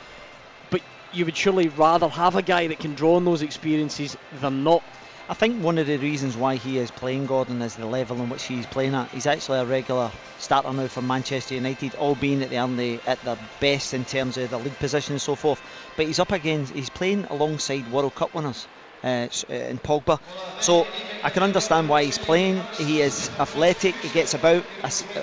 but 0.71 0.81
you 1.13 1.27
would 1.27 1.37
surely 1.37 1.69
rather 1.69 2.09
have 2.09 2.37
a 2.37 2.43
guy 2.43 2.69
that 2.69 2.79
can 2.79 2.95
draw 2.95 3.17
on 3.17 3.27
those 3.27 3.43
experiences 3.43 4.17
than 4.41 4.65
not. 4.65 4.83
I 5.29 5.35
think 5.35 5.63
one 5.63 5.77
of 5.77 5.87
the 5.87 5.99
reasons 5.99 6.39
why 6.39 6.55
he 6.55 6.79
is 6.79 6.91
playing 6.91 7.27
Gordon 7.27 7.61
is 7.61 7.77
the 7.77 7.85
level 7.85 8.23
in 8.23 8.31
which 8.31 8.45
he's 8.45 8.65
playing 8.65 8.95
at. 8.95 9.11
He's 9.11 9.27
actually 9.27 9.59
a 9.59 9.67
regular 9.67 10.11
starter 10.39 10.73
now 10.73 10.87
for 10.87 11.03
Manchester 11.03 11.55
United, 11.55 11.97
all 11.97 12.15
being 12.15 12.43
at 12.43 12.49
the 12.49 12.99
at 13.07 13.23
their 13.27 13.37
best 13.61 13.93
in 13.93 14.07
terms 14.07 14.39
of 14.39 14.49
the 14.49 14.59
league 14.59 14.79
position 14.79 15.13
and 15.13 15.21
so 15.21 15.35
forth. 15.35 15.61
But 15.99 16.07
he's 16.07 16.19
up 16.19 16.33
against, 16.33 16.73
he's 16.73 16.89
playing 16.89 17.27
alongside 17.27 17.93
World 17.93 18.15
Cup 18.15 18.35
winners. 18.35 18.67
Uh, 19.03 19.29
in 19.49 19.79
Pogba, 19.79 20.21
so 20.61 20.87
I 21.25 21.31
can 21.31 21.43
understand 21.43 21.89
why 21.89 22.05
he's 22.05 22.19
playing. 22.19 22.61
He 22.77 23.01
is 23.01 23.31
athletic. 23.39 23.95
He 23.95 24.11
gets 24.11 24.35
about. 24.35 24.63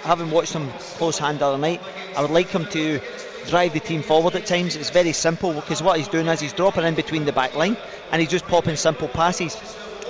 Having 0.03 0.32
watched 0.32 0.53
him 0.53 0.71
close 0.97 1.19
hand 1.19 1.39
the 1.39 1.45
other 1.45 1.59
night, 1.59 1.80
I 2.15 2.23
would 2.23 2.32
like 2.32 2.49
him 2.49 2.65
to 2.65 2.99
drive 3.47 3.73
the 3.73 3.80
team 3.80 4.01
forward 4.01 4.36
at 4.36 4.47
times. 4.47 4.75
It's 4.75 4.89
very 4.89 5.13
simple 5.13 5.53
because 5.53 5.84
what 5.84 5.97
he's 5.97 6.07
doing 6.07 6.28
is 6.28 6.39
he's 6.39 6.53
dropping 6.53 6.86
in 6.86 6.95
between 6.95 7.25
the 7.25 7.34
back 7.34 7.53
line 7.55 7.78
and 8.11 8.19
he's 8.19 8.32
just 8.32 8.45
popping 8.45 8.78
simple 8.78 9.07
passes 9.07 9.55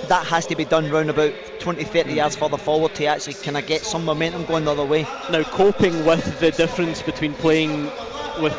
that 0.06 0.26
has 0.26 0.46
to 0.46 0.56
be 0.56 0.64
done 0.64 0.90
round 0.90 1.10
about 1.10 1.34
20 1.60 1.82
30 1.84 2.12
yards 2.12 2.36
further 2.36 2.56
forward 2.56 2.94
to 2.94 3.04
actually 3.06 3.34
kind 3.34 3.56
of 3.56 3.66
get 3.66 3.82
some 3.82 4.04
momentum 4.04 4.44
going 4.44 4.64
the 4.64 4.70
other 4.70 4.84
way. 4.84 5.02
Now, 5.30 5.42
coping 5.42 6.04
with 6.04 6.40
the 6.40 6.50
difference 6.50 7.02
between 7.02 7.34
playing 7.34 7.84
with 8.40 8.54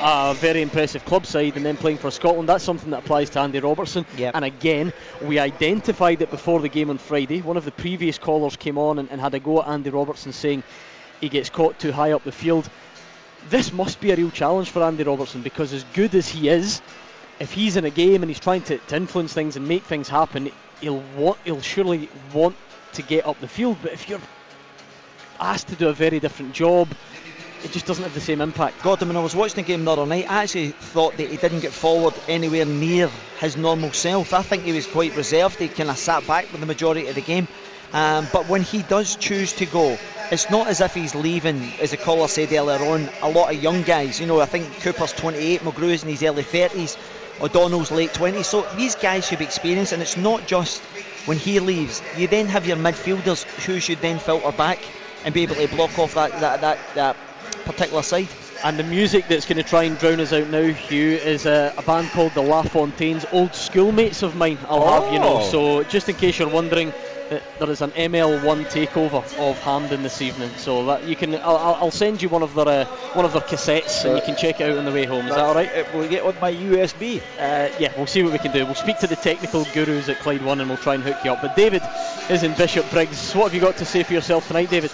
a 0.00 0.34
very 0.34 0.62
impressive 0.62 1.04
club 1.04 1.26
side 1.26 1.56
and 1.56 1.64
then 1.64 1.76
playing 1.76 1.98
for 1.98 2.10
Scotland, 2.10 2.48
that's 2.48 2.64
something 2.64 2.90
that 2.90 3.04
applies 3.04 3.30
to 3.30 3.40
Andy 3.40 3.60
Robertson. 3.60 4.04
Yep. 4.16 4.34
And 4.34 4.44
again, 4.44 4.92
we 5.22 5.38
identified 5.38 6.22
it 6.22 6.30
before 6.30 6.60
the 6.60 6.68
game 6.68 6.90
on 6.90 6.98
Friday. 6.98 7.40
One 7.40 7.56
of 7.56 7.64
the 7.64 7.72
previous 7.72 8.18
callers 8.18 8.56
came 8.56 8.78
on 8.78 8.98
and, 8.98 9.10
and 9.10 9.20
had 9.20 9.34
a 9.34 9.40
go 9.40 9.62
at 9.62 9.68
Andy 9.68 9.90
Robertson 9.90 10.32
saying 10.32 10.62
he 11.20 11.28
gets 11.28 11.50
caught 11.50 11.78
too 11.78 11.92
high 11.92 12.12
up 12.12 12.24
the 12.24 12.32
field. 12.32 12.68
This 13.48 13.72
must 13.72 14.00
be 14.00 14.10
a 14.10 14.16
real 14.16 14.30
challenge 14.30 14.70
for 14.70 14.82
Andy 14.82 15.04
Robertson 15.04 15.42
because, 15.42 15.72
as 15.72 15.84
good 15.94 16.14
as 16.14 16.28
he 16.28 16.48
is, 16.48 16.82
if 17.38 17.52
he's 17.52 17.76
in 17.76 17.84
a 17.84 17.90
game 17.90 18.22
and 18.22 18.30
he's 18.30 18.40
trying 18.40 18.62
to, 18.62 18.78
to 18.78 18.96
influence 18.96 19.32
things 19.32 19.56
and 19.56 19.68
make 19.68 19.84
things 19.84 20.08
happen, 20.08 20.50
he'll 20.80 21.02
want 21.16 21.38
he'll 21.44 21.60
surely 21.60 22.08
want 22.32 22.56
to 22.94 23.02
get 23.02 23.26
up 23.26 23.38
the 23.40 23.48
field. 23.48 23.76
But 23.82 23.92
if 23.92 24.08
you're 24.08 24.20
asked 25.38 25.68
to 25.68 25.76
do 25.76 25.88
a 25.88 25.92
very 25.92 26.18
different 26.18 26.54
job, 26.54 26.88
it 27.66 27.72
just 27.72 27.84
doesn't 27.84 28.04
have 28.04 28.14
the 28.14 28.20
same 28.20 28.40
impact. 28.40 28.80
Gordon, 28.84 29.08
when 29.08 29.16
I 29.16 29.20
was 29.20 29.34
watching 29.34 29.56
the 29.56 29.62
game 29.62 29.84
the 29.84 29.90
other 29.90 30.06
night, 30.06 30.30
I 30.30 30.44
actually 30.44 30.68
thought 30.68 31.16
that 31.16 31.28
he 31.28 31.36
didn't 31.36 31.60
get 31.60 31.72
forward 31.72 32.14
anywhere 32.28 32.64
near 32.64 33.10
his 33.40 33.56
normal 33.56 33.92
self. 33.92 34.32
I 34.32 34.42
think 34.42 34.62
he 34.62 34.72
was 34.72 34.86
quite 34.86 35.16
reserved. 35.16 35.58
He 35.58 35.66
kind 35.66 35.90
of 35.90 35.98
sat 35.98 36.24
back 36.28 36.52
with 36.52 36.60
the 36.60 36.66
majority 36.66 37.08
of 37.08 37.16
the 37.16 37.22
game. 37.22 37.48
Um, 37.92 38.28
but 38.32 38.48
when 38.48 38.62
he 38.62 38.82
does 38.82 39.16
choose 39.16 39.52
to 39.54 39.66
go, 39.66 39.98
it's 40.30 40.48
not 40.48 40.68
as 40.68 40.80
if 40.80 40.94
he's 40.94 41.16
leaving, 41.16 41.60
as 41.80 41.90
the 41.90 41.96
caller 41.96 42.28
said 42.28 42.52
earlier 42.52 42.78
on, 42.88 43.08
a 43.22 43.30
lot 43.30 43.52
of 43.52 43.60
young 43.60 43.82
guys. 43.82 44.20
You 44.20 44.26
know, 44.26 44.40
I 44.40 44.46
think 44.46 44.80
Cooper's 44.82 45.12
28, 45.12 45.64
Mulgrew's 45.64 46.04
in 46.04 46.08
his 46.08 46.22
early 46.22 46.44
30s. 46.44 46.96
O'Donnell's 47.40 47.90
late 47.90 48.10
20s. 48.10 48.44
So 48.44 48.64
these 48.76 48.94
guys 48.94 49.26
should 49.26 49.40
be 49.40 49.44
experienced, 49.44 49.92
and 49.92 50.00
it's 50.00 50.16
not 50.16 50.46
just 50.46 50.80
when 51.26 51.36
he 51.36 51.58
leaves. 51.58 52.00
You 52.16 52.28
then 52.28 52.46
have 52.46 52.64
your 52.64 52.76
midfielders 52.76 53.42
who 53.64 53.80
should 53.80 53.98
then 53.98 54.20
filter 54.20 54.52
back 54.52 54.78
and 55.24 55.34
be 55.34 55.42
able 55.42 55.56
to 55.56 55.66
block 55.66 55.98
off 55.98 56.14
that, 56.14 56.30
that, 56.40 56.60
that, 56.60 56.78
that 56.94 57.16
particular 57.66 58.02
side. 58.02 58.28
And 58.64 58.78
the 58.78 58.84
music 58.84 59.28
that's 59.28 59.44
going 59.44 59.58
to 59.58 59.68
try 59.68 59.82
and 59.82 59.98
drown 59.98 60.20
us 60.20 60.32
out 60.32 60.48
now, 60.48 60.62
Hugh, 60.62 61.12
is 61.12 61.44
a, 61.44 61.74
a 61.76 61.82
band 61.82 62.08
called 62.10 62.32
the 62.32 62.42
La 62.42 62.62
Fontaines, 62.62 63.26
old 63.32 63.54
schoolmates 63.54 64.22
of 64.22 64.34
mine, 64.34 64.58
I'll 64.68 64.82
oh. 64.82 65.02
have 65.02 65.12
you 65.12 65.18
know. 65.18 65.40
Oh. 65.40 65.50
So 65.50 65.82
just 65.84 66.08
in 66.08 66.16
case 66.16 66.38
you're 66.38 66.48
wondering, 66.48 66.92
there 67.28 67.70
is 67.70 67.82
an 67.82 67.90
ML1 67.90 68.66
takeover 68.66 69.22
of 69.38 69.58
Hampden 69.62 70.02
this 70.02 70.22
evening, 70.22 70.50
so 70.56 70.86
that 70.86 71.04
you 71.04 71.16
can. 71.16 71.34
I'll, 71.34 71.76
I'll 71.80 71.90
send 71.90 72.22
you 72.22 72.28
one 72.28 72.42
of 72.42 72.54
their 72.54 72.68
uh, 72.68 72.84
one 73.14 73.24
of 73.24 73.32
their 73.32 73.42
cassettes, 73.42 74.04
and 74.04 74.16
you 74.16 74.22
can 74.22 74.36
check 74.36 74.60
it 74.60 74.70
out 74.70 74.78
on 74.78 74.84
the 74.84 74.92
way 74.92 75.04
home. 75.04 75.26
Is 75.26 75.34
that 75.34 75.44
all 75.44 75.54
right? 75.54 75.92
Will 75.92 76.02
we 76.02 76.08
get 76.08 76.22
on 76.22 76.34
my 76.40 76.52
USB? 76.52 77.18
Uh, 77.38 77.72
yeah, 77.78 77.92
we'll 77.96 78.06
see 78.06 78.22
what 78.22 78.32
we 78.32 78.38
can 78.38 78.52
do. 78.52 78.64
We'll 78.64 78.74
speak 78.74 78.98
to 79.00 79.06
the 79.06 79.16
technical 79.16 79.64
gurus 79.74 80.08
at 80.08 80.20
Clyde 80.20 80.44
One, 80.44 80.60
and 80.60 80.68
we'll 80.68 80.78
try 80.78 80.94
and 80.94 81.02
hook 81.02 81.16
you 81.24 81.32
up. 81.32 81.42
But 81.42 81.56
David 81.56 81.82
is 82.30 82.42
in 82.42 82.54
Bishop 82.54 82.88
Briggs. 82.90 83.34
What 83.34 83.44
have 83.44 83.54
you 83.54 83.60
got 83.60 83.76
to 83.78 83.84
say 83.84 84.02
for 84.02 84.12
yourself 84.12 84.46
tonight, 84.46 84.70
David? 84.70 84.92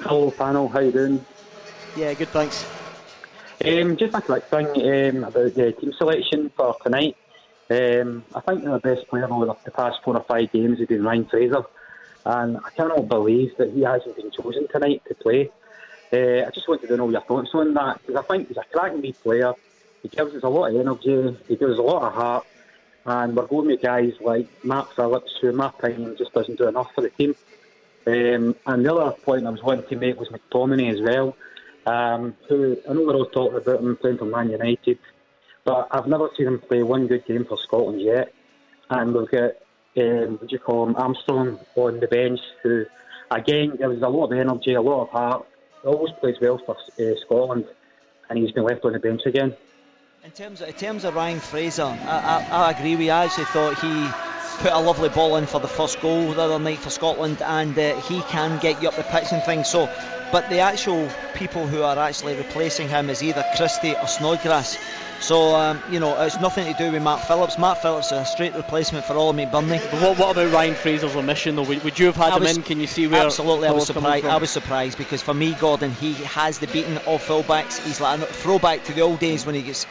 Hello, 0.00 0.30
panel. 0.30 0.68
How 0.68 0.80
you 0.80 0.92
doing? 0.92 1.24
Yeah, 1.96 2.14
good. 2.14 2.28
Thanks. 2.28 2.64
Um, 3.64 3.96
just 3.96 4.14
a 4.14 4.20
quick 4.22 4.44
thing 4.44 4.66
um, 4.68 5.24
about 5.24 5.54
the 5.54 5.72
team 5.72 5.92
selection 5.92 6.50
for 6.56 6.76
tonight. 6.82 7.16
Um, 7.70 8.24
I 8.34 8.40
think 8.40 8.64
the 8.64 8.78
best 8.78 9.06
player 9.08 9.30
over 9.30 9.46
the 9.46 9.70
past 9.70 9.98
four 10.02 10.16
or 10.16 10.24
five 10.24 10.50
games 10.50 10.78
has 10.78 10.88
been 10.88 11.04
Ryan 11.04 11.26
Fraser, 11.26 11.62
and 12.24 12.56
I 12.56 12.70
cannot 12.70 13.08
believe 13.08 13.56
that 13.58 13.72
he 13.72 13.82
hasn't 13.82 14.16
been 14.16 14.30
chosen 14.30 14.66
tonight 14.68 15.02
to 15.08 15.14
play. 15.14 15.50
Uh, 16.12 16.46
I 16.46 16.50
just 16.50 16.68
wanted 16.68 16.88
to 16.88 16.96
know 16.96 17.10
your 17.10 17.20
thoughts 17.20 17.50
on 17.52 17.74
that 17.74 18.00
because 18.00 18.16
I 18.16 18.26
think 18.26 18.48
he's 18.48 18.56
a 18.56 18.64
cracking 18.72 19.02
wee 19.02 19.12
player. 19.12 19.52
He 20.02 20.08
gives 20.08 20.34
us 20.34 20.42
a 20.42 20.48
lot 20.48 20.70
of 20.70 20.80
energy, 20.80 21.38
he 21.46 21.56
gives 21.56 21.72
us 21.72 21.78
a 21.78 21.82
lot 21.82 22.02
of 22.02 22.14
heart, 22.14 22.46
and 23.04 23.36
we're 23.36 23.46
going 23.46 23.66
with 23.66 23.82
guys 23.82 24.14
like 24.20 24.48
Matt 24.64 24.88
Phillips, 24.96 25.32
who, 25.40 25.50
in 25.50 25.56
my 25.56 25.68
opinion, 25.68 26.16
just 26.16 26.32
doesn't 26.32 26.56
do 26.56 26.66
enough 26.66 26.92
for 26.94 27.02
the 27.02 27.10
team. 27.10 27.34
Um, 28.06 28.56
and 28.66 28.86
the 28.86 28.94
other 28.94 29.12
point 29.12 29.46
I 29.46 29.50
was 29.50 29.62
wanting 29.62 29.86
to 29.88 29.96
make 29.96 30.18
was 30.18 30.30
McTominay 30.30 30.92
as 30.92 31.00
well, 31.02 31.36
um, 31.86 32.36
who 32.48 32.76
I 32.88 32.92
know 32.92 33.04
we're 33.04 33.14
all 33.14 33.26
talking 33.26 33.58
about 33.58 33.80
him 33.80 33.96
playing 33.96 34.18
for 34.18 34.24
Man 34.24 34.50
United. 34.50 34.98
But 35.64 35.88
I've 35.90 36.06
never 36.06 36.30
seen 36.36 36.46
him 36.46 36.58
play 36.58 36.82
one 36.82 37.06
good 37.06 37.26
game 37.26 37.44
for 37.44 37.58
Scotland 37.58 38.00
yet. 38.00 38.32
And 38.88 39.14
we've 39.14 39.30
got, 39.30 39.52
um, 39.98 40.38
what 40.38 40.48
do 40.48 40.52
you 40.54 40.58
call 40.58 40.86
him, 40.88 40.96
Armstrong 40.96 41.58
on 41.76 42.00
the 42.00 42.08
bench, 42.08 42.40
who, 42.62 42.86
again, 43.30 43.76
gives 43.76 44.02
a 44.02 44.08
lot 44.08 44.32
of 44.32 44.38
energy, 44.38 44.74
a 44.74 44.82
lot 44.82 45.02
of 45.02 45.10
heart. 45.10 45.46
He 45.82 45.88
always 45.88 46.12
plays 46.20 46.36
well 46.40 46.58
for 46.58 46.76
uh, 46.76 47.14
Scotland, 47.24 47.66
and 48.28 48.38
he's 48.38 48.52
been 48.52 48.64
left 48.64 48.84
on 48.84 48.94
the 48.94 48.98
bench 48.98 49.22
again. 49.26 49.54
In 50.24 50.30
terms 50.32 50.60
of, 50.60 50.68
in 50.68 50.74
terms 50.74 51.04
of 51.04 51.14
Ryan 51.14 51.40
Fraser, 51.40 51.84
I, 51.84 52.46
I, 52.50 52.66
I 52.66 52.70
agree. 52.72 53.08
I 53.08 53.24
actually 53.24 53.44
thought 53.46 53.78
he 53.78 54.08
put 54.62 54.72
a 54.72 54.78
lovely 54.78 55.08
ball 55.08 55.36
in 55.36 55.46
for 55.46 55.60
the 55.60 55.68
first 55.68 56.00
goal 56.02 56.32
the 56.32 56.42
other 56.42 56.58
night 56.58 56.78
for 56.78 56.90
Scotland, 56.90 57.40
and 57.40 57.78
uh, 57.78 57.98
he 58.02 58.20
can 58.22 58.58
get 58.60 58.82
you 58.82 58.88
up 58.88 58.96
the 58.96 59.02
pitch 59.04 59.32
and 59.32 59.42
things. 59.42 59.68
So, 59.68 59.86
but 60.32 60.48
the 60.48 60.60
actual 60.60 61.08
people 61.34 61.66
who 61.66 61.82
are 61.82 61.98
actually 61.98 62.36
replacing 62.36 62.88
him 62.88 63.10
is 63.10 63.22
either 63.22 63.44
Christie 63.56 63.94
or 63.96 64.06
Snodgrass. 64.06 64.78
So, 65.20 65.54
um, 65.54 65.82
you 65.90 66.00
know, 66.00 66.18
it's 66.22 66.40
nothing 66.40 66.72
to 66.72 66.78
do 66.78 66.92
with 66.92 67.02
Matt 67.02 67.26
Phillips. 67.26 67.58
Matt 67.58 67.82
Phillips 67.82 68.06
is 68.06 68.12
a 68.12 68.24
straight 68.24 68.54
replacement 68.54 69.04
for 69.04 69.14
Ollie 69.14 69.44
McBurnie. 69.44 69.78
But 69.90 70.00
what, 70.00 70.18
what 70.18 70.30
about 70.32 70.50
Ryan 70.50 70.74
Fraser's 70.74 71.14
omission, 71.14 71.56
though? 71.56 71.64
Would, 71.64 71.84
would 71.84 71.98
you 71.98 72.06
have 72.06 72.16
had 72.16 72.32
I 72.32 72.36
him 72.36 72.42
was, 72.42 72.56
in? 72.56 72.62
Can 72.62 72.80
you 72.80 72.86
see 72.86 73.06
where? 73.06 73.26
Absolutely, 73.26 73.68
I 73.68 73.72
was 73.72 73.86
surprised. 73.86 74.24
I 74.24 74.38
was 74.38 74.50
surprised 74.50 74.96
because 74.96 75.20
for 75.20 75.34
me, 75.34 75.52
Gordon, 75.52 75.90
he 75.90 76.14
has 76.14 76.58
the 76.58 76.68
beating 76.68 76.96
of 76.96 77.22
fullbacks. 77.22 77.84
He's 77.84 78.00
like 78.00 78.18
a 78.20 78.26
throwback 78.26 78.84
to 78.84 78.94
the 78.94 79.02
old 79.02 79.20
days 79.20 79.44
when 79.44 79.54
he 79.54 79.62
gets 79.62 79.86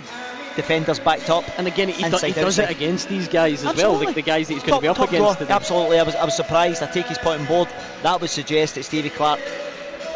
defenders 0.56 1.00
backed 1.00 1.30
up. 1.30 1.46
And 1.58 1.68
again, 1.68 1.90
he, 1.90 2.04
do, 2.10 2.18
he 2.18 2.34
does 2.34 2.58
it 2.58 2.70
against 2.70 3.08
these 3.08 3.28
guys 3.28 3.62
as 3.62 3.68
Absolutely. 3.68 4.06
well, 4.06 4.14
the, 4.14 4.22
the, 4.22 4.22
guys 4.24 4.48
that 4.48 4.56
he's 4.56 4.64
going 4.64 4.78
to 4.78 4.82
be 4.82 4.88
up 4.88 5.00
against. 5.00 5.42
Absolutely, 5.42 6.00
I 6.00 6.04
was, 6.04 6.16
I 6.16 6.26
was 6.26 6.36
surprised. 6.36 6.82
I 6.82 6.88
take 6.88 7.06
his 7.06 7.18
point 7.18 7.42
on 7.42 7.46
board. 7.48 7.70
That 8.02 8.20
would 8.20 8.30
suggest 8.30 8.76
that 8.76 8.84
Stevie 8.84 9.10
Clarke 9.10 9.40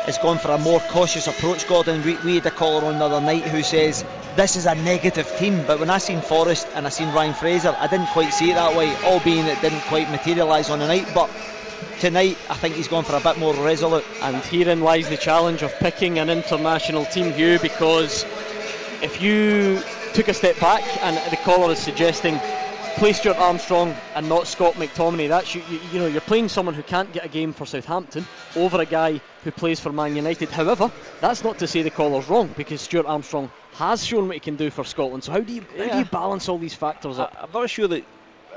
has 0.06 0.18
gone 0.18 0.38
for 0.38 0.52
a 0.52 0.58
more 0.58 0.80
cautious 0.82 1.28
approach, 1.28 1.68
Gordon. 1.68 2.04
We, 2.04 2.18
we 2.18 2.36
had 2.36 2.46
a 2.46 2.52
caller 2.52 2.86
on 2.86 3.00
the 3.00 3.06
other 3.06 3.22
night 3.22 3.44
who 3.44 3.64
says 3.64 4.04
this 4.36 4.56
is 4.56 4.66
a 4.66 4.76
negative 4.76 5.32
team, 5.38 5.64
but 5.66 5.80
when 5.80 5.90
I 5.90 5.98
seen 5.98 6.22
Forrest 6.22 6.68
and 6.76 6.86
I 6.86 6.90
seen 6.90 7.14
Ryan 7.14 7.34
Fraser, 7.34 7.76
I 7.80 7.88
didn't 7.88 8.08
quite 8.08 8.34
see 8.34 8.52
it 8.52 8.56
that 8.56 8.76
way, 8.76 8.94
all 9.06 9.20
being 9.22 9.46
it 9.46 9.62
didn't 9.62 9.82
quite 9.82 10.10
materialise 10.12 10.70
on 10.70 10.80
the 10.80 10.88
night. 10.88 11.08
But 11.14 11.30
tonight 12.00 12.38
I 12.50 12.56
think 12.56 12.76
he's 12.76 12.88
gone 12.88 13.06
for 13.06 13.16
a 13.16 13.22
bit 13.22 13.38
more 13.38 13.54
resolute. 13.54 14.06
And 14.22 14.36
herein 14.38 14.82
lies 14.82 15.08
the 15.08 15.18
challenge 15.18 15.62
of 15.62 15.74
picking 15.80 16.20
an 16.20 16.30
international 16.30 17.06
team 17.06 17.32
view 17.32 17.60
because 17.60 18.26
if 19.02 19.22
you 19.22 19.82
took 20.14 20.28
a 20.28 20.34
step 20.34 20.60
back 20.60 20.84
and 21.04 21.16
the 21.32 21.38
caller 21.38 21.72
is 21.72 21.80
suggesting 21.80 22.40
play 22.96 23.14
Stuart 23.14 23.38
Armstrong 23.38 23.96
and 24.16 24.30
not 24.30 24.48
Scott 24.48 24.76
McTominay. 24.76 25.28
That's 25.28 25.54
you, 25.56 25.62
you, 25.70 25.80
you, 25.92 26.00
know 26.00 26.08
you're 26.08 26.22
playing 26.22 26.50
someone 26.50 26.76
who 26.76 26.84
can't 26.84 27.12
get 27.12 27.26
a 27.26 27.28
game 27.28 27.54
for 27.54 27.66
Southampton 27.66 28.26
over 28.56 28.80
a 28.82 28.86
guy 28.86 29.20
who 29.44 29.52
plays 29.52 29.80
for 29.80 29.92
Man 29.92 30.16
United. 30.16 30.50
However, 30.50 30.92
that's 31.20 31.44
not 31.44 31.60
to 31.60 31.68
say 31.68 31.82
the 31.82 31.90
caller's 31.90 32.30
wrong 32.30 32.54
because 32.56 32.82
Stuart 32.82 33.06
Armstrong 33.06 33.52
has 33.74 34.06
shown 34.06 34.28
what 34.28 34.36
he 34.36 34.40
can 34.40 34.56
do 34.56 34.70
for 34.70 34.84
Scotland. 34.84 35.24
So 35.24 35.32
how 35.32 35.40
do 35.40 35.54
you 35.54 35.66
yeah. 35.76 35.86
how 35.86 35.92
do 35.94 36.00
you 36.00 36.06
balance 36.06 36.48
all 36.50 36.58
these 36.58 36.74
factors 36.74 37.20
up? 37.20 37.36
I'm 37.40 37.52
not 37.52 37.70
sure 37.70 37.88
that 37.88 38.04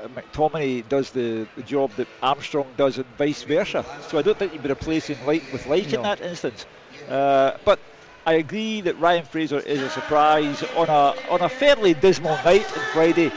uh, 0.01 0.07
McTominay 0.09 0.87
does 0.87 1.11
the, 1.11 1.47
the 1.55 1.63
job 1.63 1.91
that 1.97 2.07
Armstrong 2.21 2.67
does 2.77 2.97
and 2.97 3.07
vice 3.17 3.43
versa. 3.43 3.85
So 4.07 4.17
I 4.17 4.21
don't 4.21 4.37
think 4.37 4.53
you'd 4.53 4.63
be 4.63 4.69
replacing 4.69 5.17
like 5.25 5.43
with 5.51 5.65
like 5.67 5.91
no. 5.91 5.97
in 5.97 6.03
that 6.03 6.21
instance. 6.21 6.65
Uh, 7.09 7.57
but 7.65 7.79
I 8.25 8.33
agree 8.33 8.81
that 8.81 8.99
Ryan 8.99 9.25
Fraser 9.25 9.59
is 9.59 9.81
a 9.81 9.89
surprise 9.89 10.61
on 10.75 10.89
a 10.89 11.15
on 11.29 11.41
a 11.41 11.49
fairly 11.49 11.93
dismal 11.93 12.35
night 12.43 12.65
on 12.77 12.83
Friday. 12.93 13.31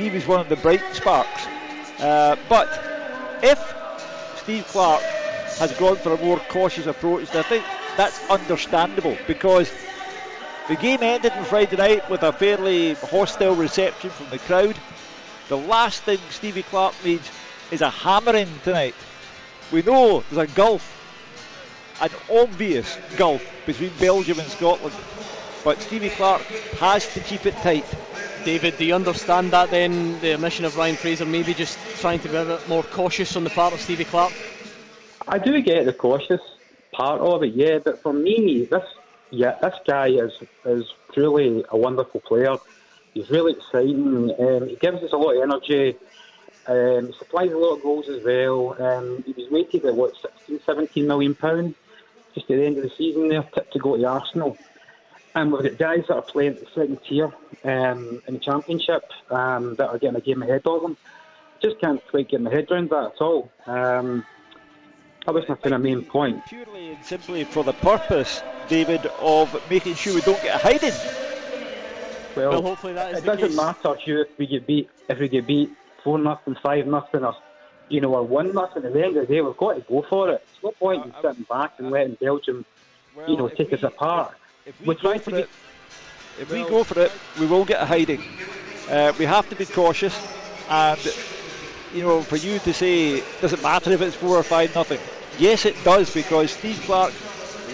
He 0.00 0.08
was 0.08 0.26
one 0.26 0.40
of 0.40 0.48
the 0.48 0.56
bright 0.56 0.82
sparks. 0.94 1.46
Uh, 2.00 2.34
but 2.48 2.68
if 3.42 3.58
Steve 4.36 4.66
Clarke 4.68 5.02
has 5.58 5.76
gone 5.78 5.96
for 5.96 6.14
a 6.14 6.24
more 6.24 6.38
cautious 6.48 6.86
approach, 6.86 7.34
I 7.34 7.42
think 7.42 7.66
that's 7.98 8.18
understandable 8.30 9.18
because 9.26 9.70
the 10.68 10.76
game 10.76 11.02
ended 11.02 11.32
on 11.32 11.44
Friday 11.44 11.76
night 11.76 12.08
with 12.08 12.22
a 12.22 12.32
fairly 12.32 12.94
hostile 12.94 13.54
reception 13.54 14.08
from 14.08 14.30
the 14.30 14.38
crowd. 14.38 14.74
The 15.50 15.58
last 15.58 16.04
thing 16.04 16.18
Stevie 16.30 16.62
Clarke 16.62 16.94
needs 17.04 17.30
is 17.70 17.82
a 17.82 17.90
hammering 17.90 18.48
tonight. 18.64 18.94
We 19.70 19.82
know 19.82 20.24
there's 20.30 20.50
a 20.50 20.54
gulf 20.54 20.96
an 22.00 22.10
obvious 22.30 22.96
gulf 23.18 23.44
between 23.66 23.90
Belgium 24.00 24.38
and 24.38 24.48
Scotland. 24.48 24.94
But 25.62 25.78
Stevie 25.82 26.08
Clarke 26.08 26.40
has 26.80 27.12
to 27.12 27.20
keep 27.20 27.44
it 27.44 27.54
tight. 27.56 27.84
David, 28.44 28.78
do 28.78 28.84
you 28.86 28.94
understand 28.94 29.50
that 29.50 29.70
then, 29.70 30.18
the 30.20 30.34
omission 30.34 30.64
of 30.64 30.76
Ryan 30.76 30.96
Fraser, 30.96 31.26
maybe 31.26 31.52
just 31.52 31.78
trying 32.00 32.20
to 32.20 32.28
be 32.28 32.36
a 32.36 32.44
bit 32.44 32.68
more 32.68 32.82
cautious 32.82 33.36
on 33.36 33.44
the 33.44 33.50
part 33.50 33.74
of 33.74 33.80
Stevie 33.80 34.04
Clarke? 34.04 34.32
I 35.28 35.38
do 35.38 35.60
get 35.60 35.84
the 35.84 35.92
cautious 35.92 36.40
part 36.92 37.20
of 37.20 37.42
it, 37.42 37.54
yeah, 37.54 37.78
but 37.78 38.02
for 38.02 38.12
me, 38.12 38.64
this 38.64 38.84
yeah, 39.30 39.56
this 39.60 39.74
guy 39.86 40.08
is 40.08 40.32
is 40.64 40.84
truly 41.12 41.64
a 41.68 41.76
wonderful 41.76 42.20
player. 42.20 42.56
He's 43.14 43.30
really 43.30 43.52
exciting. 43.52 44.34
Um, 44.38 44.68
he 44.68 44.76
gives 44.76 45.02
us 45.02 45.12
a 45.12 45.16
lot 45.16 45.36
of 45.36 45.42
energy. 45.42 45.96
Um, 46.66 47.12
supplies 47.12 47.52
a 47.52 47.58
lot 47.58 47.76
of 47.76 47.82
goals 47.82 48.08
as 48.08 48.24
well. 48.24 48.76
Um, 48.82 49.22
he 49.24 49.32
was 49.32 49.50
weighted 49.50 49.84
at 49.84 49.94
what 49.94 50.14
16, 50.16 50.60
17 50.64 51.06
million 51.06 51.34
pounds 51.34 51.74
just 52.34 52.50
at 52.50 52.56
the 52.56 52.64
end 52.64 52.76
of 52.76 52.84
the 52.84 52.90
season 52.90 53.28
there, 53.28 53.42
tipped 53.54 53.72
to 53.72 53.78
go 53.78 53.96
to 53.96 54.04
Arsenal. 54.04 54.56
And 55.34 55.52
we've 55.52 55.62
got 55.62 55.78
guys 55.78 56.04
that 56.08 56.14
are 56.14 56.22
playing 56.22 56.54
at 56.54 56.60
the 56.60 56.66
second 56.66 56.98
tier 57.08 57.32
um, 57.64 58.22
in 58.26 58.34
the 58.34 58.40
Championship 58.40 59.04
um, 59.30 59.76
that 59.76 59.88
are 59.88 59.98
getting 59.98 60.16
a 60.16 60.20
game 60.20 60.42
ahead 60.42 60.62
of 60.66 60.82
them. 60.82 60.96
Just 61.62 61.80
can't 61.80 62.04
quite 62.08 62.28
get 62.28 62.40
my 62.40 62.50
head 62.50 62.70
around 62.70 62.90
that 62.90 63.12
at 63.14 63.20
all. 63.20 63.50
Um, 63.66 64.24
that 65.26 65.34
was 65.34 65.48
my 65.48 65.54
kind 65.56 65.74
of 65.74 65.82
main 65.82 66.02
point. 66.02 66.44
Purely 66.46 66.92
and 66.94 67.04
simply 67.04 67.44
for 67.44 67.62
the 67.62 67.74
purpose, 67.74 68.42
David, 68.68 69.06
of 69.20 69.54
making 69.70 69.94
sure 69.94 70.14
we 70.14 70.22
don't 70.22 70.42
get 70.42 70.56
a 70.56 70.58
hiding. 70.58 70.94
Well, 72.34 72.50
well 72.50 72.62
hopefully 72.62 72.94
that 72.94 73.12
is 73.12 73.18
it 73.18 73.26
doesn't 73.26 73.48
case. 73.48 73.56
matter 73.56 73.94
Hugh, 73.96 74.22
if 74.22 74.38
we 74.38 74.46
get 74.46 74.66
beat 74.66 74.88
if 75.08 75.18
we 75.18 75.28
get 75.28 75.46
beat 75.46 75.70
four 76.02 76.18
nothing, 76.18 76.56
five 76.62 76.86
nothing, 76.86 77.24
or 77.24 77.36
you 77.88 78.00
know, 78.00 78.14
or 78.14 78.22
one 78.22 78.54
nothing. 78.54 78.84
At 78.84 78.92
the 78.92 79.04
end 79.04 79.16
of 79.16 79.28
the 79.28 79.34
day, 79.34 79.40
we've 79.40 79.56
got 79.56 79.74
to 79.74 79.80
go 79.80 80.02
for 80.08 80.30
it. 80.30 80.46
There's 80.46 80.62
no 80.64 80.70
point 80.72 81.04
in 81.04 81.12
sitting 81.22 81.44
back 81.44 81.74
and 81.78 81.90
letting 81.90 82.14
Belgium, 82.14 82.64
well, 83.14 83.28
you 83.28 83.36
know, 83.36 83.48
take 83.48 83.72
us 83.72 83.82
apart. 83.82 84.34
If 84.70 84.80
we 84.80 84.86
We're 84.86 84.94
trying 84.94 85.20
to 85.20 85.30
get. 85.30 85.40
It, 85.40 85.50
if 86.38 86.52
we 86.52 86.62
go 86.62 86.84
for 86.84 87.00
it, 87.00 87.12
we 87.40 87.46
will 87.46 87.64
get 87.64 87.82
a 87.82 87.84
hiding. 87.84 88.22
Uh, 88.88 89.12
we 89.18 89.24
have 89.24 89.48
to 89.48 89.56
be 89.56 89.66
cautious, 89.66 90.14
and 90.68 91.00
you 91.92 92.02
know, 92.02 92.22
for 92.22 92.36
you 92.36 92.60
to 92.60 92.72
say 92.72 93.20
does 93.40 93.52
it 93.52 93.62
matter 93.64 93.90
if 93.90 94.00
it's 94.00 94.14
four 94.14 94.36
or 94.36 94.44
five 94.44 94.72
nothing? 94.76 95.00
Yes, 95.38 95.66
it 95.66 95.74
does 95.82 96.14
because 96.14 96.52
Steve 96.52 96.80
Clarke 96.82 97.12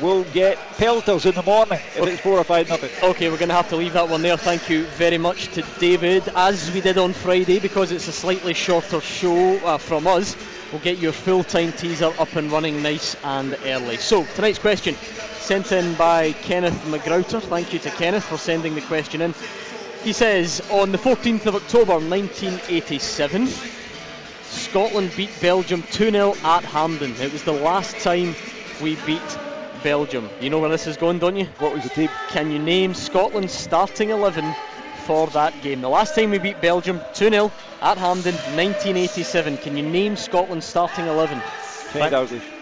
will 0.00 0.24
get 0.32 0.56
pelters 0.78 1.26
in 1.26 1.34
the 1.34 1.42
morning 1.42 1.78
if 1.78 1.98
okay. 1.98 2.12
it's 2.12 2.22
four 2.22 2.38
or 2.38 2.44
five 2.44 2.66
nothing. 2.70 2.90
Okay, 3.02 3.28
we're 3.28 3.36
going 3.36 3.50
to 3.50 3.54
have 3.54 3.68
to 3.68 3.76
leave 3.76 3.92
that 3.92 4.08
one 4.08 4.22
there. 4.22 4.38
Thank 4.38 4.70
you 4.70 4.84
very 4.96 5.18
much 5.18 5.48
to 5.48 5.62
David, 5.78 6.26
as 6.34 6.72
we 6.72 6.80
did 6.80 6.96
on 6.96 7.12
Friday, 7.12 7.58
because 7.58 7.92
it's 7.92 8.08
a 8.08 8.12
slightly 8.12 8.54
shorter 8.54 9.02
show 9.02 9.58
uh, 9.66 9.76
from 9.76 10.06
us. 10.06 10.34
We'll 10.72 10.80
get 10.80 10.98
your 10.98 11.12
full-time 11.12 11.72
teaser 11.72 12.12
up 12.18 12.34
and 12.36 12.50
running 12.50 12.82
nice 12.82 13.16
and 13.22 13.56
early. 13.64 13.98
So 13.98 14.24
tonight's 14.34 14.58
question, 14.58 14.96
sent 15.46 15.70
in 15.70 15.94
by 15.94 16.32
Kenneth 16.32 16.74
McGrouter. 16.86 17.40
Thank 17.40 17.72
you 17.72 17.78
to 17.78 17.90
Kenneth 17.90 18.24
for 18.24 18.36
sending 18.36 18.74
the 18.74 18.80
question 18.80 19.20
in. 19.20 19.32
He 20.02 20.12
says 20.12 20.60
on 20.72 20.90
the 20.90 20.98
14th 20.98 21.46
of 21.46 21.54
October 21.54 22.00
1987. 22.00 23.46
Scotland 24.42 25.12
beat 25.16 25.30
Belgium 25.40 25.84
2 25.92 26.10
0 26.10 26.34
at 26.42 26.64
Hampden. 26.64 27.14
It 27.20 27.32
was 27.32 27.44
the 27.44 27.52
last 27.52 27.96
time 28.00 28.34
we 28.82 28.96
beat 29.06 29.38
Belgium. 29.84 30.28
You 30.40 30.50
know 30.50 30.58
where 30.58 30.68
this 30.68 30.88
is 30.88 30.96
going, 30.96 31.20
don't 31.20 31.36
you? 31.36 31.44
What 31.60 31.72
was 31.72 31.84
the 31.84 31.90
team? 31.90 32.10
Can 32.30 32.50
you 32.50 32.58
name 32.58 32.92
Scotland's 32.92 33.54
starting 33.54 34.10
11 34.10 34.52
for 35.04 35.28
that 35.28 35.62
game? 35.62 35.80
The 35.80 35.88
last 35.88 36.16
time 36.16 36.30
we 36.30 36.38
beat 36.38 36.60
Belgium 36.60 37.00
2 37.14 37.30
0 37.30 37.52
at 37.82 37.98
Hampden, 37.98 38.34
1987. 38.34 39.58
Can 39.58 39.76
you 39.76 39.84
name 39.88 40.16
Scotland's 40.16 40.66
starting 40.66 41.06
11? 41.06 41.40
Kenny 41.92 42.10
Dalglish. 42.10 42.55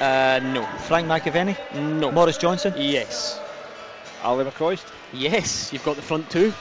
Uh, 0.00 0.40
no. 0.42 0.64
Frank 0.86 1.08
McAvennie? 1.08 1.56
No. 1.74 2.12
Maurice 2.12 2.38
Johnston? 2.38 2.74
Yes. 2.76 3.40
Ally 4.22 4.44
McCoist? 4.44 4.84
Yes, 5.12 5.72
you've 5.72 5.84
got 5.84 5.96
the 5.96 6.02
front 6.02 6.30
two. 6.30 6.52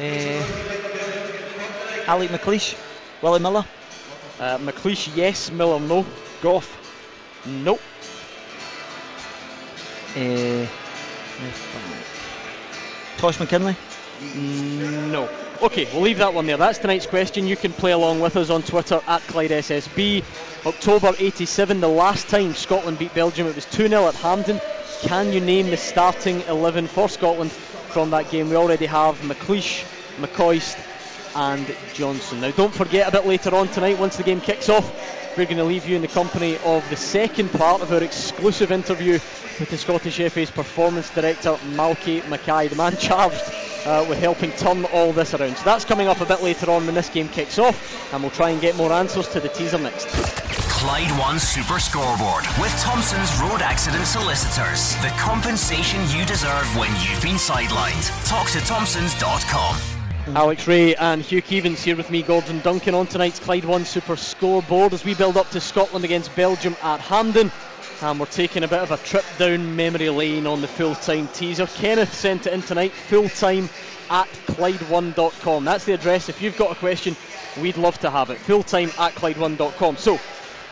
Uh, 0.00 0.42
Alec 2.06 2.30
McLeish? 2.30 2.76
Willie 3.22 3.40
Miller? 3.40 3.64
Uh, 4.40 4.58
McLeish, 4.58 5.14
yes. 5.16 5.50
Miller, 5.50 5.78
no. 5.78 6.04
Gough? 6.42 6.68
Nope. 7.46 7.80
Uh, 10.16 10.66
Tosh 13.18 13.38
McKinlay? 13.38 13.76
No. 15.10 15.28
Okay, 15.64 15.88
we'll 15.94 16.02
leave 16.02 16.18
that 16.18 16.34
one 16.34 16.44
there. 16.44 16.58
That's 16.58 16.76
tonight's 16.78 17.06
question. 17.06 17.46
You 17.46 17.56
can 17.56 17.72
play 17.72 17.92
along 17.92 18.20
with 18.20 18.36
us 18.36 18.50
on 18.50 18.62
Twitter 18.62 19.00
at 19.06 19.22
Clyde 19.22 19.50
SSB. 19.50 20.22
October 20.66 21.12
87, 21.18 21.80
the 21.80 21.88
last 21.88 22.28
time 22.28 22.52
Scotland 22.52 22.98
beat 22.98 23.14
Belgium, 23.14 23.46
it 23.46 23.54
was 23.54 23.64
2 23.64 23.88
0 23.88 24.06
at 24.06 24.14
Hampden. 24.16 24.60
Can 25.04 25.32
you 25.32 25.40
name 25.40 25.70
the 25.70 25.78
starting 25.78 26.42
11 26.42 26.86
for 26.86 27.08
Scotland 27.08 27.50
from 27.50 28.10
that 28.10 28.30
game? 28.30 28.50
We 28.50 28.56
already 28.56 28.84
have 28.84 29.16
McLeish, 29.20 29.86
McCoist, 30.18 30.76
and 31.34 31.74
Johnston. 31.94 32.42
Now, 32.42 32.50
don't 32.50 32.74
forget 32.74 33.08
a 33.08 33.12
bit 33.12 33.24
later 33.24 33.54
on 33.54 33.68
tonight, 33.68 33.98
once 33.98 34.18
the 34.18 34.22
game 34.22 34.42
kicks 34.42 34.68
off, 34.68 34.84
we're 35.38 35.46
going 35.46 35.56
to 35.56 35.64
leave 35.64 35.88
you 35.88 35.96
in 35.96 36.02
the 36.02 36.08
company 36.08 36.58
of 36.66 36.86
the 36.90 36.96
second 36.96 37.50
part 37.52 37.80
of 37.80 37.90
our 37.90 38.02
exclusive 38.02 38.70
interview 38.70 39.12
with 39.58 39.70
the 39.70 39.78
Scottish 39.78 40.18
FA's 40.30 40.50
performance 40.50 41.08
director, 41.08 41.54
Malky 41.72 42.22
Mackay, 42.28 42.68
the 42.68 42.76
man 42.76 42.94
charged 42.98 43.63
uh, 43.86 44.04
with 44.08 44.18
helping 44.18 44.50
turn 44.52 44.84
all 44.86 45.12
this 45.12 45.34
around. 45.34 45.56
So 45.56 45.64
that's 45.64 45.84
coming 45.84 46.08
up 46.08 46.20
a 46.20 46.26
bit 46.26 46.42
later 46.42 46.70
on 46.70 46.86
when 46.86 46.94
this 46.94 47.08
game 47.08 47.28
kicks 47.28 47.58
off, 47.58 48.12
and 48.12 48.22
we'll 48.22 48.30
try 48.30 48.50
and 48.50 48.60
get 48.60 48.76
more 48.76 48.92
answers 48.92 49.28
to 49.28 49.40
the 49.40 49.48
teaser 49.48 49.78
next. 49.78 50.08
Clyde 50.84 51.18
One 51.18 51.38
Super 51.38 51.78
Scoreboard 51.78 52.44
with 52.60 52.70
Thompson's 52.78 53.34
Road 53.40 53.62
Accident 53.62 54.06
Solicitors. 54.06 54.94
The 54.96 55.08
compensation 55.18 56.00
you 56.10 56.26
deserve 56.26 56.66
when 56.76 56.90
you've 57.00 57.22
been 57.22 57.36
sidelined. 57.36 58.28
Talk 58.28 58.50
to 58.50 58.60
Thompsons.com. 58.60 59.94
Alex 60.36 60.66
Rae 60.66 60.94
and 60.96 61.22
Hugh 61.22 61.42
Keevins 61.42 61.82
here 61.82 61.96
with 61.96 62.10
me, 62.10 62.22
Gordon 62.22 62.60
Duncan, 62.60 62.94
on 62.94 63.06
tonight's 63.06 63.38
Clyde 63.38 63.64
One 63.64 63.84
Super 63.84 64.16
Scoreboard 64.16 64.92
as 64.92 65.04
we 65.04 65.14
build 65.14 65.36
up 65.36 65.50
to 65.50 65.60
Scotland 65.60 66.04
against 66.04 66.34
Belgium 66.34 66.76
at 66.82 66.98
Hampden. 67.00 67.50
And 68.02 68.20
we're 68.20 68.26
taking 68.26 68.64
a 68.64 68.68
bit 68.68 68.80
of 68.80 68.90
a 68.90 68.96
trip 68.98 69.24
down 69.38 69.76
memory 69.76 70.10
lane 70.10 70.46
on 70.46 70.60
the 70.60 70.68
full 70.68 70.94
time 70.94 71.28
teaser. 71.28 71.66
Kenneth 71.66 72.12
sent 72.12 72.46
it 72.46 72.52
in 72.52 72.62
tonight, 72.62 72.92
full 72.92 73.28
time 73.28 73.68
at 74.10 74.28
Clyde1.com. 74.46 75.64
That's 75.64 75.84
the 75.84 75.94
address. 75.94 76.28
If 76.28 76.42
you've 76.42 76.56
got 76.56 76.72
a 76.72 76.74
question, 76.74 77.16
we'd 77.60 77.76
love 77.76 77.98
to 78.00 78.10
have 78.10 78.30
it. 78.30 78.38
Full 78.38 78.62
time 78.62 78.90
at 78.98 79.14
Clyde1.com. 79.14 79.96
So, 79.96 80.18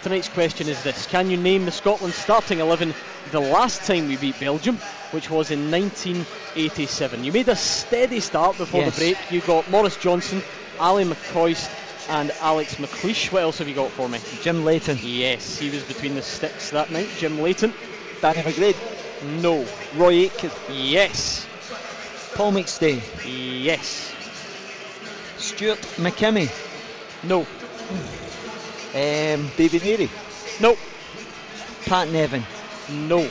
tonight's 0.02 0.28
question 0.28 0.68
is 0.68 0.82
this 0.82 1.06
Can 1.06 1.30
you 1.30 1.36
name 1.36 1.64
the 1.64 1.70
Scotland 1.70 2.14
starting 2.14 2.58
11 2.58 2.94
the 3.30 3.40
last 3.40 3.86
time 3.86 4.08
we 4.08 4.16
beat 4.16 4.38
Belgium, 4.38 4.76
which 5.12 5.30
was 5.30 5.50
in 5.50 5.70
1987? 5.70 7.24
You 7.24 7.32
made 7.32 7.48
a 7.48 7.56
steady 7.56 8.20
start 8.20 8.58
before 8.58 8.82
yes. 8.82 8.96
the 8.96 9.00
break. 9.00 9.32
You 9.32 9.40
got 9.42 9.70
Maurice 9.70 9.96
Johnston, 9.96 10.42
Ally 10.78 11.04
McCoist, 11.04 11.70
and 12.08 12.30
Alex 12.40 12.76
McLeish. 12.76 13.32
What 13.32 13.42
else 13.42 13.58
have 13.58 13.68
you 13.68 13.74
got 13.74 13.90
for 13.90 14.08
me? 14.08 14.18
Jim 14.42 14.64
Leighton. 14.64 14.98
Yes, 15.02 15.58
he 15.58 15.70
was 15.70 15.82
between 15.84 16.14
the 16.14 16.22
sticks 16.22 16.70
that 16.70 16.90
night. 16.90 17.08
Jim 17.18 17.40
Leighton. 17.40 17.72
Danny 18.20 18.42
McGrain. 18.42 19.42
No. 19.42 19.66
Roy 19.96 20.24
Aitken. 20.24 20.50
Yes. 20.70 21.46
Paul 22.34 22.52
McStay. 22.52 23.00
Yes. 23.62 24.14
Stuart 25.36 25.80
McKimmie. 25.96 26.50
No. 27.24 27.40
Um, 28.94 29.50
Davy 29.56 29.80
Narey? 29.80 30.60
Nope. 30.60 30.78
Pat 31.86 32.08
Nevin? 32.08 32.44
No. 32.90 33.28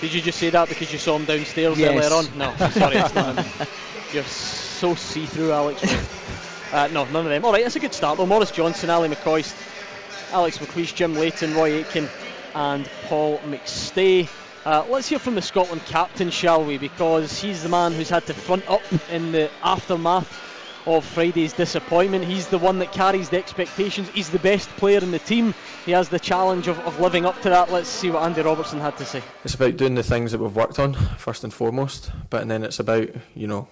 Did 0.00 0.14
you 0.14 0.20
just 0.20 0.38
say 0.38 0.50
that 0.50 0.68
because 0.68 0.92
you 0.92 0.98
saw 0.98 1.16
him 1.16 1.24
downstairs 1.24 1.78
yes. 1.78 1.90
earlier 1.90 2.12
on? 2.14 2.38
No, 2.38 2.54
sorry, 2.70 2.96
it's 2.96 3.14
not 3.14 3.44
him. 3.44 3.66
You're 4.12 4.22
so 4.24 4.94
see-through, 4.94 5.52
Alex. 5.52 5.82
uh, 6.72 6.88
no, 6.92 7.04
none 7.06 7.24
of 7.24 7.30
them. 7.30 7.44
All 7.44 7.52
right, 7.52 7.62
that's 7.62 7.76
a 7.76 7.80
good 7.80 7.94
start 7.94 8.18
though. 8.18 8.26
Maurice 8.26 8.50
Johnston, 8.50 8.90
Ally 8.90 9.08
McCoist, 9.08 9.54
Alex 10.32 10.58
McLeish, 10.58 10.94
Jim 10.94 11.14
Leighton, 11.14 11.54
Roy 11.54 11.80
Aitken, 11.80 12.08
and 12.54 12.88
Paul 13.04 13.38
McStay. 13.38 14.28
Uh, 14.64 14.84
let's 14.90 15.08
hear 15.08 15.18
from 15.18 15.34
the 15.34 15.42
Scotland 15.42 15.82
captain, 15.86 16.30
shall 16.30 16.64
we? 16.64 16.76
Because 16.76 17.40
he's 17.40 17.62
the 17.62 17.68
man 17.68 17.92
who's 17.92 18.10
had 18.10 18.26
to 18.26 18.34
front 18.34 18.68
up 18.68 18.82
in 19.10 19.32
the 19.32 19.50
aftermath 19.62 20.44
of 20.86 21.04
Friday's 21.04 21.52
disappointment. 21.52 22.24
He's 22.24 22.48
the 22.48 22.58
one 22.58 22.78
that 22.80 22.92
carries 22.92 23.28
the 23.28 23.38
expectations. 23.38 24.08
He's 24.10 24.30
the 24.30 24.38
best 24.38 24.68
player 24.70 24.98
in 24.98 25.10
the 25.10 25.18
team. 25.18 25.54
He 25.84 25.92
has 25.92 26.08
the 26.08 26.18
challenge 26.18 26.68
of, 26.68 26.78
of 26.80 26.98
living 27.00 27.24
up 27.24 27.40
to 27.42 27.50
that. 27.50 27.70
Let's 27.70 27.88
see 27.88 28.10
what 28.10 28.22
Andy 28.22 28.42
Robertson 28.42 28.80
had 28.80 28.96
to 28.98 29.04
say. 29.04 29.22
It's 29.44 29.54
about 29.54 29.76
doing 29.76 29.94
the 29.94 30.02
things 30.02 30.32
that 30.32 30.38
we've 30.38 30.54
worked 30.54 30.78
on 30.78 30.94
first 30.94 31.44
and 31.44 31.52
foremost, 31.52 32.10
but 32.30 32.42
and 32.42 32.50
then 32.50 32.64
it's 32.64 32.78
about 32.78 33.08
you 33.34 33.46
know. 33.46 33.68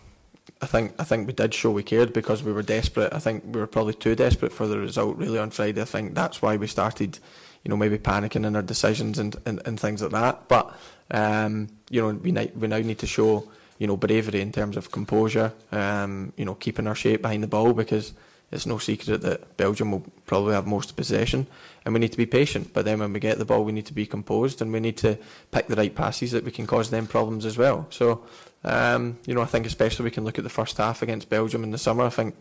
I 0.60 0.66
think 0.66 0.94
I 0.98 1.04
think 1.04 1.26
we 1.26 1.32
did 1.32 1.54
show 1.54 1.70
we 1.70 1.82
cared 1.82 2.12
because 2.12 2.42
we 2.42 2.52
were 2.52 2.62
desperate. 2.62 3.12
I 3.12 3.18
think 3.18 3.44
we 3.46 3.60
were 3.60 3.66
probably 3.66 3.94
too 3.94 4.14
desperate 4.14 4.52
for 4.52 4.66
the 4.66 4.78
result 4.78 5.16
really 5.16 5.38
on 5.38 5.50
Friday. 5.50 5.82
I 5.82 5.86
think 5.86 6.14
that's 6.14 6.40
why 6.40 6.56
we 6.56 6.66
started, 6.66 7.18
you 7.64 7.68
know, 7.68 7.76
maybe 7.76 7.98
panicking 7.98 8.46
in 8.46 8.56
our 8.56 8.62
decisions 8.62 9.18
and, 9.18 9.36
and, 9.44 9.60
and 9.66 9.78
things 9.78 10.02
like 10.02 10.12
that. 10.12 10.48
But 10.48 10.74
um, 11.10 11.68
you 11.90 12.00
know, 12.00 12.08
we 12.14 12.32
we 12.54 12.68
now 12.68 12.78
need 12.78 12.98
to 13.00 13.06
show 13.06 13.48
you 13.78 13.86
know, 13.86 13.96
bravery 13.96 14.40
in 14.40 14.52
terms 14.52 14.76
of 14.76 14.90
composure, 14.90 15.52
um, 15.72 16.32
you 16.36 16.44
know, 16.44 16.54
keeping 16.54 16.86
our 16.86 16.94
shape 16.94 17.22
behind 17.22 17.42
the 17.42 17.48
ball 17.48 17.72
because 17.72 18.12
it's 18.50 18.64
no 18.64 18.78
secret 18.78 19.20
that 19.22 19.56
Belgium 19.56 19.90
will 19.90 20.04
probably 20.24 20.54
have 20.54 20.66
most 20.66 20.96
possession 20.96 21.46
and 21.84 21.92
we 21.92 22.00
need 22.00 22.12
to 22.12 22.16
be 22.16 22.26
patient. 22.26 22.72
But 22.72 22.84
then 22.84 23.00
when 23.00 23.12
we 23.12 23.20
get 23.20 23.38
the 23.38 23.44
ball, 23.44 23.64
we 23.64 23.72
need 23.72 23.86
to 23.86 23.92
be 23.92 24.06
composed 24.06 24.62
and 24.62 24.72
we 24.72 24.80
need 24.80 24.96
to 24.98 25.18
pick 25.50 25.66
the 25.66 25.76
right 25.76 25.94
passes 25.94 26.30
that 26.32 26.44
we 26.44 26.52
can 26.52 26.66
cause 26.66 26.90
them 26.90 27.06
problems 27.06 27.44
as 27.44 27.58
well. 27.58 27.86
So, 27.90 28.24
um, 28.66 29.18
you 29.26 29.34
know, 29.34 29.42
I 29.42 29.46
think 29.46 29.64
especially 29.64 30.04
we 30.04 30.10
can 30.10 30.24
look 30.24 30.38
at 30.38 30.44
the 30.44 30.50
first 30.50 30.76
half 30.76 31.00
against 31.02 31.28
Belgium 31.28 31.62
in 31.62 31.70
the 31.70 31.78
summer. 31.78 32.04
I 32.04 32.10
think 32.10 32.34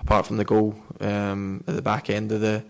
apart 0.00 0.26
from 0.26 0.38
the 0.38 0.44
goal 0.44 0.74
um, 1.00 1.62
at 1.68 1.76
the 1.76 1.82
back 1.82 2.08
end 2.08 2.32
of 2.32 2.40
the, 2.40 2.64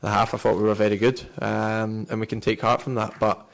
the 0.00 0.08
half, 0.08 0.32
I 0.32 0.38
thought 0.38 0.56
we 0.56 0.62
were 0.62 0.74
very 0.74 0.96
good 0.96 1.22
um, 1.40 2.06
and 2.10 2.18
we 2.18 2.26
can 2.26 2.40
take 2.40 2.62
heart 2.62 2.80
from 2.80 2.94
that. 2.94 3.20
But 3.20 3.46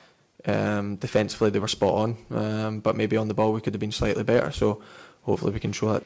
um, 0.46 0.96
defensively, 0.96 1.50
they 1.50 1.58
were 1.58 1.68
spot 1.68 1.94
on, 1.94 2.16
um, 2.30 2.80
but 2.80 2.96
maybe 2.96 3.16
on 3.16 3.26
the 3.26 3.34
ball 3.34 3.52
we 3.52 3.60
could 3.60 3.74
have 3.74 3.80
been 3.80 3.92
slightly 3.92 4.22
better. 4.22 4.52
So 4.52 4.82
hopefully 5.22 5.52
we 5.52 5.60
can 5.60 5.72
show 5.72 5.92
that. 5.92 6.04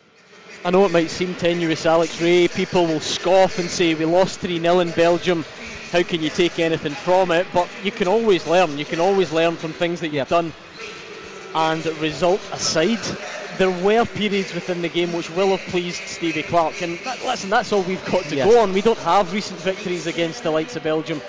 I 0.64 0.70
know 0.70 0.84
it 0.84 0.92
might 0.92 1.10
seem 1.10 1.34
tenuous, 1.34 1.86
Alex 1.86 2.20
Rae. 2.20 2.48
People 2.48 2.86
will 2.86 3.00
scoff 3.00 3.58
and 3.58 3.68
say 3.68 3.94
we 3.94 4.04
lost 4.04 4.40
3 4.40 4.58
0 4.58 4.80
in 4.80 4.90
Belgium. 4.92 5.44
How 5.90 6.02
can 6.02 6.22
you 6.22 6.30
take 6.30 6.58
anything 6.58 6.92
from 6.92 7.30
it? 7.30 7.46
But 7.52 7.68
you 7.82 7.90
can 7.90 8.08
always 8.08 8.46
learn. 8.46 8.78
You 8.78 8.84
can 8.84 9.00
always 9.00 9.32
learn 9.32 9.56
from 9.56 9.72
things 9.72 10.00
that 10.00 10.08
you've 10.08 10.28
done. 10.28 10.52
And 11.54 11.84
result 12.00 12.40
aside, 12.52 13.00
there 13.58 13.70
were 13.70 14.04
periods 14.04 14.54
within 14.54 14.82
the 14.82 14.88
game 14.88 15.12
which 15.12 15.30
will 15.30 15.56
have 15.56 15.60
pleased 15.68 16.02
Stevie 16.06 16.42
Clarke. 16.42 16.82
And 16.82 16.98
that, 17.00 17.22
listen, 17.24 17.50
that's 17.50 17.72
all 17.72 17.82
we've 17.82 18.04
got 18.06 18.24
to 18.24 18.36
yes. 18.36 18.48
go 18.48 18.60
on. 18.60 18.72
We 18.72 18.80
don't 18.80 18.98
have 18.98 19.32
recent 19.32 19.60
victories 19.60 20.06
against 20.06 20.42
the 20.42 20.50
likes 20.50 20.76
of 20.76 20.82
Belgium. 20.82 21.20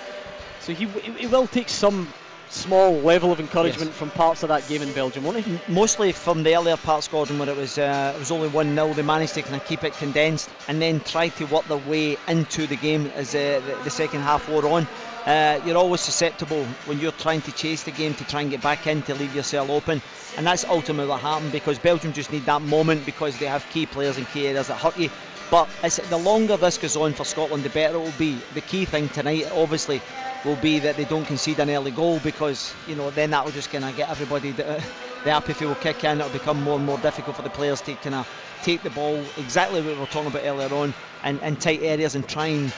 So 0.60 0.72
he, 0.72 0.86
he 0.86 1.26
will 1.26 1.46
take 1.46 1.68
some 1.68 2.12
small 2.52 2.92
level 3.00 3.32
of 3.32 3.40
encouragement 3.40 3.90
yes. 3.90 3.98
from 3.98 4.10
parts 4.10 4.42
of 4.42 4.50
that 4.50 4.66
game 4.68 4.82
in 4.82 4.92
Belgium, 4.92 5.24
won't 5.24 5.38
he? 5.38 5.58
Mostly 5.68 6.12
from 6.12 6.42
the 6.42 6.54
earlier 6.54 6.76
parts, 6.76 7.08
Gordon, 7.08 7.38
where 7.38 7.48
it 7.48 7.56
was 7.56 7.78
uh, 7.78 8.12
it 8.14 8.18
was 8.18 8.30
only 8.30 8.48
one 8.48 8.74
0 8.74 8.92
They 8.92 9.02
managed 9.02 9.34
to 9.34 9.42
kind 9.42 9.56
of 9.56 9.64
keep 9.64 9.82
it 9.84 9.94
condensed 9.94 10.50
and 10.68 10.80
then 10.80 11.00
try 11.00 11.28
to 11.30 11.46
work 11.46 11.66
their 11.66 11.78
way 11.78 12.16
into 12.28 12.66
the 12.66 12.76
game 12.76 13.06
as 13.14 13.34
uh, 13.34 13.60
the, 13.66 13.84
the, 13.84 13.90
second 13.90 14.20
half 14.20 14.48
wore 14.48 14.66
on. 14.66 14.86
Uh, 15.26 15.60
you're 15.64 15.76
always 15.76 16.00
susceptible 16.00 16.64
when 16.86 16.98
you're 16.98 17.12
trying 17.12 17.40
to 17.40 17.52
chase 17.52 17.84
the 17.84 17.92
game 17.92 18.12
to 18.12 18.24
try 18.24 18.40
and 18.40 18.50
get 18.50 18.60
back 18.60 18.88
in 18.88 19.02
to 19.02 19.14
leave 19.14 19.34
yourself 19.36 19.70
open, 19.70 20.02
and 20.36 20.44
that's 20.44 20.64
ultimately 20.64 21.08
what 21.08 21.20
happened 21.20 21.52
because 21.52 21.78
Belgium 21.78 22.12
just 22.12 22.32
need 22.32 22.44
that 22.44 22.60
moment 22.60 23.06
because 23.06 23.38
they 23.38 23.46
have 23.46 23.64
key 23.70 23.86
players 23.86 24.18
in 24.18 24.24
key 24.26 24.48
areas 24.48 24.66
that 24.66 24.78
hurt 24.78 24.98
you. 24.98 25.10
But 25.48 25.68
the 26.08 26.16
longer 26.16 26.56
this 26.56 26.78
goes 26.78 26.96
on 26.96 27.12
for 27.12 27.24
Scotland, 27.24 27.62
the 27.62 27.68
better 27.68 27.96
it 27.96 28.00
will 28.00 28.10
be. 28.18 28.38
The 28.54 28.62
key 28.62 28.84
thing 28.84 29.10
tonight, 29.10 29.48
obviously, 29.52 30.00
will 30.44 30.56
be 30.56 30.80
that 30.80 30.96
they 30.96 31.04
don't 31.04 31.26
concede 31.26 31.60
an 31.60 31.70
early 31.70 31.90
goal 31.90 32.18
because 32.20 32.74
you 32.88 32.96
know 32.96 33.10
then 33.10 33.30
that 33.30 33.44
will 33.44 33.52
just 33.52 33.70
kind 33.70 33.84
of 33.84 33.94
get 33.94 34.10
everybody 34.10 34.50
the, 34.50 34.82
the 35.24 35.30
apathy 35.30 35.66
will 35.66 35.74
kick 35.76 36.02
in. 36.02 36.20
It'll 36.20 36.32
become 36.32 36.62
more 36.62 36.76
and 36.76 36.86
more 36.86 36.98
difficult 36.98 37.36
for 37.36 37.42
the 37.42 37.50
players 37.50 37.80
to 37.82 37.94
kind 37.96 38.16
of 38.16 38.28
take 38.62 38.82
the 38.82 38.90
ball 38.90 39.22
exactly 39.36 39.82
what 39.82 39.94
we 39.94 40.00
were 40.00 40.06
talking 40.06 40.30
about 40.30 40.44
earlier 40.44 40.72
on 40.74 40.94
and 41.22 41.40
in 41.42 41.56
tight 41.56 41.82
areas 41.82 42.14
and 42.14 42.26
try 42.28 42.46
and 42.46 42.72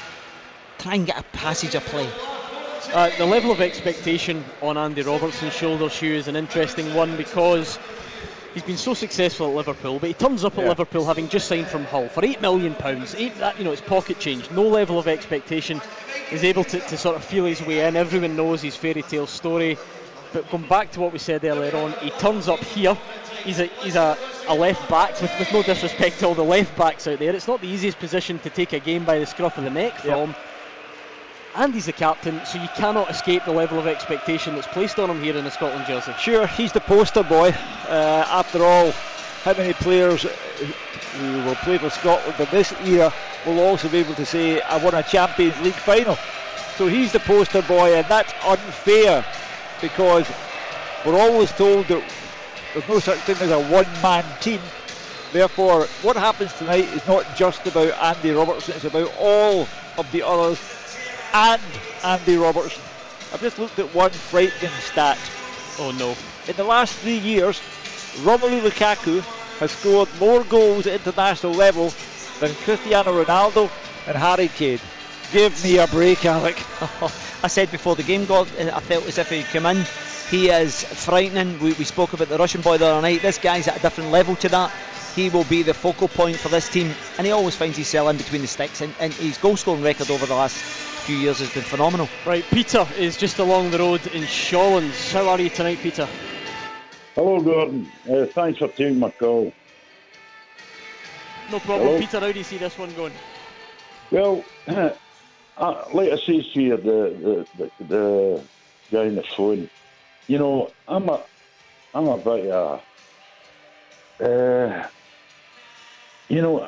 try 0.79 0.95
and 0.95 1.07
get 1.07 1.18
a 1.18 1.22
passage 1.37 1.75
of 1.75 1.85
play. 1.85 2.09
Uh, 2.93 3.11
the 3.16 3.27
level 3.27 3.51
of 3.51 3.61
expectation 3.61 4.45
on 4.62 4.77
Andy 4.77 5.03
Robertson's 5.03 5.55
shoulder 5.55 5.89
shoe 5.89 6.14
is 6.14 6.29
an 6.29 6.37
interesting 6.37 6.95
one 6.95 7.16
because 7.16 7.79
he's 8.53 8.62
been 8.62 8.77
so 8.77 8.95
successful 8.95 9.49
at 9.49 9.55
Liverpool, 9.57 9.99
but 9.99 10.09
he 10.09 10.14
turns 10.14 10.45
up 10.45 10.59
at 10.59 10.66
Liverpool 10.66 11.05
having 11.05 11.29
just 11.29 11.49
signed 11.49 11.66
from 11.66 11.85
Hull 11.85 12.09
for 12.09 12.25
eight 12.25 12.41
million 12.41 12.75
pounds. 12.75 13.14
Eight, 13.14 13.37
that 13.39 13.59
you 13.59 13.64
know, 13.64 13.72
it's 13.72 13.81
pocket 13.81 14.18
change. 14.18 14.51
No 14.51 14.62
level 14.62 14.99
of 14.99 15.09
expectation. 15.09 15.81
He's 16.29 16.45
able 16.45 16.64
to, 16.64 16.79
to 16.79 16.97
sort 16.97 17.16
of 17.16 17.25
feel 17.25 17.47
his 17.47 17.62
way 17.62 17.87
in. 17.87 17.97
Everyone 17.97 18.37
knows 18.37 18.62
his 18.62 18.77
fairy 18.77 19.03
tale 19.03 19.27
story. 19.27 19.77
But 20.33 20.51
going 20.51 20.68
back 20.68 20.91
to 20.93 21.01
what 21.01 21.12
we 21.12 21.18
said 21.18 21.45
earlier 21.45 21.75
on, 21.77 21.93
he 21.95 22.11
turns 22.11 22.49
up 22.49 22.61
here. 22.61 22.97
He's 23.45 23.61
a 23.61 23.66
he's 23.66 23.97
a, 23.97 24.16
a 24.49 24.55
left 24.55 24.89
back 24.89 25.20
with, 25.20 25.33
with 25.39 25.53
no 25.53 25.62
disrespect 25.62 26.20
to 26.20 26.27
all 26.27 26.35
the 26.35 26.45
left 26.45 26.77
backs 26.77 27.07
out 27.07 27.18
there. 27.18 27.35
It's 27.35 27.49
not 27.49 27.61
the 27.61 27.68
easiest 27.68 27.99
position 27.99 28.39
to 28.41 28.51
take 28.51 28.72
a 28.72 28.79
game 28.81 29.05
by 29.05 29.18
the 29.18 29.27
scruff 29.27 29.59
of 29.59 29.64
the 29.64 29.70
neck 29.70 29.97
from. 29.99 30.31
Yep 30.31 30.39
and 31.57 31.73
he's 31.73 31.87
the 31.87 31.93
captain, 31.93 32.45
so 32.45 32.61
you 32.61 32.69
cannot 32.75 33.11
escape 33.11 33.45
the 33.45 33.53
level 33.53 33.79
of 33.79 33.87
expectation 33.87 34.55
that's 34.55 34.67
placed 34.67 34.99
on 34.99 35.09
him 35.09 35.23
here 35.23 35.37
in 35.37 35.45
the 35.45 35.51
Scotland 35.51 35.87
jersey. 35.87 36.13
Sure, 36.19 36.47
he's 36.47 36.73
the 36.73 36.81
poster 36.81 37.23
boy. 37.23 37.55
Uh, 37.89 38.25
after 38.29 38.65
all, 38.65 38.91
how 39.45 39.55
many 39.55 39.73
players 39.75 40.23
who 40.23 41.45
will 41.45 41.55
play 41.57 41.79
for 41.79 41.91
Scotland 41.91 42.39
in 42.41 42.47
this 42.51 42.73
era 42.85 43.13
will 43.47 43.61
also 43.61 43.89
be 43.89 43.99
able 43.99 44.15
to 44.15 44.27
say, 44.27 44.61
I 44.63 44.83
won 44.83 44.95
a 44.95 45.03
Champions 45.03 45.59
League 45.61 45.75
final? 45.75 46.17
So 46.77 46.89
he's 46.89 47.13
the 47.13 47.21
poster 47.21 47.63
boy, 47.63 47.95
and 47.95 48.07
that's 48.09 48.33
unfair 48.45 49.25
because 49.81 50.29
we're 51.07 51.21
always 51.21 51.53
told 51.53 51.87
that 51.87 52.03
there's 52.73 52.89
no 52.89 52.99
such 52.99 53.19
thing 53.21 53.37
as 53.37 53.51
a 53.51 53.61
one 53.71 53.87
man 54.03 54.25
team. 54.41 54.61
Therefore, 55.33 55.85
what 56.03 56.17
happens 56.17 56.53
tonight 56.55 56.85
is 56.85 57.07
not 57.07 57.25
just 57.37 57.65
about 57.67 57.93
Andy 58.17 58.33
Robertson, 58.33 58.75
it's 58.75 58.85
about 58.85 59.13
all 59.19 59.69
of 59.99 60.11
the 60.11 60.23
others 60.23 60.59
and 61.35 61.61
Andy 62.05 62.37
Robertson. 62.37 62.82
I've 63.32 63.41
just 63.41 63.59
looked 63.59 63.78
at 63.80 63.93
one 63.93 64.12
frightening 64.12 64.70
stat. 64.80 65.18
Oh 65.78 65.91
no. 65.99 66.14
In 66.49 66.57
the 66.57 66.64
last 66.64 66.95
three 66.99 67.18
years, 67.18 67.61
Romelu 68.22 68.61
Lukaku 68.61 69.20
has 69.59 69.72
scored 69.72 70.09
more 70.20 70.45
goals 70.45 70.87
at 70.87 70.95
international 70.95 71.53
level 71.53 71.93
than 72.39 72.55
Cristiano 72.55 73.24
Ronaldo 73.24 73.70
and 74.07 74.16
Harry 74.16 74.49
Kane. 74.49 74.78
Give 75.32 75.64
me 75.64 75.78
a 75.78 75.89
break, 75.89 76.24
Alec. 76.24 76.62
I 77.43 77.49
said 77.49 77.70
before 77.72 77.97
the 77.97 78.05
game, 78.05 78.24
God, 78.24 78.49
I 78.59 78.78
felt 78.80 79.07
as 79.07 79.18
if 79.18 79.30
he'd 79.30 79.47
come 79.47 79.66
in. 79.66 79.85
He 80.30 80.49
is 80.49 80.85
frightening. 80.85 81.59
We, 81.59 81.72
we 81.72 81.85
spoke 81.85 82.12
about 82.12 82.28
the 82.28 82.39
Russian 82.39 82.61
boy 82.61 82.78
the 82.78 82.87
other 82.87 83.03
night. 83.03 83.22
This 83.22 83.39
guy's 83.39 83.66
at 83.66 83.76
a 83.76 83.80
different 83.80 84.11
level 84.11 84.37
to 84.37 84.49
that. 84.51 84.70
He 85.16 85.30
will 85.30 85.45
be 85.45 85.62
the 85.62 85.74
focal 85.74 86.09
point 86.09 86.37
for 86.37 86.49
this 86.49 86.68
team, 86.68 86.93
and 87.18 87.26
he 87.26 87.32
always 87.32 87.57
finds 87.57 87.76
himself 87.76 88.11
in 88.11 88.16
between 88.16 88.43
the 88.43 88.49
sticks. 88.49 88.80
And, 88.80 88.95
and 89.01 89.12
his 89.12 89.39
goal 89.39 89.57
scoring 89.57 89.82
record 89.82 90.11
over 90.11 90.26
the 90.26 90.35
last 90.35 90.93
few 91.05 91.17
years 91.17 91.39
has 91.39 91.53
been 91.53 91.63
phenomenal. 91.63 92.09
Right, 92.25 92.45
Peter 92.51 92.87
is 92.97 93.19
just 93.19 93.39
along 93.39 93.71
the 93.71 93.79
road 93.79 94.07
in 94.09 94.23
Shawlands. 94.23 95.13
How 95.13 95.29
are 95.29 95.39
you 95.39 95.51
tonight, 95.51 95.79
Peter? 95.83 96.09
Hello, 97.15 97.43
Gordon. 97.43 97.91
Uh, 98.11 98.25
thanks 98.25 98.59
for 98.59 98.69
taking 98.69 98.99
my 98.99 99.11
call. 99.11 99.53
No 101.51 101.59
problem, 101.61 101.89
Hello? 101.89 102.01
Peter. 102.01 102.21
How 102.21 102.33
do 102.33 102.39
you 102.39 102.45
see 102.45 102.57
this 102.57 102.79
one 102.79 102.95
going? 102.95 103.13
Well, 104.11 104.43
uh, 104.67 105.85
like 105.93 106.11
I 106.11 106.17
say 106.17 106.41
to 106.41 106.63
you, 106.63 106.76
the, 106.79 107.47
the, 107.59 107.71
the, 107.79 107.85
the 107.85 108.43
guy 108.91 109.07
on 109.07 109.17
the 109.17 109.25
phone, 109.37 109.68
you 110.26 110.39
know, 110.39 110.71
I'm 110.89 111.07
a, 111.11 111.22
I'm 111.93 112.07
a 112.07 112.17
bit 112.17 112.51
uh, 112.51 112.79
uh, 114.21 114.89
you 116.29 116.41
know, 116.41 116.67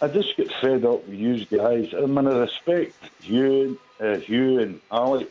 I, 0.00 0.08
just 0.08 0.36
get 0.36 0.52
fed 0.60 0.84
up 0.84 1.06
with 1.06 1.18
you 1.18 1.44
guys. 1.46 1.92
I 1.94 2.06
mean, 2.06 2.26
I 2.26 2.38
respect 2.38 2.94
you, 3.22 3.78
uh, 4.00 4.18
you 4.26 4.58
and 4.58 4.80
Ali, 4.90 5.26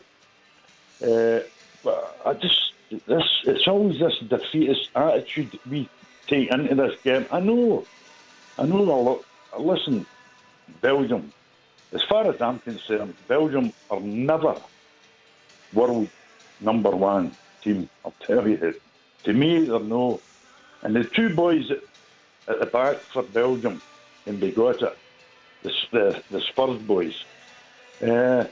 uh, 1.04 1.40
but 1.84 2.22
I 2.26 2.34
just 2.34 2.74
this 3.08 3.24
it's 3.46 3.68
always 3.68 4.00
this 4.00 4.18
defeatist 4.20 4.90
attitude 4.96 5.60
we 5.70 5.90
take 6.28 6.52
into 6.52 6.76
this 6.76 7.00
game. 7.02 7.26
I 7.32 7.40
know, 7.40 7.86
I 8.58 8.66
know. 8.66 8.84
Lot. 8.84 9.26
Listen, 9.60 10.06
Belgium. 10.82 11.32
As 11.94 12.04
far 12.04 12.30
as 12.30 12.42
I'm 12.42 12.60
concerned, 12.60 13.14
Belgium 13.28 13.72
are 13.90 14.00
never 14.00 14.56
world 15.74 16.10
number 16.60 16.92
one 16.92 17.36
team. 17.62 17.90
I'll 18.04 18.14
tell 18.20 18.48
you. 18.48 18.76
To 19.24 19.34
me, 19.34 19.66
they're 19.66 19.80
no. 19.80 20.22
And 20.84 20.96
the 20.96 21.04
two 21.04 21.34
boys 21.34 21.72
at 21.72 22.60
the 22.60 22.66
back 22.66 22.98
for 22.98 23.24
Belgium 23.24 23.82
in 24.26 24.40
Bigota, 24.40 24.94
the, 25.64 25.72
the, 25.92 26.24
the 26.32 26.42
Spurs 26.42 26.82
boys, 26.82 27.24
uh, 28.02 28.46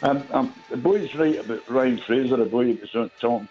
the 0.00 0.76
boy's 0.76 1.14
right 1.14 1.38
about 1.38 1.68
Ryan 1.68 1.98
Fraser, 1.98 2.36
the 2.36 2.44
boy 2.44 2.78
was 2.80 3.10
talking. 3.20 3.48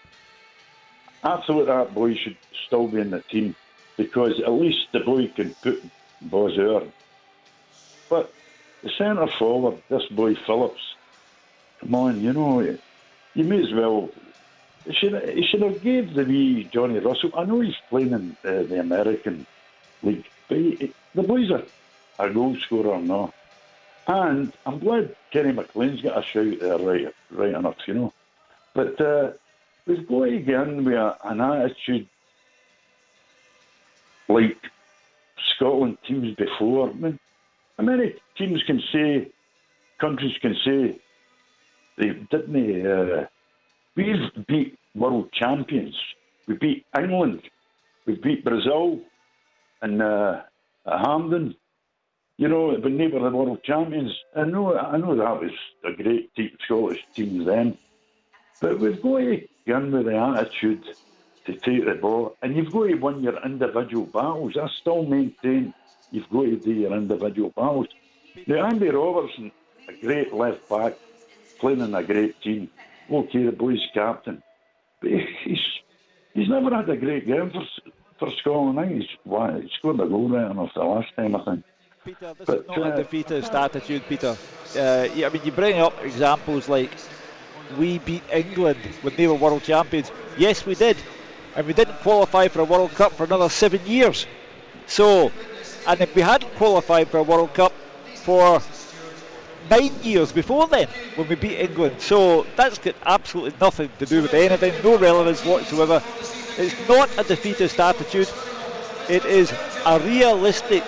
I 1.22 1.42
thought 1.46 1.66
that 1.66 1.94
boy 1.94 2.14
should 2.14 2.36
still 2.66 2.86
be 2.86 3.00
in 3.00 3.10
the 3.10 3.20
team 3.20 3.56
because 3.96 4.40
at 4.40 4.52
least 4.52 4.88
the 4.92 5.00
boy 5.00 5.28
can 5.28 5.54
put 5.54 5.82
balls 6.20 6.58
out. 6.58 6.86
But 8.10 8.32
the 8.82 8.90
centre 8.90 9.26
forward, 9.26 9.82
this 9.88 10.06
boy 10.06 10.34
Phillips, 10.34 10.94
come 11.80 11.94
on, 11.94 12.20
you 12.20 12.32
know, 12.32 12.60
you 12.60 13.44
may 13.44 13.62
as 13.62 13.72
well. 13.72 14.10
He 14.84 14.92
should, 14.92 15.28
he 15.30 15.46
should 15.46 15.62
have 15.62 15.80
gave 15.80 16.12
the 16.12 16.24
wee 16.24 16.68
Johnny 16.70 16.98
Russell. 16.98 17.30
I 17.34 17.44
know 17.44 17.60
he's 17.60 17.74
playing 17.88 18.12
in 18.12 18.36
uh, 18.44 18.64
the 18.64 18.80
American 18.80 19.46
League, 20.02 20.26
but 20.48 20.58
he, 20.58 20.92
the 21.14 21.22
boy's 21.22 21.50
a, 21.50 21.64
a 22.18 22.30
goal 22.30 22.56
scorer 22.56 23.00
now. 23.00 23.32
And 24.06 24.52
I'm 24.66 24.78
glad 24.80 25.16
Kenny 25.30 25.52
McLean's 25.52 26.02
got 26.02 26.18
a 26.18 26.22
shout 26.22 26.60
there, 26.60 26.78
right, 26.78 27.14
right 27.30 27.54
enough, 27.54 27.76
you 27.86 27.94
know. 27.94 28.12
But 28.74 29.00
uh, 29.00 29.32
we've 29.86 30.06
got 30.06 30.24
to 30.26 30.38
get 30.40 30.68
in 30.68 30.84
with 30.84 30.94
a, 30.94 31.16
an 31.24 31.40
attitude 31.40 32.06
like 34.28 34.58
Scotland 35.54 35.98
teams 36.06 36.34
before. 36.36 36.90
I 36.90 36.92
mean, 36.92 37.18
how 37.78 37.84
many 37.84 38.14
teams 38.36 38.62
can 38.64 38.82
say, 38.92 39.30
countries 39.98 40.36
can 40.40 40.56
say, 40.64 41.00
they 41.96 42.10
didn't. 42.30 42.86
Uh, 42.86 43.26
we've 43.96 44.46
beat 44.46 44.78
world 44.94 45.32
champions. 45.32 45.96
We 46.46 46.56
beat 46.56 46.84
England. 46.98 47.42
We 48.06 48.16
beat 48.16 48.44
Brazil, 48.44 49.00
and 49.82 50.02
uh, 50.02 50.42
at 50.86 51.00
Hampden. 51.00 51.54
You 52.36 52.48
know, 52.48 52.74
when 52.74 52.98
they 52.98 53.06
were 53.06 53.30
the 53.30 53.36
world 53.36 53.62
champions, 53.62 54.12
I 54.34 54.42
know, 54.42 54.76
I 54.76 54.96
know 54.96 55.14
that 55.14 55.40
was 55.40 55.52
a 55.84 55.92
great 55.92 56.34
team, 56.34 56.50
Scottish 56.64 57.04
team 57.14 57.44
then. 57.44 57.78
But 58.60 58.80
we've 58.80 59.00
got 59.00 59.18
to 59.18 59.40
get 59.66 59.76
in 59.76 59.92
with 59.92 60.06
the 60.06 60.16
attitude 60.16 60.84
to 61.46 61.52
take 61.52 61.84
the 61.84 61.94
ball, 61.94 62.36
and 62.42 62.56
you've 62.56 62.72
got 62.72 62.88
to 62.88 62.94
win 62.94 63.22
your 63.22 63.40
individual 63.44 64.06
battles. 64.06 64.56
I 64.60 64.68
still 64.80 65.04
maintain 65.04 65.74
you've 66.10 66.28
got 66.30 66.42
to 66.42 66.56
do 66.56 66.72
your 66.72 66.96
individual 66.96 67.50
battles. 67.50 67.86
Now, 68.46 68.66
Andy 68.66 68.88
Robertson, 68.88 69.52
a 69.88 69.92
great 70.04 70.32
left 70.32 70.68
back, 70.68 70.94
playing 71.60 71.80
in 71.80 71.94
a 71.94 72.02
great 72.02 72.40
team. 72.42 72.70
Okay, 73.10 73.44
the 73.44 73.52
boy's 73.52 73.86
captain, 73.92 74.42
but 75.00 75.10
he's 75.44 75.58
he's 76.32 76.48
never 76.48 76.74
had 76.74 76.88
a 76.88 76.96
great 76.96 77.26
game 77.26 77.50
for 77.50 77.62
for 78.18 78.30
Scotland. 78.40 78.78
I 78.78 78.86
think 78.86 79.02
he's, 79.02 79.10
why, 79.24 79.60
he 79.60 79.70
scored 79.78 80.00
a 80.00 80.06
goal 80.06 80.28
right 80.28 80.50
enough 80.50 80.70
the 80.74 80.84
last 80.84 81.14
time, 81.16 81.36
I 81.36 81.44
think. 81.44 81.64
Peter, 82.04 82.34
this 82.34 82.46
but, 82.46 82.58
is 82.60 82.68
not 82.68 82.78
uh, 82.78 82.92
a 82.92 82.96
defeatist 82.96 83.52
attitude, 83.54 84.02
Peter. 84.08 84.36
Uh, 84.76 85.08
yeah, 85.14 85.26
I 85.26 85.30
mean, 85.30 85.42
you 85.44 85.52
bring 85.52 85.78
up 85.80 85.94
examples 86.02 86.68
like 86.68 86.90
we 87.78 87.98
beat 87.98 88.22
England 88.32 88.78
when 89.02 89.16
they 89.16 89.26
were 89.26 89.34
world 89.34 89.62
champions. 89.62 90.12
Yes, 90.36 90.66
we 90.66 90.74
did, 90.74 90.96
and 91.56 91.66
we 91.66 91.72
didn't 91.72 91.96
qualify 92.00 92.48
for 92.48 92.60
a 92.60 92.64
World 92.64 92.90
Cup 92.90 93.12
for 93.12 93.24
another 93.24 93.48
seven 93.48 93.80
years. 93.86 94.26
So, 94.86 95.32
and 95.86 96.00
if 96.00 96.14
we 96.14 96.20
hadn't 96.22 96.54
qualified 96.56 97.08
for 97.08 97.18
a 97.18 97.22
World 97.22 97.54
Cup 97.54 97.72
for 98.16 98.60
nine 99.70 99.92
years 100.02 100.32
before 100.32 100.66
then 100.68 100.88
when 101.14 101.28
we 101.28 101.34
beat 101.34 101.58
England. 101.58 102.00
So 102.00 102.46
that's 102.56 102.78
got 102.78 102.94
absolutely 103.06 103.54
nothing 103.60 103.90
to 103.98 104.06
do 104.06 104.22
with 104.22 104.34
anything, 104.34 104.74
no 104.82 104.98
relevance 104.98 105.44
whatsoever. 105.44 106.02
It's 106.56 106.88
not 106.88 107.10
a 107.18 107.24
defeatist 107.24 107.80
attitude, 107.80 108.30
it 109.08 109.24
is 109.24 109.52
a 109.84 109.98
realistic 110.00 110.84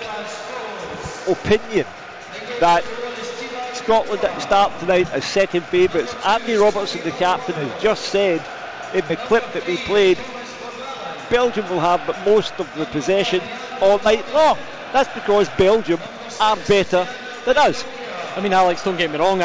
opinion 1.29 1.87
that 2.61 2.85
Scotland 3.75 4.23
at 4.25 4.35
the 4.35 4.41
start 4.41 4.79
tonight 4.79 5.13
as 5.13 5.25
second 5.25 5.65
favourites. 5.65 6.15
Andy 6.25 6.55
Robertson, 6.55 7.03
the 7.03 7.11
captain, 7.11 7.55
has 7.55 7.83
just 7.83 8.07
said 8.07 8.45
in 8.95 9.07
the 9.09 9.17
clip 9.17 9.45
that 9.53 9.67
we 9.67 9.77
played, 9.79 10.19
Belgium 11.31 11.69
will 11.69 11.81
have 11.81 12.07
most 12.25 12.55
of 12.59 12.73
the 12.77 12.87
possession 12.87 13.41
all 13.81 13.99
night 13.99 14.25
long. 14.33 14.57
That's 14.93 15.13
because 15.15 15.49
Belgium 15.59 16.01
are 16.41 16.57
better 16.69 17.09
than 17.45 17.57
us. 17.59 17.85
I 18.37 18.41
mean, 18.41 18.53
Alex, 18.53 18.85
don't 18.85 18.97
get 18.97 19.11
me 19.11 19.19
wrong. 19.19 19.41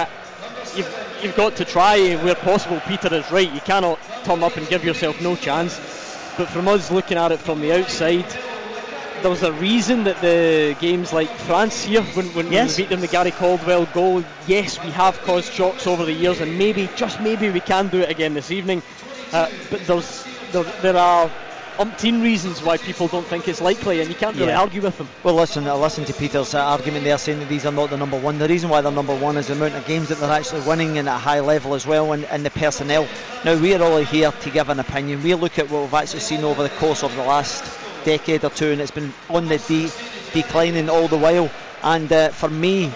You've, 0.76 1.20
you've 1.24 1.36
got 1.36 1.56
to 1.56 1.66
try 1.66 2.16
where 2.18 2.36
possible. 2.36 2.80
Peter 2.88 3.14
is 3.14 3.30
right. 3.32 3.52
You 3.52 3.62
cannot 3.62 4.00
turn 4.24 4.44
up 4.44 4.56
and 4.58 4.68
give 4.68 4.84
yourself 4.84 5.20
no 5.20 5.36
chance. 5.36 6.01
But 6.38 6.48
from 6.50 6.68
us 6.68 6.92
looking 6.92 7.18
at 7.18 7.32
it 7.32 7.40
from 7.40 7.62
the 7.62 7.74
outside, 7.74 8.26
there 9.22 9.30
was 9.30 9.44
a 9.44 9.52
reason 9.54 10.04
that 10.06 10.20
the 10.22 10.76
games 10.80 11.14
like 11.14 11.30
France 11.30 11.84
here, 11.84 12.02
when, 12.02 12.26
when, 12.34 12.52
yes. 12.52 12.78
we 12.78 12.84
beat 12.84 12.90
them, 12.90 13.02
the 13.02 13.08
Gary 13.08 13.32
Caldwell 13.32 13.86
goal, 13.88 14.24
yes, 14.48 14.84
we 14.84 14.90
have 14.92 15.20
caused 15.22 15.52
shocks 15.54 15.86
over 15.86 16.06
the 16.06 16.14
years, 16.14 16.42
and 16.42 16.58
maybe, 16.58 16.90
just 16.96 17.20
maybe, 17.22 17.50
we 17.50 17.60
can 17.60 17.88
do 17.90 18.00
it 18.00 18.10
again 18.10 18.34
this 18.34 18.50
evening. 18.50 18.82
Uh, 19.32 19.50
but 19.70 19.86
there's 19.86 20.26
there, 20.52 20.64
there 20.82 20.98
are 20.98 21.30
umpteen 21.78 22.22
reasons 22.22 22.62
why 22.64 22.78
people 22.78 23.08
don't 23.08 23.26
think 23.26 23.48
it's 23.48 23.62
likely, 23.62 24.00
and 24.02 24.10
you 24.10 24.16
can't 24.16 24.36
really 24.36 24.50
yeah. 24.50 24.60
argue 24.60 24.82
with 24.82 24.98
them. 24.98 25.08
Well, 25.24 25.36
listen, 25.36 25.68
I 25.68 25.74
listen 25.74 26.06
to 26.06 26.14
Peter's 26.14 26.54
uh, 26.54 26.64
argument 26.64 27.04
there 27.04 27.18
saying 27.18 27.40
that 27.40 27.50
these 27.50 27.66
are 27.66 27.72
not 27.72 27.90
the 27.90 27.98
number 27.98 28.20
one. 28.20 28.38
The 28.38 28.48
reason 28.48 28.70
why 28.70 28.82
they're 28.82 28.92
number 28.92 29.16
one 29.16 29.38
is 29.38 29.48
the 29.48 29.54
amount 29.54 29.76
of 29.76 29.86
games 29.86 30.10
that 30.10 30.20
they're 30.20 30.32
actually 30.32 30.62
winning 30.62 30.98
and 30.98 31.08
at 31.08 31.16
a 31.16 31.20
high 31.20 31.40
level 31.40 31.74
as 31.74 31.86
well, 31.88 32.14
and, 32.14 32.26
and 32.26 32.46
the 32.46 32.50
personnel. 32.50 33.08
Now, 33.46 33.60
we're 33.60 33.82
all 33.82 33.98
here 33.98 34.32
to 34.32 34.50
give 34.50 34.70
an 34.70 34.80
opinion. 34.80 35.24
We 35.24 35.34
look 35.36 35.60
at 35.60 35.70
what 35.70 35.82
we've 35.82 35.94
actually 35.94 36.20
seen 36.22 36.44
over 36.44 36.64
the 36.64 36.70
course 36.70 37.04
of 37.04 37.16
the 37.16 37.24
last 37.24 37.64
decade 38.04 38.44
or 38.44 38.50
two, 38.50 38.72
and 38.72 38.82
it's 38.82 38.92
been 38.92 39.14
on 39.30 39.48
the 39.48 39.58
de- 39.58 39.92
declining 40.34 40.90
all 40.90 41.08
the 41.08 41.18
while. 41.18 41.50
And 41.84 42.12
uh, 42.12 42.30
for 42.30 42.50
me, 42.50 42.92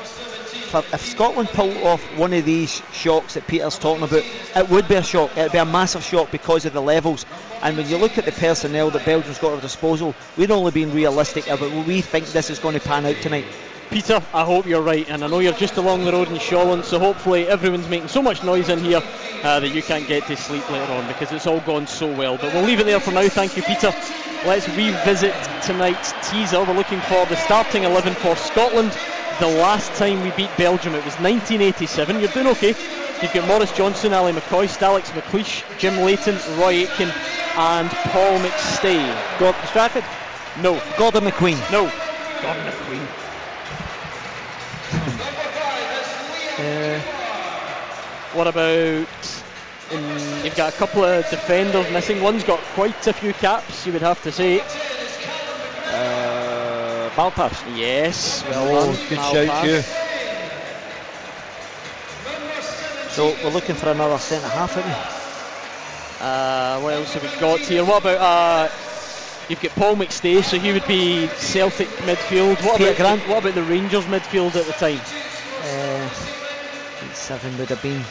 for, 0.65 0.79
if 0.79 1.01
Scotland 1.01 1.49
pulled 1.49 1.77
off 1.77 2.01
one 2.17 2.33
of 2.33 2.45
these 2.45 2.81
shocks 2.91 3.35
that 3.35 3.47
Peter's 3.47 3.79
talking 3.79 4.03
about, 4.03 4.23
it 4.55 4.69
would 4.69 4.87
be 4.87 4.95
a 4.95 5.03
shock. 5.03 5.35
It 5.37 5.43
would 5.43 5.51
be 5.51 5.57
a 5.57 5.65
massive 5.65 6.03
shock 6.03 6.31
because 6.31 6.65
of 6.65 6.73
the 6.73 6.81
levels. 6.81 7.25
And 7.61 7.77
when 7.77 7.87
you 7.87 7.97
look 7.97 8.17
at 8.17 8.25
the 8.25 8.31
personnel 8.31 8.89
that 8.91 9.05
Belgium's 9.05 9.39
got 9.39 9.53
at 9.53 9.61
disposal, 9.61 10.13
we're 10.37 10.51
only 10.51 10.71
being 10.71 10.93
realistic 10.93 11.47
about 11.47 11.71
what 11.71 11.87
we 11.87 12.01
think 12.01 12.27
this 12.27 12.49
is 12.49 12.59
going 12.59 12.77
to 12.77 12.85
pan 12.85 13.05
out 13.05 13.15
tonight. 13.21 13.45
Peter, 13.89 14.21
I 14.33 14.43
hope 14.43 14.65
you're 14.65 14.81
right, 14.81 15.07
and 15.09 15.23
I 15.23 15.27
know 15.27 15.39
you're 15.39 15.53
just 15.53 15.77
along 15.77 16.05
the 16.05 16.11
road 16.11 16.27
in 16.27 16.35
Shawland, 16.35 16.83
so 16.83 16.99
hopefully 16.99 17.47
everyone's 17.47 17.87
making 17.87 18.07
so 18.07 18.21
much 18.21 18.43
noise 18.43 18.67
in 18.69 18.79
here 18.79 19.01
uh, 19.43 19.59
that 19.59 19.69
you 19.69 19.83
can't 19.83 20.07
get 20.07 20.25
to 20.27 20.35
sleep 20.35 20.69
later 20.69 20.91
on 20.91 21.07
because 21.07 21.31
it's 21.31 21.47
all 21.47 21.59
gone 21.61 21.85
so 21.85 22.11
well. 22.11 22.37
But 22.37 22.53
we'll 22.53 22.63
leave 22.63 22.79
it 22.79 22.85
there 22.85 22.99
for 22.99 23.11
now. 23.11 23.27
Thank 23.29 23.55
you, 23.55 23.63
Peter. 23.63 23.93
Let's 24.45 24.67
revisit 24.69 25.33
tonight's 25.63 26.13
teaser. 26.29 26.63
We're 26.63 26.73
looking 26.73 26.99
for 27.01 27.25
the 27.25 27.35
starting 27.35 27.83
11 27.83 28.15
for 28.15 28.35
Scotland. 28.35 28.91
The 29.39 29.47
last 29.47 29.93
time 29.95 30.23
we 30.23 30.31
beat 30.31 30.49
Belgium, 30.57 30.95
it 30.95 31.03
was 31.03 31.19
1987. 31.19 32.21
You're 32.21 32.29
doing 32.29 32.47
okay. 32.47 32.73
You've 33.21 33.33
got 33.33 33.45
Maurice 33.49 33.73
Johnston, 33.73 34.13
Ally 34.13 34.31
McCoist, 34.31 34.81
Alex 34.81 35.09
McLeish, 35.09 35.63
Jim 35.77 35.97
Leighton, 36.05 36.35
Roy 36.57 36.83
Aitken, 36.83 37.11
and 37.57 37.89
Paul 37.89 38.39
McStay. 38.39 39.37
Gordon 39.37 39.61
Strachan? 39.67 40.03
No. 40.61 40.81
Gordon 40.97 41.25
McQueen? 41.25 41.59
No. 41.69 41.91
Gordon 42.41 42.63
McQueen. 42.63 43.05
uh, 46.95 46.99
what 48.35 48.47
about? 48.47 49.07
Um, 49.91 50.45
you've 50.45 50.55
got 50.55 50.73
a 50.73 50.77
couple 50.77 51.03
of 51.03 51.29
defenders 51.29 51.91
missing. 51.91 52.21
One's 52.21 52.45
got 52.45 52.59
quite 52.73 53.05
a 53.05 53.11
few 53.11 53.33
caps, 53.33 53.85
you 53.85 53.91
would 53.91 54.01
have 54.01 54.23
to 54.23 54.31
say. 54.31 54.63
Malpas. 57.15 57.77
Yes. 57.77 58.43
Well 58.43 58.67
oh, 58.67 58.93
done. 58.93 59.07
Good 59.07 59.17
shout, 59.17 59.65
too. 59.65 59.81
So 63.11 63.33
we're 63.41 63.51
looking 63.51 63.75
for 63.75 63.89
another 63.89 64.17
centre 64.17 64.49
half, 64.49 64.75
aren't 64.75 64.87
we? 64.87 65.15
Uh, 66.19 66.81
what 66.81 66.93
else 66.93 67.13
have 67.13 67.23
we 67.23 67.39
got 67.39 67.59
here? 67.61 67.85
What 67.85 68.01
about 68.01 68.17
uh, 68.19 68.71
you've 69.47 69.61
got 69.61 69.71
Paul 69.71 69.95
McStay, 69.95 70.43
so 70.43 70.59
he 70.59 70.73
would 70.73 70.85
be 70.85 71.27
Celtic 71.37 71.87
midfield. 72.03 72.61
What 72.65 72.81
about 72.81 72.97
Grant? 72.97 73.21
what 73.29 73.39
about 73.43 73.55
the 73.55 73.63
Rangers 73.63 74.03
midfield 74.05 74.55
at 74.57 74.65
the 74.65 74.73
time? 74.73 74.99
Uh, 75.61 76.09
seven 77.13 77.57
would 77.57 77.69
have 77.69 77.81
been. 77.81 78.03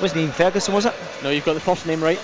Wasn't 0.00 0.20
Ian 0.20 0.32
Ferguson, 0.32 0.72
was 0.72 0.86
it? 0.86 0.94
No, 1.22 1.28
you've 1.28 1.44
got 1.44 1.54
the 1.54 1.60
first 1.60 1.86
name 1.86 2.02
right. 2.02 2.20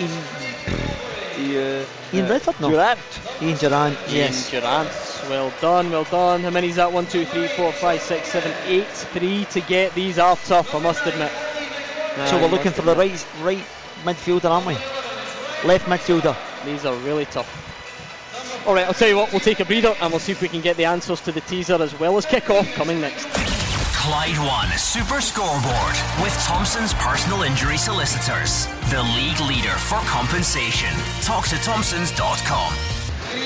Ian. 0.00 1.05
Ian, 1.38 1.82
uh, 1.82 1.86
Ian 2.14 2.28
Redford, 2.28 2.60
no. 2.60 2.70
Durrant. 2.70 2.98
Ian 3.42 3.56
Durrant, 3.58 3.98
yes. 4.08 4.52
Ian 4.52 4.62
Durrant. 4.62 4.90
Well 5.28 5.52
done, 5.60 5.90
well 5.90 6.04
done. 6.04 6.42
How 6.42 6.50
many 6.50 6.68
is 6.68 6.76
that? 6.76 6.92
One, 6.92 7.06
two, 7.06 7.24
three, 7.24 7.48
four, 7.48 7.72
five, 7.72 8.00
six, 8.00 8.28
seven, 8.28 8.52
eight. 8.66 8.86
Three 8.86 9.44
to 9.46 9.60
get. 9.60 9.94
These 9.94 10.18
are 10.18 10.36
tough, 10.36 10.74
I 10.74 10.80
must 10.80 11.04
admit. 11.06 11.32
so 12.28 12.40
we're 12.40 12.48
looking 12.48 12.72
for 12.72 12.82
the 12.82 12.94
right 12.94 13.26
right 13.42 13.64
midfielder, 14.04 14.50
aren't 14.50 14.66
we? 14.66 14.74
Left 15.66 15.86
midfielder. 15.86 16.36
These 16.64 16.84
are 16.84 16.94
really 16.96 17.26
tough. 17.26 17.62
Alright, 18.66 18.86
I'll 18.86 18.94
tell 18.94 19.08
you 19.08 19.16
what, 19.16 19.30
we'll 19.30 19.40
take 19.40 19.60
a 19.60 19.64
breather 19.64 19.94
and 20.00 20.10
we'll 20.10 20.18
see 20.18 20.32
if 20.32 20.42
we 20.42 20.48
can 20.48 20.60
get 20.60 20.76
the 20.76 20.86
answers 20.86 21.20
to 21.20 21.30
the 21.30 21.40
teaser 21.42 21.80
as 21.80 21.96
well 22.00 22.16
as 22.16 22.26
kick 22.26 22.50
off 22.50 22.66
coming 22.74 23.00
next. 23.00 23.55
Clyde 24.06 24.38
One 24.38 24.70
Super 24.78 25.20
Scoreboard 25.20 25.96
with 26.22 26.32
Thompson's 26.46 26.94
personal 26.94 27.42
injury 27.42 27.76
solicitors, 27.76 28.66
the 28.88 29.02
league 29.02 29.40
leader 29.40 29.74
for 29.90 29.98
compensation. 30.06 30.94
Talk 31.22 31.48
to 31.48 31.56
Thompsons.com. 31.56 32.72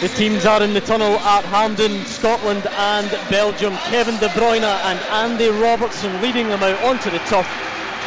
The 0.03 0.09
teams 0.09 0.45
are 0.45 0.63
in 0.63 0.75
the 0.75 0.83
tunnel 0.83 1.17
at 1.21 1.47
Hampden, 1.47 2.05
Scotland 2.05 2.67
and 2.77 3.09
Belgium. 3.31 3.73
Kevin 3.89 4.21
De 4.21 4.29
Bruyne 4.37 4.69
and 4.85 4.99
Andy 5.09 5.49
Robertson 5.49 6.21
leading 6.21 6.49
them 6.49 6.63
out 6.63 6.77
onto 6.85 7.09
the 7.09 7.21
turf. 7.21 7.49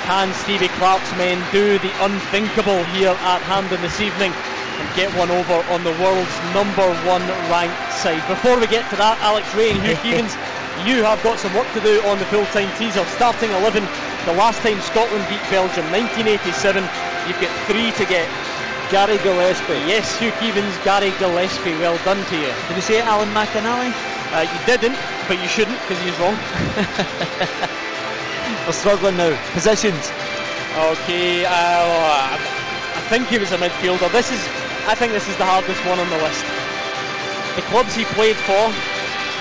Can 0.06 0.32
Stevie 0.46 0.70
Clarke's 0.78 1.10
men 1.18 1.42
do 1.52 1.80
the 1.80 2.06
unthinkable 2.06 2.84
here 2.94 3.18
at 3.34 3.42
Hampden 3.50 3.82
this 3.82 4.00
evening 4.00 4.32
and 4.32 4.96
get 4.96 5.10
one 5.18 5.32
over 5.32 5.58
on 5.74 5.84
the 5.84 5.98
world's 5.98 6.38
number 6.54 6.86
one 7.10 7.26
ranked 7.50 7.94
side? 7.94 8.22
Before 8.28 8.60
we 8.60 8.68
get 8.68 8.88
to 8.92 8.96
that, 8.98 9.18
Alex 9.22 9.50
Rae 9.56 9.72
and 9.72 9.82
Hugh 9.82 9.96
Keevins, 10.06 10.38
you 10.86 11.04
have 11.04 11.22
got 11.24 11.40
some 11.40 11.54
work 11.54 11.68
to 11.74 11.82
do 11.82 12.02
on 12.08 12.20
the 12.20 12.26
full-time 12.28 12.70
teaser. 12.78 13.04
Starting 13.16 13.52
11, 13.52 13.84
the 14.26 14.34
last 14.34 14.60
time 14.60 14.80
Scotland 14.82 15.26
beat 15.30 15.42
Belgium, 15.50 15.88
1987. 15.92 16.84
You've 17.28 17.40
got 17.40 17.52
three 17.68 17.92
to 17.96 18.06
get. 18.06 18.28
Gary 18.92 19.18
Gillespie. 19.24 19.80
Yes, 19.90 20.20
Hugh 20.20 20.32
Keevins, 20.38 20.76
Gary 20.84 21.12
Gillespie. 21.18 21.74
Well 21.80 21.98
done 22.04 22.24
to 22.30 22.36
you. 22.36 22.52
Did 22.68 22.76
you 22.76 22.82
say 22.82 23.02
Alan 23.02 23.30
McInally? 23.30 23.92
Uh, 24.36 24.46
you 24.46 24.60
didn't, 24.66 24.98
but 25.28 25.42
you 25.42 25.48
shouldn't 25.48 25.80
because 25.82 25.98
he's 26.04 26.18
wrong. 26.20 26.36
We're 28.68 28.74
struggling 28.74 29.18
now. 29.18 29.36
Positions. 29.54 30.12
Okay, 30.78 31.46
uh, 31.46 31.50
I 31.50 33.02
think 33.10 33.28
he 33.28 33.38
was 33.38 33.52
a 33.52 33.58
midfielder. 33.58 34.12
This 34.12 34.32
is, 34.32 34.40
I 34.86 34.96
think 34.96 35.14
this 35.14 35.28
is 35.30 35.38
the 35.38 35.46
hardest 35.46 35.84
one 35.86 36.00
on 36.00 36.10
the 36.10 36.18
list. 36.18 36.44
The 37.56 37.62
clubs 37.70 37.96
he 37.96 38.06
played 38.18 38.36
for, 38.38 38.74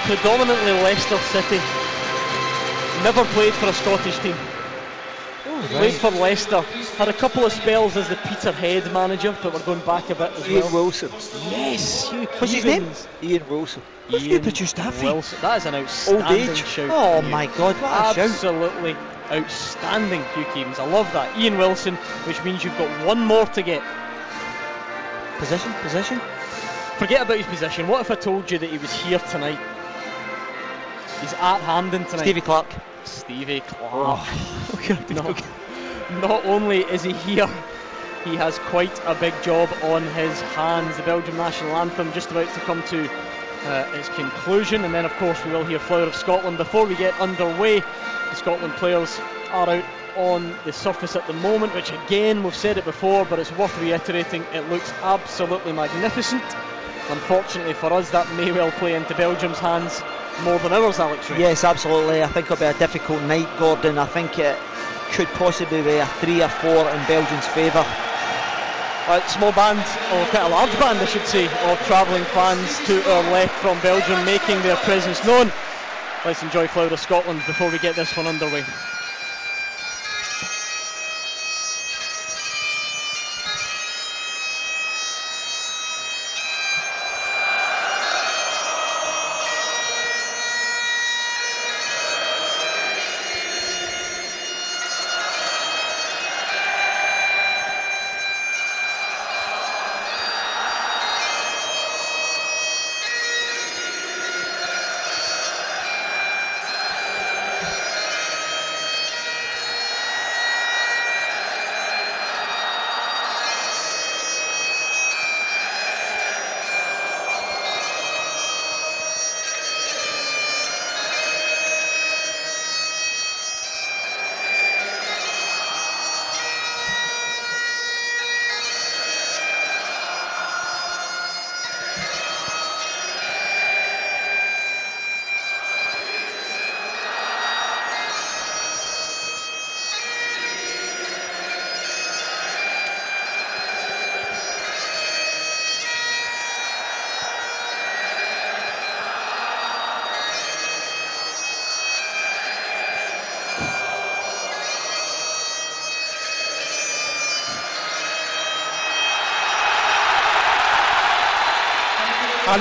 predominantly 0.06 0.72
Leicester 0.82 1.18
City. 1.18 1.60
Never 3.02 3.24
played 3.32 3.52
for 3.54 3.66
a 3.66 3.72
Scottish 3.72 4.18
team. 4.18 4.34
Oh, 5.44 5.66
Played 5.70 5.94
for 5.94 6.10
Leicester. 6.10 6.60
Had 6.96 7.08
a 7.08 7.12
couple 7.12 7.44
of 7.44 7.52
spells 7.52 7.96
as 7.96 8.08
the 8.08 8.16
Peterhead 8.16 8.92
manager, 8.92 9.36
but 9.42 9.52
we're 9.52 9.64
going 9.64 9.84
back 9.84 10.08
a 10.10 10.14
bit 10.14 10.32
as 10.32 10.48
Ian 10.48 10.62
well. 10.64 10.84
Wilson. 10.84 11.10
Yes, 11.50 12.10
Hugh 12.10 12.26
What's 12.38 12.52
his 12.52 12.64
name? 12.64 12.88
Ian 13.22 13.48
Wilson. 13.48 13.82
What's 14.08 14.24
you 14.24 14.40
produced 14.40 14.76
that? 14.76 14.94
Wilson. 15.02 15.38
That 15.40 15.56
is 15.58 15.66
an 15.66 15.74
outstanding 15.74 16.50
age. 16.50 16.64
shout. 16.64 16.90
Oh 16.92 17.22
my 17.22 17.46
God, 17.46 17.74
what. 17.80 18.18
Absolutely 18.18 18.96
outstanding, 19.30 20.20
Hugh 20.34 20.44
Keevins. 20.46 20.78
I 20.78 20.86
love 20.86 21.12
that. 21.12 21.36
Ian 21.38 21.58
Wilson, 21.58 21.94
which 22.26 22.42
means 22.44 22.62
you've 22.64 22.76
got 22.78 23.06
one 23.06 23.20
more 23.20 23.46
to 23.46 23.62
get. 23.62 23.82
Position, 25.38 25.72
position. 25.82 26.20
Forget 26.98 27.22
about 27.22 27.36
his 27.38 27.46
position. 27.46 27.88
What 27.88 28.00
if 28.02 28.10
I 28.10 28.14
told 28.14 28.50
you 28.50 28.58
that 28.58 28.70
he 28.70 28.78
was 28.78 28.92
here 28.92 29.18
tonight? 29.18 29.58
He's 31.22 31.34
at 31.34 31.60
Hampden 31.60 32.04
tonight. 32.06 32.22
Stevie 32.22 32.40
Clarke. 32.40 32.74
Stevie 33.04 33.60
Clarke. 33.60 34.26
not, 35.10 35.44
not 36.20 36.44
only 36.44 36.78
is 36.78 37.04
he 37.04 37.12
here, 37.12 37.48
he 38.24 38.34
has 38.34 38.58
quite 38.58 39.00
a 39.06 39.14
big 39.14 39.32
job 39.40 39.68
on 39.84 40.02
his 40.14 40.40
hands. 40.56 40.96
The 40.96 41.04
Belgian 41.04 41.36
national 41.36 41.76
anthem 41.76 42.12
just 42.12 42.32
about 42.32 42.52
to 42.52 42.60
come 42.62 42.82
to 42.88 43.08
uh, 43.66 43.88
its 43.94 44.08
conclusion, 44.08 44.84
and 44.84 44.92
then 44.92 45.04
of 45.04 45.12
course 45.12 45.44
we 45.44 45.52
will 45.52 45.64
hear 45.64 45.78
Flower 45.78 46.02
of 46.02 46.16
Scotland. 46.16 46.56
Before 46.56 46.86
we 46.86 46.96
get 46.96 47.18
underway, 47.20 47.78
the 47.78 48.34
Scotland 48.34 48.72
players 48.74 49.20
are 49.52 49.70
out 49.70 49.84
on 50.16 50.52
the 50.64 50.72
surface 50.72 51.14
at 51.14 51.24
the 51.28 51.34
moment, 51.34 51.72
which 51.72 51.92
again 51.92 52.42
we've 52.42 52.52
said 52.52 52.78
it 52.78 52.84
before, 52.84 53.24
but 53.26 53.38
it's 53.38 53.52
worth 53.52 53.80
reiterating. 53.80 54.42
It 54.52 54.68
looks 54.70 54.92
absolutely 55.02 55.72
magnificent. 55.72 56.42
Unfortunately 57.10 57.74
for 57.74 57.92
us, 57.92 58.10
that 58.10 58.28
may 58.34 58.50
well 58.50 58.72
play 58.72 58.96
into 58.96 59.14
Belgium's 59.14 59.60
hands 59.60 60.02
more 60.42 60.58
than 60.58 60.72
ours, 60.72 60.98
Alex. 60.98 61.30
Rae. 61.30 61.38
Yes, 61.38 61.64
absolutely. 61.64 62.22
I 62.22 62.26
think 62.26 62.46
it'll 62.46 62.56
be 62.56 62.64
a 62.64 62.78
difficult 62.78 63.22
night, 63.22 63.48
Gordon. 63.58 63.98
I 63.98 64.06
think 64.06 64.38
it 64.38 64.58
could 65.12 65.28
possibly 65.28 65.82
be 65.82 65.96
a 65.96 66.06
three 66.20 66.42
or 66.42 66.48
four 66.48 66.88
in 66.88 67.06
Belgium's 67.06 67.46
favour. 67.48 67.84
A 69.08 69.20
small 69.28 69.52
band, 69.52 69.80
or 70.14 70.24
quite 70.30 70.46
a 70.46 70.48
large 70.48 70.72
band, 70.78 70.98
I 70.98 71.04
should 71.06 71.26
say, 71.26 71.46
of 71.46 71.78
travelling 71.86 72.24
fans 72.26 72.78
to 72.86 73.02
our 73.12 73.22
left 73.32 73.54
from 73.60 73.80
Belgium 73.80 74.24
making 74.24 74.62
their 74.62 74.76
presence 74.76 75.24
known. 75.26 75.50
Let's 76.24 76.42
enjoy 76.42 76.68
Flower 76.68 76.86
of 76.86 77.00
Scotland 77.00 77.42
before 77.46 77.70
we 77.70 77.78
get 77.78 77.96
this 77.96 78.16
one 78.16 78.26
underway. 78.26 78.64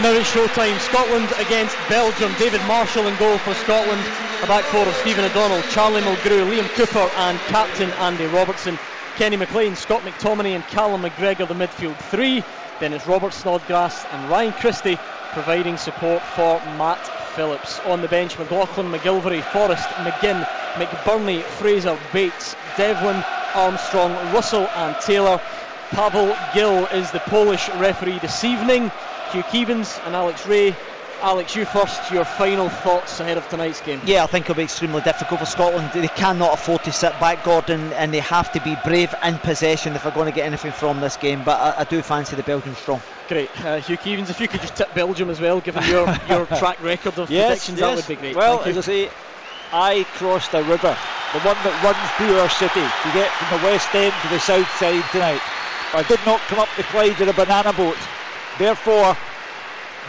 And 0.01 0.15
now 0.15 0.19
it's 0.19 0.31
showtime. 0.31 0.79
Scotland 0.79 1.31
against 1.37 1.77
Belgium. 1.87 2.33
David 2.39 2.59
Marshall 2.65 3.05
in 3.05 3.15
goal 3.19 3.37
for 3.37 3.53
Scotland. 3.53 4.01
A 4.41 4.47
back 4.47 4.63
four 4.63 4.83
of 4.83 4.95
Stephen 4.95 5.23
O'Donnell, 5.23 5.61
Charlie 5.69 6.01
Mulgrew, 6.01 6.49
Liam 6.49 6.67
Cooper, 6.69 7.07
and 7.17 7.37
captain 7.49 7.91
Andy 7.99 8.25
Robertson. 8.25 8.79
Kenny 9.15 9.37
McLean, 9.37 9.75
Scott 9.75 10.01
McTominay, 10.01 10.55
and 10.55 10.63
Callum 10.63 11.03
McGregor, 11.03 11.47
the 11.47 11.53
midfield 11.53 11.95
three. 12.09 12.43
Then 12.79 12.93
it's 12.93 13.05
Robert 13.05 13.31
Snodgrass 13.31 14.03
and 14.11 14.27
Ryan 14.27 14.53
Christie 14.53 14.97
providing 15.33 15.77
support 15.77 16.23
for 16.35 16.59
Matt 16.79 17.05
Phillips. 17.35 17.79
On 17.81 18.01
the 18.01 18.07
bench, 18.07 18.39
McLaughlin, 18.39 18.91
McGilvery, 18.91 19.43
Forrest, 19.51 19.87
McGinn, 19.97 20.43
McBurnie, 20.77 21.43
Fraser, 21.43 21.95
Bates, 22.11 22.55
Devlin, 22.75 23.23
Armstrong, 23.53 24.13
Russell, 24.33 24.67
and 24.77 24.95
Taylor. 24.99 25.39
Paweł 25.91 26.35
Gil 26.55 26.87
is 26.87 27.11
the 27.11 27.19
Polish 27.19 27.69
referee 27.75 28.17
this 28.17 28.43
evening. 28.43 28.89
Hugh 29.31 29.43
Keevins 29.43 30.05
and 30.05 30.15
Alex 30.15 30.45
Rae. 30.45 30.75
Alex, 31.21 31.55
you 31.55 31.65
first, 31.65 32.11
your 32.11 32.25
final 32.25 32.67
thoughts 32.67 33.19
ahead 33.19 33.37
of 33.37 33.47
tonight's 33.47 33.79
game. 33.79 34.01
Yeah, 34.03 34.23
I 34.23 34.27
think 34.27 34.45
it'll 34.45 34.55
be 34.55 34.63
extremely 34.63 35.01
difficult 35.01 35.39
for 35.39 35.45
Scotland. 35.45 35.91
They 35.93 36.07
cannot 36.07 36.53
afford 36.55 36.83
to 36.83 36.91
sit 36.91 37.17
back, 37.19 37.43
Gordon, 37.43 37.93
and 37.93 38.11
they 38.11 38.19
have 38.19 38.51
to 38.53 38.61
be 38.61 38.75
brave 38.83 39.13
in 39.23 39.37
possession 39.37 39.93
if 39.93 40.03
they're 40.03 40.11
going 40.11 40.25
to 40.25 40.35
get 40.35 40.47
anything 40.47 40.71
from 40.71 40.99
this 40.99 41.15
game. 41.15 41.43
But 41.45 41.61
I, 41.61 41.81
I 41.81 41.83
do 41.85 42.01
fancy 42.01 42.35
the 42.35 42.43
Belgians 42.43 42.77
strong. 42.79 43.01
Great. 43.29 43.49
Uh, 43.63 43.79
Hugh 43.79 43.97
Keevins, 43.97 44.29
if 44.29 44.41
you 44.41 44.47
could 44.47 44.61
just 44.61 44.75
tip 44.75 44.93
Belgium 44.95 45.29
as 45.29 45.39
well, 45.39 45.61
given 45.61 45.83
your, 45.85 46.07
your 46.29 46.45
track 46.47 46.81
record 46.81 47.17
of 47.19 47.29
yes, 47.29 47.47
predictions, 47.47 47.79
yes. 47.79 47.89
that 47.89 47.95
would 47.95 48.17
be 48.17 48.19
great. 48.19 48.35
Well, 48.35 48.57
Thank 48.57 48.73
you. 48.73 48.79
as 48.79 48.89
I 48.89 48.91
say, 48.91 49.09
I 49.71 50.03
crossed 50.15 50.53
a 50.55 50.63
river, 50.63 50.97
the 51.31 51.39
one 51.39 51.55
that 51.63 51.83
runs 51.85 52.11
through 52.17 52.39
our 52.39 52.49
city, 52.49 52.81
to 52.81 53.09
get 53.13 53.31
from 53.31 53.59
the 53.59 53.65
west 53.67 53.93
end 53.93 54.13
to 54.23 54.27
the 54.27 54.39
south 54.39 54.69
side 54.75 55.05
tonight. 55.11 55.41
I 55.93 56.03
did 56.03 56.19
not 56.25 56.41
come 56.41 56.59
up 56.59 56.69
the 56.75 56.83
Clyde 56.83 57.21
in 57.21 57.29
a 57.29 57.33
banana 57.33 57.71
boat. 57.73 57.97
Therefore, 58.57 59.17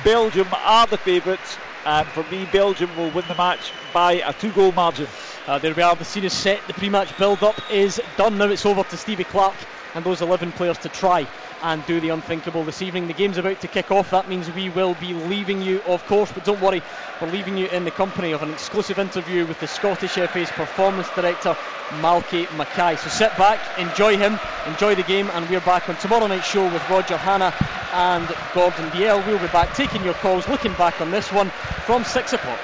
Belgium 0.04 0.48
are 0.52 0.86
the 0.86 0.98
favourites, 0.98 1.56
and 1.84 2.06
for 2.08 2.24
me, 2.24 2.46
Belgium 2.52 2.94
will 2.96 3.10
win 3.10 3.24
the 3.28 3.34
match 3.34 3.72
by 3.92 4.14
a 4.14 4.32
two-goal 4.32 4.72
margin. 4.72 5.06
Uh, 5.46 5.58
there 5.58 5.74
we 5.74 5.82
are, 5.82 5.94
the 5.96 6.04
scene 6.04 6.24
is 6.24 6.32
set, 6.32 6.60
the 6.66 6.74
pre-match 6.74 7.16
build-up 7.18 7.54
is 7.70 8.00
done. 8.16 8.38
Now 8.38 8.46
it's 8.46 8.66
over 8.66 8.82
to 8.82 8.96
Stevie 8.96 9.24
Clarke 9.24 9.54
and 9.94 10.04
those 10.04 10.22
11 10.22 10.52
players 10.52 10.78
to 10.78 10.88
try 10.88 11.26
and 11.62 11.84
do 11.86 12.00
the 12.00 12.08
unthinkable 12.08 12.64
this 12.64 12.82
evening. 12.82 13.06
The 13.06 13.12
game's 13.12 13.38
about 13.38 13.60
to 13.60 13.68
kick 13.68 13.90
off. 13.90 14.10
That 14.10 14.28
means 14.28 14.50
we 14.50 14.70
will 14.70 14.94
be 14.94 15.14
leaving 15.14 15.62
you, 15.62 15.80
of 15.82 16.04
course, 16.06 16.32
but 16.32 16.44
don't 16.44 16.60
worry, 16.60 16.82
we're 17.20 17.30
leaving 17.30 17.56
you 17.56 17.66
in 17.68 17.84
the 17.84 17.90
company 17.90 18.32
of 18.32 18.42
an 18.42 18.52
exclusive 18.52 18.98
interview 18.98 19.46
with 19.46 19.60
the 19.60 19.68
Scottish 19.68 20.12
FA's 20.12 20.50
performance 20.50 21.08
director, 21.14 21.56
Malky 22.00 22.46
Mackay. 22.56 22.96
So 22.96 23.08
sit 23.08 23.36
back, 23.36 23.60
enjoy 23.78 24.16
him, 24.16 24.38
enjoy 24.66 24.94
the 24.94 25.02
game, 25.02 25.28
and 25.32 25.48
we're 25.48 25.60
back 25.60 25.88
on 25.88 25.96
tomorrow 25.96 26.26
night's 26.26 26.46
show 26.46 26.64
with 26.64 26.88
Roger 26.88 27.16
Hannah 27.16 27.54
and 27.92 28.26
Gordon 28.54 28.88
Dalziel. 28.90 29.26
We'll 29.26 29.38
be 29.38 29.46
back 29.48 29.74
taking 29.74 30.02
your 30.04 30.14
calls, 30.14 30.48
looking 30.48 30.72
back 30.74 31.00
on 31.00 31.10
this 31.10 31.30
one 31.32 31.50
from 31.84 32.04
6 32.04 32.32
o'clock. 32.32 32.58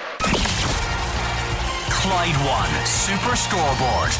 Clyde 1.90 2.36
One 2.46 2.86
Super 2.86 3.36
Scoreboard. 3.36 4.12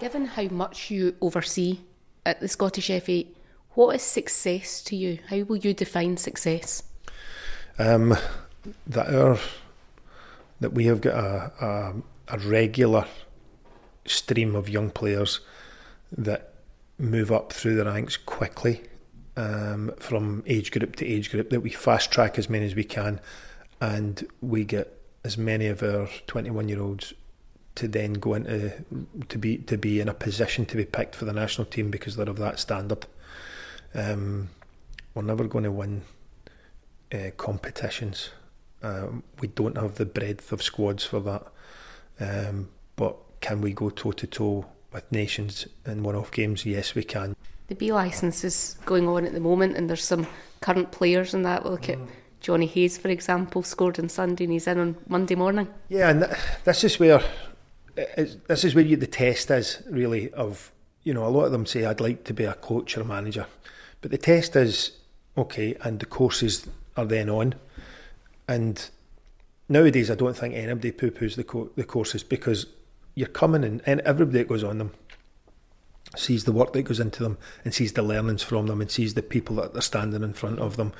Given 0.00 0.26
how 0.26 0.44
much 0.44 0.90
you 0.90 1.16
oversee 1.20 1.80
at 2.24 2.40
the 2.40 2.48
Scottish 2.48 2.88
FA, 3.02 3.24
what 3.70 3.96
is 3.96 4.02
success 4.02 4.82
to 4.82 4.96
you? 4.96 5.18
How 5.28 5.38
will 5.42 5.56
you 5.56 5.74
define 5.74 6.16
success? 6.16 6.82
Um, 7.78 8.16
that 8.86 9.14
our 9.14 9.38
that 10.60 10.72
we 10.72 10.86
have 10.86 11.00
got 11.00 11.14
a, 11.14 11.64
a, 11.64 11.94
a 12.28 12.38
regular 12.38 13.06
stream 14.10 14.54
of 14.54 14.68
young 14.68 14.90
players 14.90 15.40
that 16.16 16.54
move 16.98 17.30
up 17.30 17.52
through 17.52 17.76
the 17.76 17.84
ranks 17.84 18.16
quickly 18.16 18.82
um, 19.36 19.92
from 19.98 20.42
age 20.46 20.70
group 20.70 20.96
to 20.96 21.06
age 21.06 21.30
group. 21.30 21.50
That 21.50 21.60
we 21.60 21.70
fast 21.70 22.10
track 22.10 22.38
as 22.38 22.48
many 22.48 22.66
as 22.66 22.74
we 22.74 22.84
can, 22.84 23.20
and 23.80 24.26
we 24.40 24.64
get 24.64 24.92
as 25.24 25.36
many 25.36 25.66
of 25.66 25.82
our 25.82 26.08
21 26.26 26.68
year 26.68 26.80
olds 26.80 27.12
to 27.74 27.88
then 27.88 28.14
go 28.14 28.34
into 28.34 28.84
to 29.28 29.38
be 29.38 29.58
to 29.58 29.76
be 29.76 30.00
in 30.00 30.08
a 30.08 30.14
position 30.14 30.64
to 30.66 30.76
be 30.76 30.84
picked 30.84 31.14
for 31.14 31.26
the 31.26 31.32
national 31.32 31.66
team 31.66 31.90
because 31.90 32.16
they're 32.16 32.28
of 32.28 32.38
that 32.38 32.58
standard. 32.58 33.06
Um, 33.94 34.50
we're 35.14 35.22
never 35.22 35.44
going 35.44 35.64
to 35.64 35.72
win 35.72 36.02
uh, 37.12 37.30
competitions. 37.36 38.30
Um, 38.82 39.22
we 39.40 39.48
don't 39.48 39.76
have 39.76 39.94
the 39.94 40.04
breadth 40.04 40.52
of 40.52 40.62
squads 40.62 41.04
for 41.04 41.20
that. 41.20 41.46
Um, 42.20 42.68
but 42.96 43.16
can 43.40 43.60
we 43.60 43.72
go 43.72 43.90
toe 43.90 44.12
to 44.12 44.26
toe 44.26 44.66
with 44.92 45.10
nations 45.12 45.66
in 45.84 46.02
one-off 46.02 46.30
games? 46.30 46.64
Yes, 46.64 46.94
we 46.94 47.04
can. 47.04 47.36
The 47.68 47.74
B 47.74 47.92
licence 47.92 48.44
is 48.44 48.76
going 48.84 49.08
on 49.08 49.24
at 49.24 49.32
the 49.32 49.40
moment, 49.40 49.76
and 49.76 49.88
there's 49.88 50.04
some 50.04 50.26
current 50.60 50.92
players 50.92 51.34
in 51.34 51.42
that. 51.42 51.66
look 51.66 51.88
at 51.88 51.98
mm. 51.98 52.08
Johnny 52.40 52.66
Hayes, 52.66 52.96
for 52.96 53.08
example, 53.08 53.62
scored 53.62 53.98
on 53.98 54.08
Sunday, 54.08 54.44
and 54.44 54.52
he's 54.52 54.66
in 54.66 54.78
on 54.78 54.96
Monday 55.08 55.34
morning. 55.34 55.68
Yeah, 55.88 56.10
and 56.10 56.20
th- 56.20 56.36
this 56.64 56.84
is 56.84 56.98
where 57.00 57.20
this 57.96 58.64
is 58.64 58.74
where 58.74 58.84
you, 58.84 58.96
the 58.96 59.06
test 59.06 59.50
is 59.50 59.82
really 59.88 60.30
of 60.32 60.70
you 61.02 61.14
know 61.14 61.26
a 61.26 61.28
lot 61.28 61.46
of 61.46 61.52
them 61.52 61.66
say 61.66 61.84
I'd 61.84 62.00
like 62.00 62.24
to 62.24 62.34
be 62.34 62.44
a 62.44 62.54
coach 62.54 62.96
or 62.96 63.00
a 63.00 63.04
manager, 63.04 63.46
but 64.00 64.10
the 64.10 64.18
test 64.18 64.54
is 64.54 64.92
okay, 65.36 65.76
and 65.82 65.98
the 65.98 66.06
courses 66.06 66.68
are 66.96 67.04
then 67.04 67.28
on, 67.28 67.54
and 68.46 68.88
nowadays 69.68 70.10
I 70.10 70.14
don't 70.14 70.36
think 70.36 70.54
anybody 70.54 70.92
poo 70.92 71.10
poos 71.10 71.36
the 71.36 71.44
co- 71.44 71.70
the 71.74 71.84
courses 71.84 72.22
because 72.22 72.66
you're 73.16 73.26
coming 73.26 73.64
in 73.64 73.82
and 73.84 74.00
everybody 74.00 74.38
that 74.38 74.48
goes 74.48 74.62
on 74.62 74.78
them 74.78 74.92
sees 76.14 76.44
the 76.44 76.52
work 76.52 76.72
that 76.72 76.82
goes 76.82 77.00
into 77.00 77.22
them 77.22 77.36
and 77.64 77.74
sees 77.74 77.94
the 77.94 78.02
learnings 78.02 78.42
from 78.42 78.66
them 78.68 78.80
and 78.80 78.90
sees 78.90 79.14
the 79.14 79.22
people 79.22 79.56
that 79.56 79.76
are 79.76 79.80
standing 79.80 80.22
in 80.22 80.32
front 80.32 80.60
of 80.60 80.76
them 80.76 80.92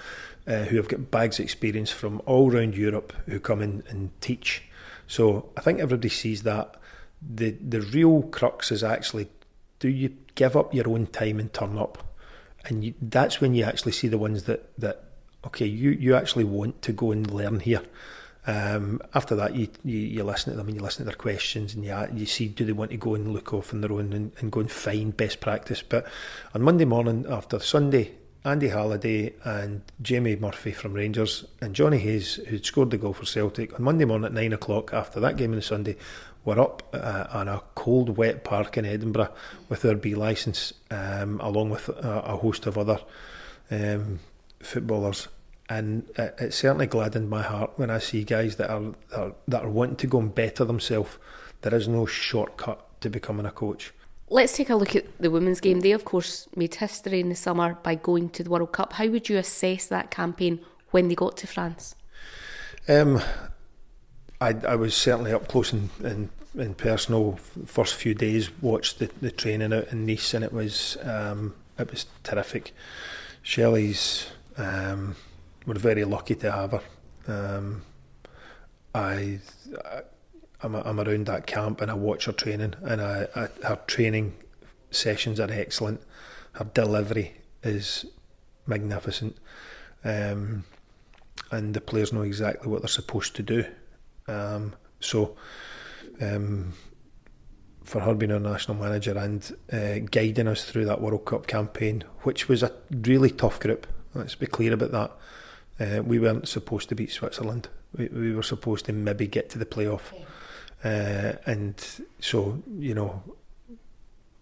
uh, 0.49 0.65
who 0.65 0.77
have 0.77 0.89
got 0.89 1.11
bags 1.11 1.39
of 1.39 1.45
experience 1.45 1.91
from 1.91 2.21
all 2.27 2.53
around 2.53 2.75
Europe 2.75 3.13
who 3.27 3.39
come 3.39 3.63
in 3.63 3.83
and 3.89 4.11
teach. 4.21 4.65
So 5.07 5.51
I 5.57 5.61
think 5.61 5.79
everybody 5.79 6.09
sees 6.09 6.43
that. 6.43 6.75
The 7.23 7.53
the 7.53 7.81
real 7.81 8.23
crux 8.23 8.71
is 8.71 8.85
actually 8.85 9.29
do 9.79 9.89
you 9.89 10.15
give 10.35 10.57
up 10.57 10.75
your 10.75 10.89
own 10.89 11.07
time 11.07 11.39
and 11.39 11.53
turn 11.53 11.79
up? 11.79 12.03
And 12.67 12.85
you, 12.85 12.95
that's 13.01 13.41
when 13.41 13.55
you 13.55 13.65
actually 13.65 13.93
see 13.93 14.09
the 14.09 14.19
ones 14.19 14.45
that 14.45 14.79
that 14.79 15.05
okay 15.47 15.67
you 15.67 15.91
you 15.91 16.15
actually 16.15 16.45
want 16.45 16.83
to 16.83 16.93
go 16.93 17.11
and 17.13 17.31
learn 17.31 17.61
here 17.61 17.83
um, 18.47 19.01
after 19.15 19.35
that 19.37 19.55
you, 19.55 19.69
you 19.85 19.99
you 19.99 20.25
listen 20.25 20.53
to 20.53 20.57
them 20.57 20.69
and 20.69 20.77
you 20.77 20.83
listen 20.83 20.99
to 20.99 21.11
their 21.11 21.17
questions 21.17 21.75
and 21.75 21.85
you 21.85 22.09
you 22.15 22.27
see 22.27 22.49
do 22.49 22.65
they 22.65 22.73
want 22.73 22.91
to 22.91 22.97
go 22.97 23.15
and 23.15 23.33
look 23.33 23.53
off 23.53 23.73
on 23.73 23.81
their 23.81 23.93
own 23.93 24.13
and, 24.13 24.33
and 24.39 24.53
go 24.53 24.61
and 24.61 24.71
find 24.71 25.17
best 25.17 25.41
practice 25.41 25.83
but 25.83 26.07
on 26.55 26.63
Monday 26.63 26.85
morning 26.85 27.27
after 27.29 27.59
Sunday 27.59 28.13
Andy 28.45 28.69
Halliday 28.69 29.35
and 29.45 29.83
Jamie 30.01 30.37
Murphy 30.37 30.71
from 30.71 30.93
Rangers 30.93 31.45
and 31.61 31.75
Johnny 31.75 31.99
Hayes 31.99 32.37
who'd 32.47 32.65
scored 32.65 32.91
the 32.91 32.99
goal 32.99 33.13
for 33.13 33.27
Celtic 33.27 33.75
on 33.75 33.83
Monday 33.83 34.05
morning 34.05 34.27
at 34.27 34.33
9 34.33 34.53
o'clock 34.53 34.93
after 34.93 35.19
that 35.21 35.37
game 35.37 35.53
on 35.53 35.61
Sunday 35.63 35.97
we're 36.47 36.61
up 36.61 36.85
uh, 36.95 37.27
on 37.33 37.49
a 37.49 37.61
cold, 37.75 38.17
wet 38.17 38.45
park 38.45 38.79
in 38.79 38.87
Edinburgh 38.87 39.33
with 39.69 39.83
their 39.83 39.97
B 39.97 40.15
licence, 40.15 40.73
um, 40.93 41.41
along 41.41 41.71
with 41.71 41.89
a, 41.89 42.23
a, 42.25 42.37
host 42.37 42.67
of 42.67 42.79
other 42.79 43.01
um, 43.69 44.21
footballers. 44.61 45.27
And 45.69 46.09
it, 46.17 46.35
it, 46.39 46.55
certainly 46.55 46.87
gladdened 46.87 47.29
my 47.29 47.43
heart 47.43 47.73
when 47.77 47.91
I 47.91 47.99
see 47.99 48.23
guys 48.23 48.57
that 48.57 48.71
are, 48.71 48.95
that 49.11 49.19
are 49.19 49.33
that 49.49 49.65
are 49.65 49.71
wanting 49.71 49.97
to 49.97 50.07
go 50.07 50.21
and 50.21 50.35
better 50.35 50.65
themselves. 50.65 51.19
There 51.63 51.75
is 51.75 51.89
no 51.89 52.07
shortcut 52.07 53.01
to 53.01 53.11
becoming 53.11 53.47
a 53.47 53.51
coach. 53.51 53.93
Let's 54.29 54.57
take 54.57 54.71
a 54.71 54.77
look 54.77 54.97
at 54.97 55.07
the 55.19 55.31
women's 55.31 55.61
game. 55.61 55.81
They, 55.81 55.93
of 55.93 56.05
course, 56.05 56.49
made 56.57 56.75
history 56.75 57.21
in 57.21 57.29
the 57.29 57.37
summer 57.37 57.79
by 57.83 57.95
going 57.95 58.31
to 58.31 58.43
the 58.43 58.51
World 58.51 58.73
Cup. 58.73 58.93
How 58.95 59.07
would 59.07 59.29
you 59.29 59.39
assess 59.39 59.87
that 59.87 60.11
campaign 60.11 60.61
when 60.91 61.09
they 61.09 61.15
got 61.15 61.37
to 61.39 61.47
France? 61.47 61.95
Um, 62.89 63.21
I, 64.41 64.55
I 64.67 64.75
was 64.77 64.95
certainly 64.95 65.33
up 65.33 65.49
close 65.49 65.73
and, 65.73 65.91
and, 66.03 66.29
and 66.59 66.77
personal 66.77 67.39
first 67.67 67.95
few 67.95 68.15
days. 68.15 68.51
Watched 68.61 68.99
the, 68.99 69.11
the 69.21 69.31
training 69.31 69.73
out 69.73 69.89
in 69.93 70.07
Nice, 70.07 70.35
and 70.35 70.45
it 70.45 70.53
was 70.53 70.97
um, 71.03 71.55
it 71.79 71.91
was 71.91 72.07
terrific. 72.25 72.73
Shelley's 73.43 74.27
um, 74.57 75.15
we're 75.67 75.75
very 75.75 76.05
lucky 76.05 76.35
to 76.37 76.53
have 76.53 76.73
her. 76.73 76.83
Um, 77.29 77.83
I, 78.95 79.41
I 79.85 80.03
I'm, 80.63 80.75
I'm 80.75 81.01
around 81.01 81.27
that 81.27 81.47
camp 81.47 81.81
and 81.81 81.91
I 81.91 81.95
watch 81.95 82.27
her 82.27 82.33
training, 82.33 82.75
and 82.83 83.01
I, 83.01 83.27
I, 83.35 83.49
her 83.67 83.79
training 83.87 84.35
sessions 84.91 85.39
are 85.41 85.51
excellent. 85.51 86.01
Her 86.53 86.65
delivery 86.65 87.35
is 87.63 88.07
magnificent, 88.67 89.37
um, 90.05 90.65
and 91.51 91.75
the 91.75 91.81
players 91.81 92.13
know 92.13 92.23
exactly 92.23 92.71
what 92.71 92.83
they're 92.83 92.89
supposed 92.89 93.37
to 93.37 93.43
do. 93.43 93.65
Um, 94.29 94.75
so, 95.01 95.37
um, 96.21 96.73
for 97.85 98.01
her 98.01 98.15
being 98.15 98.33
our 98.33 98.41
national 98.41 98.77
manager 98.79 99.17
and 99.17 99.57
uh, 99.73 99.99
guiding 100.11 100.49
us 100.49 100.65
through 100.65 100.87
that 100.87 101.01
World 101.01 101.25
Cup 101.27 101.47
campaign, 101.47 102.03
which 102.23 102.49
was 102.49 102.63
a 102.63 102.73
really 102.91 103.31
tough 103.31 103.61
group. 103.61 103.87
Let's 104.15 104.35
be 104.35 104.47
clear 104.47 104.73
about 104.73 104.93
that. 104.93 105.13
Uh, 105.79 106.03
we 106.03 106.19
weren't 106.19 106.49
supposed 106.49 106.89
to 106.89 106.95
beat 106.95 107.11
Switzerland. 107.11 107.69
We, 107.97 108.07
we 108.09 108.35
were 108.35 108.43
supposed 108.43 108.87
to 108.87 108.93
maybe 108.93 109.27
get 109.27 109.51
to 109.51 109.59
the 109.59 109.67
playoff. 109.67 110.13
Uh, 110.85 111.35
and 111.47 111.75
so, 112.21 112.63
you 112.79 112.95
know, 112.95 113.23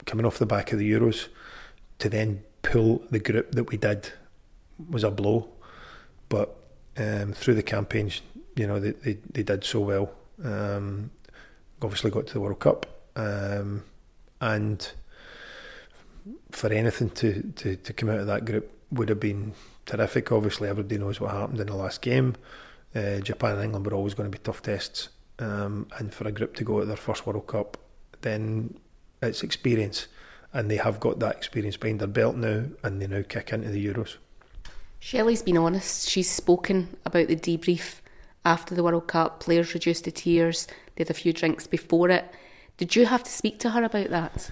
coming 0.07 0.27
off 0.27 0.39
the 0.39 0.47
back 0.47 0.73
of 0.73 0.79
the 0.79 0.91
Euros, 0.91 1.29
to 1.99 2.09
then 2.09 2.43
pull 2.63 3.03
the 3.11 3.19
group 3.19 3.53
that 3.53 3.65
we 3.65 3.77
did 3.77 4.13
was 4.91 5.05
a 5.05 5.11
blow. 5.11 5.49
But 6.29 6.57
um, 6.97 7.33
through 7.33 7.55
the 7.55 7.63
campaigns, 7.63 8.21
you 8.57 8.67
know, 8.67 8.79
they, 8.81 8.93
they, 8.93 9.19
they 9.33 9.43
did 9.43 9.65
so 9.65 9.81
well. 9.81 10.13
Um, 10.43 11.11
obviously 11.83 12.11
got 12.11 12.27
to 12.29 12.35
the 12.35 12.41
World 12.41 12.61
Cup. 12.61 12.87
Um, 13.17 13.85
and 14.41 14.91
for 16.51 16.73
anything 16.73 17.11
to, 17.11 17.43
to, 17.57 17.77
to 17.77 17.93
come 17.93 18.09
out 18.09 18.19
of 18.19 18.27
that 18.27 18.45
group 18.45 18.71
would 18.91 19.09
have 19.09 19.21
been 19.21 19.53
terrific. 19.87 20.31
Obviously, 20.33 20.69
everybody 20.69 20.99
knows 20.99 21.21
what 21.21 21.33
happened 21.33 21.61
in 21.61 21.67
the 21.67 21.77
last 21.77 22.01
game. 22.03 22.37
Uh, 22.95 23.19
Japan 23.19 23.57
and 23.57 23.65
England 23.65 23.87
were 23.87 23.95
always 23.95 24.15
going 24.15 24.31
to 24.31 24.37
be 24.37 24.43
tough 24.43 24.63
tests. 24.63 25.09
Um, 25.39 25.89
and 25.99 26.15
for 26.15 26.29
a 26.29 26.33
group 26.33 26.55
to 26.57 26.65
go 26.65 26.81
to 26.81 26.87
their 26.87 26.97
first 26.97 27.27
World 27.27 27.47
Cup, 27.47 27.77
then 28.21 28.79
it's 29.21 29.43
experience. 29.43 30.07
And 30.53 30.71
they 30.71 30.77
have 30.77 31.01
got 31.01 31.19
that 31.19 31.37
experience 31.37 31.77
behind 31.77 32.01
their 32.01 32.09
belt 32.09 32.37
now, 32.37 32.65
and 32.83 33.03
they 33.03 33.07
now 33.09 33.23
kick 33.29 33.53
into 33.53 33.71
the 33.71 33.85
Euros. 33.85 34.17
Shelley's 35.01 35.43
been 35.43 35.59
honest. 35.59 36.09
She's 36.09 36.31
spoken 36.31 36.97
about 37.05 37.27
the 37.29 37.37
debrief 37.37 37.97
after 38.45 38.75
the 38.75 38.83
World 38.83 39.09
Cup. 39.09 39.41
Players 39.41 39.75
reduced 39.75 40.05
to 40.05 40.13
tears. 40.13 40.67
They 40.95 41.03
had 41.03 41.11
a 41.11 41.15
few 41.15 41.33
drinks 41.33 41.67
before 41.67 42.09
it. 42.11 42.25
Did 42.77 42.97
you 42.97 43.07
have 43.07 43.23
to 43.25 43.31
speak 43.31 43.59
to 43.61 43.71
her 43.71 43.83
about 43.83 44.11
that? 44.11 44.51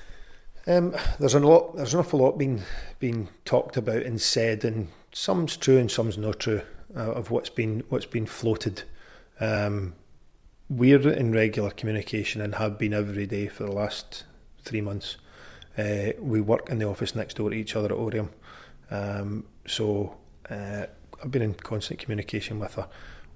Um, 0.67 0.95
there's 1.19 1.35
an 1.35 1.43
lot. 1.43 1.77
There's 1.77 1.95
an 1.95 2.01
awful 2.01 2.21
lot 2.21 2.39
being 2.39 2.63
being 2.99 3.29
talked 3.45 3.77
about 3.77 4.03
and 4.03 4.21
said, 4.21 4.65
and 4.65 4.89
some's 5.13 5.57
true 5.57 5.79
and 5.79 5.91
some's 5.91 6.19
not 6.19 6.41
true 6.41 6.63
uh, 6.97 7.13
of 7.13 7.31
what's 7.31 7.51
been 7.51 7.83
what's 7.89 8.07
been 8.07 8.27
floated. 8.27 8.83
Um, 9.41 9.95
we're 10.69 11.11
in 11.11 11.33
regular 11.33 11.71
communication 11.71 12.41
and 12.41 12.55
have 12.55 12.79
been 12.79 12.95
every 12.95 13.27
day 13.27 13.47
for 13.49 13.65
the 13.65 13.73
last 13.73 14.25
three 14.63 14.81
months. 14.81 15.17
Uh, 15.77 16.13
we 16.19 16.41
work 16.41 16.69
in 16.71 16.79
the 16.79 16.89
office 16.89 17.15
next 17.15 17.37
door 17.37 17.51
to 17.51 17.57
each 17.57 17.77
other 17.77 17.93
at 17.93 17.99
Oriam, 17.99 18.29
um, 18.91 19.45
so 19.67 20.17
uh, 20.51 20.87
I've 21.23 21.31
been 21.31 21.43
in 21.43 21.55
constant 21.55 21.99
communication 21.99 22.59
with 22.59 22.75
her 22.75 22.89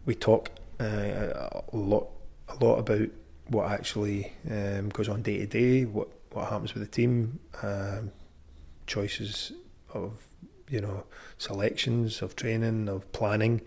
we 0.06 0.14
talk 0.14 0.50
uh, 0.80 0.84
a 0.84 1.76
lot 1.76 2.08
a 2.48 2.64
lot 2.64 2.78
about 2.78 3.08
what 3.48 3.70
actually 3.70 4.32
um, 4.50 4.88
goes 4.88 5.08
on 5.08 5.22
day 5.22 5.38
to 5.38 5.46
day, 5.46 5.84
what 5.84 6.08
what 6.30 6.48
happens 6.48 6.72
with 6.74 6.82
the 6.82 6.88
team, 6.88 7.38
um, 7.62 8.12
choices 8.86 9.52
of 9.92 10.25
you 10.68 10.80
know 10.80 11.04
selections 11.38 12.22
of 12.22 12.36
training 12.36 12.88
of 12.88 13.10
planning. 13.12 13.60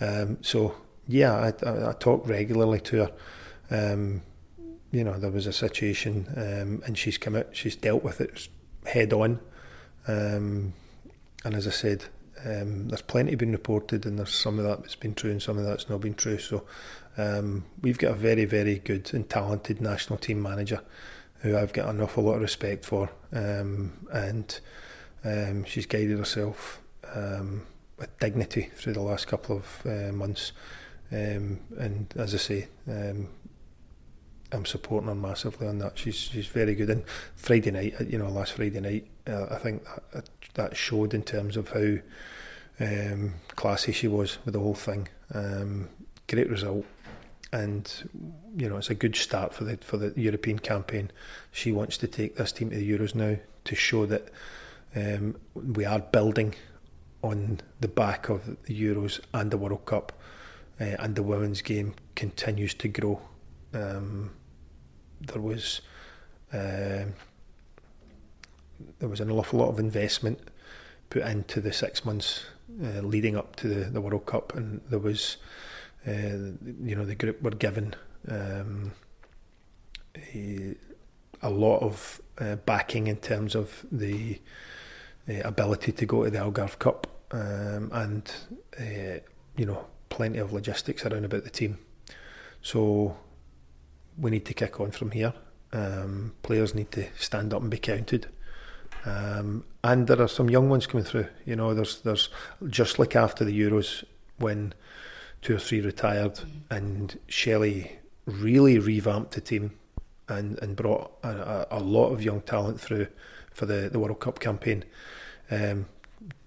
Um, 0.00 0.38
so 0.42 0.74
yeah, 1.08 1.32
I, 1.32 1.68
I, 1.68 1.90
I, 1.90 1.92
talk 1.92 2.28
regularly 2.28 2.80
to 2.80 2.96
her. 2.96 3.12
Um, 3.70 4.22
you 4.90 5.04
know, 5.04 5.18
there 5.18 5.30
was 5.30 5.46
a 5.46 5.52
situation, 5.52 6.26
um, 6.36 6.82
and 6.84 6.98
she's 6.98 7.18
come 7.18 7.34
out, 7.34 7.48
she's 7.52 7.76
dealt 7.76 8.04
with 8.04 8.20
it 8.20 8.48
head 8.86 9.12
on. 9.12 9.40
Um, 10.06 10.74
and 11.44 11.54
as 11.54 11.66
I 11.66 11.70
said, 11.70 12.04
um, 12.44 12.88
there's 12.88 13.02
plenty 13.02 13.34
been 13.34 13.52
reported, 13.52 14.04
and 14.06 14.18
there's 14.18 14.34
some 14.34 14.58
of 14.58 14.64
that 14.64 14.80
that's 14.80 14.96
been 14.96 15.14
true, 15.14 15.30
and 15.30 15.42
some 15.42 15.58
of 15.58 15.64
that's 15.64 15.88
not 15.88 16.00
been 16.00 16.14
true. 16.14 16.38
So 16.38 16.64
um, 17.16 17.64
we've 17.80 17.98
got 17.98 18.12
a 18.12 18.16
very, 18.16 18.44
very 18.44 18.78
good 18.78 19.12
and 19.14 19.28
talented 19.28 19.80
national 19.80 20.18
team 20.18 20.42
manager 20.42 20.80
who 21.40 21.56
I've 21.56 21.72
got 21.72 21.88
an 21.88 22.00
awful 22.00 22.24
lot 22.24 22.34
of 22.34 22.42
respect 22.42 22.84
for, 22.84 23.10
and 23.32 24.60
um, 25.24 25.64
she's 25.64 25.86
guided 25.86 26.18
herself 26.18 26.80
um, 27.14 27.66
with 27.98 28.18
dignity 28.18 28.70
through 28.74 28.94
the 28.94 29.02
last 29.02 29.26
couple 29.26 29.56
of 29.56 29.82
uh, 29.86 30.12
months. 30.12 30.52
Um, 31.10 31.60
and 31.78 32.12
as 32.16 32.34
I 32.34 32.38
say, 32.38 32.68
um, 32.88 33.28
I'm 34.52 34.66
supporting 34.66 35.08
her 35.08 35.14
massively 35.14 35.66
on 35.66 35.78
that. 35.78 35.98
She's 35.98 36.16
she's 36.16 36.46
very 36.46 36.74
good. 36.74 36.90
And 36.90 37.04
Friday 37.36 37.70
night, 37.70 37.94
you 38.08 38.18
know, 38.18 38.28
last 38.28 38.52
Friday 38.52 38.80
night, 38.80 39.06
uh, 39.26 39.46
I 39.50 39.56
think 39.56 39.84
that, 40.12 40.28
that 40.54 40.76
showed 40.76 41.14
in 41.14 41.22
terms 41.22 41.56
of 41.56 41.70
how 41.70 41.96
um, 42.80 43.34
classy 43.56 43.92
she 43.92 44.08
was 44.08 44.38
with 44.44 44.54
the 44.54 44.60
whole 44.60 44.74
thing. 44.74 45.08
Um, 45.34 45.88
great 46.28 46.50
result, 46.50 46.84
and 47.52 48.10
you 48.56 48.68
know 48.68 48.76
it's 48.76 48.90
a 48.90 48.94
good 48.94 49.16
start 49.16 49.54
for 49.54 49.64
the 49.64 49.76
for 49.78 49.96
the 49.96 50.12
European 50.20 50.58
campaign. 50.58 51.10
She 51.50 51.72
wants 51.72 51.96
to 51.98 52.06
take 52.06 52.36
this 52.36 52.52
team 52.52 52.70
to 52.70 52.76
the 52.76 52.90
Euros 52.90 53.14
now 53.14 53.36
to 53.64 53.74
show 53.74 54.06
that 54.06 54.28
um, 54.94 55.36
we 55.54 55.84
are 55.84 56.00
building 56.00 56.54
on 57.22 57.60
the 57.80 57.88
back 57.88 58.28
of 58.28 58.56
the 58.64 58.80
Euros 58.80 59.20
and 59.32 59.50
the 59.50 59.56
World 59.56 59.84
Cup, 59.86 60.12
uh, 60.80 60.96
and 60.98 61.14
the 61.14 61.22
women's 61.22 61.62
game 61.62 61.94
continues 62.14 62.74
to 62.74 62.88
grow. 62.88 63.20
Um, 63.72 64.32
there 65.20 65.40
was 65.40 65.80
uh, 66.52 67.06
there 68.98 69.08
was 69.08 69.20
an 69.20 69.30
awful 69.30 69.60
lot 69.60 69.68
of 69.68 69.78
investment 69.78 70.38
put 71.10 71.22
into 71.22 71.60
the 71.60 71.72
six 71.72 72.04
months 72.04 72.44
uh, 72.82 73.00
leading 73.00 73.36
up 73.36 73.56
to 73.56 73.68
the, 73.68 73.90
the 73.90 74.00
World 74.00 74.26
Cup, 74.26 74.54
and 74.54 74.80
there 74.88 74.98
was, 74.98 75.36
uh, 76.06 76.56
you 76.82 76.96
know, 76.96 77.04
the 77.04 77.14
group 77.14 77.42
were 77.42 77.50
given 77.50 77.94
um, 78.28 78.92
a, 80.34 80.74
a 81.42 81.50
lot 81.50 81.78
of 81.78 82.20
uh, 82.38 82.56
backing 82.56 83.06
in 83.06 83.16
terms 83.16 83.54
of 83.54 83.84
the 83.92 84.40
uh, 85.28 85.40
ability 85.44 85.92
to 85.92 86.06
go 86.06 86.24
to 86.24 86.30
the 86.30 86.38
Algarve 86.38 86.78
Cup, 86.78 87.06
um, 87.30 87.90
and 87.92 88.32
uh, 88.78 89.20
you 89.56 89.66
know, 89.66 89.86
plenty 90.08 90.38
of 90.38 90.52
logistics 90.52 91.04
around 91.04 91.24
about 91.24 91.44
the 91.44 91.50
team. 91.50 91.78
So 92.60 93.16
we 94.18 94.30
need 94.30 94.44
to 94.46 94.54
kick 94.54 94.80
on 94.80 94.90
from 94.90 95.10
here. 95.10 95.32
Um, 95.72 96.34
players 96.42 96.74
need 96.74 96.92
to 96.92 97.06
stand 97.16 97.54
up 97.54 97.62
and 97.62 97.70
be 97.70 97.78
counted. 97.78 98.28
Um, 99.04 99.64
and 99.82 100.06
there 100.06 100.20
are 100.20 100.28
some 100.28 100.50
young 100.50 100.68
ones 100.68 100.86
coming 100.86 101.04
through. 101.04 101.26
You 101.44 101.56
know, 101.56 101.74
there's 101.74 102.00
there's 102.02 102.28
just 102.68 102.98
like 102.98 103.16
after 103.16 103.44
the 103.44 103.58
Euros 103.58 104.04
when 104.38 104.74
two 105.40 105.56
or 105.56 105.58
three 105.58 105.80
retired, 105.80 106.40
and 106.70 107.18
Shelley 107.26 107.98
really 108.26 108.78
revamped 108.78 109.32
the 109.32 109.40
team 109.40 109.72
and 110.28 110.58
and 110.60 110.76
brought 110.76 111.12
a, 111.22 111.66
a, 111.72 111.78
a 111.78 111.80
lot 111.80 112.10
of 112.10 112.22
young 112.22 112.40
talent 112.42 112.80
through 112.80 113.08
for 113.52 113.66
the 113.66 113.88
the 113.90 113.98
World 113.98 114.20
Cup 114.20 114.40
campaign. 114.40 114.84
Um, 115.50 115.86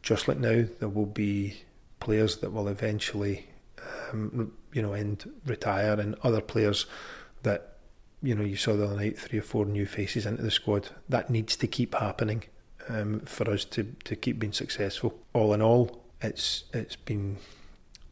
just 0.02 0.28
like 0.28 0.38
now, 0.38 0.66
there 0.80 0.90
will 0.90 1.06
be 1.06 1.62
players 2.00 2.38
that 2.38 2.52
will 2.52 2.68
eventually, 2.68 3.48
um, 4.12 4.54
you 4.74 4.82
know, 4.82 4.94
end 4.94 5.30
retire, 5.46 6.00
and 6.00 6.16
other 6.24 6.42
players 6.42 6.86
that 7.44 7.78
you 8.22 8.36
know 8.36 8.44
you 8.44 8.56
saw 8.56 8.76
the 8.76 8.86
other 8.86 8.96
night 8.96 9.18
three 9.18 9.40
or 9.40 9.44
four 9.44 9.66
new 9.66 9.86
faces 9.86 10.26
into 10.26 10.42
the 10.42 10.52
squad. 10.52 10.90
That 11.10 11.30
needs 11.30 11.56
to 11.58 11.68
keep 11.68 11.96
happening 11.96 12.44
um, 12.90 13.22
for 13.22 13.50
us 13.50 13.66
to 13.66 13.84
to 14.04 14.16
keep 14.16 14.40
being 14.40 14.54
successful. 14.54 15.20
All 15.34 15.54
in 15.54 15.62
all, 15.62 16.04
it's 16.22 16.66
it's 16.74 16.96
been 16.96 17.38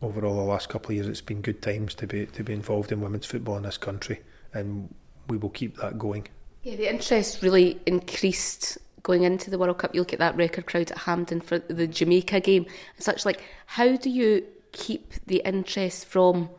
overall 0.02 0.36
the 0.36 0.42
last 0.42 0.70
couple 0.70 0.92
of 0.92 0.96
years. 0.96 1.08
It's 1.08 1.22
been 1.22 1.42
good 1.42 1.62
times 1.62 1.96
to 1.96 2.08
be 2.08 2.26
to 2.28 2.44
be 2.44 2.54
involved 2.54 2.92
in 2.92 3.02
women's 3.02 3.26
football 3.26 3.58
in 3.58 3.64
this 3.64 3.78
country, 3.78 4.22
and 4.54 4.94
we 5.28 5.38
will 5.38 5.50
keep 5.50 5.78
that 5.78 5.98
going. 5.98 6.28
Yeah, 6.64 6.76
the 6.76 6.90
interest 6.90 7.42
really 7.42 7.80
increased 7.86 8.78
going 9.04 9.24
into 9.24 9.50
the 9.50 9.58
World 9.58 9.78
Cup. 9.78 9.94
You 9.94 10.02
look 10.02 10.14
at 10.14 10.20
that 10.20 10.36
record 10.36 10.66
crowd 10.66 10.90
at 10.90 11.00
Hampden 11.00 11.42
for 11.42 11.60
the 11.60 11.86
Jamaica 11.86 12.40
game 12.40 12.66
and 12.96 13.04
such. 13.04 13.26
Like, 13.26 13.44
how 13.68 13.98
do 13.98 14.10
you 14.10 14.46
keep 14.72 15.14
the 15.28 15.42
interest 15.46 16.06
from 16.06 16.50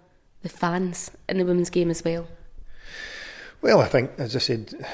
the 0.43 0.49
fans 0.49 1.11
in 1.29 1.39
the 1.39 1.45
women's 1.45 1.71
game 1.71 1.91
as 1.91 2.05
well? 2.05 2.29
Well, 3.63 3.81
I 3.81 3.89
think, 3.89 4.11
as 4.19 4.37
I 4.37 4.41
said, 4.41 4.87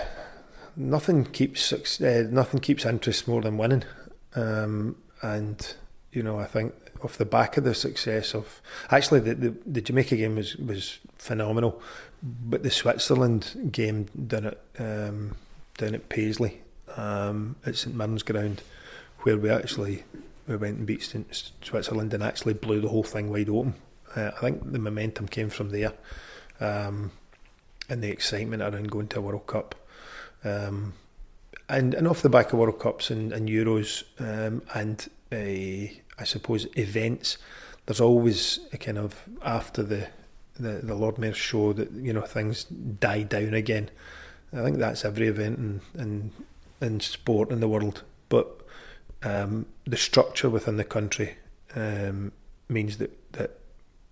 nothing 0.77 1.25
keeps 1.25 1.73
uh, 1.73 2.29
nothing 2.31 2.61
keeps 2.61 2.87
interest 2.87 3.27
more 3.27 3.43
than 3.43 3.59
winning, 3.59 3.83
um, 4.37 4.97
and 5.23 5.75
you 6.13 6.23
know 6.23 6.39
I 6.39 6.45
think 6.45 6.73
off 7.03 7.19
the 7.19 7.25
back 7.25 7.57
of 7.57 7.65
the 7.65 7.75
success 7.75 8.35
of 8.35 8.61
actually 8.91 9.21
the, 9.21 9.35
the, 9.35 9.55
the 9.67 9.81
Jamaica 9.81 10.17
game 10.17 10.37
was 10.37 10.55
was 10.57 11.01
phenomenal, 11.19 11.83
but 12.23 12.63
the 12.63 12.71
Switzerland 12.71 13.71
game 13.73 14.07
done 14.29 14.47
it 14.47 14.61
um, 14.79 15.37
down 15.77 15.97
at 15.97 16.09
Paisley 16.09 16.61
um, 16.97 17.57
at 17.67 17.77
St 17.77 17.97
Mirren's 17.97 18.23
ground, 18.23 18.63
where 19.21 19.37
we 19.37 19.51
actually 19.51 20.05
we 20.47 20.57
went 20.57 20.79
and 20.79 20.87
beat 20.87 21.15
Switzerland 21.63 22.13
and 22.15 22.23
actually 22.23 22.55
blew 22.55 22.81
the 22.81 22.89
whole 22.89 23.03
thing 23.03 23.31
wide 23.31 23.49
open. 23.49 23.75
Uh, 24.17 24.31
I 24.37 24.41
think 24.41 24.73
the 24.73 24.79
momentum 24.79 25.29
came 25.29 25.49
from 25.49 25.71
there. 25.71 25.93
Um, 26.61 27.13
and 27.91 28.03
the 28.03 28.11
excitement 28.11 28.63
around 28.63 28.91
going 28.91 29.09
to 29.09 29.19
a 29.19 29.23
World 29.23 29.47
Cup. 29.47 29.75
Um, 30.45 30.95
and, 31.69 31.93
and 31.95 32.09
off 32.09 32.23
the 32.23 32.31
back 32.31 32.53
of 32.53 32.59
World 32.59 32.79
Cups 32.79 33.11
and, 33.11 33.33
and 33.33 33.49
Euros 33.49 34.05
um, 34.19 34.63
and 34.75 35.09
uh, 35.33 35.93
I 36.19 36.25
suppose 36.25 36.67
events, 36.77 37.39
there's 37.87 38.01
always 38.01 38.61
a 38.73 38.79
kind 38.79 38.99
of 38.99 39.29
after 39.43 39.83
the, 39.83 40.09
the, 40.59 40.81
the 40.83 40.95
Lord 40.95 41.19
Mayor's 41.19 41.37
show 41.37 41.73
that 41.73 41.91
you 41.93 42.13
know 42.13 42.23
things 42.23 42.65
die 42.65 43.23
down 43.23 43.55
again. 43.55 43.91
I 44.53 44.63
think 44.63 44.79
that's 44.79 45.05
every 45.05 45.29
event 45.29 45.59
in 45.59 45.81
in, 46.01 46.31
in 46.81 47.01
sport 47.01 47.51
in 47.51 47.61
the 47.61 47.69
world, 47.69 48.03
but 48.29 48.61
um, 49.23 49.67
the 49.85 49.97
structure 49.97 50.49
within 50.49 50.77
the 50.77 50.85
country 50.85 51.37
um, 51.75 52.33
means 52.69 52.97
that 52.99 53.33
that 53.33 53.59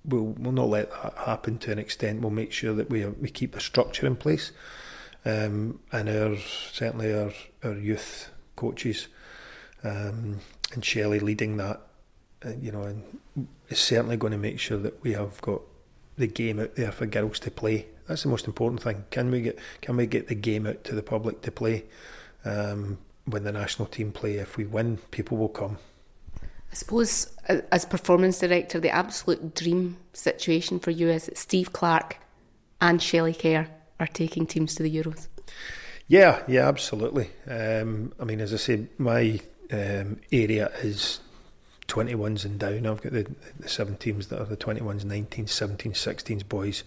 we'll, 0.04 0.34
we'll 0.38 0.52
not 0.52 0.68
let 0.68 0.90
that 1.02 1.14
happen 1.18 1.58
to 1.58 1.72
an 1.72 1.78
extent. 1.78 2.20
We'll 2.20 2.30
make 2.30 2.52
sure 2.52 2.74
that 2.74 2.90
we 2.90 3.06
we 3.06 3.30
keep 3.30 3.56
a 3.56 3.60
structure 3.60 4.06
in 4.06 4.16
place, 4.16 4.52
um, 5.24 5.80
and 5.92 6.08
our 6.08 6.36
certainly 6.36 7.12
our 7.12 7.32
our 7.64 7.74
youth 7.74 8.30
coaches 8.56 9.08
um, 9.84 10.40
and 10.72 10.84
Shelley 10.84 11.20
leading 11.20 11.56
that, 11.58 11.80
uh, 12.44 12.52
you 12.60 12.72
know, 12.72 12.82
and 12.82 13.48
is 13.68 13.78
certainly 13.78 14.16
going 14.16 14.32
to 14.32 14.38
make 14.38 14.58
sure 14.58 14.78
that 14.78 15.02
we 15.02 15.12
have 15.12 15.40
got 15.40 15.62
the 16.16 16.26
game 16.26 16.58
out 16.58 16.74
there 16.74 16.92
for 16.92 17.06
girls 17.06 17.38
to 17.40 17.50
play. 17.50 17.86
That's 18.06 18.22
the 18.22 18.28
most 18.28 18.46
important 18.46 18.82
thing. 18.82 19.04
Can 19.10 19.30
we 19.30 19.42
get 19.42 19.58
can 19.80 19.96
we 19.96 20.06
get 20.06 20.28
the 20.28 20.34
game 20.34 20.66
out 20.66 20.84
to 20.84 20.94
the 20.94 21.02
public 21.02 21.42
to 21.42 21.52
play? 21.52 21.84
Um, 22.48 22.98
when 23.26 23.44
the 23.44 23.52
national 23.52 23.88
team 23.88 24.10
play, 24.10 24.36
if 24.36 24.56
we 24.56 24.64
win, 24.64 24.96
people 25.10 25.36
will 25.36 25.50
come. 25.50 25.76
I 26.70 26.74
suppose 26.74 27.34
as 27.46 27.84
performance 27.84 28.38
director, 28.38 28.80
the 28.80 28.90
absolute 28.90 29.54
dream 29.54 29.96
situation 30.12 30.78
for 30.78 30.90
you 30.90 31.08
is 31.08 31.26
that 31.26 31.38
Steve 31.38 31.72
Clarke 31.72 32.18
and 32.80 33.02
Shelley 33.02 33.34
Kerr 33.34 33.68
are 34.00 34.06
taking 34.06 34.46
teams 34.46 34.74
to 34.76 34.82
the 34.82 34.94
Euros. 34.94 35.28
Yeah, 36.06 36.42
yeah, 36.48 36.68
absolutely. 36.68 37.30
Um, 37.46 38.12
I 38.18 38.24
mean, 38.24 38.40
as 38.40 38.54
I 38.54 38.56
say, 38.56 38.86
my 38.96 39.40
um, 39.70 40.20
area 40.32 40.70
is 40.82 41.20
21s 41.88 42.44
and 42.44 42.58
down. 42.58 42.86
I've 42.86 43.02
got 43.02 43.12
the, 43.12 43.26
the 43.58 43.68
seven 43.68 43.96
teams 43.96 44.28
that 44.28 44.40
are 44.40 44.46
the 44.46 44.56
21s, 44.56 45.04
19s, 45.04 45.48
17s, 45.48 45.92
16s 45.92 46.48
boys, 46.48 46.84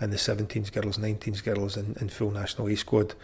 and 0.00 0.12
the 0.12 0.16
17s 0.16 0.72
girls, 0.72 0.98
19s 0.98 1.44
girls, 1.44 1.76
and, 1.76 1.96
and 1.98 2.12
full 2.12 2.30
national 2.30 2.68
A 2.68 2.76
squad. 2.76 3.14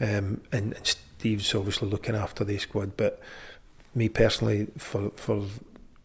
Um, 0.00 0.40
and, 0.50 0.74
and 0.74 0.96
Steve's 1.22 1.54
obviously 1.54 1.88
looking 1.88 2.16
after 2.16 2.42
the 2.42 2.58
squad, 2.58 2.96
but 2.96 3.20
me 3.94 4.08
personally, 4.08 4.66
for 4.76 5.10
for 5.10 5.44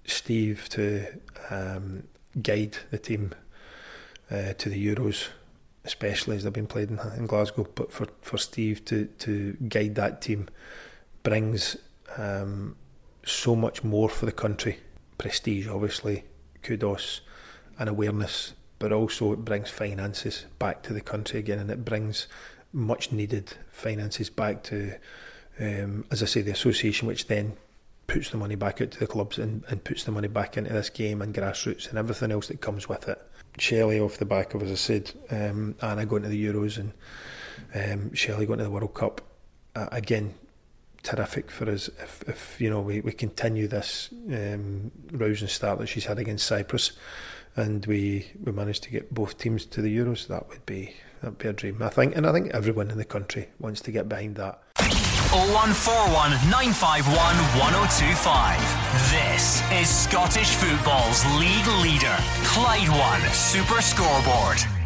Steve 0.06 0.70
to 0.70 1.08
um, 1.50 2.04
guide 2.40 2.78
the 2.92 3.00
team 3.00 3.34
uh, 4.30 4.54
to 4.60 4.70
the 4.70 4.78
Euros, 4.78 5.30
especially 5.86 6.36
as 6.36 6.44
they've 6.44 6.54
been 6.54 6.68
played 6.68 6.92
in, 6.92 7.00
in, 7.18 7.26
Glasgow, 7.26 7.68
but 7.74 7.92
for, 7.92 8.06
for 8.22 8.38
Steve 8.38 8.86
to, 8.86 9.06
to 9.18 9.58
guide 9.68 9.96
that 9.96 10.22
team 10.22 10.50
brings 11.24 11.78
um, 12.16 12.76
so 13.26 13.56
much 13.56 13.84
more 13.84 14.10
for 14.10 14.28
the 14.28 14.32
country. 14.32 14.78
Prestige, 15.18 15.68
obviously, 15.68 16.26
kudos 16.62 17.22
and 17.80 17.90
awareness 17.90 18.54
but 18.80 18.92
also 18.92 19.34
it 19.34 19.44
brings 19.44 19.70
finances 19.70 20.46
back 20.60 20.84
to 20.84 20.94
the 20.94 21.02
country 21.02 21.40
again, 21.40 21.60
and 21.60 21.72
it 21.72 21.84
brings 21.84 22.28
much 22.78 23.12
needed 23.12 23.54
finances 23.72 24.30
back 24.30 24.64
to, 24.64 24.94
um, 25.60 26.06
as 26.12 26.22
I 26.22 26.28
say, 26.28 26.42
the 26.42 26.52
association, 26.52 27.08
which 27.08 27.28
then 27.28 27.58
puts 28.06 28.30
the 28.30 28.38
money 28.38 28.56
back 28.56 28.82
out 28.82 28.92
to 28.92 29.00
the 29.00 29.08
clubs 29.08 29.38
and, 29.38 29.64
and 29.68 29.84
puts 29.84 30.04
the 30.04 30.12
money 30.12 30.28
back 30.28 30.56
into 30.56 30.72
this 30.72 30.90
game 30.90 31.22
and 31.22 31.34
grassroots 31.34 31.90
and 31.90 31.98
everything 31.98 32.32
else 32.32 32.48
that 32.48 32.62
comes 32.62 32.88
with 32.88 33.10
it. 33.10 33.22
Shelley 33.58 34.00
off 34.00 34.18
the 34.18 34.26
back 34.26 34.54
of, 34.54 34.62
as 34.62 34.72
I 34.72 34.76
said, 34.76 35.12
um, 35.32 35.76
Anna 35.82 36.06
going 36.06 36.24
to 36.24 36.30
the 36.30 36.46
Euros 36.46 36.78
and 36.78 36.94
um, 37.74 38.14
Shelley 38.14 38.46
going 38.46 38.60
to 38.60 38.66
the 38.66 38.72
World 38.72 38.94
Cup. 38.94 39.22
Uh, 39.76 39.88
again, 39.92 40.36
terrific 41.04 41.50
for 41.50 41.70
us 41.70 41.90
if, 42.00 42.24
if 42.28 42.60
you 42.60 42.70
know 42.70 42.82
we, 42.82 43.00
we 43.02 43.12
continue 43.12 43.68
this 43.68 44.10
um, 44.32 44.92
rousing 45.12 45.48
start 45.48 45.80
that 45.80 45.88
she's 45.88 46.06
had 46.06 46.20
against 46.20 46.46
Cyprus 46.46 46.92
and 47.56 47.86
we, 47.86 48.28
we 48.44 48.52
manage 48.52 48.82
to 48.82 48.90
get 48.90 49.14
both 49.14 49.38
teams 49.38 49.66
to 49.66 49.82
the 49.82 49.96
Euros, 49.96 50.28
that 50.28 50.48
would 50.50 50.66
be 50.66 50.94
that'd 51.22 51.38
be 51.38 51.48
a 51.48 51.54
dream. 51.54 51.82
I 51.82 51.90
think, 51.90 52.16
and 52.16 52.26
I 52.28 52.32
think 52.32 52.52
everyone 52.54 52.92
in 52.92 52.98
the 52.98 53.06
country 53.06 53.50
wants 53.60 53.82
to 53.82 53.92
get 53.92 54.08
behind 54.10 54.36
that. 54.36 54.62
0141 55.32 56.32
951 56.50 57.12
1025. 57.60 58.58
This 59.12 59.62
is 59.74 59.90
Scottish 59.90 60.56
football's 60.56 61.26
league 61.36 61.68
leader, 61.84 62.16
Clyde 62.46 62.90
One 62.90 63.22
Super 63.34 63.82
Scoreboard. 63.82 64.77